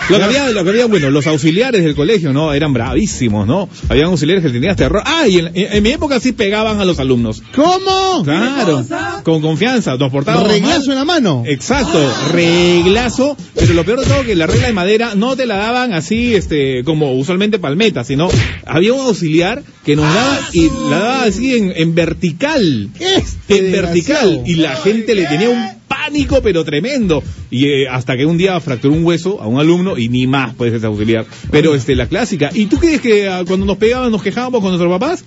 Lo 0.09 0.19
que 0.19 0.25
había, 0.25 0.49
lo 0.51 0.63
que 0.65 0.71
había, 0.71 0.87
bueno, 0.87 1.11
los 1.11 1.27
auxiliares 1.27 1.83
del 1.85 1.95
colegio, 1.95 2.33
¿no? 2.33 2.53
Eran 2.53 2.73
bravísimos, 2.73 3.47
¿no? 3.47 3.69
Habían 3.89 4.07
auxiliares 4.07 4.45
que 4.45 4.51
tenían 4.51 4.77
terror. 4.77 5.03
Ah, 5.05 5.27
y 5.29 5.39
en, 5.39 5.51
en 5.55 5.83
mi 5.83 5.91
época 5.91 6.21
sí 6.21 6.33
pegaban 6.33 6.81
a 6.81 6.85
los 6.85 6.99
alumnos. 7.01 7.43
¿Cómo? 7.55 8.23
Claro. 8.25 8.85
Con 9.25 9.41
confianza, 9.41 9.97
nos 9.97 10.11
portábamos 10.13 10.49
Reglazo 10.49 10.81
mal. 10.81 10.91
en 10.91 10.95
la 10.97 11.05
mano. 11.05 11.43
Exacto, 11.47 11.99
reglazo, 12.33 13.37
pero 13.59 13.73
lo 13.75 13.85
peor 13.85 14.01
de 14.01 14.07
todo 14.07 14.25
que 14.25 14.35
la 14.35 14.47
regla 14.47 14.67
de 14.67 14.73
madera 14.73 15.15
no 15.15 15.35
te 15.37 15.47
la 15.47 15.57
daban 15.57 15.93
así, 15.93 16.35
este, 16.35 16.85
como 16.85 17.15
usualmente 17.15 17.59
palmeta, 17.59 18.05
sino 18.05 18.29
había 18.67 18.93
un 18.93 19.01
auxiliar 19.01 19.63
que 19.85 19.97
nos 19.97 20.05
daba 20.05 20.39
y 20.53 20.69
la 20.91 20.99
daba 20.99 21.23
así 21.25 21.57
en, 21.57 21.73
en 21.75 21.95
vertical, 21.95 22.91
Este 23.01 23.59
en 23.59 23.73
vertical, 23.73 24.43
y 24.47 24.57
la 24.57 24.77
gente 24.77 25.15
le 25.15 25.27
tenía 25.27 25.51
un 25.51 25.65
pánico 25.89 26.41
pero 26.43 26.65
tremendo, 26.65 27.23
y 27.51 27.67
eh, 27.67 27.89
hasta 27.89 28.17
que 28.17 28.27
un 28.27 28.37
día 28.39 28.61
fracturó 28.61 28.95
un 28.95 29.05
hueso 29.05 29.41
a 29.41 29.47
un 29.47 29.59
alumno 29.59 29.97
y 29.97 30.09
ni 30.09 30.27
más 30.27 30.55
puede 30.55 30.73
ser 30.73 30.85
auxiliar, 30.87 31.25
pero 31.51 31.75
este, 31.75 31.97
la 31.97 32.07
clásica, 32.07 32.51
¿y 32.53 32.67
tú 32.67 32.79
crees 32.79 33.01
que 33.01 33.29
ah, 33.29 33.45
cuando 33.47 33.65
nos 33.67 33.79
pegaban 33.79 34.13
nos 34.13 34.23
quejábamos 34.23 34.61
con 34.61 34.71
nuestros 34.71 34.91
papás? 34.91 35.25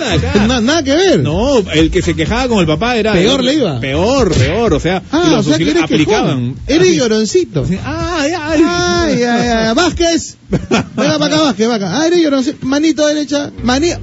Nada, 0.00 0.14
acá. 0.14 0.46
Na- 0.48 0.60
nada 0.60 0.82
que 0.82 0.94
ver. 0.96 1.20
No, 1.20 1.58
el 1.58 1.90
que 1.90 2.02
se 2.02 2.14
quejaba 2.14 2.48
con 2.48 2.58
el 2.58 2.66
papá 2.66 2.96
era. 2.96 3.12
Peor 3.12 3.44
le 3.44 3.54
iba. 3.54 3.78
Peor, 3.80 4.32
peor, 4.34 4.74
o 4.74 4.80
sea, 4.80 5.02
Ah, 5.12 5.28
los 5.30 5.46
o 5.46 5.48
sea 5.50 5.58
que 5.58 5.70
eres 5.70 5.82
aplicaban. 5.82 6.56
Así. 6.66 6.96
lloroncito. 6.96 7.66
Ay, 7.84 8.32
ay. 8.38 8.62
Ay, 8.64 9.22
ay. 9.22 9.74
Vázquez. 9.76 10.36
Venga 10.50 11.18
para 11.18 11.26
acá, 11.26 11.40
Vázquez, 11.42 11.68
va 11.68 11.74
acá. 11.76 12.00
Ah, 12.00 12.06
eres 12.06 12.20
lloroncito. 12.20 12.66
Manito 12.66 13.06
derecha. 13.06 13.50
Manía. 13.62 14.00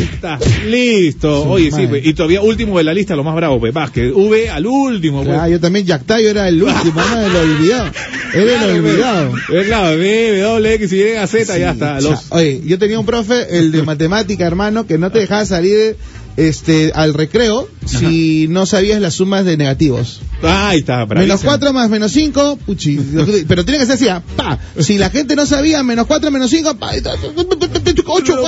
Está, 0.00 0.38
listo. 0.66 1.44
Oye, 1.48 1.66
sí, 1.66 1.70
madre. 1.72 1.88
pues, 1.88 2.06
y 2.06 2.14
todavía 2.14 2.40
último 2.42 2.78
de 2.78 2.84
la 2.84 2.94
lista, 2.94 3.16
lo 3.16 3.24
más 3.24 3.34
bravo, 3.34 3.58
pues, 3.60 3.72
Vázquez. 3.72 4.12
V 4.14 4.50
al 4.50 4.66
último, 4.66 5.24
pues. 5.24 5.36
Ah, 5.38 5.48
yo 5.48 5.60
también, 5.60 5.84
Yactayo 5.86 6.30
era 6.30 6.48
el 6.48 6.62
último, 6.62 7.00
no 7.00 7.20
el 7.20 7.36
olvidado. 7.36 7.90
Era 8.34 8.44
Claro, 8.58 8.72
el 8.74 8.80
pues. 8.82 8.92
olvidado. 8.94 9.32
Eh, 9.52 9.64
claro, 9.66 9.98
B, 9.98 10.40
W, 10.40 10.74
X, 10.74 10.92
Y, 10.92 11.26
Z, 11.26 11.58
ya 11.58 11.70
está. 11.72 12.00
Sí, 12.00 12.08
Los... 12.08 12.28
cha- 12.28 12.36
Oye, 12.36 12.60
yo 12.64 12.78
tenía 12.78 12.98
un 12.98 13.06
profe, 13.06 13.58
el 13.58 13.72
de 13.72 13.82
matemática, 13.82 14.46
hermano, 14.46 14.86
que 14.86 14.98
no 14.98 15.10
te 15.10 15.18
dejaba 15.20 15.44
salir 15.44 15.96
este 16.36 16.92
al 16.94 17.14
recreo 17.14 17.68
si 17.84 18.46
no 18.48 18.66
sabías 18.66 19.00
las 19.00 19.14
sumas 19.14 19.44
de 19.44 19.56
negativos. 19.56 20.20
Ahí 20.42 20.80
está, 20.80 21.06
Menos 21.06 21.08
bravísimo. 21.08 21.50
4 21.50 21.72
más 21.72 21.90
menos 21.90 22.12
5, 22.12 22.58
puchi. 22.66 22.98
Pero 23.48 23.64
tiene 23.64 23.78
que 23.78 23.86
ser 23.86 23.94
así, 23.94 24.08
ah, 24.08 24.22
pa. 24.36 24.58
Si 24.78 24.98
la 24.98 25.10
gente 25.10 25.36
no 25.36 25.46
sabía, 25.46 25.82
menos 25.82 26.06
4 26.06 26.30
menos 26.30 26.50
5, 26.50 26.74
pa. 26.74 26.92
8, 28.06 28.42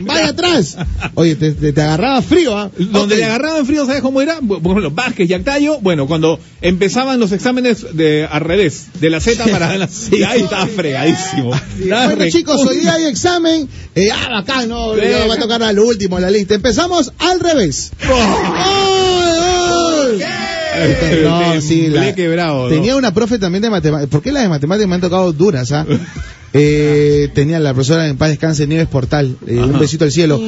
Vaya 0.00 0.28
atrás. 0.28 0.76
Oye, 1.14 1.36
te, 1.36 1.52
te, 1.52 1.72
te 1.72 1.82
agarraba 1.82 2.20
frío, 2.22 2.56
¿ah? 2.56 2.70
Donde 2.78 3.14
Ok. 3.14 3.18
le 3.18 3.24
agarraban 3.24 3.66
frío, 3.66 3.86
¿sabes 3.86 4.02
cómo 4.02 4.20
era? 4.20 4.38
Por 4.40 4.58
ejemplo, 4.60 4.90
Vázquez 4.90 5.28
y 5.30 5.34
Actayo, 5.34 5.78
bueno, 5.80 6.06
cuando 6.06 6.38
empezaban 6.60 7.18
los 7.20 7.32
exámenes 7.32 7.96
de 7.96 8.26
al 8.30 8.40
revés, 8.42 8.86
de 9.00 9.10
la 9.10 9.20
Z 9.20 9.44
para 9.48 9.76
la... 9.76 9.88
y 10.12 10.22
ahí 10.22 10.42
estaba 10.42 10.66
fregadísimo. 10.66 11.54
Estaba 11.80 12.06
Bueno, 12.14 12.30
chicos, 12.30 12.60
hoy 12.66 12.78
día 12.78 12.94
hay 12.94 13.04
examen. 13.06 13.68
Eh, 13.94 14.08
ah, 14.12 14.28
bacán, 14.30 14.68
no, 14.68 14.94
va 14.96 15.34
a 15.34 15.38
tocar 15.38 15.62
al 15.62 15.78
último 15.78 16.18
la 16.18 16.30
lista. 16.30 16.54
Empezamos 16.54 17.12
al 17.18 17.40
revés. 17.40 17.90
¡Ay, 18.00 18.08
ay! 20.22 21.22
No, 21.24 21.60
sí, 21.60 21.88
la- 21.88 22.14
tenía 22.68 22.96
una 22.96 23.12
profe 23.12 23.38
también 23.38 23.62
de 23.62 23.70
matemáticas. 23.70 24.10
¿Por 24.10 24.22
qué 24.22 24.32
las 24.32 24.42
de 24.44 24.48
matemáticas 24.48 24.88
me 24.88 24.94
han 24.94 25.00
tocado 25.00 25.32
duras, 25.32 25.72
ah? 25.72 25.84
Eh, 26.52 27.28
tenía 27.34 27.60
la 27.60 27.74
profesora 27.74 28.08
en 28.08 28.16
paz 28.16 28.30
descanse 28.30 28.66
Nieves 28.66 28.88
Portal, 28.88 29.36
eh, 29.46 29.58
un 29.58 29.78
besito 29.78 30.04
al 30.04 30.12
cielo. 30.12 30.38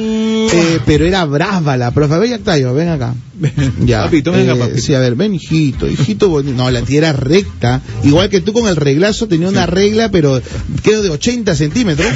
Eh, 0.51 0.79
pero 0.85 1.05
era 1.05 1.25
brava 1.25 1.77
la 1.77 1.91
profe. 1.91 2.17
Ven, 2.17 2.33
Octavio, 2.33 2.73
ven 2.73 2.89
acá. 2.89 3.13
Ya. 3.85 4.03
Papito, 4.03 4.31
venga, 4.31 4.53
Eh, 4.53 4.57
papito. 4.59 4.79
Sí, 4.81 4.93
a 4.93 4.99
ver, 4.99 5.15
ven, 5.15 5.33
hijito, 5.33 5.87
hijito 5.87 6.29
bonito. 6.29 6.55
No, 6.55 6.69
la 6.69 6.81
tía 6.83 6.99
era 6.99 7.13
recta. 7.13 7.81
Igual 8.03 8.29
que 8.29 8.41
tú 8.41 8.53
con 8.53 8.67
el 8.67 8.75
reglazo 8.75 9.27
tenía 9.27 9.47
una 9.49 9.65
regla, 9.65 10.09
pero 10.11 10.41
creo 10.83 11.01
de 11.01 11.09
80 11.09 11.55
centímetros. 11.55 12.07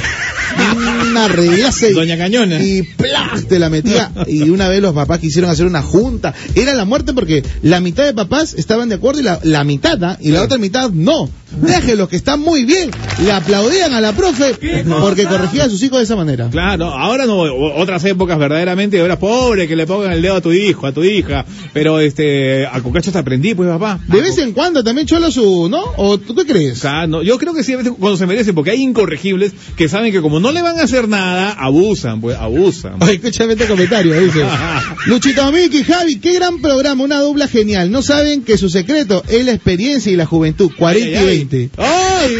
Una 1.10 1.28
reglaza. 1.28 1.88
y- 1.88 1.92
Doña 1.92 2.16
Cañona. 2.16 2.62
Y 2.62 2.82
¡plas! 2.82 3.46
te 3.48 3.58
la 3.58 3.68
metía. 3.68 4.10
Y 4.26 4.48
una 4.48 4.68
vez 4.68 4.80
los 4.80 4.94
papás 4.94 5.18
quisieron 5.18 5.50
hacer 5.50 5.66
una 5.66 5.82
junta. 5.82 6.34
Era 6.54 6.74
la 6.74 6.84
muerte 6.84 7.12
porque 7.12 7.42
la 7.62 7.80
mitad 7.80 8.04
de 8.04 8.14
papás 8.14 8.54
estaban 8.54 8.88
de 8.88 8.94
acuerdo 8.94 9.20
y 9.20 9.24
la, 9.24 9.40
la 9.42 9.64
mitad, 9.64 10.02
¿ah? 10.04 10.16
y 10.20 10.30
la 10.30 10.42
otra 10.42 10.58
mitad 10.58 10.90
no. 10.90 11.28
Déjenlos 11.60 12.08
que 12.08 12.16
están 12.16 12.40
muy 12.40 12.64
bien. 12.64 12.90
Le 13.22 13.32
aplaudían 13.32 13.92
a 13.94 14.00
la 14.00 14.12
profe 14.12 14.54
porque 15.00 15.24
corregía 15.24 15.64
a 15.64 15.68
sus 15.68 15.82
hijos 15.82 15.98
de 15.98 16.04
esa 16.04 16.16
manera. 16.16 16.48
Claro, 16.50 16.86
ahora 16.86 17.26
no, 17.26 17.36
o- 17.40 17.80
otras 17.80 18.04
épocas 18.04 18.15
verdaderamente, 18.16 19.00
ahora 19.00 19.18
pobre 19.18 19.68
que 19.68 19.76
le 19.76 19.86
pongan 19.86 20.12
el 20.12 20.22
dedo 20.22 20.36
a 20.36 20.40
tu 20.40 20.52
hijo, 20.52 20.86
a 20.86 20.92
tu 20.92 21.04
hija, 21.04 21.44
pero 21.72 22.00
este, 22.00 22.66
a 22.66 22.80
Cucacho 22.80 23.12
te 23.12 23.18
aprendí, 23.18 23.54
pues 23.54 23.68
papá. 23.68 24.00
De 24.08 24.20
vez 24.20 24.38
en 24.38 24.52
cuando 24.52 24.82
también 24.82 25.06
cholo 25.06 25.30
su, 25.30 25.68
¿no? 25.68 25.82
¿O 25.96 26.18
tú 26.18 26.34
qué 26.34 26.46
crees? 26.46 26.84
Ah, 26.84 27.06
no, 27.06 27.22
yo 27.22 27.38
creo 27.38 27.54
que 27.54 27.62
sí, 27.62 27.74
a 27.74 27.78
veces 27.78 27.92
cuando 27.98 28.16
se 28.16 28.26
merecen, 28.26 28.54
porque 28.54 28.70
hay 28.70 28.82
incorregibles 28.82 29.52
que 29.76 29.88
saben 29.88 30.12
que 30.12 30.20
como 30.20 30.40
no 30.40 30.52
le 30.52 30.62
van 30.62 30.78
a 30.78 30.84
hacer 30.84 31.08
nada, 31.08 31.52
abusan, 31.52 32.20
pues, 32.20 32.36
abusan. 32.36 32.96
Ay, 33.00 33.16
escúchame 33.16 33.52
este 33.52 33.66
comentario, 33.66 34.18
dice. 34.20 34.44
Luchito 35.06 35.50
Miki, 35.52 35.84
Javi, 35.84 36.16
qué 36.16 36.34
gran 36.34 36.60
programa, 36.60 37.04
una 37.04 37.20
dupla 37.20 37.48
genial. 37.48 37.90
No 37.90 38.02
saben 38.02 38.42
que 38.42 38.58
su 38.58 38.68
secreto 38.68 39.22
es 39.28 39.44
la 39.44 39.52
experiencia 39.52 40.10
y 40.10 40.16
la 40.16 40.26
juventud, 40.26 40.70
40 40.76 41.06
Ay, 41.06 41.12
y 41.12 41.16
ay, 41.16 41.28
ay. 41.28 41.36
20. 41.38 41.70
¡Ay! 41.76 42.36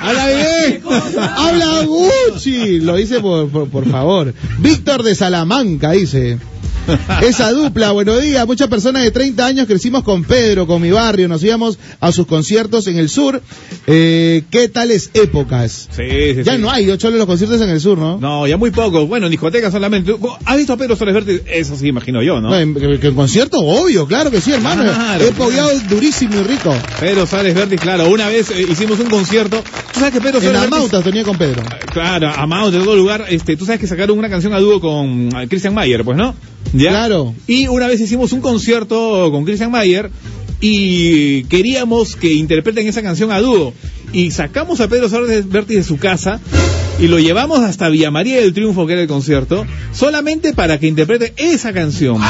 ¡Habla 0.00 0.26
bien! 0.28 0.82
Habla 1.36 1.84
Gucci, 1.84 2.80
lo 2.80 2.96
dice 2.96 3.20
por, 3.20 3.48
por, 3.48 3.68
por 3.68 3.88
favor. 3.88 4.34
Víctor 4.58 5.02
de 5.02 5.14
Salamanca 5.18 5.90
dice. 5.92 6.38
Esa 7.22 7.50
dupla, 7.52 7.90
buenos 7.90 8.22
días. 8.22 8.46
Muchas 8.46 8.68
personas 8.68 9.02
de 9.02 9.10
30 9.10 9.44
años 9.44 9.66
crecimos 9.66 10.02
con 10.04 10.24
Pedro, 10.24 10.66
con 10.66 10.80
mi 10.80 10.90
barrio, 10.90 11.28
nos 11.28 11.42
íbamos 11.44 11.78
a 12.00 12.12
sus 12.12 12.26
conciertos 12.26 12.86
en 12.86 12.96
el 12.96 13.10
sur. 13.10 13.42
Eh, 13.86 14.44
¿Qué 14.50 14.68
tales 14.68 15.10
épocas? 15.12 15.88
Sí, 15.94 16.02
sí, 16.36 16.42
Ya 16.44 16.54
sí. 16.54 16.58
no 16.62 16.70
hay, 16.70 16.86
yo 16.86 16.96
cholo 16.96 17.18
los 17.18 17.26
conciertos 17.26 17.60
en 17.60 17.68
el 17.68 17.80
sur, 17.80 17.98
¿no? 17.98 18.18
No, 18.18 18.46
ya 18.46 18.56
muy 18.56 18.70
poco. 18.70 19.06
Bueno, 19.06 19.26
en 19.26 19.32
discoteca 19.32 19.70
solamente. 19.70 20.14
¿Has 20.46 20.56
visto 20.56 20.72
a 20.72 20.76
Pedro 20.78 20.96
Soles 20.96 21.12
Verde? 21.14 21.42
Eso 21.46 21.76
sí, 21.76 21.88
imagino 21.88 22.22
yo, 22.22 22.40
¿no? 22.40 22.48
No, 22.50 22.56
en, 22.58 22.74
en 22.80 23.14
concierto, 23.14 23.58
obvio, 23.58 24.06
claro 24.06 24.30
que 24.30 24.40
sí, 24.40 24.52
hermano. 24.52 24.84
Claro, 24.84 25.24
He 25.26 25.32
pogueado 25.32 25.70
durísimo 25.90 26.36
y 26.40 26.42
rico. 26.44 26.74
Pedro 27.00 27.26
Sales 27.26 27.54
Verde, 27.54 27.76
claro. 27.76 28.08
Una 28.08 28.28
vez 28.28 28.50
eh, 28.50 28.66
hicimos 28.70 28.98
un 29.00 29.10
concierto. 29.10 29.62
¿Tú 29.92 30.00
sabes 30.00 30.14
que 30.14 30.20
Pedro 30.22 30.38
En 30.40 30.52
la 30.54 30.60
Verde... 30.60 30.70
Mauta 30.70 31.02
tenía 31.02 31.24
con 31.24 31.36
Pedro. 31.36 31.62
Claro, 31.92 32.30
amado 32.34 32.70
de 32.70 32.78
todo 32.78 32.96
lugar. 32.96 33.26
Este, 33.28 33.56
tú 33.58 33.66
sabes 33.66 33.80
que 33.80 33.86
sacaron 33.86 34.18
una 34.18 34.30
canción 34.30 34.54
a 34.54 34.58
dúo 34.60 34.80
con 34.80 35.07
Christian 35.48 35.74
Mayer, 35.74 36.04
pues, 36.04 36.16
¿no? 36.16 36.34
¿Ya? 36.72 36.90
Claro. 36.90 37.34
Y 37.46 37.68
una 37.68 37.86
vez 37.86 38.00
hicimos 38.00 38.32
un 38.32 38.40
concierto 38.40 39.30
con 39.30 39.44
Christian 39.44 39.70
Mayer 39.70 40.10
y 40.60 41.44
queríamos 41.44 42.16
que 42.16 42.32
interpreten 42.32 42.86
esa 42.86 43.02
canción 43.02 43.30
a 43.30 43.40
dúo. 43.40 43.72
Y 44.12 44.30
sacamos 44.30 44.80
a 44.80 44.88
Pedro 44.88 45.08
Sales 45.08 45.48
Verde 45.48 45.76
de 45.76 45.84
su 45.84 45.98
casa 45.98 46.40
y 46.98 47.06
lo 47.06 47.18
llevamos 47.18 47.60
hasta 47.60 47.88
Villa 47.88 48.10
María 48.10 48.40
del 48.40 48.52
Triunfo, 48.52 48.86
que 48.86 48.94
era 48.94 49.02
el 49.02 49.08
concierto, 49.08 49.64
solamente 49.92 50.52
para 50.52 50.78
que 50.80 50.88
interprete 50.88 51.32
esa 51.36 51.72
canción. 51.72 52.20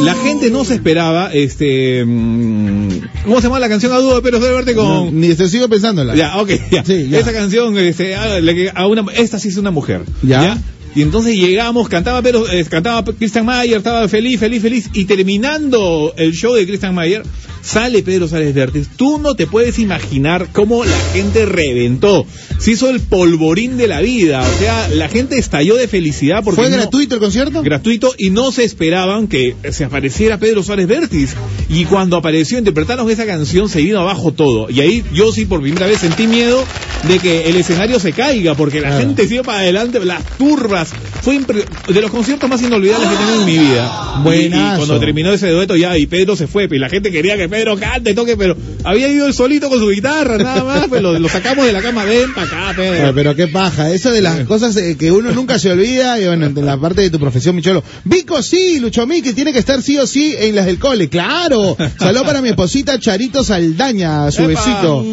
La 0.00 0.14
gente 0.14 0.50
no 0.50 0.64
se 0.64 0.74
esperaba, 0.74 1.30
este, 1.32 2.04
mm, 2.04 2.88
¿cómo 3.24 3.36
se 3.36 3.42
llama 3.42 3.60
la 3.60 3.68
canción 3.68 3.92
a 3.92 3.98
dúo 3.98 4.16
de 4.16 4.22
Pedro 4.22 4.40
Sales 4.40 4.56
Verde 4.56 4.74
con... 4.74 5.20
Ni 5.20 5.32
te 5.34 5.48
sigo 5.48 5.68
pensándola. 5.68 6.14
Ya, 6.16 6.38
ok, 6.38 6.50
ya. 6.70 6.84
Sí, 6.84 7.08
ya. 7.08 7.18
Esa 7.18 7.32
canción, 7.32 7.78
este, 7.78 8.16
a 8.16 8.86
una, 8.86 9.04
esta 9.14 9.38
sí 9.38 9.48
es 9.48 9.56
una 9.56 9.70
mujer. 9.70 10.02
Ya. 10.22 10.58
Y 10.94 11.02
entonces 11.02 11.36
llegamos, 11.36 11.88
cantaba 11.88 12.20
pero 12.22 12.50
eh, 12.50 12.64
cantaba 12.64 13.04
Christian 13.04 13.46
Mayer, 13.46 13.78
estaba 13.78 14.08
feliz, 14.08 14.40
feliz, 14.40 14.60
feliz. 14.62 14.90
Y 14.92 15.04
terminando 15.04 16.12
el 16.16 16.32
show 16.32 16.54
de 16.54 16.66
Christian 16.66 16.94
Mayer, 16.94 17.22
sale 17.62 18.02
Pedro 18.02 18.26
Sales 18.26 18.52
Vértiz. 18.54 18.88
Tú 18.96 19.18
no 19.18 19.34
te 19.34 19.46
puedes 19.46 19.78
imaginar 19.78 20.48
cómo 20.52 20.84
la 20.84 20.98
gente 21.12 21.46
reventó. 21.46 22.26
Se 22.58 22.72
hizo 22.72 22.90
el 22.90 23.00
polvorín 23.00 23.76
de 23.76 23.86
la 23.86 24.00
vida. 24.00 24.42
O 24.42 24.58
sea, 24.58 24.88
la 24.88 25.08
gente 25.08 25.38
estalló 25.38 25.76
de 25.76 25.86
felicidad 25.88 26.42
porque. 26.42 26.60
¿Fue 26.60 26.70
no- 26.70 26.76
gratuito 26.76 27.14
el 27.14 27.20
concierto? 27.20 27.62
gratuito 27.62 28.12
y 28.18 28.30
no 28.30 28.50
se 28.50 28.64
esperaban 28.64 29.28
que 29.28 29.54
se 29.70 29.84
apareciera 29.84 30.38
Pedro 30.38 30.62
Suárez 30.62 30.88
Vértiz. 30.88 31.34
Y 31.68 31.84
cuando 31.84 32.16
apareció, 32.16 32.58
interpretaron 32.58 33.08
esa 33.10 33.26
canción, 33.26 33.68
se 33.68 33.80
vino 33.80 34.00
abajo 34.00 34.32
todo. 34.32 34.68
Y 34.68 34.80
ahí 34.80 35.04
yo 35.14 35.30
sí 35.32 35.46
por 35.46 35.60
primera 35.62 35.86
vez 35.86 35.98
sentí 36.00 36.26
miedo 36.26 36.64
de 37.08 37.18
que 37.18 37.48
el 37.48 37.56
escenario 37.56 37.98
se 37.98 38.12
caiga, 38.12 38.54
porque 38.54 38.80
la 38.80 38.88
Claro. 38.88 39.04
gente 39.06 39.26
iba 39.30 39.42
para 39.42 39.58
adelante, 39.60 40.04
las 40.04 40.22
turbas. 40.38 40.90
Fue 41.22 41.38
de 41.38 42.00
los 42.00 42.10
conciertos 42.10 42.48
más 42.48 42.62
inolvidables 42.62 43.08
que 43.08 43.14
he 43.14 43.18
tenido 43.18 43.40
en 43.40 43.46
mi 43.46 43.58
vida. 43.58 44.14
Y- 44.16 44.20
Y, 44.20 44.22
Buenazo. 44.22 44.76
cuando 44.78 45.00
terminó 45.00 45.32
ese 45.32 45.50
dueto 45.50 45.76
ya, 45.76 45.96
y 45.98 46.06
Pedro 46.06 46.34
se 46.36 46.46
fue, 46.46 46.66
y 46.70 46.78
la 46.78 46.88
gente 46.88 47.10
quería 47.10 47.36
que 47.36 47.48
Pedro 47.48 47.76
cante, 47.78 48.14
toque, 48.14 48.36
pero 48.36 48.56
había 48.84 49.08
ido 49.08 49.26
él 49.26 49.34
solito 49.34 49.68
con 49.68 49.78
su 49.78 49.88
guitarra, 49.88 50.38
nada 50.38 50.64
más, 50.64 50.88
pues 50.88 51.02
lo, 51.02 51.18
lo 51.18 51.28
sacamos 51.28 51.64
de 51.66 51.72
la 51.72 51.82
cama, 51.82 52.04
ven 52.04 52.32
para 52.34 52.46
acá, 52.46 52.72
Pedro. 52.76 53.08
Ah, 53.08 53.12
pero 53.14 53.34
qué 53.36 53.48
paja, 53.48 53.90
eso 53.90 54.10
de 54.12 54.22
las 54.22 54.40
cosas 54.46 54.76
eh, 54.76 54.96
que 54.98 55.12
uno 55.12 55.32
nunca 55.32 55.58
se 55.58 55.70
olvida, 55.70 56.18
y 56.20 56.26
bueno, 56.26 56.46
en 56.46 56.66
la 56.66 56.78
parte 56.78 57.02
de 57.02 57.10
tu 57.10 57.18
profesión, 57.18 57.54
Micholo. 57.56 57.82
Vico, 58.04 58.42
sí, 58.42 58.78
Lucho 58.80 59.06
que 59.06 59.32
tiene 59.34 59.52
que 59.52 59.58
estar 59.58 59.82
sí 59.82 59.98
o 59.98 60.06
sí 60.06 60.34
en 60.38 60.54
las 60.54 60.66
del 60.66 60.78
cole, 60.78 61.08
claro. 61.08 61.76
Saludos 61.98 62.24
para 62.24 62.40
mi 62.40 62.48
esposita 62.50 62.98
Charito 62.98 63.42
Saldaña, 63.44 64.30
su 64.30 64.42
Epa. 64.42 64.48
besito. 64.48 65.04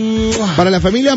Para 0.56 0.70
la 0.70 0.80
familia 0.80 1.16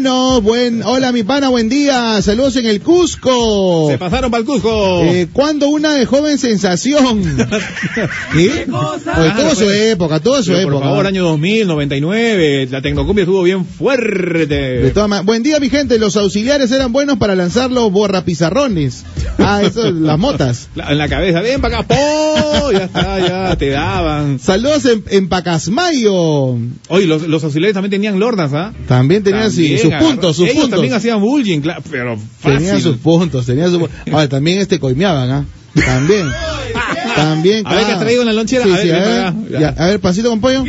Buen, 0.00 0.84
hola 0.84 1.10
mi 1.10 1.24
pana, 1.24 1.48
buen 1.48 1.68
día, 1.68 2.22
saludos 2.22 2.54
en 2.54 2.66
el 2.66 2.80
Cusco. 2.80 3.88
Se 3.90 3.98
pasaron 3.98 4.30
para 4.30 4.42
el 4.42 4.46
Cusco. 4.46 5.02
Eh, 5.02 5.26
¿Cuándo 5.32 5.66
una 5.70 5.92
de 5.94 6.06
joven 6.06 6.38
sensación? 6.38 7.20
¿Qué? 8.32 8.66
Oye, 8.70 9.30
tuvo 9.36 9.54
su 9.56 9.68
época, 9.68 10.20
tuvo 10.20 10.40
su 10.40 10.52
Pero, 10.52 10.60
época. 10.60 10.74
por 10.76 10.84
favor, 10.84 11.06
año 11.08 11.24
2000, 11.24 11.66
99, 11.66 12.68
la 12.70 12.80
tecnocumbia 12.80 13.22
estuvo 13.24 13.42
bien 13.42 13.64
fuerte. 13.64 14.54
De 14.54 14.90
todas 14.92 15.08
ma- 15.08 15.22
Buen 15.22 15.42
día, 15.42 15.58
mi 15.58 15.68
gente. 15.68 15.98
Los 15.98 16.16
auxiliares 16.16 16.70
eran 16.70 16.92
buenos 16.92 17.18
para 17.18 17.34
lanzar 17.34 17.72
los 17.72 17.90
borrapizarrones. 17.90 19.04
Ah, 19.38 19.62
eso, 19.64 19.90
las 19.90 20.16
motas. 20.18 20.68
La- 20.76 20.92
en 20.92 20.98
la 20.98 21.08
cabeza, 21.08 21.40
ven 21.40 21.60
para 21.60 21.80
acá, 21.80 21.88
¡po! 21.96 22.70
Ya 22.70 22.84
está, 22.84 23.18
ya 23.18 23.56
te 23.56 23.70
daban. 23.70 24.38
Saludos 24.38 24.84
en, 24.86 25.02
en 25.10 25.28
Pacasmayo. 25.28 26.56
Oye, 26.88 27.06
los, 27.06 27.22
los 27.26 27.42
auxiliares 27.42 27.74
también 27.74 27.90
tenían 27.90 28.20
lornas, 28.20 28.52
¿ah? 28.54 28.72
También 28.86 29.24
tenían 29.24 29.50
sí, 29.50 29.62
También 29.62 29.78
sus 29.90 29.98
puntos, 30.08 30.36
sus 30.36 30.44
Ellos 30.46 30.54
puntos. 30.62 30.70
también 30.70 30.94
hacían 30.94 31.20
bullying, 31.20 31.60
claro, 31.60 31.82
pero 31.90 32.16
fácil. 32.40 32.58
Tenían 32.58 32.80
sus 32.82 32.96
puntos, 32.98 33.46
tenían 33.46 33.70
sus 33.70 33.80
pu- 33.80 33.88
Ahora, 34.12 34.28
también 34.28 34.58
este 34.58 34.78
coimeaban, 34.78 35.30
¿ah? 35.30 35.44
También. 35.84 36.26
También. 37.14 37.66
A 37.66 37.74
ver, 37.74 37.84
¿qué 37.86 37.92
has 37.92 38.00
traído 38.00 38.22
en 38.22 38.26
la 38.26 38.32
lonchera? 38.32 38.64
Sí, 38.64 38.70
A 38.70 38.74
ver, 38.76 38.82
sí, 38.84 38.90
a 38.90 38.98
ver, 39.30 39.60
ya, 39.60 39.68
a 39.76 39.86
ver, 39.86 40.00
pasito 40.00 40.28
con 40.30 40.40
pollo. 40.40 40.64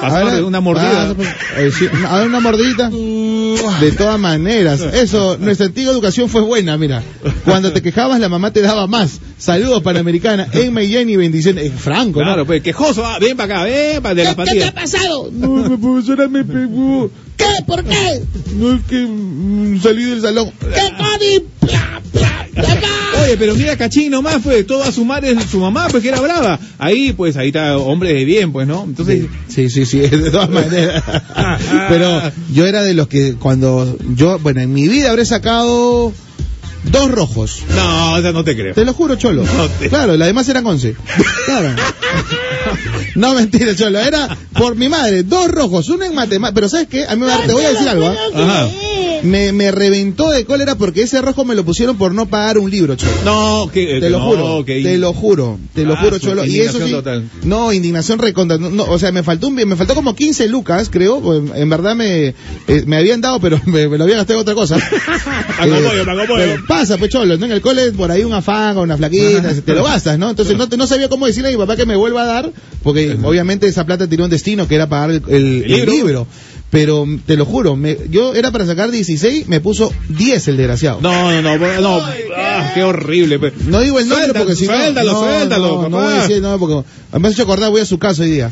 Pasó 0.00 0.30
de 0.30 0.42
una 0.42 0.60
mordida. 0.60 0.90
pasa, 0.90 1.14
pues. 1.14 1.74
Sí, 1.74 1.86
a 2.08 2.18
ver, 2.18 2.26
una 2.26 2.40
mordidita. 2.40 2.90
De 2.90 3.92
todas 3.92 4.18
maneras. 4.18 4.80
Eso, 4.80 5.36
nuestra 5.38 5.66
antigua 5.66 5.92
educación 5.92 6.28
fue 6.28 6.42
buena, 6.42 6.76
mira. 6.76 7.02
Cuando 7.44 7.72
te 7.72 7.82
quejabas, 7.82 8.20
la 8.20 8.28
mamá 8.28 8.52
te 8.52 8.60
daba 8.62 8.86
más. 8.86 9.20
Saludos 9.38 9.82
Panamericana. 9.82 10.48
Emma 10.52 10.82
y 10.82 10.88
Jenny, 10.88 11.16
bendiciones. 11.16 11.66
Eh, 11.66 11.72
Franco, 11.76 12.20
¿no? 12.20 12.26
Claro, 12.26 12.46
pues, 12.46 12.62
quejoso, 12.62 13.04
ah, 13.06 13.18
ven 13.20 13.36
para 13.36 13.54
acá, 13.54 13.64
ven 13.64 14.02
para 14.02 14.14
de 14.14 14.24
las 14.24 14.34
patillas. 14.34 14.72
pasado? 14.72 15.30
No, 15.32 15.68
la 15.68 15.76
profesora 15.76 16.28
me 16.28 16.44
pegó. 16.44 17.10
¿Qué? 17.40 17.64
¿Por 17.64 17.84
qué? 17.84 18.20
No 18.54 18.74
es 18.74 18.82
que 18.84 19.00
mm, 19.06 19.80
salí 19.82 20.04
del 20.04 20.20
salón. 20.20 20.50
¿Qué 20.60 20.66
Cody? 20.96 21.44
Pla, 21.60 22.02
pla, 22.12 22.46
pla, 22.52 22.76
pla. 22.76 23.22
Oye, 23.24 23.36
pero 23.38 23.54
mira 23.54 23.76
Cachín 23.76 24.10
nomás, 24.10 24.38
pues, 24.42 24.66
todo 24.66 24.82
a 24.82 24.92
su 24.92 25.04
madre, 25.04 25.36
su 25.50 25.58
mamá, 25.58 25.88
pues 25.90 26.02
que 26.02 26.08
era 26.10 26.20
brava. 26.20 26.58
Ahí, 26.78 27.12
pues, 27.12 27.36
ahí 27.36 27.48
está 27.48 27.76
hombre 27.78 28.12
de 28.14 28.24
bien, 28.24 28.52
pues, 28.52 28.66
¿no? 28.66 28.84
Entonces, 28.84 29.26
Sí, 29.48 29.68
sí, 29.70 29.86
sí, 29.86 29.98
de 30.00 30.30
todas 30.30 30.50
maneras. 30.60 31.02
Pero 31.88 32.22
yo 32.52 32.66
era 32.66 32.82
de 32.82 32.94
los 32.94 33.08
que 33.08 33.34
cuando 33.34 33.96
yo, 34.14 34.38
bueno, 34.38 34.60
en 34.60 34.72
mi 34.72 34.88
vida 34.88 35.10
habré 35.10 35.24
sacado 35.24 36.12
dos 36.84 37.10
rojos. 37.10 37.62
no, 37.74 38.12
o 38.14 38.20
sea, 38.22 38.32
no 38.32 38.44
te 38.44 38.56
creo. 38.56 38.74
Te 38.74 38.84
lo 38.84 38.92
juro, 38.94 39.16
Cholo. 39.16 39.44
No 39.44 39.68
te- 39.68 39.88
Claro, 39.88 40.16
las 40.16 40.26
demás 40.28 40.48
eran 40.48 40.66
once. 40.66 40.94
Claro. 41.46 41.70
No, 43.14 43.34
mentira, 43.34 43.74
Cholo. 43.74 43.98
Era 44.00 44.36
por 44.58 44.76
mi 44.76 44.88
madre, 44.88 45.22
dos 45.24 45.48
rojos, 45.48 45.88
uno 45.88 46.04
en 46.04 46.14
matemáticas. 46.14 46.54
Pero 46.54 46.68
¿sabes 46.68 46.88
qué? 46.88 47.04
A 47.06 47.16
mí 47.16 47.24
me- 47.26 47.46
te 47.46 47.52
voy 47.52 47.64
a 47.64 47.70
decir 47.70 47.88
algo. 47.88 48.06
¿ah? 48.06 48.14
Ajá. 48.34 48.68
Me, 49.22 49.52
me 49.52 49.70
reventó 49.70 50.30
de 50.30 50.44
cólera 50.46 50.76
porque 50.76 51.02
ese 51.02 51.20
rojo 51.20 51.44
me 51.44 51.54
lo 51.54 51.64
pusieron 51.64 51.98
por 51.98 52.14
no 52.14 52.26
pagar 52.26 52.56
un 52.58 52.70
libro, 52.70 52.96
Cholo. 52.96 53.12
No, 53.24 53.70
que, 53.72 54.00
Te 54.00 54.08
lo 54.10 54.18
no, 54.18 54.24
juro, 54.24 54.64
que- 54.64 54.82
te 54.82 54.96
lo 54.98 55.12
juro, 55.12 55.58
te 55.74 55.84
lo 55.84 55.92
Ah, 55.94 56.00
juro, 56.02 56.18
Cholo. 56.18 56.44
Y 56.46 56.60
eso 56.60 56.78
sí, 56.84 56.90
total. 56.92 57.28
no, 57.42 57.72
indignación 57.72 58.18
recontra, 58.18 58.56
no, 58.56 58.70
no, 58.70 58.84
o 58.84 58.98
sea, 58.98 59.12
me 59.12 59.22
faltó 59.22 59.48
un, 59.48 59.56
bien- 59.56 59.68
me 59.68 59.76
faltó 59.76 59.94
como 59.94 60.14
15 60.16 60.48
lucas, 60.48 60.88
creo, 60.90 61.36
en 61.54 61.68
verdad 61.68 61.94
me, 61.94 62.28
eh, 62.28 62.34
me 62.86 62.96
habían 62.96 63.20
dado, 63.20 63.40
pero 63.40 63.60
me, 63.66 63.88
me 63.88 63.98
lo 63.98 64.04
había 64.04 64.16
gastado 64.16 64.38
en 64.38 64.42
otra 64.42 64.54
cosa. 64.54 64.78
Pollo. 65.60 66.34
pero 66.36 66.62
pasa, 66.66 66.96
pues, 66.98 67.10
Cholo, 67.10 67.36
¿no? 67.36 67.46
En 67.46 67.52
el 67.52 67.60
cole, 67.60 67.92
por 67.92 68.10
ahí 68.10 68.24
una 68.24 68.42
fanga, 68.42 68.80
una 68.80 68.96
flaquita, 68.96 69.54
te 69.64 69.74
lo 69.74 69.84
gastas, 69.84 70.18
¿no? 70.18 70.30
Entonces 70.30 70.56
no, 70.56 70.68
te- 70.68 70.76
no 70.76 70.86
sabía 70.86 71.08
cómo 71.08 71.26
decirle 71.26 71.48
a 71.48 71.52
mi 71.52 71.58
papá 71.58 71.76
que 71.76 71.86
me 71.86 71.96
vuelva 71.96 72.22
a 72.22 72.26
dar, 72.26 72.52
porque 72.82 73.16
obviamente 73.22 73.66
esa 73.66 73.84
plata 73.84 74.06
tenía 74.06 74.24
un 74.24 74.30
destino 74.30 74.66
que 74.68 74.74
era 74.76 74.88
pagar 74.88 75.10
el, 75.10 75.22
el- 75.28 75.34
¿El 75.34 75.62
el 75.64 75.70
libro? 75.72 75.92
libro. 75.92 76.26
Pero 76.70 77.04
te 77.26 77.36
lo 77.36 77.44
juro, 77.46 77.74
me- 77.74 77.96
yo 78.10 78.32
era 78.34 78.52
para 78.52 78.64
sacar 78.64 78.92
16, 78.92 79.48
me 79.48 79.60
puso 79.60 79.92
10 80.08 80.46
el 80.48 80.56
desgraciado. 80.56 81.00
No, 81.00 81.42
no, 81.42 81.58
no, 81.58 81.80
no, 81.80 82.00
ah, 82.36 82.70
qué 82.74 82.84
horrible. 82.84 83.40
No 83.66 83.80
digo 83.80 83.98
el 83.98 84.08
nombre 84.08 84.26
Suéltalo, 84.26 84.44
porque 84.46 84.54
si 84.56 84.66
no- 84.68 84.76
suéltalo, 84.76 85.12
no, 85.12 85.18
suéltalo, 85.20 85.66
no, 85.66 85.82
no 85.88 85.90
papá. 85.96 86.04
voy 86.04 86.12
a 86.14 86.22
decir 86.22 86.40
no, 86.42 86.58
porque 86.60 86.88
me 87.18 87.26
has 87.28 87.34
hecho 87.34 87.42
acordar, 87.42 87.70
voy 87.70 87.80
a 87.80 87.86
su 87.86 87.98
casa 87.98 88.22
hoy 88.22 88.30
día. 88.30 88.50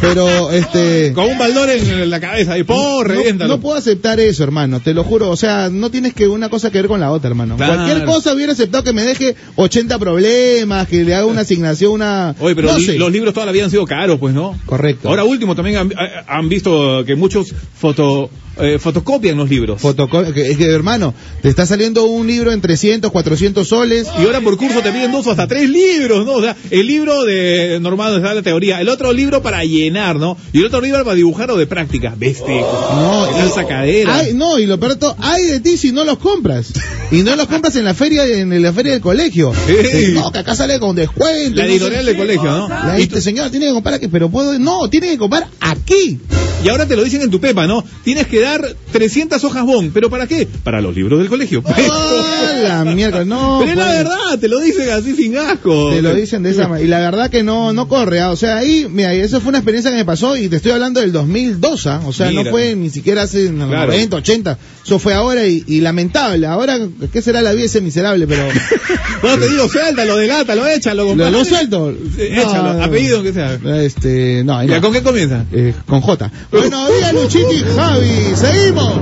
Pero, 0.00 0.50
este... 0.52 1.12
Con 1.14 1.24
un 1.24 1.38
baldón 1.38 1.70
en 1.70 2.08
la 2.10 2.20
cabeza 2.20 2.56
y 2.56 2.62
¡po! 2.62 2.74
no, 2.76 3.02
reviéntalo. 3.02 3.56
no 3.56 3.60
puedo 3.60 3.76
aceptar 3.78 4.20
eso, 4.20 4.44
hermano, 4.44 4.78
te 4.78 4.94
lo 4.94 5.02
juro. 5.02 5.30
O 5.30 5.36
sea, 5.36 5.68
no 5.72 5.90
tienes 5.90 6.12
que 6.14 6.28
una 6.28 6.48
cosa 6.50 6.70
que 6.70 6.78
ver 6.78 6.86
con 6.86 7.00
la 7.00 7.10
otra, 7.10 7.30
hermano. 7.30 7.56
Claro. 7.56 7.74
Cualquier 7.74 8.04
cosa 8.04 8.32
hubiera 8.34 8.52
aceptado 8.52 8.84
que 8.84 8.92
me 8.92 9.02
deje 9.02 9.34
80 9.56 9.98
problemas, 9.98 10.86
que 10.86 11.02
le 11.02 11.14
haga 11.14 11.26
una 11.26 11.40
asignación, 11.40 11.92
una... 11.92 12.34
Oye, 12.38 12.54
pero 12.54 12.68
no 12.70 12.78
li- 12.78 12.84
sé. 12.84 12.98
los 12.98 13.10
libros 13.10 13.34
toda 13.34 13.46
la 13.46 13.52
vida 13.52 13.64
han 13.64 13.70
sido 13.70 13.86
caros, 13.86 14.18
pues, 14.20 14.34
¿no? 14.34 14.56
Correcto. 14.66 15.08
Ahora 15.08 15.24
último 15.24 15.56
también 15.56 15.78
han, 15.78 15.92
ha- 15.96 16.36
han 16.38 16.48
visto 16.48 17.02
que 17.06 17.16
muchos 17.16 17.54
foto, 17.74 18.30
eh, 18.58 18.78
fotocopian 18.78 19.36
los 19.36 19.48
libros. 19.48 19.80
Es 19.84 20.56
que, 20.56 20.64
hermano, 20.70 21.14
te 21.42 21.48
está 21.48 21.66
saliendo 21.66 22.04
un 22.04 22.26
libro 22.26 22.52
en 22.52 22.60
300, 22.60 23.10
400 23.10 23.68
soles. 23.68 24.06
y 24.18 24.24
ahora 24.24 24.40
por 24.40 24.56
curso 24.56 24.80
te 24.80 24.90
piden 24.92 25.12
dos 25.12 25.26
o 25.26 25.30
hasta 25.30 25.46
tres 25.46 25.68
libros, 25.68 26.24
¿no? 26.24 26.32
O 26.34 26.42
sea, 26.42 26.56
el 26.70 26.86
libro 26.86 27.24
de 27.24 27.78
normal 27.80 28.12
donde 28.12 28.26
está 28.26 28.34
la 28.34 28.42
teoría, 28.42 28.80
el 28.80 28.88
otro 28.88 29.12
libro 29.12 29.42
para 29.42 29.64
llenar, 29.64 30.16
¿no? 30.16 30.36
Y 30.52 30.58
el 30.60 30.66
otro 30.66 30.80
libro 30.80 31.04
para 31.04 31.14
dibujar 31.16 31.50
o 31.50 31.56
de 31.56 31.66
práctica. 31.66 32.14
¿Viste? 32.16 32.60
No, 32.60 33.26
Esa 33.26 33.46
y- 33.46 33.50
sacadera. 33.50 34.16
Ay, 34.16 34.34
no, 34.34 34.58
y 34.58 34.66
lo 34.66 34.78
todo, 34.78 35.16
hay 35.18 35.44
de 35.44 35.60
ti 35.60 35.76
si 35.76 35.92
no 35.92 36.04
los 36.04 36.18
compras. 36.18 36.72
Y 37.10 37.22
no 37.22 37.36
los 37.36 37.46
compras 37.46 37.76
en 37.76 37.84
la 37.84 37.94
feria, 37.94 38.26
en 38.26 38.62
la 38.62 38.72
feria 38.72 38.92
del 38.92 39.00
colegio. 39.00 39.52
Sí. 39.66 40.12
No, 40.14 40.30
que 40.32 40.38
acá 40.38 40.54
sale 40.54 40.78
con 40.78 40.96
descuento. 40.96 41.56
La 41.56 41.62
no 41.62 41.68
sé 41.68 41.72
editorial 41.76 42.06
del 42.06 42.16
colegio, 42.16 42.44
¿no? 42.44 42.68
La 42.68 42.98
este 42.98 43.20
señor 43.20 43.50
tiene 43.50 43.66
que 43.66 43.72
comprar 43.72 43.94
aquí, 43.96 44.08
pero 44.08 44.28
puedo, 44.28 44.58
no, 44.58 44.88
tiene 44.88 45.08
que 45.08 45.18
comprar 45.18 45.48
aquí. 45.60 46.18
y 46.64 46.68
ahora 46.68 46.86
te 46.86 46.96
lo 46.96 47.04
dicen 47.04 47.22
en 47.22 47.30
tu 47.30 47.40
pepa, 47.40 47.66
¿no? 47.66 47.84
Tienes 48.04 48.26
que 48.26 48.40
dar 48.46 48.74
300 48.92 49.42
hojas 49.44 49.64
bon, 49.64 49.90
¿pero 49.92 50.08
para 50.10 50.26
qué? 50.26 50.46
Para 50.64 50.80
los 50.80 50.94
libros 50.94 51.18
del 51.18 51.28
colegio. 51.28 51.62
Ah, 51.66 52.52
la 52.84 52.84
mierda, 52.84 53.24
no. 53.24 53.58
Pero 53.60 53.72
es 53.72 53.76
la 53.76 53.84
pues. 53.84 53.96
verdad, 53.98 54.38
te 54.40 54.48
lo 54.48 54.60
dicen 54.60 54.90
así 54.90 55.14
sin 55.14 55.36
asco. 55.36 55.90
Te 55.90 56.02
lo 56.02 56.14
dicen 56.14 56.42
de 56.42 56.50
esa 56.50 56.68
manera. 56.68 56.84
Y 56.84 56.88
la 56.88 56.98
verdad 57.00 57.30
que 57.30 57.42
no, 57.42 57.72
no 57.72 57.88
corre. 57.88 58.20
ah. 58.20 58.30
O 58.30 58.36
sea, 58.36 58.56
ahí, 58.58 58.86
mira, 58.90 59.14
y 59.14 59.20
eso 59.20 59.40
fue 59.40 59.50
una 59.50 59.58
experiencia 59.58 59.90
que 59.90 59.96
me 59.98 60.04
pasó 60.04 60.36
y 60.36 60.48
te 60.48 60.56
estoy 60.56 60.72
hablando 60.72 61.00
del 61.00 61.12
2002, 61.12 61.86
ah. 61.86 62.00
O 62.06 62.12
sea, 62.12 62.30
no 62.30 62.44
fue 62.46 62.74
ni 62.76 62.90
siquiera 62.90 63.22
hace 63.22 63.46
Claro. 63.50 63.92
90, 63.92 64.16
80. 64.16 64.58
Eso 64.84 64.98
fue 64.98 65.14
ahora 65.14 65.46
y, 65.46 65.64
y 65.66 65.80
lamentable. 65.80 66.46
Ahora, 66.46 66.78
¿qué 67.12 67.20
será 67.22 67.42
la 67.42 67.52
vida 67.52 67.66
ese 67.66 67.80
miserable? 67.80 68.26
Pero, 68.26 68.42
No 69.22 69.38
te 69.38 69.48
digo, 69.48 69.68
suéltalo, 69.68 70.16
delátalo, 70.16 70.66
échalo, 70.66 71.02
¿lo, 71.02 71.08
compadre. 71.10 71.32
lo 71.32 71.44
suelto? 71.44 71.92
Sí, 72.16 72.22
échalo, 72.22 72.82
apellido 72.82 73.22
que 73.22 73.32
sea. 73.32 73.58
Este, 73.82 74.42
no, 74.44 74.62
¿Ya 74.64 74.76
no. 74.76 74.80
con 74.82 74.92
qué 74.92 75.02
comienza? 75.02 75.44
Eh, 75.52 75.74
con 75.86 76.00
J. 76.00 76.30
Bueno, 76.52 76.88
diga 76.90 77.12
Luchito 77.12 77.52
y 77.52 77.60
Javi, 77.76 78.35
seguimos. 78.36 79.00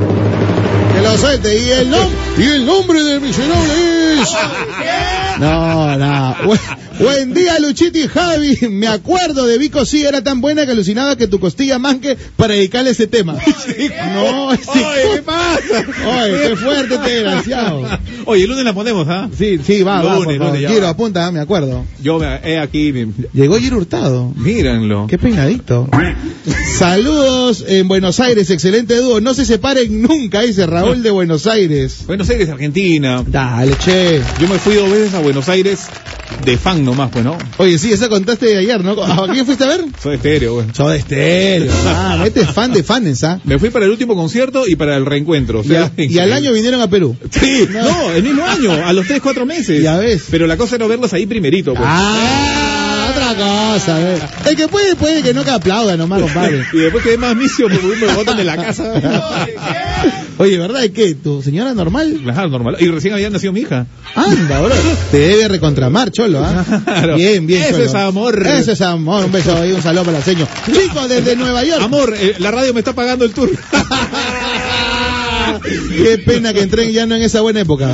Que 0.95 1.01
lo 1.03 1.19
suelte. 1.19 1.59
Y 1.59 1.71
el, 1.71 1.91
nom 1.91 2.09
y 2.39 2.43
el 2.43 2.67
nombre 2.67 3.03
del 3.03 3.21
miserable 3.21 4.23
es. 4.23 4.29
No, 5.39 5.97
no. 5.97 6.37
Bu- 6.99 7.05
Buen 7.05 7.33
día, 7.35 7.59
Luchito 7.59 7.99
y 7.99 8.07
Javi. 8.09 8.59
Me 8.71 8.87
acuerdo 8.89 9.47
de 9.47 9.59
Vico, 9.59 9.85
sí, 9.85 10.05
era 10.05 10.23
tan 10.23 10.41
buena 10.41 10.65
que 10.67 10.73
alucinaba 10.73 11.17
que 11.17 11.27
tu 11.29 11.39
costilla 11.41 11.79
manque 11.79 12.17
para 12.37 12.55
dedicarle 12.55 12.91
ese 12.91 13.07
tema. 13.07 13.37
No. 14.15 14.49
Oye, 14.49 14.59
¿qué 15.15 15.23
pasa? 15.23 15.85
Oye, 16.07 16.49
qué 16.49 16.57
fuerte 16.57 16.95
este 16.95 17.11
desgraciado. 17.11 17.83
Oye, 18.27 18.43
el 18.45 18.51
lunes 18.51 18.65
la 18.65 18.73
ponemos, 18.73 19.07
¿ah? 19.09 19.29
Sí, 19.37 19.59
sí, 19.65 19.83
va, 19.83 20.03
va, 20.03 20.17
Lunes, 20.19 20.39
favor. 20.39 20.55
lunes, 20.55 20.71
Giro, 20.71 20.83
va. 20.85 20.89
apunta, 20.91 21.31
me 21.33 21.41
acuerdo. 21.41 21.85
Yo 22.03 22.19
me, 22.19 22.27
he 22.45 22.59
aquí, 22.59 22.93
Llegó 23.33 23.59
Giro 23.59 23.77
Hurtado. 23.79 24.33
míranlo. 24.37 25.07
Qué 25.09 25.19
peinadito. 25.19 25.89
Saludos 26.79 27.65
en 27.67 27.89
Buenos 27.89 28.21
Aires, 28.21 28.51
excelente 28.51 28.97
dúo. 28.97 29.21
No 29.21 29.35
se 29.35 29.45
separen 29.45 30.03
nunca, 30.03 30.43
dice 30.43 30.67
Raúl 30.67 31.03
de 31.03 31.11
Buenos 31.11 31.47
Aires. 31.47 31.99
Buenos 32.07 32.29
Aires, 32.31 32.49
Argentina. 32.49 33.25
Dale, 33.27 33.75
che. 33.85 34.21
Yo 34.41 34.49
me 34.49 34.59
fui 34.59 34.75
dos 34.75 34.91
veces 34.91 35.15
a 35.15 35.21
Buenos 35.21 35.49
Aires 35.49 35.87
de 36.45 36.57
fan 36.57 36.84
nomás, 36.85 37.11
pues, 37.11 37.25
¿no? 37.25 37.37
Oye, 37.59 37.79
sí, 37.79 37.93
eso 37.93 38.09
contaste 38.09 38.57
ayer, 38.57 38.83
¿no? 38.85 38.93
¿A 39.03 39.29
quién 39.33 39.45
fuiste 39.47 39.65
a 39.65 39.69
ver? 39.69 39.81
Soy 40.03 40.17
estéreo, 40.17 40.55
güey. 40.55 40.67
Soy 40.73 40.93
de 40.93 40.99
estéreo. 40.99 41.73
Ah, 41.87 42.23
este 42.27 42.43
es 42.43 42.51
fan 42.51 42.73
de 42.73 42.83
fans, 42.83 43.25
¿ah? 43.25 43.41
Me 43.45 43.59
fui 43.59 43.71
para 43.71 43.85
el 43.85 43.91
último 43.91 44.15
concierto 44.15 44.67
y 44.67 44.77
para 44.77 44.97
el 44.97 45.05
reencuentro. 45.07 45.61
o 45.61 45.65
Y, 45.65 45.75
a- 45.75 45.91
al 46.23 46.33
año 46.33 46.53
vinieron 46.53 46.81
a 46.81 46.89
Perú. 46.89 47.17
Sí, 47.31 47.67
no. 47.73 48.11
el 48.13 48.23
mismo 48.23 48.45
año, 48.45 48.73
a 48.73 48.93
los 48.93 49.07
3, 49.07 49.21
4 49.23 49.47
meses. 49.47 49.83
Ya 49.83 49.97
ves. 49.99 50.25
Pero 50.31 50.47
la 50.47 50.57
cosa 50.57 50.77
era 50.77 50.87
verlos 50.87 51.13
ahí 51.13 51.27
primerito, 51.27 51.73
pues. 51.75 51.85
Ah, 51.87 53.09
otra 53.11 53.35
cosa, 53.35 53.99
¿ves? 53.99 54.21
El 54.47 54.57
que 54.57 54.69
puede, 54.69 54.97
puede 54.97 55.23
que 55.23 55.35
no 55.35 55.45
que 55.45 55.51
aplauda 55.51 55.97
nomás, 55.97 56.21
compadre. 56.23 56.65
Y 56.73 56.79
después 56.79 57.05
quedé 57.05 57.17
más 57.19 57.37
misio 57.37 57.69
porque 57.69 57.87
me 58.07 58.13
botan 58.15 58.37
de 58.37 58.45
la 58.45 58.57
casa. 58.57 58.93
Oye, 60.39 60.59
¿verdad? 60.59 60.83
¿Y 60.83 60.91
qué? 60.91 61.15
¿Tu 61.15 61.43
señora 61.43 61.75
normal? 61.75 62.21
Claro, 62.23 62.49
normal. 62.49 62.77
Y 62.81 62.89
recién 62.89 63.15
había 63.15 63.31
nacido 63.31 63.53
mi 63.53 63.61
hija. 63.61 63.87
Anda, 64.15 64.61
bro. 64.61 64.75
Te 65.11 65.19
debe 65.19 65.49
recontramar, 65.49 66.11
cholo, 66.11 66.43
¿ah? 66.45 66.65
Claro. 66.85 67.17
Bien, 67.17 67.47
bien, 67.47 67.63
Ese 67.63 67.73
cholo. 67.73 67.85
es 67.85 67.95
amor. 67.95 68.47
Ese 68.47 68.73
es 68.73 68.81
amor. 68.81 69.25
Un 69.27 69.33
beso 69.33 69.57
ahí, 69.57 69.73
un 69.73 69.83
saludo 69.83 70.05
para 70.05 70.19
la 70.19 70.25
seño. 70.25 70.47
Chicos, 70.67 71.09
desde 71.09 71.37
Nueva 71.37 71.65
York. 71.65 71.83
Amor, 71.83 72.15
eh, 72.19 72.35
la 72.39 72.51
radio 72.51 72.75
me 72.75 72.81
está 72.81 72.93
pagando 72.95 73.25
el 73.25 73.33
tour. 73.33 73.51
Qué 76.03 76.19
pena 76.19 76.53
que 76.53 76.61
entré 76.63 76.93
ya 76.93 77.07
no 77.07 77.15
en 77.17 77.23
esa 77.23 77.41
buena 77.41 77.61
época. 77.61 77.93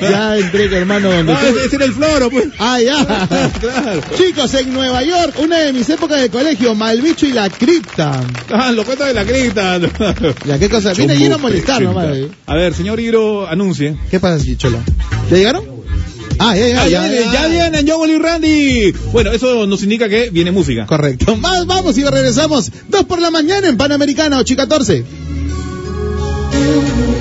Ya 0.00 0.36
entré, 0.38 0.64
hermano, 0.76 1.10
donde 1.10 1.32
Ah, 1.32 1.40
tú- 1.50 1.58
ese 1.58 1.76
era 1.76 1.84
el 1.84 1.92
floro, 1.92 2.30
pues. 2.30 2.46
Ah, 2.58 2.80
ya. 2.80 3.28
Claro. 3.60 4.00
Chicos, 4.16 4.54
en 4.54 4.72
Nueva 4.72 5.02
York, 5.02 5.34
una 5.42 5.58
de 5.58 5.72
mis 5.72 5.88
épocas 5.88 6.20
de 6.20 6.28
colegio, 6.30 6.74
Malbicho 6.74 7.26
y 7.26 7.32
la 7.32 7.48
cripta. 7.50 8.20
Ah, 8.50 8.72
lo 8.72 8.84
cuento 8.84 9.04
de 9.04 9.14
la 9.14 9.24
cripta. 9.24 9.78
Ya, 10.46 10.58
¿qué 10.58 10.68
cosa? 10.68 10.92
Viene 10.92 11.16
lleno 11.16 11.36
a 11.36 11.38
molestar 11.38 11.82
nomás. 11.82 12.08
A 12.46 12.54
ver, 12.54 12.74
señor 12.74 13.00
Hiro, 13.00 13.46
anuncie. 13.48 13.96
¿Qué 14.10 14.20
pasa, 14.20 14.44
Cholo? 14.56 14.78
¿Ya 15.30 15.36
llegaron? 15.36 15.78
Ah, 16.40 16.56
ya, 16.56 16.68
ya, 16.68 16.82
Ah, 16.82 16.88
ya, 16.88 16.90
ya, 17.02 17.08
viene, 17.08 17.32
ya 17.32 17.46
vienen, 17.48 17.86
John 17.88 18.08
y 18.10 18.16
Randy. 18.18 18.92
Bueno, 19.12 19.32
eso 19.32 19.66
nos 19.66 19.82
indica 19.82 20.08
que 20.08 20.30
viene 20.30 20.52
música. 20.52 20.86
Correcto. 20.86 21.36
Más 21.36 21.66
vamos 21.66 21.98
y 21.98 22.04
regresamos. 22.04 22.70
Dos 22.88 23.04
por 23.06 23.20
la 23.20 23.30
mañana 23.32 23.66
en 23.68 23.76
Panamericana, 23.76 24.38
8 24.38 24.52
y 24.52 24.56
14. 24.56 25.04
Ajá, 26.68 27.17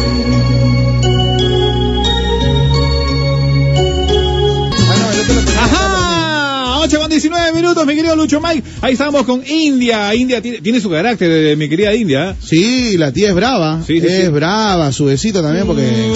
19 7.17 7.51
minutos, 7.53 7.85
mi 7.87 7.95
querido 7.95 8.15
Lucho 8.15 8.39
Mike. 8.39 8.61
Ahí 8.81 8.93
estamos 8.93 9.23
con 9.25 9.41
India. 9.47 10.13
India 10.13 10.39
tiene, 10.41 10.59
tiene 10.61 10.79
su 10.79 10.89
carácter, 10.89 11.31
eh, 11.31 11.55
mi 11.55 11.67
querida 11.67 11.93
India. 11.95 12.35
Sí, 12.39 12.95
la 12.97 13.11
tía 13.11 13.29
es 13.29 13.35
brava. 13.35 13.81
Sí, 13.85 13.99
sí, 13.99 14.05
es 14.07 14.25
sí. 14.25 14.27
brava, 14.29 14.91
su 14.91 15.05
besito 15.05 15.41
también, 15.41 15.65
porque 15.65 16.13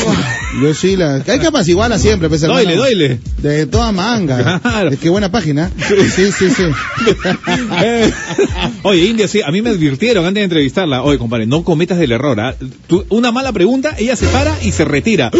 yo 0.61 0.73
sí 0.75 0.95
la. 0.95 1.23
Hay 1.27 1.39
que 1.39 1.47
apaciguarla 1.47 1.97
siempre, 1.97 2.27
hermano. 2.27 2.53
Doyle, 2.53 2.75
doyle. 2.75 3.19
De 3.39 3.65
toda 3.65 3.91
manga. 3.91 4.59
Claro. 4.61 4.89
Es 4.89 4.99
que 4.99 5.09
buena 5.09 5.31
página. 5.31 5.71
Sí, 6.15 6.31
sí, 6.31 6.49
sí. 6.49 6.63
Eh, 7.83 8.11
Oye, 8.83 9.05
India, 9.05 9.27
sí, 9.27 9.41
a 9.41 9.51
mí 9.51 9.61
me 9.61 9.71
advirtieron 9.71 10.25
antes 10.25 10.41
de 10.41 10.45
entrevistarla. 10.45 11.01
Oye, 11.03 11.17
compadre, 11.17 11.47
no 11.47 11.63
cometas 11.63 11.99
el 11.99 12.11
error. 12.11 12.55
Tú- 12.87 13.05
una 13.09 13.31
mala 13.31 13.51
pregunta, 13.51 13.95
ella 13.97 14.15
se 14.15 14.27
para 14.27 14.55
y 14.63 14.71
se 14.71 14.85
retira. 14.85 15.31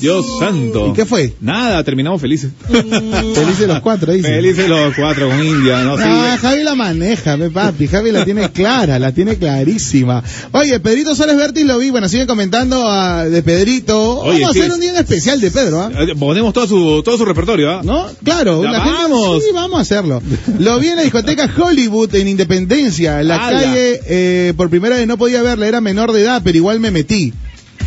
Dios 0.00 0.26
santo. 0.40 0.88
¿Y 0.88 0.92
qué 0.94 1.06
fue? 1.06 1.32
Nada, 1.40 1.84
terminamos 1.84 2.20
felices. 2.20 2.50
Felices 2.66 3.68
los 3.68 3.80
cuatro, 3.80 4.12
dice. 4.12 4.28
Felices 4.28 4.68
los 4.68 4.94
cuatro 4.96 5.28
con 5.28 5.44
India, 5.44 5.82
¿no? 5.84 5.96
Sí. 5.96 6.02
Ah, 6.06 6.36
Javi 6.40 6.64
la 6.64 6.74
maneja, 6.74 7.36
ve, 7.36 7.50
papi. 7.50 7.86
Javi 7.86 8.10
la 8.10 8.24
tiene 8.24 8.50
clara, 8.50 8.98
la 8.98 9.12
tiene 9.12 9.36
clarísima. 9.36 10.22
Oye, 10.52 10.80
Pedrito 10.80 11.14
Suárez 11.14 11.36
Vértiz 11.36 11.64
lo 11.64 11.78
vi. 11.78 11.90
Bueno, 11.90 12.08
siguen 12.08 12.26
comentando 12.26 12.82
de 13.28 13.42
Pedrito. 13.42 14.20
Oye, 14.20 14.40
Vamos 14.40 14.54
sí. 14.54 14.60
a 14.60 14.62
hacer 14.64 14.74
un 14.74 14.80
día 14.80 14.90
en 14.90 14.96
especial 14.96 15.40
de 15.40 15.50
Pedro, 15.50 15.80
¿ah? 15.82 15.90
Eh, 15.96 16.14
Ponemos 16.18 16.52
todo 16.52 16.66
su, 16.66 17.02
todo 17.04 17.16
su 17.16 17.24
repertorio, 17.24 17.70
¿ah? 17.70 17.80
¿No? 17.84 18.06
Claro, 18.24 18.62
la 18.62 18.80
gente- 18.80 18.90
vamos. 19.02 19.42
sí, 19.42 19.50
vamos 19.54 19.78
a 19.78 19.82
hacerlo. 19.82 20.22
Lo 20.58 20.78
vi 20.80 20.88
en 20.88 20.96
la 20.96 21.02
discoteca 21.02 21.48
Hollywood 21.56 22.14
en 22.16 22.28
Independencia, 22.28 23.20
en 23.20 23.28
la 23.28 23.38
calle, 23.38 24.00
eh, 24.06 24.52
por 24.56 24.68
primera 24.70 24.96
vez 24.96 25.06
no 25.06 25.16
podía 25.16 25.42
verla, 25.42 25.66
era 25.68 25.80
menor 25.80 26.12
de 26.12 26.22
edad, 26.22 26.40
pero 26.44 26.56
igual 26.56 26.80
me 26.80 26.90
metí. 26.90 27.32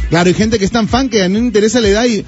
Claro, 0.09 0.27
hay 0.27 0.33
gente 0.33 0.59
que 0.59 0.65
es 0.65 0.71
tan 0.71 0.87
fan 0.87 1.09
que 1.09 1.27
no 1.27 1.39
le 1.39 1.45
interesa 1.45 1.81
la 1.81 1.89
edad 1.89 2.05
y 2.05 2.23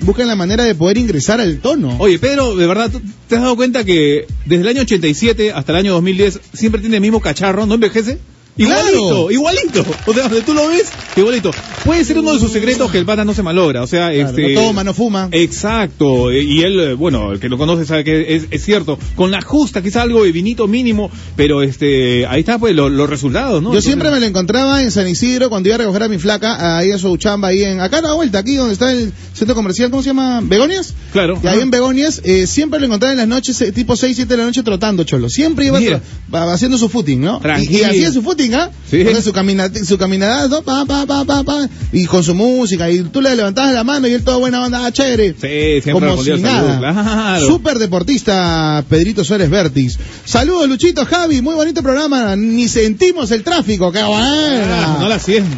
buscan 0.00 0.26
la 0.26 0.34
manera 0.34 0.64
de 0.64 0.74
poder 0.74 0.98
ingresar 0.98 1.40
al 1.40 1.58
tono. 1.58 1.96
Oye, 1.98 2.18
Pedro, 2.18 2.56
de 2.56 2.66
verdad, 2.66 2.90
¿tú 2.90 3.00
¿te 3.28 3.36
has 3.36 3.42
dado 3.42 3.56
cuenta 3.56 3.84
que 3.84 4.26
desde 4.46 4.62
el 4.62 4.68
año 4.68 4.82
87 4.82 5.52
hasta 5.52 5.72
el 5.72 5.78
año 5.78 5.92
2010 5.92 6.40
siempre 6.52 6.80
tiene 6.80 6.96
el 6.96 7.02
mismo 7.02 7.20
cacharro, 7.20 7.66
no 7.66 7.74
envejece? 7.74 8.18
Igualito, 8.58 9.30
igualito. 9.30 9.84
O 10.06 10.12
sea, 10.12 10.24
donde 10.24 10.42
tú 10.42 10.52
lo 10.54 10.68
ves, 10.68 10.90
igualito. 11.16 11.50
Puede 11.84 12.04
ser 12.04 12.18
uno 12.18 12.32
de 12.34 12.40
sus 12.40 12.52
secretos 12.52 12.90
que 12.90 12.98
el 12.98 13.06
pata 13.06 13.24
no 13.24 13.32
se 13.34 13.42
malogra. 13.42 13.82
O 13.82 13.86
sea, 13.86 14.10
Claro, 14.12 14.28
este. 14.30 14.54
no 14.54 14.60
toma, 14.60 14.84
no 14.84 14.92
fuma. 14.94 15.28
Exacto. 15.30 16.30
eh, 16.30 16.42
Y 16.42 16.62
él, 16.62 16.80
eh, 16.80 16.94
bueno, 16.94 17.32
el 17.32 17.40
que 17.40 17.48
lo 17.48 17.56
conoce 17.58 17.84
sabe 17.86 18.04
que 18.04 18.34
es, 18.34 18.44
es 18.50 18.64
cierto. 18.64 18.98
Con 19.14 19.30
la 19.30 19.40
justa, 19.42 19.82
quizá 19.82 20.02
algo 20.02 20.24
de 20.24 20.32
vinito 20.32 20.66
mínimo, 20.66 21.10
pero 21.36 21.62
este, 21.62 22.26
ahí 22.26 22.40
está 22.40 22.58
pues 22.58 22.74
lo- 22.74 22.88
los 22.88 23.08
resultados, 23.08 23.62
¿no? 23.62 23.68
Yo 23.70 23.78
Entonces- 23.78 23.84
siempre 23.84 24.10
me 24.10 24.20
lo 24.20 24.26
encontraba 24.26 24.82
en 24.82 24.90
San 24.90 25.06
Isidro 25.08 25.48
cuando 25.50 25.68
iba 25.68 25.76
a 25.76 25.78
recoger 25.78 26.02
a 26.02 26.08
mi 26.08 26.18
flaca, 26.18 26.78
ahí 26.78 26.90
a 26.90 26.98
su 26.98 27.16
chamba, 27.16 27.48
ahí 27.48 27.62
en, 27.64 27.80
acá 27.80 27.98
a 27.98 28.02
la 28.02 28.12
vuelta, 28.14 28.38
aquí 28.38 28.56
donde 28.56 28.72
está 28.72 28.92
el 28.92 29.12
centro 29.34 29.54
comercial, 29.54 29.90
¿cómo 29.90 30.02
se 30.02 30.08
llama? 30.08 30.40
¿Begonias? 30.42 30.94
Claro. 31.12 31.38
Y 31.42 31.46
ahí 31.46 31.58
Ah. 31.60 31.62
en 31.62 31.70
Begonias, 31.70 32.20
eh, 32.24 32.46
siempre 32.46 32.80
lo 32.80 32.86
encontraba 32.86 33.12
en 33.12 33.18
las 33.18 33.28
noches, 33.28 33.60
eh, 33.60 33.72
tipo 33.72 33.96
6, 33.96 34.16
7 34.16 34.34
de 34.34 34.38
la 34.38 34.44
noche 34.46 34.62
trotando, 34.62 35.04
cholo. 35.04 35.28
Siempre 35.30 35.66
iba 35.66 35.78
Mira. 35.78 36.00
haciendo 36.32 36.76
su 36.78 36.88
footing, 36.88 37.20
¿no? 37.20 37.34
Y, 37.34 37.38
y 37.38 37.42
Tranquilo. 37.42 37.86
hacía 37.86 38.12
su 38.12 38.22
footing, 38.22 38.47
¿ah? 38.54 38.70
Sí. 38.90 39.04
Su, 39.22 39.32
camina, 39.32 39.70
su 39.84 39.98
caminada, 39.98 40.48
¿no? 40.48 40.62
pa, 40.62 40.84
pa, 40.84 41.06
pa, 41.06 41.24
pa, 41.24 41.42
pa, 41.42 41.68
y 41.92 42.06
con 42.06 42.22
su 42.24 42.34
música, 42.34 42.90
y 42.90 43.00
tú 43.02 43.20
le 43.20 43.34
levantabas 43.36 43.74
la 43.74 43.84
mano 43.84 44.08
y 44.08 44.12
él 44.12 44.24
todo 44.24 44.38
buena 44.38 44.64
onda, 44.64 44.86
ah, 44.86 44.92
chévere. 44.92 45.32
Sí, 45.32 45.82
siempre 45.82 45.92
Como 45.92 46.22
si 46.22 46.32
nada. 46.40 46.78
claro. 46.78 47.46
Super 47.46 47.78
deportista 47.78 48.84
Pedrito 48.88 49.24
Suárez 49.24 49.50
Vértiz. 49.50 49.98
Saludos, 50.24 50.68
Luchito, 50.68 51.04
Javi, 51.04 51.42
muy 51.42 51.54
bonito 51.54 51.82
programa. 51.82 52.36
Ni 52.36 52.68
sentimos 52.68 53.30
el 53.30 53.42
tráfico, 53.42 53.92
qué 53.92 54.02
buena. 54.02 54.84
Ah, 54.84 54.98
no 55.00 55.08
la 55.08 55.18
siento. 55.18 55.56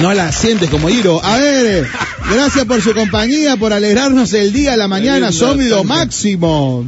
No 0.00 0.14
la 0.14 0.32
sientes 0.32 0.70
como 0.70 0.88
Hiro. 0.88 1.22
A 1.22 1.36
ver, 1.38 1.86
gracias 2.32 2.64
por 2.64 2.80
su 2.80 2.94
compañía, 2.94 3.56
por 3.58 3.72
alegrarnos 3.74 4.32
el 4.32 4.52
día, 4.52 4.74
la 4.76 4.88
mañana, 4.88 5.28
linda 5.28 5.32
son 5.32 5.68
lo 5.68 5.84
máximo. 5.84 6.86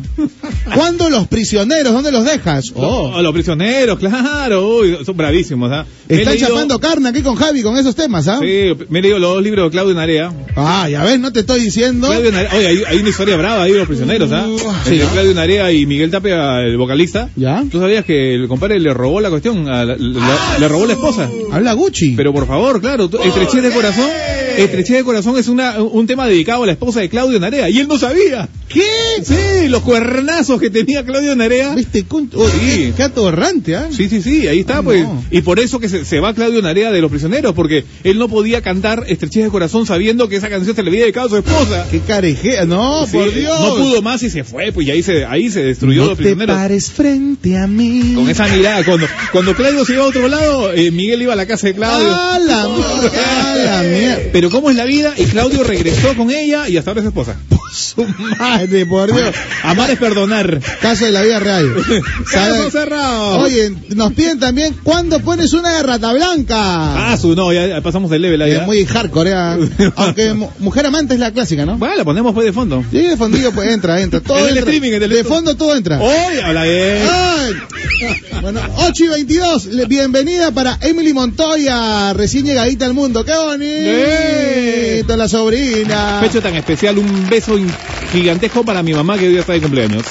¿Cuándo 0.74 1.10
los 1.10 1.28
prisioneros? 1.28 1.92
¿Dónde 1.92 2.10
los 2.10 2.24
dejas? 2.24 2.72
Oh, 2.74 3.20
los 3.20 3.32
prisioneros, 3.34 3.98
claro, 3.98 4.78
uy, 4.78 4.96
son 5.04 5.16
bravísimos, 5.16 5.70
¿ah? 5.70 5.84
Están 6.08 6.34
leído- 6.34 6.48
chapando 6.48 6.80
carne 6.80 7.10
aquí 7.10 7.20
con 7.22 7.34
Javi 7.36 7.62
con 7.62 7.76
esos 7.76 7.94
temas, 7.94 8.26
¿ah? 8.26 8.38
Sí, 8.40 8.72
me 8.88 8.98
he 9.00 9.02
leído 9.02 9.18
los 9.18 9.34
dos 9.34 9.42
libros 9.42 9.66
de 9.66 9.70
Claudio 9.70 9.94
Narea. 9.94 10.32
Ah, 10.56 10.88
ya 10.88 11.04
ves, 11.04 11.20
no 11.20 11.30
te 11.30 11.40
estoy 11.40 11.60
diciendo. 11.60 12.08
Claudio 12.08 12.32
Narea, 12.32 12.50
oye, 12.56 12.66
hay, 12.68 12.82
hay 12.88 12.98
una 12.98 13.08
historia 13.10 13.36
brava 13.36 13.62
ahí 13.64 13.72
de 13.72 13.78
los 13.78 13.86
prisioneros, 13.86 14.32
¿ah? 14.32 14.46
Sí, 14.86 14.96
¿no? 14.98 15.08
Claudio 15.10 15.34
Narea 15.34 15.70
y 15.72 15.84
Miguel 15.84 16.10
Tapia, 16.10 16.60
el 16.62 16.78
vocalista. 16.78 17.28
¿Ya? 17.36 17.62
¿Tú 17.70 17.78
sabías 17.80 18.04
que 18.06 18.34
el 18.34 18.48
compadre 18.48 18.80
le 18.80 18.94
robó 18.94 19.20
la 19.20 19.28
cuestión? 19.28 19.68
a 19.68 19.84
la- 19.84 19.96
la- 19.98 20.58
le 20.58 20.68
robó 20.68 20.86
la 20.86 20.94
esposa. 20.94 21.28
Habla 21.52 21.74
Gucci. 21.74 22.14
Pero 22.16 22.32
por 22.32 22.46
favor, 22.46 22.80
claro, 22.80 22.93
tú- 22.96 23.18
estrechez 23.18 23.62
de 23.62 23.70
corazón. 23.70 24.08
Estrechez 24.56 24.96
de 24.98 25.04
corazón 25.04 25.36
es 25.36 25.48
una, 25.48 25.82
un 25.82 26.06
tema 26.06 26.26
dedicado 26.26 26.62
a 26.62 26.66
la 26.66 26.72
esposa 26.72 27.00
de 27.00 27.08
Claudio 27.08 27.40
Narea. 27.40 27.68
Y 27.68 27.78
él 27.80 27.88
no 27.88 27.98
sabía. 27.98 28.48
¿Qué? 28.68 28.82
Sí, 29.22 29.68
los 29.68 29.82
cuernazos 29.82 30.60
que 30.60 30.70
tenía 30.70 31.04
Claudio 31.04 31.36
Narea. 31.36 31.74
¿Viste? 31.74 32.04
Cun- 32.06 32.28
oh, 32.34 32.48
Sí. 32.48 32.58
qué, 32.60 32.92
qué 32.96 33.02
atorrante, 33.04 33.76
¿ah? 33.76 33.88
Sí, 33.90 34.08
sí, 34.08 34.20
sí, 34.22 34.48
ahí 34.48 34.60
está, 34.60 34.78
Ah, 34.78 34.82
pues. 34.82 35.02
no. 35.04 35.24
Y 35.30 35.42
por 35.42 35.60
eso 35.60 35.78
que 35.78 35.88
se, 35.88 36.04
se 36.04 36.18
va 36.20 36.34
Claudio 36.34 36.60
Narea 36.62 36.90
de 36.90 37.00
los 37.00 37.10
prisioneros, 37.10 37.52
porque 37.54 37.84
él 38.02 38.18
no 38.18 38.28
podía 38.28 38.62
cantar 38.62 39.04
Estrechez 39.06 39.44
de 39.44 39.50
Corazón 39.50 39.86
sabiendo 39.86 40.28
que 40.28 40.36
esa 40.36 40.48
canción 40.48 40.74
se 40.74 40.82
le 40.82 40.88
había 40.90 41.02
dedicado 41.02 41.26
a 41.26 41.30
su 41.30 41.36
esposa. 41.36 41.86
Qué 41.90 42.00
carejea. 42.00 42.64
No, 42.64 43.06
Sí, 43.06 43.12
por 43.12 43.32
Dios. 43.32 43.60
No 43.60 43.74
pudo 43.76 44.02
más 44.02 44.22
y 44.22 44.30
se 44.30 44.44
fue, 44.44 44.72
pues 44.72 44.86
y 44.86 44.90
ahí 44.90 45.02
se, 45.02 45.24
ahí 45.24 45.50
se 45.50 45.62
destruyó 45.62 46.02
No 46.02 46.08
los 46.08 46.16
te 46.18 46.22
prisioneros. 46.24 46.56
pares 46.56 46.90
frente 46.90 47.56
a 47.58 47.66
mí. 47.66 48.12
Con 48.14 48.28
esa 48.28 48.48
mirada, 48.48 48.84
cuando, 48.84 49.06
cuando 49.30 49.54
Claudio 49.54 49.84
se 49.84 49.92
iba 49.94 50.02
a 50.04 50.06
otro 50.08 50.26
lado, 50.28 50.72
eh, 50.72 50.90
Miguel 50.90 51.22
iba 51.22 51.32
a 51.34 51.36
la 51.36 51.46
casa 51.46 51.66
de 51.68 51.74
Claudio. 51.74 52.08
¡Ah, 52.10 52.38
la, 52.44 52.62
ah, 52.64 53.54
la 53.56 53.82
mierda! 53.82 54.18
Pero 54.32 54.50
cómo 54.50 54.70
es 54.70 54.76
la 54.76 54.84
vida, 54.84 55.14
y 55.16 55.24
Claudio 55.24 55.62
regresó 55.64 56.14
con 56.16 56.30
ella 56.30 56.68
y 56.68 56.76
hasta 56.76 56.90
ahora 56.90 57.00
es 57.02 57.06
esposa. 57.06 57.36
Su 57.74 58.06
madre, 58.38 58.86
por 58.86 59.12
Dios. 59.12 59.34
Amar 59.64 59.90
es 59.90 59.98
perdonar. 59.98 60.60
Caso 60.80 61.04
de 61.06 61.10
la 61.10 61.22
vida 61.22 61.40
real. 61.40 61.74
Caso 62.32 62.70
cerrado. 62.70 63.38
Oye, 63.40 63.72
nos 63.96 64.12
piden 64.12 64.38
también 64.38 64.76
cuándo 64.84 65.18
pones 65.20 65.52
una 65.54 65.76
de 65.76 65.82
rata 65.82 66.12
blanca. 66.12 66.54
Ah, 67.12 67.16
su, 67.20 67.34
no, 67.34 67.52
ya, 67.52 67.80
pasamos 67.80 68.12
el 68.12 68.22
level 68.22 68.40
ahí. 68.42 68.52
es 68.52 68.60
¿ah? 68.60 68.64
muy 68.66 68.84
hardcore, 68.86 69.30
¿eh? 69.32 69.90
aunque 69.96 70.34
mu- 70.34 70.50
mujer 70.60 70.86
amante 70.86 71.14
es 71.14 71.20
la 71.20 71.32
clásica, 71.32 71.66
¿no? 71.66 71.76
Bueno, 71.76 71.96
la 71.96 72.04
ponemos 72.04 72.32
pues 72.32 72.46
de 72.46 72.52
fondo. 72.52 72.84
Sí, 72.90 72.98
de 72.98 73.16
fondillo 73.16 73.50
pues 73.52 73.68
entra, 73.70 74.00
entra, 74.00 74.20
todo 74.24 74.38
En 74.38 74.44
el 74.44 74.48
entra. 74.58 74.62
streaming, 74.72 74.92
en 74.96 75.02
el 75.02 75.10
de 75.10 75.24
fondo 75.24 75.56
todo 75.56 75.74
entra. 75.76 76.00
Oye, 76.00 76.42
habla 76.42 76.62
bien. 76.62 76.98
Ay. 77.10 77.52
Bueno, 78.40 78.60
8 78.76 79.04
y 79.04 79.08
22, 79.08 79.66
le- 79.66 79.86
bienvenida 79.86 80.50
para 80.52 80.78
Emily 80.80 81.12
Montoya, 81.12 82.12
recién 82.12 82.44
llegadita 82.44 82.84
al 82.86 82.94
mundo. 82.94 83.24
¡Qué 83.24 83.32
bonito! 83.34 83.64
¡Eh! 83.66 85.04
La 85.14 85.28
sobrina. 85.28 86.18
Fecho 86.20 86.42
tan 86.42 86.56
especial, 86.56 86.98
un 86.98 87.28
beso 87.30 87.56
gigantesco 88.12 88.64
para 88.64 88.82
mi 88.82 88.92
mamá 88.94 89.18
que 89.18 89.28
hoy 89.28 89.36
está 89.36 89.52
de 89.54 89.60
cumpleaños. 89.60 90.04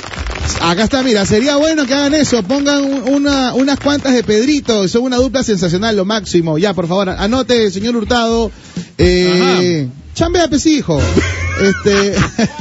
Acá 0.62 0.84
está, 0.84 1.04
mira, 1.04 1.26
sería 1.26 1.56
bueno 1.58 1.86
que 1.86 1.94
hagan 1.94 2.14
eso, 2.14 2.44
pongan 2.44 2.84
un- 2.84 3.04
una, 3.14 3.54
unas 3.54 3.80
cuantas 3.80 4.14
de 4.14 4.24
Pedrito, 4.24 4.88
son 4.88 5.04
una 5.04 5.18
dupla 5.18 5.44
sensacional, 5.44 5.96
lo 5.96 6.06
máximo. 6.06 6.58
Ya, 6.58 6.74
por 6.74 6.88
favor, 6.88 7.10
anote, 7.10 7.70
señor 7.72 7.96
Hurtado. 7.96 8.52
Eh, 8.98 9.88
chambea, 10.14 10.50
hijo. 10.66 11.00
Este, 11.62 12.16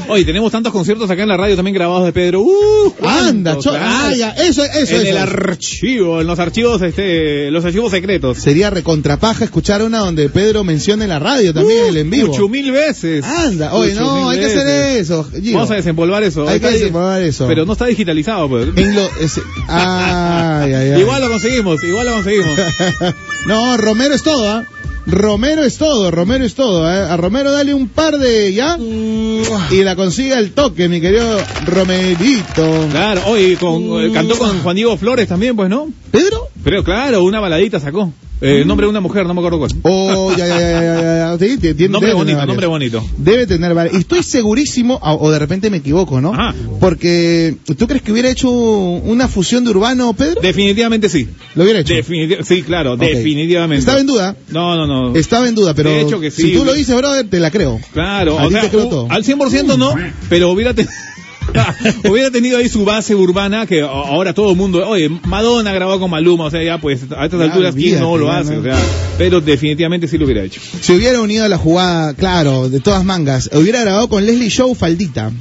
Oye, 0.09 0.25
tenemos 0.27 0.53
tantos 0.53 0.71
conciertos 0.71 1.11
acá 1.11 1.23
en 1.23 1.29
la 1.31 1.37
radio 1.39 1.57
también 1.57 1.75
grabados 1.75 2.05
de 2.05 2.13
Pedro. 2.13 2.43
¡Uh! 2.43 2.95
anda, 3.09 3.57
cho- 3.59 3.73
ah, 3.75 4.13
ya, 4.17 4.31
eso, 4.33 4.63
eso, 4.65 4.95
en 4.97 5.07
el 5.07 5.17
eso. 5.17 5.19
archivo, 5.19 6.21
en 6.21 6.27
los 6.27 6.39
archivos, 6.39 6.83
este, 6.83 7.51
los 7.51 7.65
archivos 7.65 7.91
secretos. 7.91 8.37
Sería 8.39 8.69
recontrapaja 8.69 9.45
escuchar 9.45 9.83
una 9.83 10.01
donde 10.01 10.29
Pedro 10.29 10.63
mencione 10.63 11.09
la 11.09 11.19
radio 11.19 11.55
también, 11.55 11.87
el 11.89 11.97
en 11.97 12.11
vivo. 12.11 12.33
Ocho 12.33 12.49
mil 12.51 12.71
veces. 12.71 13.25
Anda, 13.25 13.73
oye, 13.73 13.95
no, 13.95 14.29
hay 14.29 14.39
que 14.41 14.47
hacer 14.47 14.69
eso. 15.01 15.27
Vamos 15.55 15.71
a 15.71 15.75
desempolvar 15.77 16.23
eso. 16.23 16.47
Hay 16.47 16.61
que 16.61 16.71
desempolvar 16.71 17.23
eso. 17.23 17.47
Pero 17.49 17.65
no 17.65 17.73
está 17.73 17.87
digitalizado, 17.87 18.47
pues. 18.51 18.69
En 18.77 18.95
lo, 18.95 19.09
ese- 19.21 19.43
ay, 19.69 20.75
ay, 20.75 20.91
ay. 20.93 21.01
Igual 21.01 21.23
lo 21.23 21.31
conseguimos, 21.31 21.83
igual 21.83 22.07
lo 22.07 22.13
conseguimos. 22.13 22.59
no, 23.47 23.77
Romero 23.79 24.15
es 24.15 24.23
todo, 24.23 24.49
¿ah? 24.51 24.65
Romero 25.07 25.65
es 25.65 25.79
todo, 25.79 26.11
Romero 26.11 26.45
es 26.45 26.55
todo. 26.55 26.89
¿eh? 26.91 27.11
A 27.11 27.17
Romero 27.17 27.51
dale 27.51 27.75
un 27.75 27.89
par 27.89 28.19
de 28.19 28.53
ya 28.53 28.79
y 28.79 29.83
la 29.83 29.97
consiga 29.97 30.39
el 30.39 30.53
toque, 30.53 30.89
mi 30.89 31.01
querido 31.01 31.39
Romerito. 31.67 32.87
Claro, 32.91 33.23
oye, 33.27 33.57
con, 33.57 33.83
eh, 34.03 34.11
cantó 34.13 34.39
con 34.39 34.63
Juan 34.63 34.77
Diego 34.77 34.97
Flores 34.97 35.29
también, 35.29 35.57
pues, 35.57 35.69
¿no? 35.69 35.89
¿Pedro? 36.11 36.49
Pero 36.65 36.85
claro, 36.85 37.25
una 37.25 37.41
baladita 37.41 37.81
sacó. 37.81 38.13
Eh, 38.45 38.65
nombre 38.67 38.87
de 38.87 38.91
una 38.91 38.99
mujer, 39.01 39.25
no 39.25 39.35
me 39.35 39.41
acuerdo 39.41 39.59
cuál. 39.61 39.71
Oh, 39.83 40.33
ya, 40.37 40.49
ya, 40.49 40.59
ya, 40.59 41.37
ya. 41.37 41.39
Sí, 41.39 41.59
ti- 41.59 41.75
tiene- 41.75 41.93
Nombre 41.93 42.13
bonito, 42.13 42.45
nombre 42.45 42.67
bonito. 42.67 43.05
Debe 43.17 43.47
tener 43.47 43.73
varias. 43.73 43.95
Y 43.95 43.99
estoy 43.99 44.25
segurísimo, 44.25 44.99
o 45.01 45.13
o 45.27 45.31
de 45.31 45.39
repente 45.39 45.71
me 45.71 45.77
equivoco, 45.77 46.21
¿no? 46.21 46.35
Ajá. 46.35 46.53
Porque, 46.81 47.55
¿tú 47.79 47.87
crees 47.87 48.03
que 48.03 48.11
hubiera 48.11 48.29
hecho 48.29 48.51
una 48.51 49.29
fusión 49.29 49.63
de 49.63 49.71
Urbano, 49.71 50.13
Pedro? 50.15 50.41
Definitivamente 50.41 51.09
sí. 51.09 51.29
Lo 51.55 51.63
hubiera 51.63 51.79
hecho. 51.81 51.95
Sí, 52.43 52.63
claro, 52.63 52.97
definitivamente. 52.97 53.79
Estaba 53.79 54.01
en 54.01 54.07
duda. 54.09 54.37
No, 54.51 54.75
no, 54.75 54.89
no. 54.89 55.15
Estaba 55.17 55.49
en 55.49 55.55
duda, 55.55 55.73
pero 55.75 55.91
De 55.91 56.01
hecho 56.01 56.19
que 56.19 56.33
sí. 56.33 56.43
si 56.43 56.53
tú 56.53 56.65
lo 56.65 56.73
dices, 56.75 56.97
brother, 56.97 57.29
te 57.31 57.39
la 57.39 57.53
creo. 57.53 57.81
Claro, 57.93 58.41
A 58.41 58.47
o 58.47 58.51
sea, 58.51 58.69
creo 58.69 58.89
todo. 58.89 59.07
al 59.09 59.23
100% 59.23 59.77
no, 59.79 59.95
pero 60.29 60.51
hubiera 60.51 60.75
tenido... 60.75 60.93
hubiera 62.09 62.31
tenido 62.31 62.59
ahí 62.59 62.69
su 62.69 62.85
base 62.85 63.15
urbana 63.15 63.67
que 63.67 63.81
ahora 63.83 64.33
todo 64.35 64.51
el 64.51 64.57
mundo, 64.57 64.87
oye, 64.89 65.09
Madonna 65.25 65.73
grabó 65.73 65.99
con 66.01 66.11
Maluma, 66.11 66.45
o 66.45 66.51
sea, 66.51 66.63
ya 66.63 66.79
pues 66.79 67.01
a 67.17 67.25
estas 67.25 67.41
alturas 67.41 67.75
quién 67.75 68.01
no 68.01 68.17
lo 68.17 68.31
hace, 68.31 68.57
o 68.57 68.63
sea, 68.63 68.77
pero 69.19 69.41
definitivamente 69.41 70.09
sí 70.09 70.19
lo 70.19 70.25
hubiera 70.25 70.43
hecho. 70.45 70.61
Se 70.81 70.93
hubiera 70.95 71.21
unido 71.21 71.45
a 71.45 71.49
la 71.49 71.59
jugada, 71.59 72.15
claro, 72.15 72.69
de 72.69 72.81
todas 72.81 73.05
mangas. 73.05 73.51
Hubiera 73.53 73.81
grabado 73.83 74.09
con 74.09 74.25
Leslie 74.25 74.49
Show 74.51 74.75
Faldita. 74.75 75.31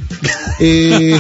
Eh, 0.64 1.18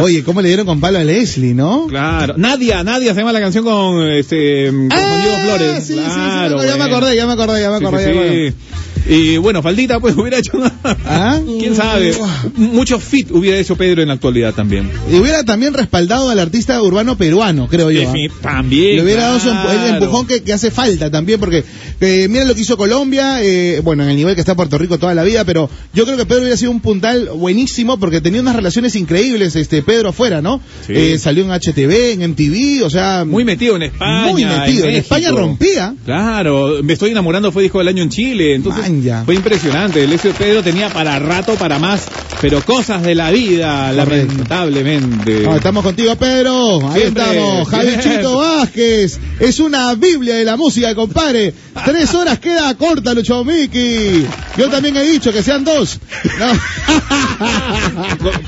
oye, 0.00 0.24
¿cómo 0.24 0.40
le 0.40 0.48
dieron 0.48 0.64
con 0.64 0.80
palo 0.80 0.98
a 0.98 1.04
Leslie, 1.04 1.52
no? 1.52 1.88
Claro, 1.88 2.34
Nadia, 2.38 2.82
Nadia 2.82 3.12
se 3.12 3.20
llama 3.20 3.34
la 3.34 3.40
canción 3.40 3.62
con 3.62 4.08
este 4.08 4.68
con 4.70 4.88
Ah, 4.90 5.20
Diego 5.22 5.38
Flores. 5.44 5.84
Sí, 5.86 5.92
sí, 5.92 6.00
sí, 6.00 6.04
claro, 6.14 6.64
ya 6.64 6.76
me 6.78 6.84
acordé, 6.84 7.14
ya 7.14 7.26
me 7.26 7.32
acordé, 7.34 7.60
ya 7.60 7.70
me 7.70 7.78
Sí, 7.80 7.84
acordé. 7.84 8.04
sí, 8.04 8.08
ya 8.08 8.14
me 8.14 8.20
acordé. 8.26 8.54
Y 9.06 9.36
bueno, 9.38 9.62
Faldita 9.62 10.00
pues 10.00 10.16
hubiera 10.18 10.38
hecho 10.38 10.52
¿Ah? 11.06 11.40
quién 11.58 11.74
sabe, 11.74 12.14
mucho 12.56 12.98
fit 12.98 13.30
hubiera 13.30 13.58
hecho 13.58 13.76
Pedro 13.76 14.02
en 14.02 14.08
la 14.08 14.14
actualidad 14.14 14.54
también. 14.54 14.90
Y 15.10 15.16
hubiera 15.16 15.44
también 15.44 15.74
respaldado 15.74 16.30
al 16.30 16.38
artista 16.38 16.80
urbano 16.82 17.16
peruano, 17.16 17.68
creo 17.68 17.90
yo. 17.90 18.08
¿ah? 18.08 18.12
También. 18.42 18.96
Le 18.96 19.02
hubiera 19.02 19.22
dado 19.24 19.40
su 19.40 19.48
empu- 19.48 19.70
el 19.70 19.94
empujón 19.94 20.26
que, 20.26 20.42
que 20.42 20.52
hace 20.52 20.70
falta 20.70 21.10
también, 21.10 21.38
porque 21.40 21.64
eh, 22.00 22.26
mira 22.28 22.44
lo 22.44 22.54
que 22.54 22.60
hizo 22.62 22.76
Colombia, 22.76 23.42
eh, 23.42 23.80
bueno, 23.82 24.04
en 24.04 24.10
el 24.10 24.16
nivel 24.16 24.34
que 24.34 24.40
está 24.40 24.54
Puerto 24.54 24.78
Rico 24.78 24.98
toda 24.98 25.14
la 25.14 25.24
vida, 25.24 25.44
pero 25.44 25.68
yo 25.94 26.04
creo 26.04 26.16
que 26.16 26.26
Pedro 26.26 26.42
hubiera 26.42 26.56
sido 26.56 26.70
un 26.70 26.80
puntal 26.80 27.28
buenísimo 27.34 27.98
porque 27.98 28.20
tenía 28.20 28.40
unas 28.40 28.54
relaciones 28.56 28.94
increíbles, 28.94 29.56
este 29.56 29.82
Pedro 29.82 30.10
afuera, 30.10 30.40
¿no? 30.40 30.60
Sí. 30.86 30.92
Eh, 30.94 31.18
salió 31.18 31.44
en 31.44 31.50
HTV, 31.50 32.12
en 32.12 32.30
MTV, 32.30 32.84
o 32.84 32.90
sea, 32.90 33.24
Muy 33.26 33.44
metido 33.44 33.76
en 33.76 33.82
España. 33.82 34.30
Muy 34.30 34.44
metido. 34.44 34.86
En. 34.86 34.94
España 34.94 35.30
rompía. 35.30 35.94
Claro, 36.04 36.82
me 36.82 36.92
estoy 36.92 37.10
enamorando 37.10 37.50
fue 37.52 37.62
disco 37.62 37.78
del 37.78 37.88
año 37.88 38.02
en 38.02 38.10
Chile, 38.10 38.54
entonces 38.54 38.88
Manja. 38.88 39.22
fue 39.24 39.34
impresionante. 39.34 40.04
El 40.04 40.10
de 40.10 40.18
Pedro 40.18 40.62
tenía 40.62 40.88
para 40.90 41.18
rato, 41.18 41.54
para 41.54 41.78
más, 41.78 42.06
pero 42.40 42.60
cosas 42.62 43.02
de 43.02 43.14
la 43.14 43.30
vida, 43.30 43.92
Correcto. 43.94 44.32
lamentablemente. 44.32 45.40
No, 45.42 45.56
estamos 45.56 45.84
contigo, 45.84 46.14
Pedro. 46.16 46.88
Ahí 46.90 47.02
Siempre. 47.02 47.22
estamos. 47.22 47.68
Javi 47.68 47.86
Bien. 47.88 48.00
Chito 48.00 48.38
Vázquez. 48.38 49.18
Es 49.40 49.60
una 49.60 49.94
Biblia 49.94 50.34
de 50.36 50.44
la 50.44 50.56
música, 50.56 50.94
compadre. 50.94 51.54
Tres 51.88 52.14
horas 52.14 52.38
queda 52.38 52.74
corta, 52.74 53.14
Lucho 53.14 53.42
Miki. 53.46 54.26
Yo 54.58 54.68
también 54.68 54.96
he 54.96 55.04
dicho 55.04 55.32
que 55.32 55.42
sean 55.42 55.64
dos. 55.64 55.98
No. 56.38 56.46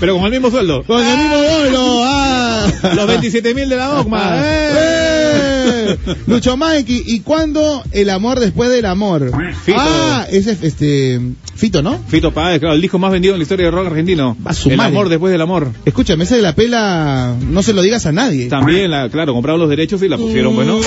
Pero 0.01 0.17
con 0.17 0.25
el 0.27 0.31
mismo 0.33 0.51
sueldo. 0.51 0.83
Con 0.85 1.01
el 1.05 1.17
mismo 1.17 1.37
bolo. 1.37 2.01
Ah. 2.05 2.67
Los 2.97 3.07
27 3.07 3.55
mil 3.55 3.69
de 3.69 3.77
la 3.77 4.01
Ocma. 4.01 4.33
¡eh! 4.43 4.71
¡Eh! 4.75 5.97
Lucho 6.27 6.57
Mikey, 6.57 7.03
¿y 7.07 7.21
cuándo 7.21 7.83
el 7.93 8.11
amor 8.11 8.41
después 8.41 8.71
del 8.71 8.87
amor? 8.87 9.31
Fito. 9.65 9.79
Ah, 9.81 10.27
ese 10.31 10.53
es 10.53 10.63
este 10.63 11.21
Fito, 11.55 11.83
¿no? 11.83 11.99
Fito 12.09 12.33
Páez, 12.33 12.59
claro, 12.61 12.75
el 12.75 12.81
disco 12.81 12.99
más 12.99 13.13
vendido 13.13 13.35
en 13.35 13.39
la 13.41 13.43
historia 13.43 13.67
del 13.67 13.75
rock 13.75 13.89
argentino. 13.89 14.37
Va 14.47 14.53
el 14.53 14.77
madre. 14.77 14.89
amor 14.93 15.09
después 15.11 15.31
del 15.31 15.41
amor. 15.43 15.73
Escúchame, 15.85 16.25
ese 16.25 16.37
de 16.37 16.43
la 16.43 16.55
pela, 16.55 17.35
no 17.51 17.63
se 17.63 17.73
lo 17.75 17.83
digas 17.83 18.07
a 18.07 18.13
nadie. 18.13 18.47
También, 18.49 18.91
la, 18.91 19.09
claro, 19.11 19.35
compraron 19.35 19.61
los 19.61 19.69
derechos 19.69 20.03
y 20.03 20.09
la 20.09 20.17
pusieron, 20.17 20.55
pues, 20.55 20.67
¿no? 20.67 20.79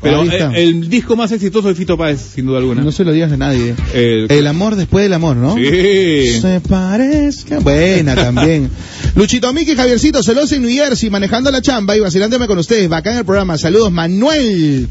Pero 0.00 0.22
Ahí 0.22 0.30
eh, 0.32 0.48
el, 0.54 0.88
disco 0.88 1.16
más 1.16 1.32
exitoso 1.32 1.68
de 1.68 1.74
Fito 1.74 1.98
Páez, 1.98 2.20
sin 2.34 2.46
duda 2.46 2.58
alguna. 2.58 2.82
No 2.82 2.92
se 2.92 3.04
lo 3.04 3.12
digas 3.12 3.30
a 3.32 3.36
nadie. 3.36 3.74
El- 3.92 4.26
El 4.30 4.46
amor 4.46 4.71
después 4.76 5.04
del 5.04 5.12
amor, 5.14 5.36
¿no? 5.36 5.54
Sí. 5.56 6.40
Se 6.40 6.60
parezca. 6.60 7.58
Buena 7.60 8.14
también. 8.14 8.70
Luchito 9.14 9.52
Miki, 9.52 9.74
Javiercito, 9.76 10.22
celoso 10.22 10.54
en 10.54 10.62
New 10.62 10.70
Jersey, 10.70 11.10
manejando 11.10 11.50
la 11.50 11.60
chamba 11.60 11.96
y 11.96 12.00
vacilándome 12.00 12.46
con 12.46 12.58
ustedes. 12.58 12.88
Bacán 12.88 13.16
el 13.18 13.24
programa. 13.24 13.58
Saludos, 13.58 13.90
Manuel. 13.92 14.88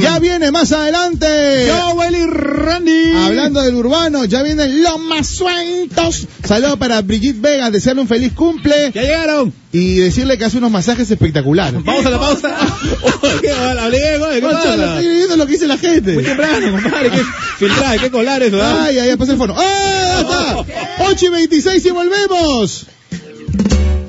Ya 0.00 0.18
viene 0.18 0.50
más 0.50 0.72
adelante. 0.72 1.26
Joel 1.70 2.14
y 2.14 2.26
Randy. 2.26 3.12
Hablando 3.26 3.62
del 3.62 3.74
urbano, 3.74 4.24
ya 4.24 4.42
vienen 4.42 4.82
los 4.82 4.98
más 5.00 5.26
sueltos. 5.28 6.26
Saludos 6.44 6.78
para 6.78 7.00
Brigitte 7.02 7.40
Vega, 7.40 7.70
desearle 7.70 8.02
un 8.02 8.08
feliz 8.08 8.32
cumple 8.32 8.92
Ya 8.94 9.02
llegaron. 9.02 9.52
y 9.72 9.94
decirle 9.96 10.36
que 10.38 10.44
hace 10.44 10.58
unos 10.58 10.70
masajes 10.70 11.10
espectaculares. 11.10 11.82
Pausa 11.84 12.10
la 12.10 12.18
pausa. 12.18 12.56
¿Qué 13.40 13.52
mal? 13.52 13.78
Hablé, 13.78 14.18
güey, 14.18 14.40
¿qué 14.40 14.46
pasa? 14.46 14.74
estoy 14.74 15.04
leyendo 15.06 15.36
lo 15.36 15.46
que 15.46 15.52
dice 15.52 15.66
la 15.66 15.78
gente. 15.78 16.12
Muy 16.14 16.24
temprano, 16.24 16.70
compadre. 16.82 17.10
¿Qué 17.10 17.22
filtrar? 17.58 17.98
¿Qué 18.00 18.10
colar 18.10 18.42
eso? 18.42 18.58
Ay, 18.62 18.98
ay, 18.98 19.05
ya 19.06 19.16
pasa 19.16 19.32
el 19.32 19.38
fono. 19.38 19.54
¡Ah, 19.56 20.22
ya 20.28 20.62
está! 20.62 21.04
8 21.04 21.26
y 21.26 21.28
26 21.28 21.86
y 21.86 21.90
volvemos. 21.90 22.86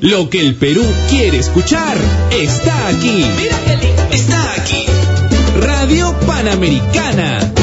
Lo 0.02 0.30
que 0.30 0.42
el 0.42 0.56
Perú 0.56 0.86
quiere 1.10 1.40
escuchar 1.40 1.98
está 2.32 2.88
aquí. 2.88 3.26
Mira 3.38 3.60
qué 3.66 3.78
lindo. 3.78 4.04
Está 4.12 4.52
aquí. 4.54 4.86
Radio 5.60 6.16
Panamericana. 6.26 7.54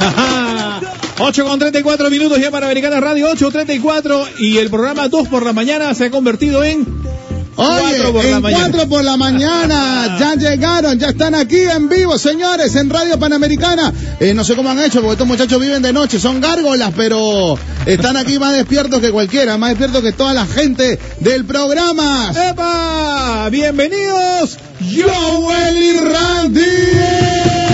Ajá. 0.00 0.80
8 1.20 1.44
con 1.44 1.58
34 1.58 2.10
minutos 2.10 2.38
ya 2.38 2.50
para 2.50 2.66
Americana 2.66 3.00
Radio, 3.00 3.28
8.34 3.32 4.38
y 4.38 4.58
el 4.58 4.70
programa 4.70 5.08
2 5.08 5.28
por 5.28 5.44
la 5.44 5.52
mañana 5.52 5.92
se 5.94 6.06
ha 6.06 6.10
convertido 6.10 6.62
en 6.62 6.86
Oye, 7.60 7.98
Cuatro 7.98 8.12
por 8.12 8.24
la 8.24 8.36
en 8.36 8.42
mañana. 8.42 8.68
4 8.70 8.88
por 8.88 9.04
la 9.04 9.16
mañana, 9.16 10.16
ya 10.20 10.34
llegaron, 10.36 10.96
ya 10.96 11.08
están 11.08 11.34
aquí 11.34 11.60
en 11.60 11.88
vivo, 11.88 12.16
señores, 12.16 12.76
en 12.76 12.88
Radio 12.88 13.18
Panamericana. 13.18 13.92
Eh, 14.20 14.32
no 14.32 14.44
sé 14.44 14.54
cómo 14.54 14.70
han 14.70 14.78
hecho, 14.78 15.00
porque 15.00 15.14
estos 15.14 15.26
muchachos 15.26 15.60
viven 15.60 15.82
de 15.82 15.92
noche, 15.92 16.20
son 16.20 16.40
gárgolas, 16.40 16.92
pero 16.96 17.58
están 17.84 18.16
aquí 18.16 18.38
más 18.38 18.52
despiertos 18.52 19.00
que 19.00 19.10
cualquiera, 19.10 19.58
más 19.58 19.70
despiertos 19.70 20.02
que 20.02 20.12
toda 20.12 20.34
la 20.34 20.46
gente 20.46 21.00
del 21.18 21.44
programa. 21.46 22.30
¡Epa! 22.30 23.48
Bienvenidos. 23.50 24.56
Joel 24.80 25.76
y 25.76 25.98
Randy. 25.98 27.67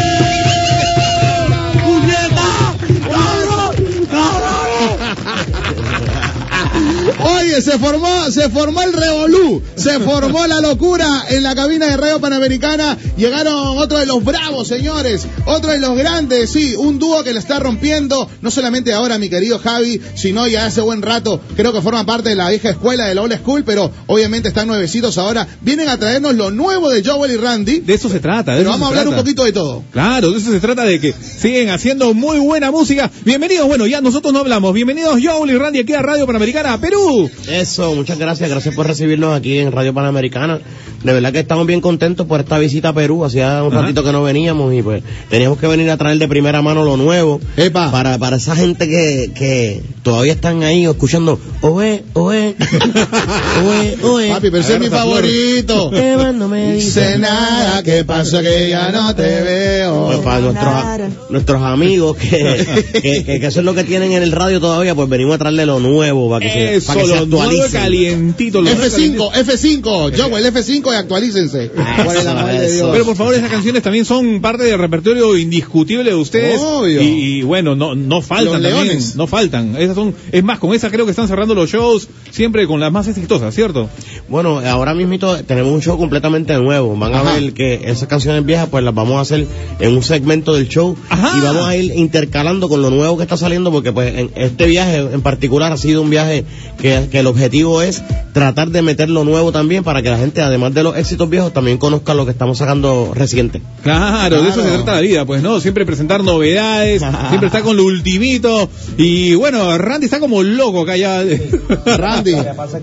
Se 7.44 7.78
formó, 7.78 8.30
se 8.30 8.48
formó 8.48 8.80
el 8.82 8.92
revolú, 8.94 9.62
se 9.76 10.00
formó 10.00 10.46
la 10.46 10.60
locura 10.60 11.26
en 11.28 11.42
la 11.42 11.54
cabina 11.54 11.86
de 11.86 11.96
Radio 11.98 12.18
Panamericana. 12.18 12.96
Llegaron 13.18 13.78
otro 13.78 13.98
de 13.98 14.06
los 14.06 14.24
bravos, 14.24 14.66
señores, 14.66 15.26
otro 15.44 15.70
de 15.70 15.78
los 15.78 15.96
grandes, 15.96 16.50
sí, 16.50 16.74
un 16.74 16.98
dúo 16.98 17.22
que 17.22 17.34
la 17.34 17.40
está 17.40 17.58
rompiendo, 17.58 18.28
no 18.40 18.50
solamente 18.50 18.94
ahora, 18.94 19.18
mi 19.18 19.28
querido 19.28 19.58
Javi, 19.58 20.00
sino 20.14 20.48
ya 20.48 20.64
hace 20.64 20.80
buen 20.80 21.02
rato, 21.02 21.38
creo 21.54 21.72
que 21.72 21.82
forma 21.82 22.06
parte 22.06 22.30
de 22.30 22.34
la 22.34 22.48
vieja 22.48 22.70
escuela 22.70 23.06
de 23.06 23.14
la 23.14 23.22
old 23.22 23.36
school, 23.36 23.62
pero 23.62 23.90
obviamente 24.06 24.48
están 24.48 24.66
nuevecitos 24.66 25.18
ahora. 25.18 25.46
Vienen 25.60 25.88
a 25.88 25.98
traernos 25.98 26.34
lo 26.34 26.50
nuevo 26.50 26.88
de 26.88 27.04
Joel 27.04 27.32
y 27.32 27.36
Randy, 27.36 27.80
De 27.80 27.94
eso 27.94 28.08
se 28.08 28.20
trata. 28.20 28.52
De 28.52 28.58
pero 28.58 28.70
eso 28.70 28.78
vamos 28.78 28.86
a 28.86 28.88
hablar 28.88 29.08
un 29.08 29.16
poquito 29.16 29.44
de 29.44 29.52
todo. 29.52 29.84
Claro, 29.92 30.32
de 30.32 30.38
eso 30.38 30.50
se 30.50 30.60
trata 30.60 30.84
de 30.84 30.98
que 30.98 31.12
siguen 31.12 31.68
haciendo 31.68 32.14
muy 32.14 32.38
buena 32.38 32.70
música. 32.70 33.10
Bienvenidos, 33.24 33.68
bueno, 33.68 33.86
ya 33.86 34.00
nosotros 34.00 34.32
no 34.32 34.40
hablamos. 34.40 34.72
Bienvenidos 34.72 35.20
Joel 35.22 35.50
y 35.50 35.58
Randy 35.58 35.80
aquí 35.80 35.92
a 35.92 36.02
Radio 36.02 36.26
Panamericana, 36.26 36.80
Perú. 36.80 37.30
Eso, 37.48 37.94
muchas 37.94 38.18
gracias, 38.18 38.48
gracias 38.48 38.74
por 38.74 38.86
recibirnos 38.86 39.36
aquí 39.36 39.58
en 39.58 39.72
Radio 39.72 39.92
Panamericana. 39.92 40.60
De 41.04 41.12
verdad 41.12 41.32
que 41.32 41.40
estamos 41.40 41.66
bien 41.66 41.80
contentos 41.80 42.26
por 42.26 42.40
esta 42.40 42.58
visita 42.58 42.88
a 42.88 42.92
Perú. 42.94 43.24
Hacía 43.24 43.62
un 43.62 43.72
Ajá. 43.72 43.82
ratito 43.82 44.02
que 44.02 44.10
no 44.12 44.22
veníamos 44.22 44.74
y 44.74 44.82
pues 44.82 45.02
teníamos 45.30 45.58
que 45.58 45.66
venir 45.66 45.88
a 45.90 45.96
traer 45.96 46.18
de 46.18 46.26
primera 46.26 46.62
mano 46.62 46.82
lo 46.84 46.96
nuevo. 46.96 47.40
Para, 47.72 48.18
para 48.18 48.36
esa 48.36 48.56
gente 48.56 48.88
que, 48.88 49.30
que 49.34 49.82
todavía 50.02 50.32
están 50.32 50.62
ahí 50.62 50.84
escuchando, 50.86 51.38
oe, 51.60 52.04
oe, 52.14 52.56
oe, 53.66 53.96
oe. 54.02 54.28
Papi, 54.30 54.50
pero 54.50 54.58
ese 54.62 54.74
es 54.74 54.80
mi 54.80 54.88
favorito. 54.88 55.92
Eva 55.94 56.32
no 56.32 56.48
me 56.48 56.74
Dice 56.74 57.18
nada, 57.18 57.82
¿qué 57.82 58.04
pasa 58.04 58.42
que 58.42 58.68
ya 58.70 58.90
no 58.90 59.14
te 59.14 59.42
veo? 59.42 60.06
Pues 60.06 60.18
para 60.20 60.40
nuestros, 60.40 61.30
nuestros 61.30 61.62
amigos 61.62 62.16
que, 62.16 62.66
que, 63.02 63.24
que- 63.24 63.40
que 63.40 63.46
eso 63.46 63.60
es 63.60 63.64
lo 63.66 63.74
que 63.74 63.84
tienen 63.84 64.12
en 64.12 64.22
el 64.22 64.32
radio 64.32 64.60
todavía, 64.60 64.94
pues 64.94 65.08
venimos 65.08 65.34
a 65.34 65.38
traerle 65.38 65.66
lo 65.66 65.80
nuevo 65.80 66.30
para 66.30 66.46
que 66.46 66.52
se, 66.52 66.74
Eso, 66.76 66.86
para 66.88 67.00
que 67.00 67.06
se 67.06 67.14
lo 67.16 67.26
nuevo 67.26 67.42
actualicen. 67.42 67.80
calientito. 67.80 68.62
lo 68.62 68.70
nuevo 68.74 68.84
F5, 68.84 69.32
F5, 69.32 70.10
yo 70.16 70.36
el 70.36 70.46
F5 70.52 70.93
y 70.94 70.98
actualícense. 70.98 71.70
Por 72.04 72.16
el 72.16 72.26
amor 72.28 72.50
de 72.52 72.72
Dios. 72.72 72.88
Pero 72.92 73.04
por 73.04 73.16
favor, 73.16 73.34
esas 73.34 73.50
canciones 73.50 73.82
también 73.82 74.04
son 74.04 74.40
parte 74.40 74.64
del 74.64 74.78
repertorio 74.78 75.36
indiscutible 75.36 76.10
de 76.10 76.16
ustedes. 76.16 76.60
Obvio. 76.60 77.02
Y, 77.02 77.06
y 77.06 77.42
bueno, 77.42 77.74
no, 77.74 77.94
no 77.94 78.20
faltan 78.22 78.44
Los 78.46 78.54
también. 78.54 78.74
leones. 78.86 79.16
No 79.16 79.26
faltan. 79.26 79.76
Esas 79.76 79.94
son, 79.94 80.14
es 80.32 80.42
más, 80.44 80.58
con 80.58 80.74
esas 80.74 80.90
creo 80.92 81.04
que 81.04 81.10
están 81.10 81.28
cerrando 81.28 81.54
los 81.54 81.70
shows 81.70 82.08
siempre 82.30 82.66
con 82.66 82.80
las 82.80 82.90
más 82.92 83.08
exitosas, 83.08 83.54
¿cierto? 83.54 83.88
Bueno, 84.28 84.60
ahora 84.60 84.94
mismo 84.94 85.04
tenemos 85.46 85.72
un 85.72 85.82
show 85.82 85.96
completamente 85.98 86.54
nuevo. 86.54 86.96
Van 86.96 87.14
a 87.14 87.22
ver 87.22 87.52
que 87.52 87.80
esas 87.84 88.08
canciones 88.08 88.44
viejas 88.44 88.68
pues 88.70 88.82
las 88.84 88.94
vamos 88.94 89.16
a 89.18 89.20
hacer 89.20 89.46
en 89.78 89.94
un 89.96 90.02
segmento 90.02 90.54
del 90.54 90.68
show 90.68 90.96
y 91.10 91.40
vamos 91.40 91.64
a 91.66 91.76
ir 91.76 91.92
intercalando 91.94 92.68
con 92.68 92.82
lo 92.82 92.90
nuevo 92.90 93.16
que 93.16 93.22
está 93.24 93.36
saliendo 93.36 93.70
porque 93.70 93.92
pues 93.92 94.14
en 94.16 94.30
este 94.36 94.66
viaje 94.66 94.98
en 94.98 95.20
particular 95.22 95.72
ha 95.72 95.76
sido 95.76 96.02
un 96.02 96.10
viaje 96.10 96.44
que, 96.80 97.08
que 97.10 97.20
el 97.20 97.26
objetivo 97.26 97.82
es 97.82 98.02
tratar 98.32 98.70
de 98.70 98.82
meter 98.82 99.10
lo 99.10 99.24
nuevo 99.24 99.52
también 99.52 99.84
para 99.84 100.02
que 100.02 100.10
la 100.10 100.18
gente 100.18 100.40
además 100.42 100.74
de 100.74 100.82
los 100.84 100.96
éxitos 100.96 101.28
viejos 101.28 101.52
también 101.52 101.78
conozca 101.78 102.14
lo 102.14 102.24
que 102.24 102.30
estamos 102.30 102.58
sacando 102.58 103.12
reciente. 103.14 103.60
Claro, 103.82 104.40
de 104.42 104.48
eso 104.50 104.62
se 104.62 104.68
trata 104.68 104.94
la 104.94 105.00
vida, 105.00 105.24
pues, 105.24 105.42
¿no? 105.42 105.58
Siempre 105.60 105.84
presentar 105.84 106.22
novedades, 106.22 107.02
siempre 107.28 107.46
está 107.48 107.62
con 107.62 107.76
lo 107.76 107.84
ultimito. 107.84 108.68
Y 108.96 109.34
bueno, 109.34 109.76
Randy 109.78 110.04
está 110.06 110.20
como 110.20 110.42
loco 110.42 110.82
acá 110.82 110.96
ya. 110.96 111.22
Randy, 111.96 112.34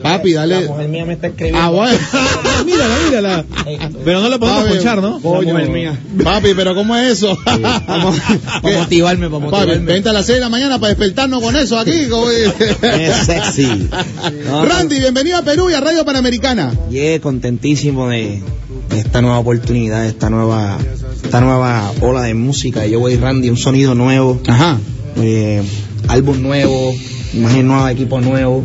papi, 0.01 0.33
dale. 0.33 0.61
La 0.61 0.67
mujer 0.67 0.87
mía 0.89 1.05
me 1.05 1.13
está 1.13 1.27
escribiendo. 1.27 1.61
Ah, 1.61 1.69
bueno. 1.69 1.97
mírala, 2.65 2.95
mírala. 3.07 3.45
Pero 4.03 4.21
no 4.21 4.29
la 4.29 4.37
podemos 4.37 4.63
Papi, 4.63 4.73
ponchar, 4.75 5.01
¿no? 5.01 5.19
coño. 5.21 5.55
Papi, 6.23 6.49
pero 6.55 6.75
¿cómo 6.75 6.95
es 6.97 7.13
eso? 7.23 7.37
Para 7.45 7.79
motivarme, 8.79 9.29
para 9.29 9.45
Papi, 9.45 9.55
motivarme. 9.57 9.85
vente 9.93 10.09
a 10.09 10.13
las 10.13 10.25
6 10.25 10.35
de 10.37 10.41
la 10.41 10.49
mañana 10.49 10.79
para 10.79 10.89
despertarnos 10.89 11.41
con 11.41 11.55
eso 11.55 11.77
aquí. 11.79 12.07
como- 12.09 12.29
Es 12.31 13.15
sexy. 13.25 13.89
Randy, 14.67 14.99
bienvenido 14.99 15.37
a 15.37 15.41
Perú 15.43 15.69
y 15.69 15.73
a 15.73 15.79
Radio 15.81 16.03
Panamericana. 16.05 16.71
Yeah, 16.89 17.19
contentísimo 17.19 17.90
de, 17.91 18.41
de 18.89 18.99
esta 18.99 19.21
nueva 19.21 19.39
oportunidad, 19.39 20.01
de 20.03 20.09
esta 20.09 20.29
nueva, 20.29 20.77
esta 21.23 21.41
nueva 21.41 21.91
ola 22.01 22.23
de 22.23 22.33
música. 22.33 22.85
Yo 22.87 22.99
voy 22.99 23.15
Randy, 23.17 23.49
un 23.49 23.57
sonido 23.57 23.93
nuevo. 23.95 24.39
Ajá. 24.47 24.79
Eh, 25.17 25.61
álbum 26.07 26.41
nuevo, 26.41 26.93
imagen 27.33 27.67
nueva, 27.67 27.91
equipo 27.91 28.21
nuevo. 28.21 28.63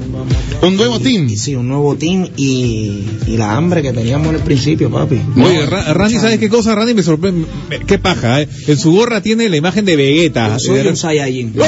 Un 0.62 0.76
nuevo 0.76 0.98
team. 1.00 1.28
Sí, 1.36 1.54
un 1.54 1.68
nuevo 1.68 1.96
team 1.96 2.28
y, 2.36 3.02
y 3.26 3.36
la 3.36 3.56
hambre 3.56 3.82
que 3.82 3.92
teníamos 3.92 4.28
en 4.28 4.36
el 4.36 4.40
principio, 4.42 4.90
papi. 4.90 5.20
Oye, 5.36 5.66
Ra- 5.66 5.92
Randy, 5.92 6.14
¿sabes 6.18 6.38
qué 6.38 6.48
cosa? 6.48 6.74
Randy 6.74 6.94
me 6.94 7.02
sorprende. 7.02 7.46
Qué 7.86 7.98
paja, 7.98 8.42
¿eh? 8.42 8.48
En 8.66 8.78
su 8.78 8.92
gorra 8.92 9.20
tiene 9.20 9.48
la 9.48 9.56
imagen 9.56 9.84
de 9.84 9.96
Vegeta. 9.96 10.56
Yo 10.56 10.58
soy 10.58 10.86
un 10.86 10.96
Saiyajin. 10.96 11.52
Yo 11.52 11.62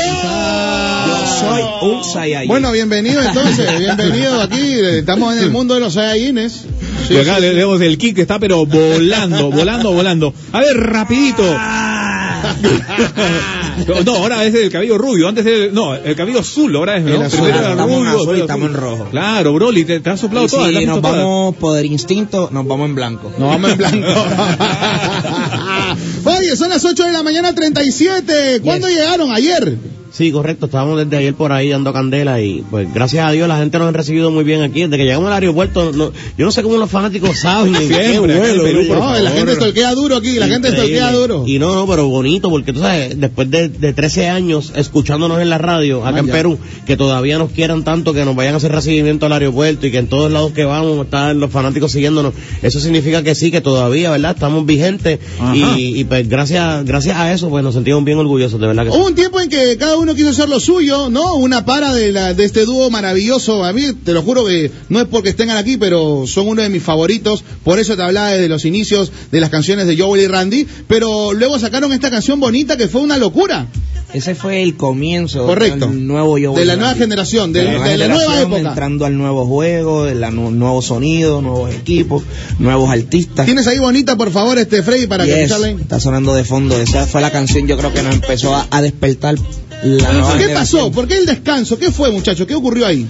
soy 1.40 1.62
un 1.90 2.05
Saiyajin. 2.05 2.48
Bueno, 2.48 2.72
bienvenido 2.72 3.22
entonces, 3.22 3.78
bienvenido 3.78 4.40
aquí. 4.40 4.60
Estamos 4.98 5.36
en 5.36 5.43
el 5.44 5.51
mundo 5.51 5.74
de 5.74 5.80
los 5.80 5.94
Saiyajines. 5.94 6.64
Y 7.10 7.16
acá 7.16 7.40
le 7.40 7.55
vemos 7.55 7.80
el 7.80 7.97
kick 7.97 8.16
que 8.16 8.22
está 8.22 8.39
pero 8.39 8.66
volando, 8.66 9.51
volando, 9.51 9.93
volando. 9.93 10.35
A 10.52 10.60
ver, 10.60 10.76
rapidito. 10.76 11.43
No, 13.86 14.02
no, 14.05 14.16
ahora 14.16 14.44
es 14.44 14.55
el 14.55 14.70
cabello 14.70 14.98
rubio, 14.98 15.28
antes 15.28 15.47
era 15.47 15.64
el, 15.64 15.74
no, 15.74 15.94
el 15.94 16.14
cabello 16.14 16.40
azul, 16.40 16.74
ahora 16.76 16.97
es, 16.97 17.05
¿no? 17.05 17.14
El 17.14 17.22
azul, 17.22 17.48
era 17.48 17.70
estamos 17.70 17.90
en 17.90 18.06
rubio, 18.06 18.20
azul 18.20 18.36
y 18.36 18.40
estamos 18.40 18.68
en 18.68 18.74
rojo. 18.74 19.06
Claro, 19.10 19.55
Broly, 19.55 19.85
te, 19.85 20.01
te 20.01 20.10
has 20.10 20.20
soplado 20.20 20.47
Y 20.47 20.48
te 20.48 20.80
si 20.80 20.86
nos 20.86 21.01
vamos 21.01 21.56
por 21.56 21.85
instinto, 21.85 22.48
nos 22.52 22.66
vamos 22.66 22.89
en 22.89 22.94
blanco. 22.94 23.32
Nos 23.39 23.48
vamos 23.48 23.72
en 23.72 23.78
blanco. 23.78 24.06
Oye, 26.24 26.56
son 26.56 26.70
las 26.70 26.85
8 26.85 27.05
de 27.05 27.12
la 27.12 27.22
mañana 27.22 27.55
37. 27.55 28.60
¿Cuándo 28.62 28.89
llegaron? 28.89 29.32
Ayer. 29.32 29.78
Sí, 30.10 30.32
correcto, 30.32 30.66
estábamos 30.66 30.98
desde 30.98 31.16
ayer 31.16 31.35
por 31.35 31.52
ahí 31.52 31.68
dando 31.68 31.93
candela 31.93 32.40
y 32.40 32.64
pues 32.70 32.93
gracias 32.93 33.26
a 33.26 33.30
Dios 33.30 33.47
la 33.47 33.59
gente 33.59 33.78
nos 33.78 33.89
ha 33.89 33.93
recibido 33.93 34.30
muy 34.30 34.43
bien 34.44 34.62
aquí. 34.62 34.80
Desde 34.82 34.97
que 34.97 35.05
llegamos 35.05 35.26
al 35.28 35.35
aeropuerto, 35.35 35.93
no- 35.93 36.12
yo 36.36 36.44
no 36.44 36.51
sé 36.51 36.62
cómo 36.62 36.76
los 36.78 36.90
fanáticos 36.90 37.39
saben. 37.40 37.74
en 37.76 37.89
qué 37.89 38.09
Siempre, 38.09 38.39
vuelo, 38.39 38.62
Perú, 38.62 38.82
¿no? 38.94 39.18
la 39.18 39.30
gente 39.30 39.52
estolquea 39.52 39.94
duro 39.94 40.16
aquí, 40.16 40.39
la 40.39 40.48
gente 40.48 40.68
estolquea 40.68 41.12
duro. 41.12 41.44
Y 41.47 41.59
no, 41.59 41.74
no, 41.74 41.86
pero 41.86 42.09
bonito, 42.09 42.48
porque 42.51 42.72
tú 42.72 42.80
sabes, 42.80 43.20
después 43.20 43.51
de, 43.51 43.68
de 43.68 43.93
13 43.93 44.28
años 44.28 44.72
escuchándonos 44.74 45.40
en 45.43 45.51
la 45.51 45.59
radio, 45.59 46.05
acá 46.06 46.16
Ah, 46.16 46.20
en 46.20 46.26
ya. 46.26 46.32
Perú, 46.32 46.59
que 46.86 46.97
todavía 46.97 47.36
nos 47.39 47.51
quieran 47.51 47.85
tanto, 47.85 48.14
que 48.14 48.24
nos 48.24 48.35
vayan 48.35 48.55
a 48.55 48.56
hacer 48.56 48.72
recibimiento 48.72 49.26
al 49.26 49.32
aeropuerto 49.35 49.86
y 49.86 49.90
que 49.90 49.98
en 49.98 50.09
todos 50.09 50.32
lados 50.32 50.52
que 50.52 50.64
vamos 50.64 51.05
están 51.05 51.39
los 51.39 51.51
fanáticos 51.51 51.93
siguiéndonos, 51.93 52.32
eso 52.62 52.80
significa 52.80 53.22
que 53.22 53.35
sí, 53.35 53.51
que 53.51 53.60
todavía, 53.60 54.10
¿verdad? 54.10 54.32
Estamos 54.35 54.64
vigentes 54.64 55.18
Ajá. 55.39 55.55
y, 55.55 56.01
y, 56.01 56.05
pues 56.05 56.26
gracias, 56.28 56.85
gracias 56.86 57.16
a 57.18 57.32
eso, 57.32 57.51
pues 57.51 57.62
nos 57.62 57.74
sentimos 57.74 58.02
bien 58.05 58.16
orgullosos, 58.18 58.59
de 58.59 58.66
verdad 58.66 58.85
que 58.86 58.90
sí. 58.93 58.97
Hubo 58.97 59.06
un 59.06 59.14
tiempo 59.14 59.39
en 59.40 59.51
que 59.51 59.76
cada 59.76 59.97
uno 59.98 60.14
quiso 60.14 60.30
hacer 60.30 60.48
lo 60.48 60.60
suyo, 60.60 61.10
¿no? 61.10 61.34
Una 61.36 61.64
para 61.64 61.92
de, 61.94 62.12
la, 62.12 62.34
de 62.34 62.44
este 62.44 62.64
dúo 62.64 62.90
maravilloso. 62.90 63.64
A 63.64 63.72
mí, 63.72 63.92
te 64.04 64.12
lo 64.12 64.22
juro 64.22 64.44
que 64.44 64.70
no 64.88 65.00
es 65.00 65.06
porque 65.06 65.30
estén 65.30 65.50
aquí, 65.50 65.76
pero 65.76 66.24
son 66.26 66.48
uno 66.48 66.62
de 66.62 66.68
mis 66.68 66.82
favoritos. 66.82 67.44
Por 67.64 67.78
eso 67.78 67.96
te 67.96 68.02
hablaba 68.02 68.30
desde 68.30 68.48
los 68.48 68.64
inicios 68.64 69.10
de 69.30 69.40
las 69.40 69.50
canciones 69.50 69.86
de 69.86 69.96
Joel 69.96 70.22
y 70.22 70.26
Randy. 70.26 70.66
Pero 70.86 71.32
luego 71.32 71.58
sacaron 71.58 71.92
esta 71.92 72.10
canción 72.10 72.40
bonita 72.40 72.76
que 72.76 72.88
fue 72.88 73.00
una 73.00 73.18
locura. 73.18 73.66
Ese 74.14 74.34
fue 74.34 74.62
el 74.62 74.74
comienzo 74.78 75.44
Correcto. 75.44 75.86
del 75.86 76.06
nuevo 76.06 76.38
yo 76.38 76.54
De 76.54 76.64
la 76.64 76.76
nueva 76.76 76.94
generación, 76.94 77.52
de, 77.52 77.58
de 77.60 77.64
la 77.66 77.72
nueva 77.72 77.86
generación, 77.88 78.38
época. 78.54 78.68
entrando 78.70 79.04
al 79.04 79.18
nuevo 79.18 79.44
juego, 79.44 80.06
el 80.06 80.20
nuevo 80.58 80.80
sonido, 80.80 81.42
nuevos 81.42 81.74
equipos, 81.74 82.22
nuevos 82.58 82.88
artistas. 82.88 83.44
Tienes 83.44 83.66
ahí 83.66 83.78
bonita, 83.78 84.16
por 84.16 84.30
favor, 84.30 84.56
este 84.58 84.82
Freddy, 84.82 85.06
para 85.08 85.24
que 85.26 85.32
Yes, 85.32 85.50
escucharla. 85.50 85.82
está 85.82 86.00
sonando 86.00 86.32
de 86.32 86.44
fondo. 86.44 86.80
Esa 86.80 87.06
fue 87.06 87.20
la 87.20 87.30
canción, 87.30 87.66
yo 87.68 87.76
creo 87.76 87.92
que 87.92 88.02
nos 88.02 88.14
empezó 88.14 88.54
a, 88.56 88.66
a 88.70 88.80
despertar 88.80 89.36
¿Qué 89.82 89.88
generación. 90.00 90.55
pasó? 90.55 90.90
¿Por 90.90 91.06
qué 91.09 91.18
el 91.18 91.26
descanso? 91.26 91.78
¿Qué 91.78 91.90
fue, 91.90 92.10
muchachos? 92.10 92.46
¿Qué 92.46 92.55
ocurrió 92.55 92.86
ahí? 92.86 93.06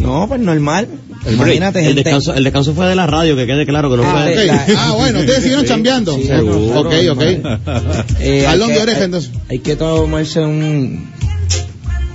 No, 0.00 0.26
pues 0.28 0.40
normal. 0.40 0.86
El, 1.26 1.34
Imagínate, 1.34 1.80
el 1.80 1.86
gente. 1.86 2.02
descanso, 2.04 2.32
el 2.34 2.44
descanso 2.44 2.72
fue 2.74 2.86
de 2.86 2.94
la 2.94 3.06
radio, 3.06 3.36
que 3.36 3.44
quede 3.46 3.66
claro 3.66 3.90
que 3.90 3.96
no 3.98 4.04
Ah, 4.04 4.22
fue 4.22 4.32
Ok. 4.40 4.46
la- 4.46 4.66
Ah, 4.78 4.92
bueno, 4.96 5.20
ustedes 5.20 5.42
siguieron 5.42 5.66
chambeando. 5.66 6.14
Sí, 6.16 6.30
ok, 6.32 6.94
ok. 7.10 7.22
Eh, 8.20 8.44
Jalón 8.46 8.68
hay 8.70 8.74
de 8.74 8.76
que- 8.76 8.82
oreja, 8.82 9.04
entonces. 9.04 9.30
Hay 9.50 9.58
que 9.58 9.76
tomarse 9.76 10.40
un 10.40 11.10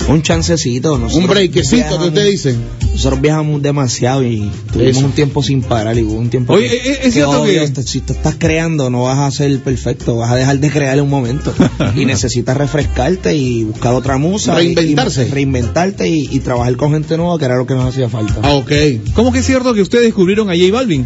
un 0.09 0.21
chancecito. 0.21 0.97
Nosotros 0.97 1.23
Un 1.23 1.27
breakcito 1.29 1.69
que 1.69 1.75
viajamos- 1.77 2.07
usted 2.07 2.25
dice. 2.31 2.55
Nosotros 2.93 3.21
viajamos 3.21 3.61
demasiado 3.61 4.23
y 4.23 4.49
tuvimos 4.71 4.97
Eso. 4.97 5.05
un 5.05 5.11
tiempo 5.11 5.43
sin 5.43 5.61
parar 5.61 5.97
y 5.97 6.03
hubo 6.03 6.13
un 6.17 6.29
tiempo 6.29 6.53
Oye, 6.53 6.69
que, 6.69 6.75
es- 6.77 6.85
es 6.85 6.97
que, 6.99 7.11
cierto 7.11 7.41
obvio, 7.41 7.73
que- 7.73 7.83
si 7.83 7.99
tú 7.99 8.13
estás 8.13 8.35
creando 8.37 8.89
no 8.89 9.03
vas 9.03 9.19
a 9.19 9.29
ser 9.31 9.59
perfecto, 9.59 10.15
vas 10.15 10.31
a 10.31 10.35
dejar 10.35 10.59
de 10.59 10.69
crear 10.69 10.97
en 10.97 11.03
un 11.03 11.09
momento 11.09 11.53
y 11.95 12.05
necesitas 12.05 12.55
refrescarte 12.55 13.35
y 13.35 13.63
buscar 13.65 13.93
otra 13.93 14.17
musa. 14.17 14.53
y- 14.63 14.73
Reinventarse. 14.75 15.27
y 15.27 15.31
reinventarte 15.31 16.07
y, 16.07 16.29
y 16.31 16.39
trabajar 16.39 16.75
con 16.77 16.93
gente 16.93 17.17
nueva 17.17 17.37
que 17.37 17.45
era 17.45 17.57
lo 17.57 17.65
que 17.65 17.73
nos 17.73 17.85
hacía 17.85 18.07
falta. 18.07 18.35
Ah, 18.43 18.53
ok. 18.53 18.71
¿Cómo 19.13 19.31
que 19.33 19.39
es 19.39 19.45
cierto 19.45 19.73
que 19.73 19.81
ustedes 19.81 20.05
descubrieron 20.05 20.49
a 20.49 20.53
J 20.53 20.71
Balvin? 20.71 21.05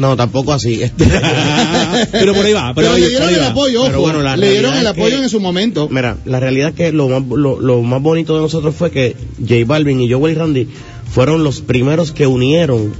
No, 0.00 0.16
tampoco 0.16 0.52
así. 0.52 0.82
Este- 0.82 1.04
Pero 2.12 2.34
por 2.34 2.44
ahí 2.46 2.52
va, 2.52 2.72
pero, 2.74 2.88
Pero 2.88 2.92
ahí- 2.94 3.00
le 3.02 3.08
dieron 3.10 3.28
el 3.34 3.40
va. 3.40 3.46
apoyo, 3.48 3.82
Pero 3.84 3.94
ojo. 3.98 4.02
bueno, 4.06 4.22
la 4.22 4.36
le 4.36 4.50
dieron 4.52 4.74
el 4.74 4.80
que- 4.82 4.88
apoyo 4.88 5.22
en 5.22 5.28
su 5.28 5.40
momento. 5.40 5.88
Mira, 5.90 6.16
la 6.24 6.40
realidad 6.40 6.70
es 6.70 6.74
que 6.74 6.92
lo 6.92 7.08
más, 7.08 7.22
lo, 7.28 7.60
lo 7.60 7.82
más 7.82 8.00
bonito 8.02 8.34
de 8.34 8.40
nosotros 8.42 8.74
fue 8.74 8.90
que 8.90 9.14
J 9.40 9.54
Balvin 9.66 10.00
y 10.00 10.10
Joel 10.10 10.36
Randy 10.36 10.68
fueron 11.12 11.44
los 11.44 11.60
primeros 11.60 12.12
que 12.12 12.26
unieron 12.26 12.92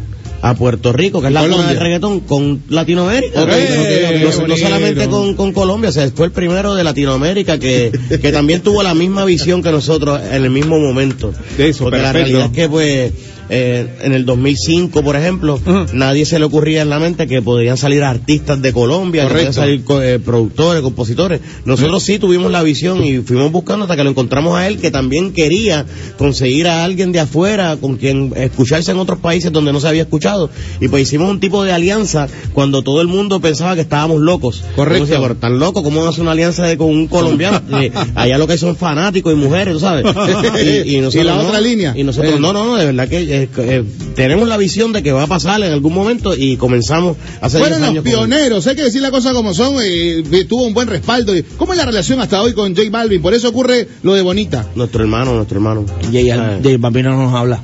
a 0.42 0.54
Puerto 0.54 0.92
Rico, 0.94 1.20
que 1.20 1.26
es 1.28 1.32
la 1.34 1.42
cuna 1.42 1.68
del 1.68 1.78
reggaetón, 1.78 2.20
con 2.20 2.62
Latinoamérica. 2.70 3.44
No- 3.44 4.56
solamente 4.56 5.06
con, 5.08 5.34
con 5.34 5.52
Colombia, 5.52 5.90
o 5.90 5.92
sea, 5.92 6.10
fue 6.14 6.26
el 6.26 6.32
primero 6.32 6.74
de 6.74 6.82
Latinoamérica 6.84 7.58
que, 7.58 7.92
que 8.20 8.32
también 8.32 8.60
tuvo 8.62 8.82
la 8.82 8.94
misma 8.94 9.24
visión 9.24 9.62
que 9.62 9.70
nosotros 9.70 10.20
en 10.30 10.44
el 10.44 10.50
mismo 10.50 10.78
momento. 10.78 11.32
De 11.56 11.68
eso, 11.68 11.84
Porque 11.84 11.98
la 11.98 12.12
perfecto. 12.12 12.28
realidad 12.38 12.46
es 12.46 12.52
que, 12.56 12.68
pues, 12.68 13.12
eh, 13.50 13.86
en 14.02 14.12
el 14.12 14.24
2005, 14.24 15.02
por 15.02 15.16
ejemplo, 15.16 15.60
nadie 15.92 16.24
se 16.24 16.38
le 16.38 16.44
ocurría 16.44 16.82
en 16.82 16.88
la 16.90 16.98
mente 17.00 17.26
que 17.26 17.42
podrían 17.42 17.76
salir 17.76 18.02
artistas 18.04 18.62
de 18.62 18.72
Colombia, 18.72 19.24
que 19.24 19.28
podrían 19.32 19.52
salir 19.52 19.84
co- 19.84 20.00
eh, 20.00 20.18
productores, 20.20 20.82
compositores. 20.82 21.40
Nosotros 21.64 22.02
sí 22.02 22.18
tuvimos 22.18 22.50
la 22.52 22.62
visión 22.62 23.02
y 23.04 23.18
fuimos 23.18 23.50
buscando 23.52 23.84
hasta 23.84 23.96
que 23.96 24.04
lo 24.04 24.10
encontramos 24.10 24.56
a 24.56 24.66
él, 24.68 24.78
que 24.78 24.90
también 24.90 25.32
quería 25.32 25.84
conseguir 26.16 26.68
a 26.68 26.84
alguien 26.84 27.12
de 27.12 27.20
afuera 27.20 27.76
con 27.80 27.96
quien 27.96 28.32
escucharse 28.36 28.92
en 28.92 28.98
otros 28.98 29.18
países 29.18 29.50
donde 29.52 29.72
no 29.72 29.80
se 29.80 29.88
había 29.88 30.02
escuchado. 30.02 30.48
Y 30.80 30.88
pues 30.88 31.02
hicimos 31.02 31.28
un 31.30 31.40
tipo 31.40 31.64
de 31.64 31.72
alianza 31.72 32.28
cuando 32.52 32.82
todo 32.82 33.00
el 33.00 33.08
mundo 33.08 33.40
pensaba 33.40 33.74
que 33.74 33.80
estábamos 33.80 34.20
locos. 34.20 34.62
Correcto. 34.76 35.06
Decía, 35.06 35.20
"Pero 35.20 35.34
tan 35.36 35.58
loco, 35.58 35.82
¿cómo 35.82 36.06
hacer 36.06 36.22
una 36.22 36.32
alianza 36.32 36.64
de- 36.66 36.76
con 36.76 36.88
un 36.88 37.06
colombiano? 37.08 37.60
Eh, 37.80 37.90
allá 38.14 38.36
lo 38.38 38.46
que 38.46 38.58
son 38.58 38.76
fanáticos 38.76 39.32
y 39.32 39.36
mujeres, 39.36 39.74
¿tú 39.74 39.80
sabes? 39.80 40.04
Y, 40.86 40.96
Y 40.96 41.00
la 41.24 41.34
no. 41.36 41.42
otra 41.42 41.60
línea. 41.60 41.94
Y 41.96 42.04
nosotros, 42.04 42.34
Eh. 42.34 42.40
no, 42.40 42.52
no, 42.52 42.64
no, 42.66 42.76
de 42.76 42.84
verdad 42.86 43.08
que 43.08 43.39
eh, 43.42 43.48
eh, 43.58 43.84
tenemos 44.14 44.48
la 44.48 44.56
visión 44.56 44.92
de 44.92 45.02
que 45.02 45.12
va 45.12 45.24
a 45.24 45.26
pasar 45.26 45.62
en 45.62 45.72
algún 45.72 45.92
momento 45.94 46.34
y 46.36 46.56
comenzamos 46.56 47.16
hace 47.40 47.58
10 47.58 47.68
Fueron 47.68 47.86
los 47.86 47.94
con- 47.94 48.04
pioneros, 48.04 48.66
hay 48.66 48.76
que 48.76 48.82
decir 48.82 49.02
las 49.02 49.10
cosas 49.10 49.32
como 49.32 49.54
son, 49.54 49.76
eh, 49.82 50.22
tuvo 50.48 50.66
un 50.66 50.74
buen 50.74 50.88
respaldo. 50.88 51.32
¿Cómo 51.56 51.72
es 51.72 51.78
la 51.78 51.84
relación 51.86 52.20
hasta 52.20 52.40
hoy 52.42 52.52
con 52.52 52.74
J 52.74 52.88
Balvin? 52.90 53.22
Por 53.22 53.34
eso 53.34 53.48
ocurre 53.48 53.88
lo 54.02 54.14
de 54.14 54.22
Bonita. 54.22 54.66
Nuestro 54.74 55.02
hermano, 55.02 55.34
nuestro 55.34 55.56
hermano. 55.58 55.84
Jay, 56.12 56.30
Ah. 56.30 56.58
Jay 56.62 56.76
Balvin 56.76 57.04
no 57.06 57.16
nos 57.16 57.34
habla. 57.34 57.62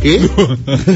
¿Qué? 0.00 0.20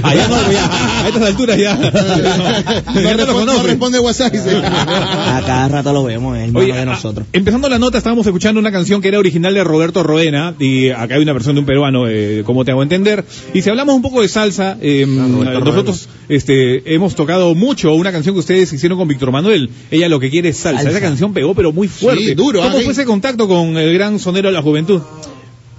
Allá 0.03 0.29
no, 0.29 0.53
ya, 0.53 1.03
a 1.05 1.09
estas 1.09 1.23
alturas 1.23 1.59
ya. 1.59 1.75
no, 1.77 3.01
ya 3.03 3.17
no 3.17 3.27
lo 3.27 3.45
no 3.45 3.63
responde 3.63 3.99
WhatsApp. 3.99 4.33
dice. 4.33 4.57
A 4.57 5.43
cada 5.45 5.69
rato 5.69 5.93
lo 5.93 6.05
vemos, 6.05 6.39
es 6.39 6.55
Oye, 6.55 6.73
de 6.73 6.81
a- 6.81 6.85
nosotros. 6.85 7.27
empezando 7.33 7.69
la 7.69 7.79
nota, 7.79 7.99
estábamos 7.99 8.27
escuchando 8.27 8.61
una 8.61 8.71
canción 8.73 9.01
que 9.01 9.09
era 9.09 9.19
original 9.19 9.55
de 9.55 9.65
Roberto 9.65 10.03
Roena, 10.03 10.55
y 10.59 10.91
acá 10.91 11.15
hay 11.17 11.23
una 11.23 11.33
versión 11.33 11.55
de 11.57 11.61
un 11.61 11.67
peruano, 11.67 12.09
eh, 12.09 12.43
como 12.45 12.65
te 12.65 12.71
hago 12.71 12.83
entender. 12.83 13.25
Y 13.55 13.63
si 13.63 13.71
hablamos 13.71 13.95
un 13.95 14.03
poco 14.03 14.23
de 14.23 14.29
salsa, 14.29 14.77
eh, 14.81 15.05
Roberto 15.07 15.65
nosotros 15.65 16.09
este, 16.29 16.95
hemos 16.95 17.15
tocado 17.15 17.55
mucho 17.55 17.93
una 17.95 18.13
canción 18.13 18.35
que 18.35 18.41
ustedes 18.41 18.73
hicieron 18.73 18.99
con 18.99 19.09
Víctor 19.09 19.33
Manuel. 19.33 19.71
Ella 19.91 20.09
lo 20.09 20.21
que 20.21 20.31
quiere 20.31 20.51
es 20.51 20.57
salsa. 20.57 20.83
Salsa. 20.85 20.99
Esa 20.99 21.07
canción 21.07 21.33
pegó, 21.33 21.55
pero 21.55 21.73
muy 21.73 21.89
fuerte. 21.89 22.23
Sí, 22.25 22.35
duro, 22.35 22.61
¿Cómo 22.61 22.71
ah, 22.71 22.73
fue 22.75 22.85
sí. 22.85 22.91
ese 22.91 23.05
contacto 23.05 23.49
con 23.49 23.77
el 23.77 23.93
gran 23.95 24.19
sonero 24.19 24.49
de 24.49 24.55
la 24.55 24.63
juventud? 24.63 25.01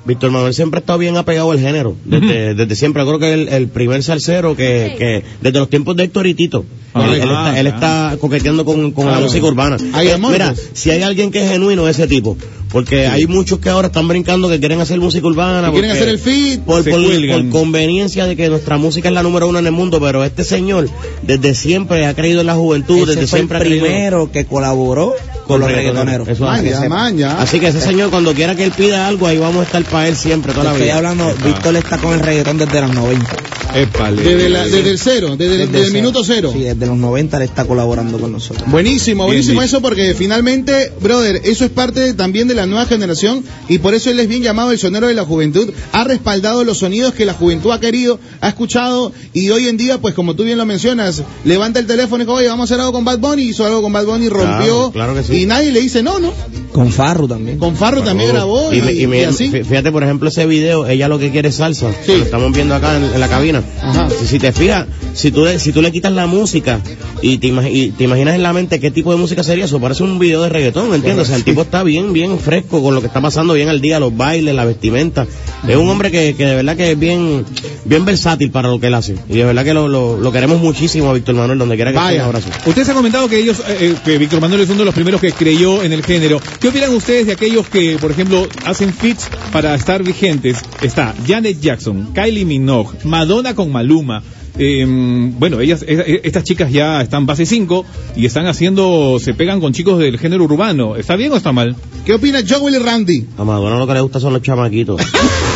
Víctor 0.05 0.31
Manuel 0.31 0.53
siempre 0.53 0.79
ha 0.79 0.81
estado 0.81 0.99
bien 0.99 1.15
apegado 1.15 1.51
al 1.51 1.59
género, 1.59 1.95
desde, 2.03 2.55
desde 2.55 2.75
siempre. 2.75 3.03
Creo 3.03 3.19
que 3.19 3.33
el, 3.33 3.47
el 3.47 3.67
primer 3.69 4.03
salsero 4.03 4.55
que, 4.55 4.95
que 4.97 5.23
desde 5.41 5.59
los 5.59 5.69
tiempos 5.69 5.95
de 5.95 6.03
Héctor 6.03 6.27
y 6.27 6.33
Tito, 6.33 6.65
Ah, 6.95 7.05
él, 7.07 7.21
él 7.21 7.29
ah, 7.29 7.47
está, 7.47 7.59
él 7.59 7.67
ah. 7.67 7.69
está 7.69 8.17
coqueteando 8.19 8.65
con, 8.65 8.91
con 8.91 9.07
la 9.07 9.19
música 9.19 9.45
urbana. 9.47 9.77
Hay 9.93 10.09
Eh, 10.09 10.17
mira, 10.19 10.53
si 10.73 10.91
hay 10.91 11.01
alguien 11.01 11.31
que 11.31 11.43
es 11.43 11.49
genuino, 11.51 11.87
ese 11.87 12.05
tipo. 12.07 12.37
Porque 12.71 13.07
hay 13.07 13.25
muchos 13.27 13.59
que 13.59 13.69
ahora 13.69 13.87
están 13.87 14.07
brincando 14.07 14.47
que 14.49 14.59
quieren 14.59 14.79
hacer 14.81 14.99
música 14.99 15.25
urbana. 15.25 15.71
Quieren 15.71 15.89
hacer 15.91 16.09
el 16.09 16.19
feed. 16.19 16.59
por, 16.61 16.83
por- 16.83 17.01
por 17.29 17.49
conveniencia 17.49 18.25
de 18.27 18.35
que 18.35 18.49
nuestra 18.49 18.77
música 18.77 19.07
es 19.09 19.13
la 19.15 19.23
número 19.23 19.47
uno 19.47 19.57
en 19.59 19.65
el 19.67 19.71
mundo, 19.71 19.99
pero 20.01 20.23
este 20.23 20.43
señor 20.43 20.87
desde 21.23 21.55
siempre 21.55 22.05
ha 22.05 22.13
creído 22.13 22.41
en 22.41 22.47
la 22.47 22.55
juventud, 22.55 22.97
Ese 22.97 23.05
desde 23.15 23.27
fue 23.27 23.39
el 23.39 23.41
siempre 23.45 23.57
ha 23.57 23.61
creído 23.61 23.85
primero 23.85 24.31
que 24.31 24.45
colaboró 24.45 25.13
con 25.47 25.59
los 25.59 25.71
reggaetoneros. 25.71 26.39
Maña, 26.39 26.87
maña. 26.89 27.41
Así 27.41 27.59
que 27.59 27.67
ese 27.67 27.81
señor 27.81 28.09
cuando 28.09 28.33
quiera 28.33 28.55
que 28.55 28.63
él 28.65 28.71
pida 28.71 29.07
algo, 29.07 29.27
ahí 29.27 29.37
vamos 29.37 29.61
a 29.61 29.63
estar 29.63 29.83
para 29.83 30.07
él 30.07 30.15
siempre, 30.15 30.51
toda 30.53 30.65
la 30.65 30.71
Estoy 30.71 30.85
vida. 30.87 30.97
hablando, 30.97 31.33
Víctor 31.45 31.75
está 31.75 31.97
con 31.97 32.13
el 32.13 32.19
reggaetón 32.19 32.57
desde 32.57 32.81
los 32.81 32.93
90. 32.93 33.35
Épale. 33.75 34.21
Desde, 34.21 34.49
la- 34.49 34.65
desde 34.65 34.89
el 34.91 34.99
cero, 34.99 35.35
desde, 35.35 35.45
el- 35.55 35.59
Desde 35.61 35.65
desde 35.65 35.77
el 35.79 35.85
cero. 35.85 35.93
minuto 35.95 36.23
cero. 36.23 36.51
Sí, 36.53 36.59
desde 36.61 36.85
los 36.85 36.95
90 36.97 37.37
él 37.37 37.43
está 37.43 37.65
colaborando 37.65 38.19
con 38.19 38.31
nosotros. 38.31 38.69
Buenísimo, 38.69 39.25
buenísimo 39.25 39.63
eso 39.63 39.81
porque 39.81 40.13
finalmente, 40.13 40.93
brother, 41.01 41.41
eso 41.43 41.65
es 41.65 41.71
parte 41.71 42.13
también 42.13 42.47
de 42.47 42.53
la 42.53 42.67
nueva 42.67 42.85
generación 42.85 43.43
y 43.67 43.79
por 43.79 43.95
eso 43.95 44.11
él 44.11 44.19
es 44.19 44.27
bien 44.27 44.43
llamado 44.43 44.71
el 44.71 44.77
sonero 44.77 45.07
de 45.07 45.15
la 45.15 45.25
juventud. 45.25 45.71
Ha 45.91 46.03
respaldado 46.03 46.63
los 46.63 46.77
sonidos 46.79 47.15
que 47.15 47.25
la 47.25 47.33
juventud 47.33 47.71
ha 47.71 47.79
querido, 47.79 48.19
ha 48.41 48.49
escuchado 48.49 49.11
y 49.33 49.49
hoy 49.49 49.67
en 49.67 49.77
día, 49.77 49.97
pues 49.99 50.13
como 50.13 50.35
tú 50.35 50.43
bien 50.43 50.59
lo 50.59 50.67
mencionas, 50.67 51.23
levanta 51.43 51.79
el 51.79 51.87
teléfono 51.87 52.21
y 52.23 52.25
dice, 52.27 52.37
oye, 52.37 52.47
vamos 52.49 52.69
a 52.69 52.75
hacer 52.75 52.79
algo 52.79 52.93
con 52.93 53.05
Bad 53.05 53.17
Bunny, 53.17 53.41
hizo 53.41 53.65
algo 53.65 53.81
con 53.81 53.91
Bad 53.91 54.05
Bunny, 54.05 54.29
rompió 54.29 54.91
claro 54.91 55.15
que 55.15 55.23
sí. 55.23 55.32
Y 55.33 55.45
nadie 55.45 55.71
le 55.71 55.81
dice 55.81 56.01
no, 56.03 56.19
¿no? 56.19 56.31
Con 56.71 56.91
Farru 56.91 57.27
también. 57.27 57.59
Con 57.59 57.75
Farro 57.75 58.01
también 58.01 58.31
grabó 58.31 58.73
y, 58.73 58.77
y, 58.77 59.23
así. 59.23 59.49
fí- 59.51 59.63
Fíjate, 59.63 59.91
por 59.91 60.03
ejemplo, 60.03 60.29
ese 60.29 60.45
video, 60.47 60.87
ella 60.87 61.07
lo 61.07 61.19
que 61.19 61.29
quiere 61.31 61.49
es 61.49 61.55
salsa. 61.55 61.91
Sí. 62.05 62.13
Lo 62.17 62.23
estamos 62.23 62.51
viendo 62.51 62.73
acá 62.73 62.97
en, 62.97 63.03
en 63.03 63.19
la 63.19 63.27
cabina. 63.27 63.61
Ajá. 63.81 64.09
Si, 64.09 64.25
si 64.25 64.39
te 64.39 64.51
fijas, 64.51 64.87
si 65.13 65.31
tú, 65.31 65.45
si 65.59 65.71
tú 65.71 65.81
le 65.81 65.91
quitas 65.91 66.11
la 66.13 66.25
música 66.25 66.79
y 67.23 67.37
te, 67.37 67.47
y 67.47 67.91
te 67.91 68.03
imaginas 68.03 68.35
en 68.35 68.43
la 68.43 68.51
mente 68.51 68.81
qué 68.81 68.91
tipo 68.91 69.11
de 69.11 69.17
música 69.17 69.43
sería 69.43 69.63
eso, 69.65 69.79
parece 69.79 70.03
un 70.03 70.19
video 70.19 70.41
de 70.41 70.49
reggaetón, 70.49 70.93
¿entiendes? 70.93 71.23
O 71.23 71.25
sea, 71.25 71.37
el 71.37 71.45
tipo 71.45 71.61
está 71.61 71.81
bien, 71.81 72.11
bien 72.11 72.37
fresco 72.37 72.83
con 72.83 72.93
lo 72.93 72.99
que 72.99 73.07
está 73.07 73.21
pasando 73.21 73.53
bien 73.53 73.69
al 73.69 73.79
día, 73.79 73.97
los 73.99 74.15
bailes, 74.15 74.53
la 74.53 74.65
vestimenta. 74.65 75.25
Es 75.65 75.77
un 75.77 75.89
hombre 75.89 76.11
que, 76.11 76.35
que 76.35 76.45
de 76.45 76.55
verdad 76.55 76.75
que 76.75 76.91
es 76.91 76.99
bien, 76.99 77.45
bien 77.85 78.03
versátil 78.03 78.51
para 78.51 78.67
lo 78.67 78.79
que 78.79 78.87
él 78.87 78.93
hace. 78.93 79.15
Y 79.29 79.37
de 79.37 79.45
verdad 79.45 79.63
que 79.63 79.73
lo, 79.73 79.87
lo, 79.87 80.17
lo 80.17 80.31
queremos 80.33 80.59
muchísimo 80.59 81.09
a 81.09 81.13
Víctor 81.13 81.35
Manuel, 81.35 81.57
donde 81.57 81.75
quiera 81.75 81.91
que 81.91 81.97
esté. 81.97 82.09
Vaya. 82.09 82.23
Un 82.23 82.27
abrazo. 82.27 82.49
Ustedes 82.65 82.89
han 82.89 82.95
comentado 82.95 83.29
que 83.29 83.39
ellos, 83.39 83.59
eh, 83.69 83.77
eh, 83.79 83.95
que 84.03 84.17
Víctor 84.17 84.41
Manuel 84.41 84.59
es 84.61 84.69
uno 84.69 84.79
de 84.79 84.85
los 84.85 84.93
primeros 84.93 85.21
que 85.21 85.31
creyó 85.31 85.81
en 85.81 85.93
el 85.93 86.03
género. 86.03 86.41
¿Qué 86.59 86.67
opinan 86.67 86.93
ustedes 86.93 87.27
de 87.27 87.33
aquellos 87.33 87.67
que, 87.69 87.97
por 88.01 88.11
ejemplo, 88.11 88.45
hacen 88.65 88.93
fits 88.93 89.29
para 89.53 89.73
estar 89.75 90.03
vigentes? 90.03 90.57
Está 90.81 91.15
Janet 91.25 91.61
Jackson, 91.61 92.11
Kylie 92.13 92.43
Minogue, 92.43 92.97
Madonna 93.05 93.55
con 93.55 93.71
Maluma. 93.71 94.21
Eh, 94.57 94.85
bueno, 94.87 95.59
ellas, 95.59 95.83
estas 95.87 96.43
chicas 96.43 96.71
ya 96.71 97.01
están 97.01 97.25
base 97.25 97.45
5 97.45 97.85
y 98.15 98.25
están 98.25 98.45
haciendo, 98.47 99.17
se 99.19 99.33
pegan 99.33 99.59
con 99.59 99.73
chicos 99.73 99.99
del 99.99 100.19
género 100.19 100.43
urbano. 100.43 100.95
¿Está 100.95 101.15
bien 101.15 101.31
o 101.31 101.37
está 101.37 101.51
mal? 101.51 101.75
¿Qué 102.05 102.13
opina 102.13 102.39
Joel 102.47 102.75
y 102.75 102.77
Randy? 102.79 103.27
A 103.37 103.43
Madonna 103.43 103.77
lo 103.77 103.87
que 103.87 103.93
le 103.93 104.01
gusta 104.01 104.19
son 104.19 104.33
los 104.33 104.41
chamaquitos. 104.41 105.01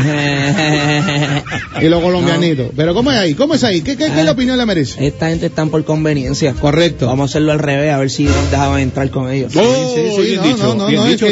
Y 1.82 1.88
los 1.88 2.02
colombianitos. 2.02 2.68
Pero 2.76 2.94
¿cómo 2.94 3.10
es 3.10 3.16
ahí? 3.18 3.34
¿Cómo 3.34 3.54
es 3.54 3.64
ahí? 3.64 3.80
¿Qué, 3.80 3.96
qué, 3.96 4.06
qué 4.06 4.20
Ah. 4.20 4.24
la 4.24 4.32
opinión 4.32 4.58
le 4.58 4.66
merece? 4.66 5.06
Esta 5.06 5.28
gente 5.30 5.46
están 5.46 5.70
por 5.70 5.82
conveniencia. 5.84 6.52
Correcto. 6.54 7.06
Vamos 7.06 7.24
a 7.24 7.32
hacerlo 7.32 7.52
al 7.52 7.58
revés, 7.58 7.92
a 7.92 7.98
ver 7.98 8.10
si 8.10 8.24
nos 8.24 8.50
dejaban 8.50 8.80
entrar 8.80 9.08
con 9.10 9.30
ellos. 9.30 9.52
Oh, 9.56 9.94
sí, 9.94 10.36
no, 10.36 10.42
dicho, 10.42 10.74
no, 10.74 10.90
no, 10.90 11.06
es. 11.06 11.22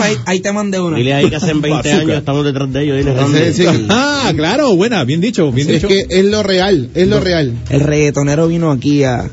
Ahí, 0.00 0.16
ahí 0.26 0.40
te 0.40 0.52
mandé 0.52 0.80
una. 0.80 0.96
Dile 0.96 1.14
ahí 1.14 1.30
que 1.30 1.36
hacen 1.36 1.60
20 1.60 1.70
Bazooka. 1.88 2.02
años 2.02 2.18
estamos 2.18 2.44
detrás 2.44 2.72
de 2.72 2.82
ellos. 2.82 2.96
Dile. 2.98 3.52
Sí, 3.52 3.62
sí. 3.64 3.86
Ah, 3.88 4.32
claro, 4.36 4.74
buena, 4.76 5.04
bien 5.04 5.20
dicho, 5.20 5.50
bien 5.52 5.68
Es 5.68 5.74
dicho. 5.74 5.88
que 5.88 6.06
es 6.08 6.24
lo 6.24 6.42
real, 6.42 6.90
es 6.94 7.08
lo 7.08 7.20
real. 7.20 7.54
El 7.70 7.80
reggaetonero 7.80 8.48
vino 8.48 8.70
aquí 8.70 9.04
a, 9.04 9.30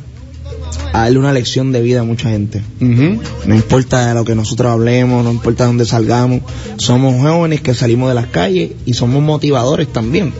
a 0.94 1.04
darle 1.04 1.20
una 1.20 1.34
lección 1.34 1.72
de 1.72 1.82
vida 1.82 2.02
a 2.02 2.04
mucha 2.04 2.30
gente. 2.30 2.62
No 2.80 3.56
importa 3.56 4.08
de 4.08 4.14
lo 4.14 4.26
que 4.26 4.36
nosotros 4.36 4.72
hablemos, 4.72 5.24
no 5.24 5.32
importa 5.32 5.66
dónde 5.66 5.86
salgamos, 5.86 6.42
somos 6.78 7.22
jóvenes 7.22 7.62
que 7.62 7.74
salimos 7.74 8.10
de 8.10 8.16
las 8.16 8.28
calles 8.28 8.72
y 8.86 8.94
somos 8.94 9.22
motivadores 9.22 9.88
también. 9.92 10.34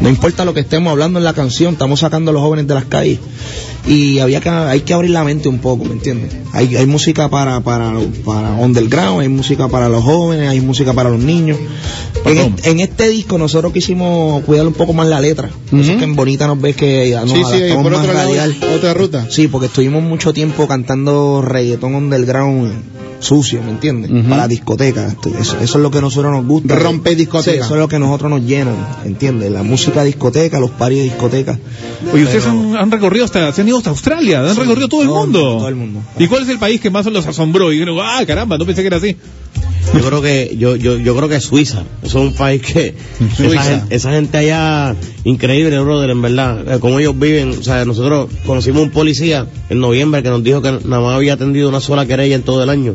No 0.00 0.08
importa 0.08 0.44
lo 0.44 0.54
que 0.54 0.60
estemos 0.60 0.90
hablando 0.90 1.18
en 1.18 1.24
la 1.24 1.34
canción, 1.34 1.74
estamos 1.74 2.00
sacando 2.00 2.30
a 2.30 2.34
los 2.34 2.42
jóvenes 2.42 2.66
de 2.66 2.74
las 2.74 2.86
calles. 2.86 3.18
Y 3.86 4.18
había 4.18 4.40
que, 4.40 4.48
hay 4.48 4.80
que 4.80 4.92
abrir 4.92 5.10
la 5.10 5.24
mente 5.24 5.48
un 5.48 5.58
poco, 5.58 5.84
¿me 5.84 5.92
entiendes? 5.92 6.34
Hay, 6.52 6.76
hay 6.76 6.86
música 6.86 7.28
para, 7.28 7.60
para, 7.60 7.92
para 8.24 8.52
underground, 8.52 9.22
hay 9.22 9.28
música 9.28 9.68
para 9.68 9.88
los 9.88 10.04
jóvenes, 10.04 10.48
hay 10.48 10.60
música 10.60 10.92
para 10.92 11.10
los 11.10 11.20
niños. 11.20 11.58
En, 12.24 12.38
este, 12.38 12.70
en 12.70 12.80
este 12.80 13.08
disco 13.08 13.38
nosotros 13.38 13.72
quisimos 13.72 14.44
cuidar 14.44 14.66
un 14.66 14.74
poco 14.74 14.92
más 14.92 15.08
la 15.08 15.20
letra. 15.20 15.50
Eso 15.72 15.92
es 15.92 15.98
que 15.98 16.04
en 16.04 16.14
Bonita 16.14 16.46
nos 16.46 16.60
ves 16.60 16.76
que 16.76 17.18
nos 17.20 17.30
Sí, 17.30 17.42
sí, 17.50 17.74
por 17.74 17.90
más 17.90 18.00
otro 18.00 18.12
lado, 18.12 18.32
otra 18.74 18.94
ruta. 18.94 19.26
Sí, 19.30 19.48
porque 19.48 19.66
estuvimos 19.66 20.02
mucho 20.02 20.32
tiempo 20.32 20.68
cantando 20.68 21.42
reggaetón 21.42 21.94
underground 21.94 22.99
sucio, 23.20 23.62
¿me 23.62 23.70
entiendes? 23.70 24.10
Para 24.28 24.48
discotecas. 24.48 25.12
Esto- 25.12 25.28
Eso, 25.28 25.58
eso 25.60 25.78
es 25.78 25.82
lo 25.82 25.90
que 25.90 25.98
a 25.98 26.00
nosotros 26.00 26.32
nos 26.32 26.44
gusta. 26.46 26.74
Rompe 26.76 27.14
discoteca. 27.14 27.52
Sí, 27.52 27.58
eso 27.64 27.74
es 27.74 27.80
lo 27.80 27.88
que 27.88 27.96
a 27.96 27.98
nosotros 28.00 28.30
nos 28.30 28.42
llenan, 28.42 28.74
¿entiendes? 29.04 29.50
La 29.52 29.62
música 29.62 30.02
discoteca, 30.04 30.58
los 30.58 30.70
paris 30.70 30.98
de 30.98 31.04
discoteca. 31.04 31.58
Oye, 32.12 32.24
ustedes 32.24 32.46
han, 32.46 32.76
han 32.76 32.90
recorrido 32.90 33.24
hasta, 33.24 33.52
se 33.52 33.60
han 33.60 33.68
ido 33.68 33.78
hasta 33.78 33.90
Australia, 33.90 34.40
han 34.40 34.56
recorrido 34.56 34.88
todo 34.88 35.02
el 35.02 35.08
todo 35.08 35.20
el 35.20 35.26
mundo. 35.26 35.38
mundo, 35.40 35.58
todo 35.58 35.68
el 35.68 35.76
mundo. 35.76 36.00
¿Y 36.18 36.26
cuál 36.26 36.42
es 36.42 36.48
el 36.48 36.58
país 36.58 36.80
que 36.80 36.90
más 36.90 37.06
los 37.06 37.26
asombró? 37.26 37.70
Y 37.70 37.74
dijeron, 37.76 37.98
ah, 38.02 38.22
caramba, 38.26 38.58
no 38.58 38.66
pensé 38.66 38.80
que 38.82 38.86
era 38.88 38.96
así. 38.96 39.16
Yo 39.94 40.00
creo 40.00 40.22
que 40.22 40.54
yo, 40.58 40.76
yo, 40.76 40.98
yo 40.98 41.16
creo 41.16 41.28
que 41.28 41.40
Suiza. 41.40 41.82
Eso 42.02 42.18
es 42.20 42.24
un 42.30 42.34
país 42.34 42.62
que 42.62 42.94
esa 43.20 43.36
Suiza. 43.36 43.62
gente, 43.62 43.94
esa 43.96 44.12
gente 44.12 44.38
allá 44.38 44.94
increíble, 45.24 45.78
brother, 45.80 46.10
en 46.10 46.22
verdad. 46.22 46.74
Eh, 46.74 46.78
como 46.80 46.98
ellos 47.00 47.18
viven, 47.18 47.50
o 47.50 47.62
sea, 47.62 47.84
nosotros 47.84 48.30
conocimos 48.46 48.82
un 48.82 48.90
policía 48.90 49.46
en 49.68 49.80
noviembre 49.80 50.22
que 50.22 50.28
nos 50.30 50.42
dijo 50.44 50.62
que 50.62 50.70
nada 50.84 51.02
más 51.02 51.14
había 51.16 51.34
atendido 51.34 51.68
una 51.68 51.80
sola 51.80 52.06
querella 52.06 52.36
en 52.36 52.42
todo 52.42 52.62
el 52.62 52.70
año 52.70 52.94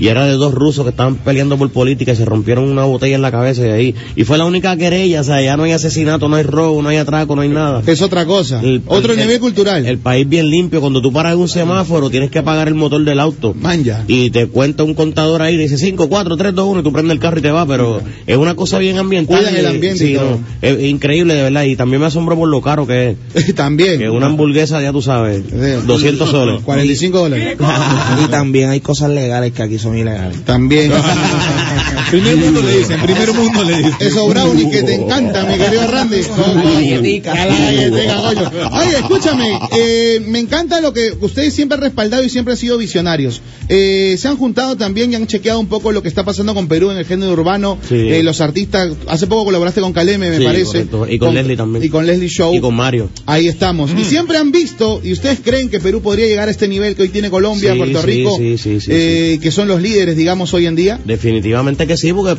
y 0.00 0.08
era 0.08 0.24
de 0.26 0.32
dos 0.34 0.54
rusos 0.54 0.84
que 0.84 0.90
estaban 0.90 1.16
peleando 1.16 1.56
por 1.58 1.70
política 1.70 2.12
y 2.12 2.16
se 2.16 2.24
rompieron 2.24 2.64
una 2.64 2.84
botella 2.84 3.16
en 3.16 3.22
la 3.22 3.30
cabeza 3.30 3.66
y 3.66 3.70
ahí 3.70 3.94
y 4.14 4.24
fue 4.24 4.38
la 4.38 4.44
única 4.44 4.76
querella, 4.76 5.20
o 5.20 5.24
sea, 5.24 5.42
ya 5.42 5.56
no 5.56 5.64
hay 5.64 5.72
asesinato, 5.72 6.28
no 6.28 6.36
hay 6.36 6.42
robo, 6.44 6.80
no 6.82 6.88
hay 6.88 6.96
atraco, 6.98 7.34
no 7.36 7.42
hay 7.42 7.48
nada. 7.48 7.82
Es 7.86 8.02
otra 8.02 8.24
cosa. 8.26 8.60
El- 8.62 8.82
Otro 8.86 9.12
el- 9.14 9.18
nivel 9.18 9.40
cultural. 9.40 9.84
El 9.86 9.98
país 9.98 10.28
bien 10.28 10.48
limpio, 10.50 10.80
cuando 10.80 11.00
tú 11.02 11.12
paras 11.12 11.32
en 11.34 11.40
un 11.40 11.48
semáforo 11.48 12.08
tienes 12.10 12.30
que 12.30 12.38
apagar 12.38 12.68
el 12.68 12.74
motor 12.74 13.02
del 13.04 13.20
auto. 13.20 13.54
Manja. 13.54 14.04
Y 14.08 14.30
te 14.30 14.46
cuenta 14.46 14.84
un 14.84 14.94
contador 14.94 15.42
ahí, 15.42 15.56
dice 15.56 15.76
5, 15.78 16.08
4, 16.36 16.52
3, 16.52 16.54
2, 16.54 16.68
1 16.68 16.80
y 16.80 16.82
tú 16.82 16.92
prendes 16.92 17.14
el 17.14 17.20
carro 17.20 17.38
y 17.38 17.42
te 17.42 17.50
vas, 17.50 17.66
pero 17.66 18.02
es 18.26 18.36
una 18.36 18.54
cosa 18.54 18.78
bien 18.78 18.98
ambiental. 18.98 19.38
Cuidan 19.38 19.56
el 19.56 19.66
ambiente 19.66 19.98
sí, 19.98 20.12
y 20.12 20.14
todo. 20.16 20.30
no, 20.30 20.40
es, 20.62 20.82
increíble 20.82 21.34
de 21.34 21.42
verdad 21.42 21.64
y 21.64 21.76
también 21.76 22.00
me 22.00 22.06
asombró 22.06 22.36
por 22.36 22.48
lo 22.48 22.60
caro 22.60 22.86
que 22.86 23.16
es. 23.34 23.54
También. 23.54 23.98
Que 23.98 24.10
una 24.10 24.26
hamburguesa, 24.26 24.80
ya 24.82 24.92
tú 24.92 25.02
sabes, 25.02 25.42
Sí. 25.46 25.86
200 25.86 26.30
soles. 26.30 26.62
45 26.62 27.18
dólares. 27.18 27.56
y 28.24 28.30
también 28.30 28.70
hay 28.70 28.80
cosas 28.80 29.10
legales 29.10 29.52
que 29.52 29.62
aquí 29.62 29.78
son 29.78 29.96
ilegales. 29.96 30.44
También. 30.44 30.92
Primer 32.10 32.36
mundo 32.36 32.62
le 32.62 32.78
dicen, 32.78 33.00
primer 33.00 33.32
mundo 33.32 33.64
le 33.64 33.78
dicen. 33.78 33.94
Esos 34.00 34.28
brownies 34.28 34.68
que 34.68 34.82
te 34.82 34.94
encantan, 34.94 35.50
mi 35.50 35.58
querido 35.58 35.90
Randy. 35.90 36.22
Con- 36.22 36.62
galletica. 36.62 37.34
La 37.34 37.46
galletica, 37.46 38.16
coño. 38.16 38.50
Oye, 38.72 38.96
escúchame, 38.98 39.58
eh, 39.76 40.22
me 40.26 40.38
encanta 40.38 40.80
lo 40.80 40.92
que 40.92 41.12
ustedes 41.20 41.54
siempre 41.54 41.76
han 41.76 41.82
respaldado 41.82 42.22
y 42.22 42.28
siempre 42.28 42.52
han 42.52 42.58
sido 42.58 42.78
visionarios. 42.78 43.40
Eh, 43.68 44.14
se 44.18 44.28
han 44.28 44.36
juntado 44.36 44.76
también 44.76 45.12
y 45.12 45.16
han 45.16 45.26
chequeado 45.26 45.58
un 45.58 45.66
poco 45.66 45.90
lo 45.92 46.02
que 46.02 46.08
está 46.16 46.24
pasando 46.24 46.54
con 46.54 46.66
Perú 46.66 46.90
en 46.90 46.96
el 46.96 47.04
género 47.04 47.32
urbano. 47.32 47.76
Sí. 47.86 47.94
Eh, 47.94 48.22
los 48.22 48.40
artistas, 48.40 48.90
hace 49.06 49.26
poco 49.26 49.44
colaboraste 49.44 49.82
con 49.82 49.92
Caleme, 49.92 50.30
me 50.30 50.38
Sí, 50.38 50.44
parece. 50.44 50.86
correcto. 50.86 51.06
Y 51.10 51.18
con 51.18 51.34
Leslie 51.34 51.56
también. 51.58 51.84
Y 51.84 51.88
con 51.90 52.06
Leslie 52.06 52.28
Show. 52.28 52.54
Y 52.54 52.60
con 52.60 52.74
Mario. 52.74 53.10
Ahí 53.26 53.48
estamos. 53.48 53.92
Mm. 53.92 53.98
Y 53.98 54.04
siempre 54.04 54.38
han 54.38 54.50
visto, 54.50 55.00
y 55.04 55.12
ustedes 55.12 55.40
creen 55.44 55.68
que 55.68 55.78
Perú 55.78 56.00
podría 56.00 56.26
llegar 56.26 56.48
a 56.48 56.50
este 56.50 56.68
nivel 56.68 56.94
que 56.96 57.02
hoy 57.02 57.08
tiene 57.10 57.28
Colombia, 57.28 57.72
Sí, 57.72 57.78
Puerto 57.78 58.00
Rico, 58.02 58.38
eh, 58.40 59.38
que 59.42 59.50
son 59.50 59.68
los 59.68 59.82
líderes, 59.82 60.16
digamos, 60.16 60.54
hoy 60.54 60.66
en 60.66 60.74
día. 60.76 60.98
Definitivamente 61.04 61.86
que 61.86 61.96
sí, 61.98 62.12
porque, 62.14 62.34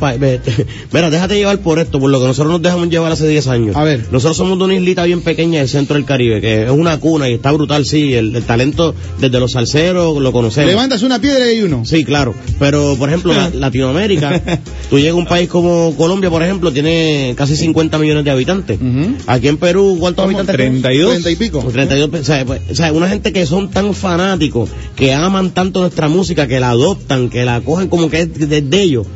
mira, 0.91 1.09
déjate 1.11 1.35
llevar 1.35 1.59
por 1.59 1.77
esto, 1.79 1.99
por 1.99 2.09
lo 2.09 2.19
que 2.19 2.25
nosotros 2.25 2.51
nos 2.53 2.61
dejamos 2.61 2.89
llevar 2.89 3.11
hace 3.11 3.27
10 3.27 3.47
años. 3.47 3.75
A 3.75 3.83
ver. 3.83 4.05
Nosotros 4.11 4.37
somos 4.37 4.57
de 4.57 4.65
una 4.65 4.73
islita 4.75 5.03
bien 5.05 5.21
pequeña 5.21 5.59
del 5.59 5.69
centro 5.69 5.95
del 5.95 6.05
Caribe, 6.05 6.41
que 6.41 6.63
es 6.63 6.69
una 6.71 6.99
cuna 6.99 7.29
y 7.29 7.33
está 7.33 7.51
brutal, 7.51 7.85
sí, 7.85 8.13
el, 8.13 8.35
el 8.35 8.43
talento 8.43 8.95
desde 9.19 9.39
los 9.39 9.51
salseros 9.51 10.17
lo 10.21 10.31
conocemos. 10.31 10.69
Levantas 10.71 11.03
una 11.03 11.19
piedra 11.19 11.45
y 11.45 11.57
hay 11.57 11.61
uno. 11.61 11.83
Sí, 11.85 12.03
claro. 12.03 12.33
Pero, 12.59 12.95
por 12.97 13.09
ejemplo, 13.09 13.33
la- 13.53 13.66
Latinoamérica, 13.67 14.41
tú 14.89 14.97
llegas 14.97 15.13
a 15.13 15.15
un 15.15 15.25
país 15.25 15.47
como 15.47 15.93
Colombia, 15.97 16.29
por 16.29 16.43
ejemplo, 16.43 16.71
tiene 16.71 17.33
casi 17.37 17.55
50 17.55 17.97
millones 17.97 18.25
de 18.25 18.31
habitantes. 18.31 18.79
Aquí 19.27 19.47
en 19.47 19.57
Perú, 19.57 19.97
¿cuántos 19.99 20.25
¿Cómo? 20.25 20.37
habitantes? 20.37 20.55
32. 20.55 21.11
30 21.11 21.29
y 21.31 21.35
pico. 21.35 21.61
Pues 21.61 21.73
32, 21.73 22.21
o 22.21 22.23
sea, 22.23 22.45
pues, 22.45 22.61
o 22.69 22.75
sea, 22.75 22.91
una 22.93 23.09
gente 23.09 23.31
que 23.33 23.45
son 23.45 23.69
tan 23.69 23.93
fanáticos, 23.93 24.69
que 24.95 25.13
aman 25.13 25.51
tanto 25.51 25.81
nuestra 25.81 26.07
música, 26.07 26.47
que 26.47 26.59
la 26.59 26.71
adoptan, 26.71 27.29
que 27.29 27.45
la 27.45 27.61
cogen 27.61 27.89
como 27.89 28.09
que 28.09 28.21
es 28.21 28.49
de, 28.49 28.61
de 28.61 28.81
ellos. 28.81 29.07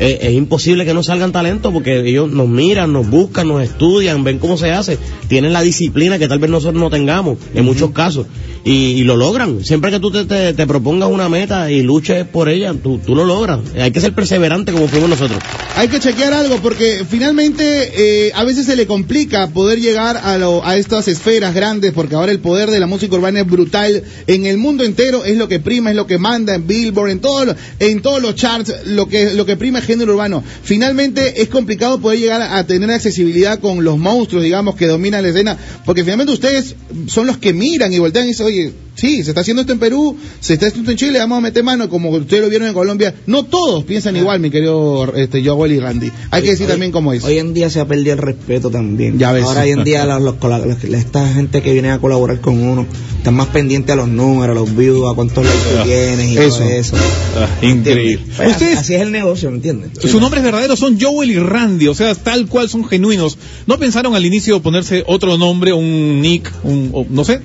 Eh, 0.00 0.18
es 0.22 0.32
imposible 0.34 0.84
que 0.84 0.94
no 0.94 1.02
salgan 1.02 1.32
talentos 1.32 1.72
porque 1.72 2.00
ellos 2.08 2.30
nos 2.30 2.48
miran, 2.48 2.92
nos 2.92 3.08
buscan, 3.08 3.48
nos 3.48 3.62
estudian, 3.62 4.24
ven 4.24 4.38
cómo 4.38 4.56
se 4.56 4.70
hace, 4.70 4.98
tienen 5.28 5.52
la 5.52 5.62
disciplina 5.62 6.18
que 6.18 6.28
tal 6.28 6.38
vez 6.38 6.50
nosotros 6.50 6.80
no 6.80 6.90
tengamos 6.90 7.38
en 7.54 7.64
muchos 7.64 7.90
casos 7.92 8.26
y, 8.64 8.72
y 8.72 9.04
lo 9.04 9.16
logran. 9.16 9.64
Siempre 9.64 9.90
que 9.90 10.00
tú 10.00 10.10
te, 10.10 10.24
te- 10.24 10.52
te 10.54 10.66
propongas 10.66 11.08
una 11.10 11.28
meta 11.28 11.70
y 11.70 11.82
luches 11.82 12.26
por 12.26 12.48
ella, 12.48 12.74
tú, 12.74 12.98
tú 13.04 13.14
lo 13.14 13.24
logras. 13.24 13.60
Hay 13.78 13.90
que 13.92 14.00
ser 14.00 14.12
perseverante 14.14 14.72
como 14.72 14.88
fuimos 14.88 15.08
nosotros. 15.10 15.38
Hay 15.76 15.88
que 15.88 16.00
chequear 16.00 16.32
algo 16.34 16.56
porque 16.62 17.04
finalmente 17.08 18.26
eh, 18.26 18.32
a 18.34 18.44
veces 18.44 18.66
se 18.66 18.76
le 18.76 18.86
complica 18.86 19.48
poder 19.48 19.80
llegar 19.80 20.16
a, 20.16 20.36
lo- 20.38 20.64
a 20.66 20.76
estas 20.76 21.08
esferas 21.08 21.54
grandes 21.54 21.92
porque 21.92 22.14
ahora 22.14 22.32
el 22.32 22.40
poder 22.40 22.70
de 22.70 22.80
la 22.80 22.86
música 22.86 23.14
urbana 23.16 23.40
es 23.40 23.46
brutal 23.46 24.02
en 24.26 24.46
el 24.46 24.58
mundo 24.58 24.84
entero 24.84 25.24
es 25.24 25.36
lo 25.36 25.48
que 25.48 25.60
prima 25.60 25.90
es 25.90 25.96
lo 25.96 26.06
que 26.06 26.18
manda 26.18 26.54
en 26.54 26.66
Billboard 26.66 27.10
en 27.10 27.20
todo 27.20 27.54
en 27.78 28.02
todos 28.02 28.22
los 28.22 28.34
charts 28.34 28.72
lo 28.86 29.08
que 29.08 29.32
lo 29.34 29.46
que 29.46 29.56
prima 29.56 29.78
género 29.82 30.12
urbano 30.14 30.42
finalmente 30.62 31.42
es 31.42 31.48
complicado 31.48 32.00
poder 32.00 32.18
llegar 32.18 32.40
a 32.42 32.66
tener 32.66 32.90
accesibilidad 32.90 33.58
con 33.60 33.84
los 33.84 33.98
monstruos 33.98 34.42
digamos 34.44 34.74
que 34.76 34.86
dominan 34.86 35.22
la 35.22 35.28
escena 35.30 35.56
porque 35.84 36.02
finalmente 36.02 36.32
ustedes 36.32 36.74
son 37.06 37.26
los 37.26 37.38
que 37.38 37.52
miran 37.52 37.92
y 37.92 37.98
voltean 37.98 38.24
y 38.24 38.28
dicen 38.28 38.46
oye 38.46 38.72
sí 38.94 39.22
se 39.24 39.30
está 39.30 39.40
haciendo 39.40 39.62
esto 39.62 39.72
en 39.72 39.78
Perú 39.78 40.16
se 40.40 40.54
está 40.54 40.66
haciendo 40.66 40.90
esto 40.90 41.02
en 41.04 41.08
Chile 41.10 41.18
vamos 41.18 41.38
a 41.38 41.40
meter 41.40 41.62
mano 41.64 41.88
como 41.88 42.10
ustedes 42.10 42.42
lo 42.42 42.48
vieron 42.48 42.68
en 42.68 42.74
Colombia 42.74 43.14
no 43.26 43.44
todos 43.44 43.84
piensan 43.84 44.16
igual 44.16 44.40
mi 44.40 44.50
querido 44.50 45.12
este 45.16 45.42
Joel 45.46 45.72
y 45.72 45.80
Randy 45.80 46.10
hay 46.30 46.42
que 46.42 46.50
decir 46.50 46.66
también 46.66 46.92
cómo 46.92 47.12
es 47.12 47.24
Hoy 47.24 47.38
en 47.38 47.54
día 47.54 47.70
se 47.70 47.80
ha 47.80 47.86
perdido 47.86 48.12
el 48.12 48.18
respeto 48.18 48.70
también. 48.70 49.18
Ya 49.18 49.32
ves. 49.32 49.44
Ahora 49.44 49.62
hoy 49.62 49.70
en 49.70 49.84
día 49.84 50.04
los, 50.04 50.20
los 50.22 50.36
los- 50.42 50.84
esta 50.84 51.32
gente 51.32 51.62
que 51.62 51.72
viene 51.72 51.90
a 51.90 51.98
colaborar 51.98 52.40
con 52.40 52.58
uno 52.62 52.86
están 53.18 53.34
más 53.34 53.48
pendientes 53.48 53.92
a 53.92 53.96
los 53.96 54.08
números, 54.08 54.56
a 54.56 54.60
los 54.60 54.76
views, 54.76 55.10
a 55.10 55.14
cuántos 55.14 55.44
likes 55.44 55.84
tienes 55.84 56.28
y 56.30 56.38
Eso. 56.38 56.58
todo 56.58 56.68
eso. 56.70 56.96
Ah, 57.36 57.48
increíble. 57.64 58.24
Pues, 58.36 58.50
Ustedes, 58.52 58.78
Así 58.78 58.94
es 58.94 59.00
el 59.02 59.12
negocio, 59.12 59.50
¿me 59.50 59.56
entiendes? 59.56 59.71
Sus 60.00 60.20
nombres 60.20 60.42
verdaderos 60.42 60.78
son 60.78 60.98
Joel 61.00 61.30
y 61.30 61.38
Randy, 61.38 61.88
o 61.88 61.94
sea, 61.94 62.14
tal 62.14 62.46
cual 62.46 62.68
son 62.68 62.84
genuinos. 62.88 63.38
¿No 63.66 63.78
pensaron 63.78 64.14
al 64.14 64.24
inicio 64.26 64.60
ponerse 64.62 65.04
otro 65.06 65.38
nombre, 65.38 65.72
un 65.72 66.20
nick, 66.20 66.50
un, 66.64 66.90
o- 66.92 67.06
no 67.08 67.24
sé? 67.24 67.40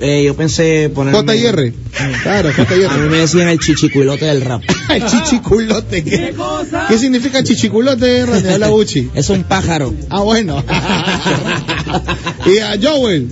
Eh, 0.00 0.24
yo 0.26 0.34
pensé 0.36 0.90
ponerme... 0.90 1.18
JR. 1.38 1.72
Claro, 2.22 2.48
A 2.50 2.52
mí 2.52 2.66
JR. 2.68 3.10
me 3.10 3.16
decían 3.18 3.48
el 3.48 3.58
chichicuilote 3.58 4.24
del 4.26 4.40
rap. 4.42 4.62
El 4.90 5.04
chichiculote. 5.06 6.02
¿Qué, 6.04 6.34
¿Qué 6.88 6.98
significa 6.98 7.42
chichiculote, 7.44 8.24
Randy? 8.26 8.48
Habla 8.48 8.70
Uchi. 8.74 9.10
Es 9.14 9.28
un 9.30 9.44
pájaro. 9.44 9.94
Ah, 10.10 10.20
bueno. 10.22 10.62
y 12.46 12.58
a 12.58 12.76
Joel. 12.80 13.28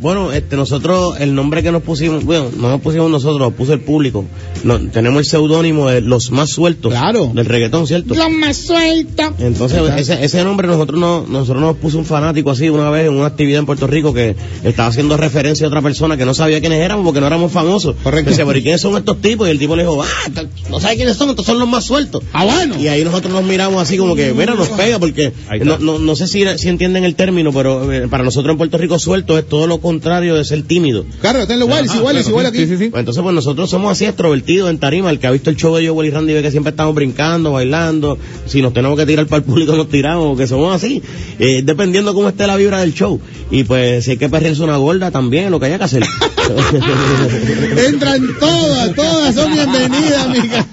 Bueno, 0.00 0.30
este, 0.32 0.56
nosotros, 0.56 1.16
el 1.18 1.34
nombre 1.34 1.62
que 1.62 1.72
nos 1.72 1.82
pusimos, 1.82 2.24
bueno, 2.24 2.50
no 2.56 2.68
nos 2.70 2.80
pusimos 2.80 3.10
nosotros, 3.10 3.40
lo 3.40 3.50
puso 3.50 3.72
el 3.72 3.80
público. 3.80 4.24
No, 4.62 4.78
tenemos 4.90 5.20
el 5.20 5.24
seudónimo 5.26 5.88
de 5.88 6.00
Los 6.00 6.30
Más 6.30 6.50
Sueltos. 6.50 6.92
Claro. 6.92 7.32
Del 7.34 7.46
reggaetón, 7.46 7.86
¿cierto? 7.86 8.14
Lo 8.14 8.30
más 8.30 8.56
suelto. 8.56 9.34
Entonces, 9.38 9.80
ese, 9.96 10.24
ese 10.24 10.44
nombre 10.44 10.68
nosotros 10.68 11.00
no, 11.00 11.26
nosotros 11.28 11.60
nos 11.60 11.76
puso 11.76 11.98
un 11.98 12.04
fanático 12.04 12.50
así 12.50 12.68
una 12.68 12.90
vez 12.90 13.06
en 13.08 13.14
una 13.14 13.26
actividad 13.26 13.58
en 13.58 13.66
Puerto 13.66 13.86
Rico 13.86 14.14
que 14.14 14.36
estaba 14.62 14.88
haciendo 14.88 15.16
referencia 15.16 15.66
a 15.66 15.68
otra 15.68 15.82
persona 15.82 16.16
que 16.16 16.24
no 16.24 16.34
sabía 16.34 16.60
quiénes 16.60 16.80
éramos 16.80 17.04
porque 17.04 17.20
no 17.20 17.26
éramos 17.26 17.50
famosos. 17.50 17.96
Correcto. 18.02 18.30
Decía, 18.30 18.46
pero 18.46 18.58
¿y 18.58 18.62
quiénes 18.62 18.80
son 18.80 18.96
estos 18.96 19.20
tipos? 19.20 19.48
Y 19.48 19.50
el 19.50 19.58
tipo 19.58 19.74
le 19.74 19.82
dijo, 19.82 20.00
ah, 20.02 20.42
no 20.70 20.78
sabe 20.78 20.96
quiénes 20.96 21.16
son, 21.16 21.30
estos 21.30 21.44
son 21.44 21.58
los 21.58 21.68
más 21.68 21.84
sueltos. 21.84 22.22
Ah, 22.32 22.44
bueno. 22.44 22.78
Y 22.78 22.86
ahí 22.86 23.02
nosotros 23.02 23.32
nos 23.32 23.42
miramos 23.42 23.82
así 23.82 23.96
como 23.96 24.14
que, 24.14 24.32
mira, 24.32 24.54
nos 24.54 24.68
pega 24.68 24.98
porque 24.98 25.32
no, 25.64 25.78
no, 25.78 25.98
no 25.98 26.16
sé 26.16 26.28
si, 26.28 26.44
si 26.56 26.68
entienden 26.68 27.04
el 27.04 27.16
término, 27.16 27.52
pero 27.52 27.92
eh, 27.92 28.06
para 28.06 28.22
nosotros 28.22 28.52
en 28.52 28.58
Puerto 28.58 28.78
Rico 28.78 28.98
suelto 28.98 29.36
es 29.36 29.48
todo 29.48 29.66
lo 29.66 29.78
contrario 29.88 30.34
de 30.34 30.44
ser 30.44 30.62
tímido. 30.62 31.04
Claro, 31.20 31.40
están 31.40 31.58
igual, 31.60 31.84
es 31.84 31.90
Ajá, 31.90 31.98
igual, 32.28 32.46
aquí. 32.46 32.66
sí, 32.66 32.76
sí. 32.76 32.88
Pues 32.90 33.00
entonces, 33.00 33.22
pues 33.22 33.34
nosotros 33.34 33.70
somos 33.70 33.92
así 33.92 34.04
extrovertidos 34.04 34.68
en 34.70 34.78
tarima. 34.78 35.10
El 35.10 35.18
que 35.18 35.26
ha 35.26 35.30
visto 35.30 35.48
el 35.50 35.56
show 35.56 35.74
de 35.76 35.88
Joel 35.88 36.08
y 36.08 36.10
Randy 36.10 36.34
ve 36.34 36.42
que 36.42 36.50
siempre 36.50 36.70
estamos 36.70 36.94
brincando, 36.94 37.52
bailando. 37.52 38.18
Si 38.46 38.60
nos 38.60 38.72
tenemos 38.74 38.98
que 38.98 39.06
tirar 39.06 39.26
para 39.26 39.38
el 39.38 39.44
público, 39.44 39.74
nos 39.76 39.88
tiramos, 39.88 40.28
porque 40.28 40.46
somos 40.46 40.74
así. 40.74 41.02
Eh, 41.38 41.62
dependiendo 41.64 42.12
cómo 42.14 42.28
esté 42.28 42.46
la 42.46 42.56
vibra 42.56 42.80
del 42.80 42.92
show. 42.94 43.20
Y 43.50 43.64
pues, 43.64 44.04
si 44.04 44.10
hay 44.12 44.16
que 44.18 44.28
perrearse 44.28 44.62
una 44.62 44.76
gorda, 44.76 45.10
también, 45.10 45.50
lo 45.50 45.58
que 45.58 45.66
haya 45.66 45.78
que 45.78 45.84
hacer. 45.84 46.02
Entran 47.88 48.26
todas, 48.38 48.94
todas 48.94 49.34
son 49.34 49.52
bienvenidas, 49.52 50.24
amiga. 50.26 50.66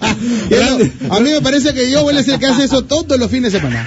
Eso, 0.49 0.77
a 1.09 1.19
mí 1.19 1.29
me 1.31 1.41
parece 1.41 1.73
que 1.73 1.93
Joel 1.93 2.17
es 2.17 2.27
el 2.27 2.39
que 2.39 2.45
hace 2.47 2.63
eso 2.65 2.83
todos 2.83 3.19
los 3.19 3.29
fines 3.29 3.53
de 3.53 3.59
semana. 3.59 3.85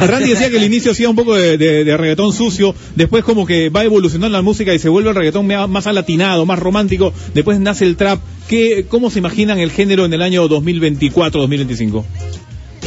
Randy 0.00 0.30
decía 0.30 0.50
que 0.50 0.56
el 0.56 0.64
inicio 0.64 0.92
hacía 0.92 1.08
un 1.08 1.16
poco 1.16 1.34
de, 1.34 1.56
de- 1.58 1.84
de 1.84 1.96
reggaetón 1.96 2.32
sucio, 2.32 2.74
después 2.94 3.24
como 3.24 3.46
que 3.46 3.68
va 3.68 3.84
evolucionando 3.84 4.25
la 4.32 4.42
música 4.42 4.74
y 4.74 4.78
se 4.78 4.88
vuelve 4.88 5.10
el 5.10 5.16
reggaetón 5.16 5.46
más 5.46 5.86
alatinado, 5.86 6.46
más 6.46 6.58
romántico, 6.58 7.12
después 7.34 7.60
nace 7.60 7.84
el 7.84 7.96
trap. 7.96 8.20
¿Qué, 8.48 8.86
¿Cómo 8.88 9.10
se 9.10 9.18
imaginan 9.18 9.58
el 9.58 9.70
género 9.70 10.04
en 10.04 10.12
el 10.12 10.22
año 10.22 10.48
2024-2025? 10.48 12.04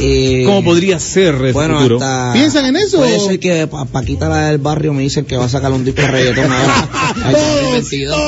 Eh, 0.02 0.44
¿Cómo 0.46 0.64
podría 0.64 0.98
ser 0.98 1.34
el 1.34 1.52
Bueno, 1.52 1.76
futuro? 1.78 1.96
hasta... 1.96 2.32
¿Piensan 2.32 2.64
en 2.66 2.76
eso? 2.76 2.98
Puede 2.98 3.20
ser 3.20 3.38
que 3.38 3.66
Pa- 3.66 3.84
Paquita 3.84 4.28
la 4.28 4.46
del 4.48 4.58
barrio 4.58 4.94
me 4.94 5.02
dicen 5.02 5.24
que 5.26 5.36
va 5.36 5.44
a 5.44 5.48
sacar 5.48 5.70
un 5.72 5.84
disco 5.84 6.00
de 6.02 6.08
reggaetón 6.08 6.50
ahora. 6.50 6.88
Al 7.24 7.32
2022. 7.92 8.20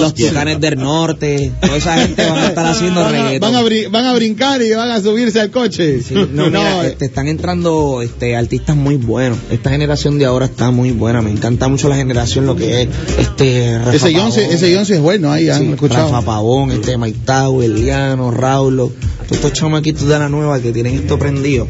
Los 0.00 0.14
tucanes 0.14 0.60
del 0.60 0.76
norte, 0.78 1.52
toda 1.60 1.76
esa 1.76 1.94
gente 1.98 2.24
van 2.28 2.38
a 2.38 2.46
estar 2.48 2.66
haciendo 2.66 3.00
Van 3.02 3.14
a, 3.14 3.18
reggaetón. 3.22 3.52
van 3.52 3.64
a 3.64 3.88
van 3.90 4.04
a 4.06 4.12
brincar 4.14 4.62
y 4.62 4.70
van 4.72 4.90
a 4.90 5.00
subirse 5.00 5.40
al 5.40 5.50
coche. 5.50 6.02
Sí, 6.02 6.14
no, 6.32 6.46
mira, 6.46 6.84
eh, 6.84 6.88
este, 6.88 7.06
están 7.06 7.28
entrando 7.28 8.02
este, 8.02 8.36
artistas 8.36 8.76
muy 8.76 8.96
buenos. 8.96 9.38
Esta 9.50 9.70
generación 9.70 10.18
de 10.18 10.26
ahora 10.26 10.46
está 10.46 10.70
muy 10.70 10.90
buena. 10.90 11.22
Me 11.22 11.30
encanta 11.30 11.68
mucho 11.68 11.88
la 11.88 11.96
generación, 11.96 12.46
lo 12.46 12.56
que 12.56 12.82
es 12.82 12.88
este 13.18 13.78
Rafa 13.78 13.94
ese 13.96 14.12
Pavón. 14.12 14.28
ese 14.32 14.74
John 14.74 14.86
sí 14.86 14.92
es 14.94 15.00
bueno, 15.00 15.30
ahí 15.32 15.48
han 15.48 15.60
Sí, 15.62 15.70
escuchado. 15.72 16.10
Rafa 16.10 16.24
Pavón, 16.26 16.70
este 16.72 16.96
Mike 16.98 17.18
Eliano, 17.64 18.30
Raulo, 18.30 18.92
todos 19.24 19.32
estos 19.32 19.52
chamaquitos 19.78 20.08
de 20.08 20.18
la 20.18 20.28
nueva 20.28 20.60
que 20.60 20.72
tienen 20.72 20.94
esto 20.96 21.18
prendido, 21.18 21.66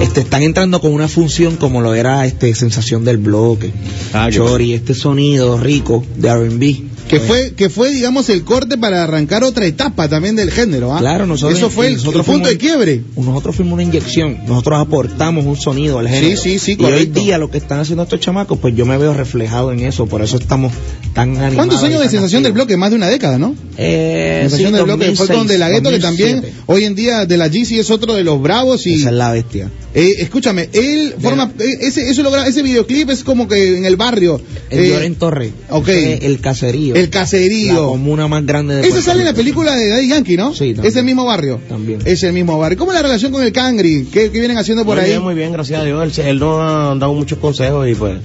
este, 0.00 0.20
están 0.20 0.42
entrando 0.42 0.80
con 0.80 0.92
una 0.92 1.08
función 1.08 1.56
como 1.56 1.80
lo 1.80 1.92
era 1.94 2.24
este 2.24 2.54
sensación 2.54 3.04
del 3.04 3.16
bloque, 3.16 3.72
Ah, 4.12 4.28
Chori, 4.30 4.74
este 4.74 4.94
sonido 4.94 5.58
rico 5.58 6.04
de 6.16 6.28
R&B. 6.28 6.82
Que 7.12 7.20
fue, 7.20 7.52
que 7.54 7.68
fue, 7.68 7.90
digamos, 7.90 8.28
el 8.30 8.42
corte 8.42 8.78
para 8.78 9.04
arrancar 9.04 9.44
otra 9.44 9.66
etapa 9.66 10.08
también 10.08 10.34
del 10.34 10.50
género, 10.50 10.94
¿ah? 10.94 10.98
Claro, 10.98 11.26
nosotros, 11.26 11.58
Eso 11.58 11.68
fue 11.70 11.88
el, 11.88 11.94
nosotros 11.96 12.26
el 12.26 12.32
punto 12.32 12.48
de 12.48 12.56
quiebre. 12.56 13.02
Nosotros 13.16 13.54
fuimos 13.56 13.74
una 13.74 13.82
inyección, 13.82 14.38
nosotros 14.46 14.78
aportamos 14.80 15.44
un 15.44 15.56
sonido 15.56 15.98
al 15.98 16.08
género. 16.08 16.36
Sí, 16.36 16.58
sí, 16.58 16.58
sí, 16.58 16.76
Y 16.78 16.84
hoy 16.84 17.06
día 17.06 17.36
lo 17.38 17.50
que 17.50 17.58
están 17.58 17.80
haciendo 17.80 18.02
estos 18.02 18.20
chamacos, 18.20 18.58
pues 18.58 18.74
yo 18.74 18.86
me 18.86 18.96
veo 18.96 19.12
reflejado 19.14 19.72
en 19.72 19.80
eso, 19.80 20.06
por 20.06 20.22
eso 20.22 20.36
estamos 20.38 20.72
tan 21.14 21.30
animados. 21.30 21.54
¿Cuántos 21.56 21.82
años 21.82 22.00
de 22.00 22.08
sensación 22.08 22.42
del 22.42 22.52
bloque? 22.52 22.76
Más 22.76 22.90
de 22.90 22.96
una 22.96 23.08
década, 23.08 23.38
¿no? 23.38 23.54
Eh, 23.76 24.38
sensación 24.42 24.70
sí, 24.70 24.76
del 24.76 24.84
bloque 24.84 25.04
fue 25.14 25.26
2006, 25.26 25.38
con 25.38 25.46
De 25.46 25.58
La 25.58 25.68
Ghetto, 25.68 25.90
que 25.90 25.98
también 25.98 26.36
2007. 26.36 26.62
hoy 26.66 26.84
en 26.84 26.94
día 26.94 27.26
de 27.26 27.36
la 27.36 27.48
GC 27.48 27.78
es 27.78 27.90
otro 27.90 28.14
de 28.14 28.24
los 28.24 28.40
bravos 28.40 28.86
y 28.86 28.94
Esa 28.94 29.10
es 29.10 29.14
la 29.14 29.32
bestia. 29.32 29.70
eh, 29.94 30.14
escúchame, 30.18 30.70
él 30.72 31.14
forma 31.20 31.52
eh, 31.58 31.78
ese 31.82 32.08
eso 32.08 32.22
logra 32.22 32.46
ese 32.46 32.62
videoclip 32.62 33.10
es 33.10 33.22
como 33.24 33.46
que 33.46 33.76
en 33.76 33.84
el 33.84 33.96
barrio 33.96 34.40
El 34.70 34.80
eh, 34.80 34.88
Lloren 34.88 35.14
Torre. 35.16 35.52
ok. 35.68 35.88
El 35.88 36.40
caserío. 36.40 36.94
El 37.02 37.10
caserío. 37.10 37.74
La 37.74 37.80
comuna 37.80 38.28
más 38.28 38.44
grande 38.46 38.76
de 38.76 38.80
Esa 38.80 38.90
Puerto 38.90 39.06
sale 39.06 39.20
en 39.20 39.26
la 39.26 39.34
película 39.34 39.74
de 39.74 39.88
Daddy 39.88 40.08
Yankee, 40.08 40.36
¿no? 40.36 40.52
Sí, 40.54 40.74
también. 40.74 40.86
Es 40.86 40.96
el 40.96 41.04
mismo 41.04 41.24
barrio. 41.24 41.60
También. 41.68 42.00
Es 42.04 42.22
el 42.22 42.32
mismo 42.32 42.58
barrio. 42.58 42.78
¿Cómo 42.78 42.92
es 42.92 42.96
la 42.96 43.02
relación 43.02 43.32
con 43.32 43.42
el 43.42 43.52
Cangri? 43.52 44.06
¿Qué, 44.12 44.30
qué 44.30 44.38
vienen 44.38 44.58
haciendo 44.58 44.84
por 44.84 44.96
muy 44.96 45.04
ahí? 45.04 45.10
bien, 45.10 45.22
muy 45.22 45.34
bien, 45.34 45.52
gracias 45.52 45.80
a 45.80 45.84
Dios. 45.84 46.18
Él, 46.18 46.26
él 46.26 46.38
nos 46.38 46.60
ha 46.60 46.94
dado 46.94 47.14
muchos 47.14 47.38
consejos 47.38 47.88
y 47.88 47.94
pues, 47.94 48.18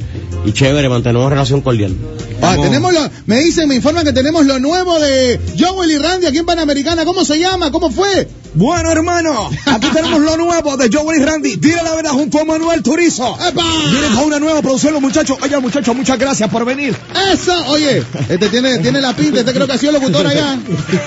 y 0.45 0.51
chévere, 0.51 0.89
mantenemos 0.89 1.29
relación 1.29 1.61
cordial. 1.61 1.95
Ah, 2.41 2.55
tenemos 2.61 2.93
lo, 2.93 2.99
me 3.25 3.39
dicen, 3.39 3.67
me 3.67 3.75
informan 3.75 4.05
que 4.05 4.13
tenemos 4.13 4.45
lo 4.45 4.59
nuevo 4.59 4.99
de 4.99 5.39
Joel 5.57 5.91
y 5.91 5.97
Randy 5.97 6.27
aquí 6.27 6.37
en 6.37 6.45
Panamericana. 6.45 7.03
¿Cómo 7.03 7.25
se 7.25 7.39
llama? 7.39 7.71
¿Cómo 7.71 7.89
fue? 7.89 8.27
Bueno, 8.57 8.91
hermano, 8.91 9.51
aquí 9.67 9.87
tenemos 9.93 10.19
lo 10.19 10.35
nuevo 10.35 10.77
de 10.77 10.89
Joel 10.91 11.21
y 11.21 11.23
Randy. 11.23 11.57
Dile 11.57 11.83
la 11.83 11.93
verdad 11.93 12.09
junto 12.09 12.39
a 12.39 12.43
Manuel 12.45 12.81
Turizo. 12.81 13.37
¡Epa! 13.47 13.63
Vienen 13.91 14.15
con 14.15 14.25
una 14.25 14.39
nueva 14.39 14.63
producción 14.63 14.93
los 14.93 15.01
muchachos. 15.01 15.37
Oye, 15.43 15.59
muchachos, 15.59 15.95
muchas 15.95 16.17
gracias 16.17 16.49
por 16.49 16.65
venir. 16.65 16.95
Eso, 17.31 17.53
oye, 17.67 18.03
este 18.27 18.49
tiene, 18.49 18.79
tiene 18.79 18.99
la 18.99 19.15
pinta, 19.15 19.41
este 19.41 19.53
creo 19.53 19.67
que 19.67 19.73
ha 19.73 19.77
sido 19.77 19.91
locutor 19.91 20.25
allá. 20.25 20.57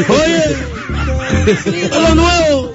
Oye, 0.09 0.57
lo 1.91 2.15
nuevo. 2.15 2.73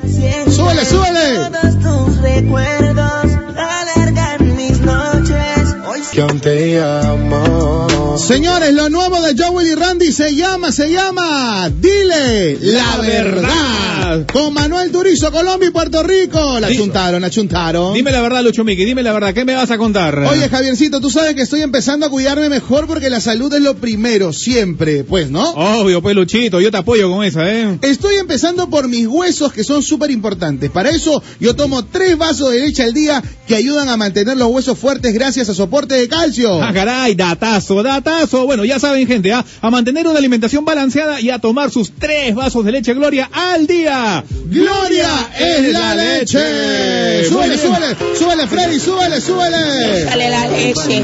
Súbele, 0.52 0.86
súbele. 0.86 1.40
tus 1.82 2.18
recuerdos 2.18 3.32
alargan 3.56 4.58
mis 4.58 4.80
noches. 4.82 6.42
Te 6.42 6.82
amo. 6.82 7.95
Señores, 8.18 8.74
lo 8.74 8.90
nuevo 8.90 9.22
de 9.22 9.36
Joel 9.38 9.68
y 9.68 9.76
Randy 9.76 10.12
se 10.14 10.36
llama, 10.36 10.72
se 10.72 10.90
llama 10.90 11.70
Dile 11.70 12.58
la 12.62 12.98
verdad. 12.98 14.26
Con 14.32 14.54
Manuel 14.54 14.90
Turizo, 14.90 15.32
Colombia 15.34 15.68
y 15.68 15.72
Puerto 15.72 16.02
Rico. 16.02 16.60
La 16.62 16.74
chuntaron, 16.74 17.22
la 17.22 17.30
chuntaron. 17.30 17.94
Dime 17.94 18.12
la 18.12 18.22
verdad, 18.22 18.42
Lucho 18.42 18.64
Miki, 18.64 18.86
dime 18.86 19.04
la 19.04 19.12
verdad, 19.12 19.34
¿qué 19.34 19.44
me 19.44 19.54
vas 19.54 19.70
a 19.70 19.78
contar? 19.78 20.18
Oye, 20.20 20.48
Javiercito, 20.48 21.02
tú 21.02 21.10
sabes 21.10 21.36
que 21.36 21.42
estoy 21.42 21.62
empezando 21.62 22.06
a 22.06 22.10
cuidarme 22.10 22.48
mejor 22.48 22.88
porque 22.88 23.10
la 23.10 23.20
salud 23.20 23.54
es 23.54 23.62
lo 23.62 23.76
primero, 23.76 24.32
siempre, 24.32 25.04
pues, 25.04 25.30
¿no? 25.30 25.52
Obvio, 25.52 26.02
pues 26.02 26.16
Luchito, 26.16 26.62
yo 26.62 26.72
te 26.72 26.78
apoyo 26.78 27.12
con 27.12 27.26
esa, 27.26 27.52
¿eh? 27.52 27.80
Estoy 27.82 28.16
empezando 28.16 28.70
por 28.70 28.88
mis 28.88 29.08
huesos 29.08 29.52
que 29.52 29.66
son 29.66 29.84
súper 29.84 30.10
importantes. 30.10 30.72
Para 30.72 30.90
eso 30.90 31.22
yo 31.42 31.56
tomo 31.56 31.84
tres 31.84 32.18
vasos 32.18 32.52
de 32.52 32.62
leche 32.62 32.84
al 32.84 32.94
día 32.94 33.22
que 33.46 33.56
ayudan 33.56 33.90
a 33.90 33.98
mantener 33.98 34.38
los 34.38 34.48
huesos 34.48 34.78
fuertes 34.80 35.14
gracias 35.14 35.50
a 35.50 35.54
soporte 35.54 35.96
de 35.96 36.08
calcio. 36.08 36.64
Ah, 36.64 36.72
caray, 36.74 37.14
datazo, 37.14 37.84
datazo. 37.84 38.05
Bueno, 38.46 38.64
ya 38.66 38.80
saben, 38.80 39.08
gente, 39.08 39.34
¿ah? 39.34 39.44
a 39.62 39.70
mantener 39.72 40.08
una 40.08 40.20
alimentación 40.20 40.64
balanceada 40.64 41.20
y 41.20 41.32
a 41.32 41.40
tomar 41.40 41.72
sus 41.72 41.92
tres 41.92 42.36
vasos 42.36 42.64
de 42.64 42.72
leche 42.72 42.94
Gloria 42.94 43.30
al 43.32 43.66
día. 43.66 44.24
¡Gloria 44.46 45.10
es 45.40 45.74
la 45.74 45.96
leche! 45.96 47.26
¡Súbele, 47.28 47.58
súbele! 47.58 47.96
¡Súbele, 48.18 48.48
Freddy! 48.48 48.80
¡Súbele, 48.80 49.20
súbele! 49.20 50.06
Sale 50.06 50.30
la 50.30 50.48
leche. 50.48 51.04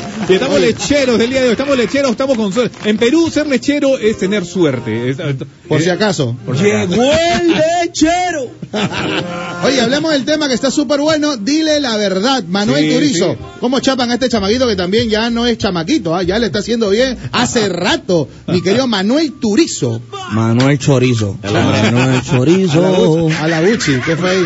Y 0.28 0.32
estamos 0.34 0.60
lecheros 0.60 1.18
del 1.18 1.30
día 1.30 1.40
de 1.40 1.46
hoy, 1.46 1.52
estamos 1.52 1.76
lecheros, 1.76 2.10
estamos 2.12 2.36
con 2.36 2.52
suerte. 2.52 2.76
En 2.88 2.96
Perú, 2.98 3.30
ser 3.30 3.46
lechero 3.46 3.98
es 3.98 4.18
tener 4.18 4.44
suerte. 4.44 5.10
Es- 5.10 5.16
Por 5.68 5.80
eh, 5.80 5.84
si 5.84 5.90
acaso. 5.90 6.36
por 6.44 6.56
si 6.58 6.70
acaso. 6.70 6.88
Llegó 6.90 7.02
el 7.12 7.54
lechero. 7.84 8.50
Oye, 9.64 9.80
hablemos 9.80 10.12
del 10.12 10.24
tema 10.24 10.48
que 10.48 10.54
está 10.54 10.70
súper 10.70 11.00
bueno. 11.00 11.36
Dile 11.36 11.80
la 11.80 11.96
verdad, 11.96 12.44
Manuel 12.46 12.84
Sí, 12.88 12.94
Turizo. 12.94 13.32
sí. 13.32 13.38
¿Cómo 13.60 13.80
chapan 13.80 14.10
a 14.10 14.14
este 14.14 14.28
chamaquito 14.28 14.66
que 14.68 14.76
también 14.76 15.08
ya 15.08 15.30
no 15.30 15.46
es 15.46 15.58
chamaquito? 15.58 16.14
ah? 16.14 16.22
Ya 16.22 16.38
le 16.38 16.46
está 16.46 16.58
haciendo 16.58 16.90
bien 16.90 17.16
hace 17.32 17.68
rato. 17.68 18.28
Mi 18.48 18.60
querido 18.62 18.86
Manuel 18.86 19.32
Turizo. 19.40 20.00
Manuel 20.32 20.78
Chorizo. 20.78 21.38
Manuel 21.42 22.22
Chorizo. 22.22 23.28
A 23.40 23.48
la 23.48 23.62
Gucci, 23.62 23.92
¿qué 24.04 24.16
fue 24.16 24.30
ahí? 24.30 24.44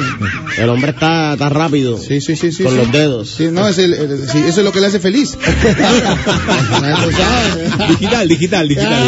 El 0.58 0.68
hombre 0.68 0.90
está, 0.92 1.32
está 1.32 1.48
rápido. 1.48 1.98
Sí, 1.98 2.20
sí, 2.20 2.36
sí, 2.36 2.52
sí. 2.52 2.62
Con 2.64 2.72
sí. 2.72 2.78
los 2.78 2.92
dedos. 2.92 3.30
Sí, 3.30 3.48
no, 3.50 3.66
es 3.66 3.78
el- 3.78 3.94
el- 3.94 4.28
sí, 4.28 4.38
eso 4.46 4.60
es 4.60 4.64
lo 4.64 4.72
que 4.72 4.80
le 4.80 4.86
hace 4.86 5.00
feliz. 5.00 5.36
Digital, 7.88 8.28
digital, 8.28 8.68
digital. 8.68 9.02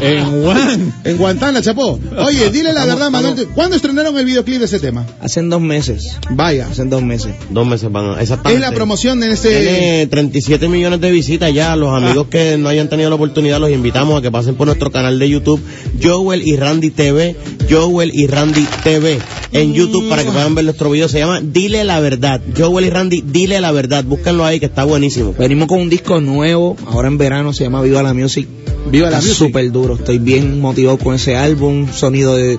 en 0.00 0.42
Juan. 0.42 0.92
En 1.04 1.16
Guantánamo, 1.16 1.60
chapó. 1.60 1.98
Oye, 2.18 2.50
dile 2.50 2.72
la 2.72 2.86
verdad, 2.86 3.10
Manuel. 3.10 3.48
¿Cuándo 3.54 3.76
estrenaron 3.76 4.16
el 4.16 4.24
videoclip 4.24 4.58
de 4.58 4.64
ese 4.64 4.78
tema? 4.78 5.06
Hacen 5.20 5.50
dos 5.50 5.60
meses. 5.60 6.16
Vaya. 6.30 6.68
Hacen 6.68 6.90
dos 6.90 7.02
meses. 7.02 7.34
Dos 7.50 7.66
meses 7.66 7.90
van. 7.90 8.12
Es 8.12 8.22
Exactamente. 8.22 8.60
la 8.60 8.72
promoción 8.72 9.22
en 9.22 9.32
este... 9.32 9.62
Tiene 9.62 10.06
37 10.08 10.68
millones 10.68 11.00
de 11.00 11.10
visitas 11.10 11.52
ya. 11.52 11.76
Los 11.76 11.94
amigos 11.94 12.28
que 12.28 12.56
no 12.58 12.68
hayan 12.68 12.88
tenido 12.88 13.10
la 13.10 13.16
oportunidad 13.16 13.60
los 13.60 13.70
invitamos 13.70 14.18
a 14.18 14.22
que 14.22 14.30
pasen 14.30 14.54
por 14.54 14.66
nuestro 14.66 14.90
canal 14.90 15.18
de 15.18 15.28
YouTube, 15.28 15.60
Joel 16.02 16.46
y 16.46 16.56
Randy 16.56 16.90
TV, 16.90 17.36
Joel 17.68 18.10
y 18.14 18.26
Randy 18.26 18.66
TV 18.82 19.18
en 19.52 19.74
YouTube 19.74 20.08
para 20.08 20.24
que 20.24 20.30
puedan 20.30 20.54
ver 20.54 20.64
nuestro 20.64 20.90
video. 20.90 21.08
Se 21.08 21.18
llama 21.18 21.40
Dile 21.40 21.84
la 21.84 22.00
verdad. 22.00 22.40
Joel 22.56 22.86
y 22.86 22.90
Randy, 22.90 23.22
dile 23.26 23.60
la 23.60 23.72
verdad. 23.72 24.04
Búsquenlo 24.04 24.44
ahí 24.44 24.60
que 24.60 24.66
está 24.66 24.84
buenísimo. 25.02 25.34
Venimos 25.36 25.66
con 25.66 25.80
un 25.80 25.90
disco 25.90 26.20
nuevo, 26.20 26.76
ahora 26.86 27.08
en 27.08 27.18
verano, 27.18 27.52
se 27.52 27.64
llama 27.64 27.82
Viva 27.82 28.04
la 28.04 28.14
Music. 28.14 28.46
Viva 28.88 29.10
la 29.10 29.18
Está 29.18 29.26
Music. 29.26 29.46
súper 29.46 29.72
duro, 29.72 29.94
estoy 29.96 30.18
bien 30.18 30.60
motivado 30.60 30.96
con 30.96 31.16
ese 31.16 31.34
álbum, 31.34 31.88
sonido 31.92 32.36
de 32.36 32.56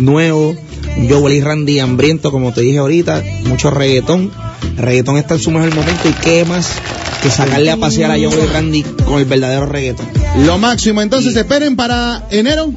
nuevo, 0.00 0.56
Joel 1.08 1.34
y 1.34 1.40
Randy 1.40 1.78
hambriento, 1.78 2.32
como 2.32 2.52
te 2.52 2.62
dije 2.62 2.78
ahorita, 2.78 3.22
mucho 3.46 3.70
reggaetón. 3.70 4.32
Reggaetón 4.76 5.18
está 5.18 5.34
en 5.34 5.40
su 5.40 5.52
mejor 5.52 5.72
momento 5.72 6.08
y 6.08 6.12
qué 6.14 6.44
más 6.44 6.68
que 7.22 7.30
sacarle 7.30 7.70
a 7.70 7.76
pasear 7.76 8.10
a 8.10 8.14
Joel 8.14 8.40
y 8.42 8.52
Randy 8.52 8.82
con 8.82 9.20
el 9.20 9.24
verdadero 9.26 9.66
reggaetón. 9.66 10.08
Lo 10.44 10.58
máximo. 10.58 11.00
Entonces, 11.00 11.36
esperen 11.36 11.76
para 11.76 12.26
enero. 12.32 12.72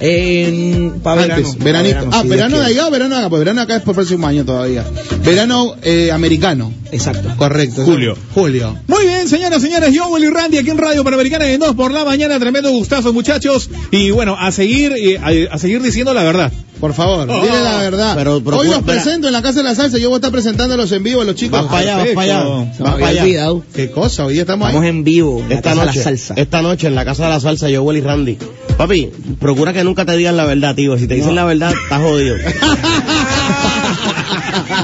En, 0.00 1.00
para 1.02 1.22
verano. 1.22 1.46
Antes, 1.46 1.64
veranito. 1.64 2.10
pa' 2.10 2.18
ah, 2.18 2.22
si 2.22 2.28
verano 2.28 2.58
de 2.58 2.66
allá 2.66 2.86
o 2.88 2.90
verano 2.90 3.16
acá. 3.16 3.28
Pues 3.30 3.40
verano 3.40 3.60
acá 3.62 3.76
es 3.76 3.82
por 3.82 3.92
el 3.92 3.96
próximo 3.96 4.26
año 4.26 4.44
todavía. 4.44 4.84
Verano 5.24 5.74
eh, 5.82 6.10
americano. 6.12 6.72
Exacto. 6.92 7.28
Correcto. 7.36 7.84
Julio. 7.84 8.16
Julio. 8.34 8.76
Muy 8.86 9.04
bien, 9.06 9.28
señoras, 9.28 9.60
señores, 9.62 9.92
yo, 9.92 10.06
Willy 10.08 10.28
Randy, 10.28 10.58
aquí 10.58 10.70
en 10.70 10.78
Radio 10.78 11.02
Panamericana 11.02 11.44
de 11.46 11.58
2 11.58 11.74
por 11.74 11.90
la 11.92 12.04
mañana, 12.04 12.38
tremendo 12.38 12.70
gustazo, 12.70 13.12
muchachos. 13.12 13.68
Y 13.90 14.10
bueno, 14.10 14.36
a 14.38 14.52
seguir, 14.52 14.92
eh, 14.92 15.18
a, 15.50 15.54
a 15.54 15.58
seguir 15.58 15.82
diciendo 15.82 16.14
la 16.14 16.22
verdad. 16.22 16.52
Por 16.80 16.92
favor, 16.92 17.26
Oh. 17.30 17.40
dile 17.42 17.62
la 17.62 17.78
verdad. 17.80 18.14
Pero- 18.16 18.42
pero- 18.44 18.58
Hoy 18.58 18.68
los 18.68 18.82
presento 18.82 19.26
en 19.28 19.32
la 19.32 19.42
Casa 19.42 19.58
de 19.60 19.64
la 19.64 19.74
Salsa. 19.74 19.96
Yo 19.98 20.08
voy 20.10 20.16
a 20.16 20.18
estar 20.18 20.30
presentándolos 20.32 20.92
en 20.92 21.02
vivo 21.02 21.22
a 21.22 21.24
los 21.24 21.34
chicos. 21.34 21.60
Vas 21.62 21.70
para 21.70 21.78
allá, 21.80 21.96
vas 21.96 22.08
para 22.14 22.22
allá. 22.22 22.44
Vas 22.78 22.78
para 22.92 23.06
allá. 23.08 23.22
olvidado. 23.22 23.62
¿Qué 23.74 23.90
cosa? 23.90 24.26
Hoy 24.26 24.38
estamos 24.38 24.68
Estamos 24.68 24.82
ahí. 24.84 24.90
en 24.90 25.04
vivo, 25.04 25.40
en 25.40 25.48
la 25.48 25.54
Esta 25.54 25.70
de 25.70 25.76
noche, 25.76 25.98
la 25.98 26.04
salsa. 26.04 26.34
esta 26.36 26.62
noche 26.62 26.86
en 26.88 26.94
la 26.94 27.04
casa 27.04 27.24
de 27.24 27.30
la 27.30 27.40
salsa, 27.40 27.68
Joel 27.74 27.96
y 27.96 28.00
Randy. 28.02 28.38
Papi, 28.76 29.10
procura 29.38 29.72
que 29.72 29.84
nunca 29.84 30.04
te 30.04 30.16
digan 30.16 30.36
la 30.36 30.44
verdad, 30.44 30.74
tío. 30.74 30.98
Si 30.98 31.06
te 31.06 31.14
dicen 31.14 31.36
la 31.36 31.44
verdad, 31.44 31.72
estás 31.72 32.02
jodido. 32.02 32.36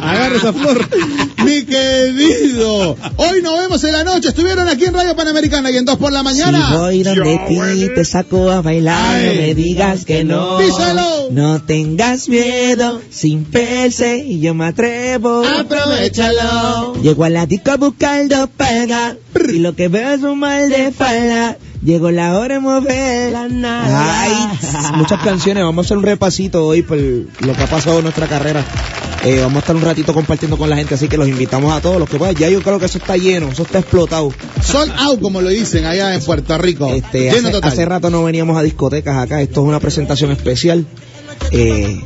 Agarra 0.02 0.36
esa 0.36 0.52
flor. 0.52 0.88
Mi 1.44 1.64
querido. 1.64 2.96
Hoy 3.16 3.42
nos 3.42 3.58
vemos 3.58 3.82
en 3.84 3.92
la 3.92 4.04
noche. 4.04 4.28
Estuvieron 4.28 4.68
aquí 4.68 4.84
en 4.84 4.94
Radio 4.94 5.16
Panamericana 5.16 5.70
y 5.70 5.76
en 5.76 5.84
dos 5.84 5.96
por 5.96 6.12
la 6.12 6.22
mañana. 6.22 6.68
Si 6.70 6.76
voy 6.76 7.02
donde 7.02 7.40
ti 7.48 7.88
te 7.94 8.04
saco 8.04 8.50
a 8.50 8.62
bailar, 8.62 9.16
Ay. 9.16 9.26
no 9.26 9.34
me 9.42 9.54
digas 9.54 10.04
que 10.04 10.22
no. 10.24 10.58
Díselo. 10.58 11.30
No 11.30 11.62
tengas 11.62 12.28
miedo, 12.28 13.00
sin 13.10 13.44
perse 13.44 14.18
y 14.18 14.40
yo 14.40 14.54
me 14.54 14.66
atrevo. 14.66 15.42
Aprovechalo. 15.44 16.94
Llego 17.02 17.24
a 17.24 17.30
la 17.30 17.46
disco 17.46 17.76
buscando 17.78 18.48
pega 18.48 19.16
y 19.52 19.58
lo 19.58 19.74
que 19.74 19.88
veo 19.88 20.14
es 20.14 20.22
un 20.22 20.38
mal 20.38 20.68
de 20.68 20.92
falda. 20.92 21.56
Llegó 21.82 22.10
la 22.10 22.38
hora 22.38 22.54
de 22.54 22.60
mover 22.60 23.32
la 23.32 23.48
nada. 23.48 24.22
Ay, 24.22 24.32
muchas 24.96 25.22
canciones. 25.22 25.64
Vamos 25.64 25.84
a 25.84 25.86
hacer 25.86 25.96
un 25.96 26.04
repasito 26.04 26.66
hoy 26.66 26.82
por 26.82 26.98
lo 26.98 27.54
que 27.54 27.62
ha 27.62 27.66
pasado 27.66 27.98
en 27.98 28.04
nuestra 28.04 28.26
carrera. 28.26 28.64
Eh, 29.24 29.40
vamos 29.40 29.56
a 29.56 29.58
estar 29.60 29.76
un 29.76 29.82
ratito 29.82 30.14
compartiendo 30.14 30.56
con 30.56 30.70
la 30.70 30.76
gente, 30.76 30.94
así 30.94 31.06
que 31.08 31.18
los 31.18 31.28
invitamos 31.28 31.72
a 31.72 31.80
todos 31.80 31.98
los 31.98 32.08
que 32.08 32.18
puedan. 32.18 32.34
Ya 32.34 32.48
yo 32.48 32.62
creo 32.62 32.78
que 32.78 32.86
eso 32.86 32.98
está 32.98 33.16
lleno, 33.16 33.48
eso 33.48 33.62
está 33.62 33.78
explotado. 33.80 34.32
Sold 34.62 34.92
out, 34.98 35.20
como 35.20 35.40
lo 35.40 35.48
dicen 35.48 35.84
allá 35.84 36.14
en 36.14 36.22
Puerto 36.22 36.56
Rico. 36.58 36.88
Este, 36.88 37.30
Lleno 37.30 37.48
hace, 37.48 37.50
total. 37.52 37.70
hace 37.70 37.84
rato 37.84 38.10
no 38.10 38.24
veníamos 38.24 38.56
a 38.58 38.62
discotecas 38.62 39.18
acá, 39.18 39.42
esto 39.42 39.60
es 39.62 39.66
una 39.66 39.80
presentación 39.80 40.30
especial. 40.30 40.86
Eh, 41.50 42.00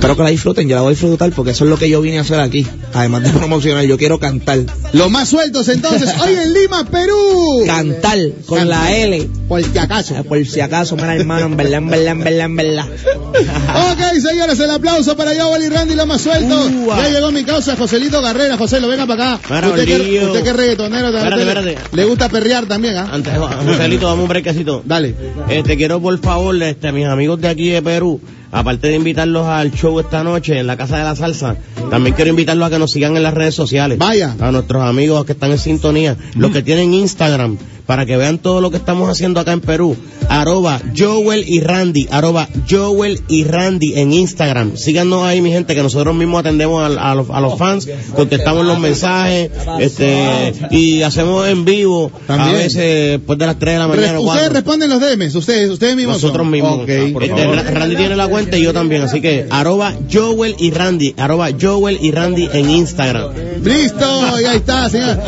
espero 0.00 0.16
que 0.16 0.22
la 0.22 0.30
disfruten, 0.30 0.66
yo 0.66 0.76
la 0.76 0.80
voy 0.80 0.88
a 0.88 0.90
disfrutar 0.92 1.30
porque 1.32 1.50
eso 1.50 1.64
es 1.64 1.70
lo 1.70 1.76
que 1.76 1.90
yo 1.90 2.00
vine 2.00 2.16
a 2.16 2.22
hacer 2.22 2.40
aquí. 2.40 2.66
Además 2.94 3.22
de 3.22 3.30
promocionar, 3.30 3.84
yo 3.84 3.98
quiero 3.98 4.18
cantar. 4.18 4.60
Los 4.94 5.10
más 5.10 5.28
sueltos 5.28 5.68
entonces, 5.68 6.08
hoy 6.18 6.32
en 6.42 6.54
Lima, 6.54 6.86
Perú. 6.86 7.64
Cantar 7.66 8.18
con 8.46 8.66
la 8.66 8.96
L. 8.96 9.28
Por 9.46 9.62
si 9.62 9.76
acaso. 9.78 10.16
Eh, 10.16 10.24
Por 10.24 10.46
si 10.46 10.60
acaso, 10.60 10.96
mira 10.96 11.14
hermano, 11.14 11.46
en 11.46 11.56
verdad, 11.58 11.78
en 11.78 11.88
verdad, 11.90 12.12
en 12.12 12.24
verdad, 12.24 12.44
en 12.46 12.56
verdad. 12.56 12.86
Ok, 13.92 14.00
señores, 14.26 14.58
el 14.58 14.70
aplauso 14.70 15.14
para 15.18 15.34
Joel 15.34 15.64
y 15.64 15.68
Randy, 15.68 15.94
los 15.94 16.06
más 16.06 16.22
sueltos. 16.22 16.70
Ya 16.96 17.10
llegó 17.10 17.30
mi 17.30 17.44
causa, 17.44 17.76
Joselito 17.76 18.22
Carrera. 18.22 18.56
José, 18.56 18.80
lo 18.80 18.88
venga 18.88 19.06
para 19.06 19.34
acá. 19.34 19.48
Para, 19.48 19.68
usted, 19.68 19.84
que, 19.84 20.24
usted 20.24 20.42
que 20.42 20.48
es 20.48 20.56
reggaetonero 20.56 21.12
también. 21.12 21.40
Espérate, 21.40 21.72
espérate. 21.72 21.96
Le 21.96 22.04
gusta 22.06 22.28
perrear 22.30 22.64
también, 22.64 22.96
¿ah? 22.96 23.10
Antes, 23.12 23.34
Joselito, 23.36 24.06
dame 24.06 24.22
un 24.22 24.28
brequecito. 24.28 24.82
Dale. 24.82 25.14
Este, 25.50 25.76
quiero 25.76 26.00
por 26.00 26.18
favor, 26.20 26.60
este, 26.62 26.88
a 26.88 26.92
mis 26.92 27.04
amigos 27.04 27.38
de 27.38 27.48
aquí 27.48 27.68
de 27.68 27.82
Perú, 27.82 28.18
aparte 28.52 28.88
de 28.88 28.96
invitarlos 28.96 29.46
al 29.46 29.72
show 29.72 29.98
esta 30.00 30.22
noche 30.24 30.58
en 30.58 30.66
la 30.66 30.76
Casa 30.76 30.98
de 30.98 31.04
la 31.04 31.16
Salsa, 31.16 31.56
también 31.90 32.14
quiero 32.14 32.30
invitarlos 32.30 32.66
a 32.66 32.70
que 32.70 32.78
nos 32.78 32.90
sigan 32.90 33.16
en 33.16 33.22
las 33.22 33.34
redes 33.34 33.54
sociales. 33.54 33.98
Vaya. 33.98 34.36
A 34.40 34.50
nuestros 34.50 34.82
amigos 34.82 35.24
que 35.24 35.32
están 35.32 35.50
en 35.50 35.58
sintonía, 35.58 36.16
los 36.34 36.50
que 36.50 36.62
tienen 36.62 36.94
Instagram, 36.94 37.58
para 37.90 38.06
que 38.06 38.16
vean 38.16 38.38
todo 38.38 38.60
lo 38.60 38.70
que 38.70 38.76
estamos 38.76 39.08
haciendo 39.08 39.40
acá 39.40 39.50
en 39.50 39.60
Perú. 39.60 39.96
Arroba 40.28 40.80
Joel 40.96 41.42
y 41.48 41.58
Randy, 41.58 42.06
arroba 42.12 42.48
Joel 42.70 43.20
y 43.26 43.42
Randy 43.42 43.94
en 43.98 44.12
Instagram. 44.12 44.76
Síganos 44.76 45.24
ahí, 45.24 45.40
mi 45.40 45.50
gente, 45.50 45.74
que 45.74 45.82
nosotros 45.82 46.14
mismos 46.14 46.38
atendemos 46.38 46.80
a, 46.96 47.10
a 47.10 47.16
los, 47.16 47.28
a 47.30 47.40
los 47.40 47.58
fans, 47.58 47.88
contestamos 48.14 48.64
los 48.64 48.78
mensajes, 48.78 49.50
este, 49.80 50.52
y 50.70 51.02
hacemos 51.02 51.48
en 51.48 51.64
vivo, 51.64 52.12
También. 52.28 52.54
a 52.54 52.58
veces 52.58 53.18
después 53.18 53.36
de 53.40 53.46
las 53.46 53.58
3 53.58 53.72
de 53.74 53.78
la 53.80 53.88
mañana. 53.88 54.20
ustedes 54.20 54.52
responden 54.52 54.88
los 54.88 55.00
DMs, 55.00 55.34
ustedes, 55.34 55.68
ustedes 55.68 55.96
mismos. 55.96 56.22
Nosotros 56.22 56.44
son. 56.44 56.52
mismos. 56.52 56.78
Ok. 56.84 56.88
Este, 56.88 57.44
Ra- 57.46 57.62
Randy 57.72 57.96
tiene 57.96 58.14
la 58.14 58.28
cuenta 58.28 58.56
y 58.56 58.62
yo 58.62 58.72
también. 58.72 59.02
Así 59.02 59.20
que 59.20 59.46
arroba 59.50 59.94
Joel 60.12 60.54
y 60.60 60.70
Randy. 60.70 61.12
Arroba 61.16 61.48
Joel 61.60 61.98
y 62.00 62.12
Randy 62.12 62.48
en 62.52 62.70
Instagram. 62.70 63.30
Listo, 63.64 64.38
ya 64.40 64.54
está, 64.54 64.88
señor. 64.88 65.18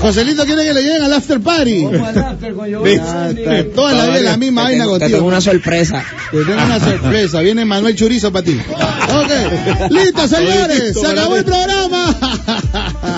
Joselito 0.00 0.44
quiere 0.44 0.64
que 0.64 0.74
le 0.74 0.82
lleguen 0.82 1.02
al 1.02 1.12
after 1.12 1.38
party. 1.38 1.91
Ah, 2.00 3.28
toda 3.74 3.92
la 3.92 4.04
vida 4.06 4.16
es 4.18 4.24
la 4.24 4.36
misma 4.36 4.62
vaina 4.64 4.86
contigo. 4.86 5.10
Tengo 5.10 5.26
una 5.26 5.40
sorpresa. 5.40 6.04
Tengo 6.30 6.52
una 6.52 6.80
sorpresa. 6.80 7.40
Viene 7.40 7.64
Manuel 7.64 7.94
Churizo 7.96 8.32
para 8.32 8.44
ti. 8.44 8.58
Ok. 8.70 9.90
Listo, 9.90 10.28
señores. 10.28 10.94
Se 10.98 11.06
acabó 11.06 11.36
el 11.36 11.44
programa. 11.44 12.16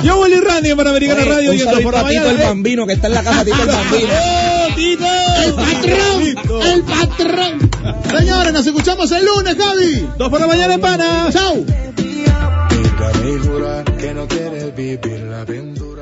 Yo, 0.03 0.21
Willy 0.21 0.41
Randy, 0.41 0.75
para 0.75 0.91
Americana 0.91 1.25
Radio. 1.25 1.53
Un 1.53 1.59
saludo 1.59 1.91
para 1.91 2.09
Tito 2.09 2.31
el 2.31 2.41
¿eh? 2.41 2.45
Bambino, 2.45 2.87
que 2.87 2.95
está 2.95 3.07
en 3.07 3.15
la 3.15 3.23
casa 3.23 3.45
Tito 3.45 3.63
el 3.63 3.69
Bambino. 3.69 4.09
Tito! 4.77 5.05
¡El 5.45 5.53
patrón! 5.55 6.63
¡El 6.63 6.83
patrón! 6.83 7.71
Señores, 8.19 8.53
nos 8.53 8.67
escuchamos 8.67 9.11
el 9.13 9.25
lunes, 9.25 9.57
Javi. 9.57 10.09
Dos 10.19 10.29
por 10.31 10.41
la 10.41 10.47
mañana, 10.47 10.79
pana. 10.79 11.29
¡Chao! 11.33 11.55
Nunca 11.57 13.13
me 13.23 13.39
jurar 13.39 13.97
que 13.97 14.15
no 14.15 14.27
quieres 14.27 14.75
vivir 14.75 15.21
la 15.31 15.41
aventura. 15.43 15.94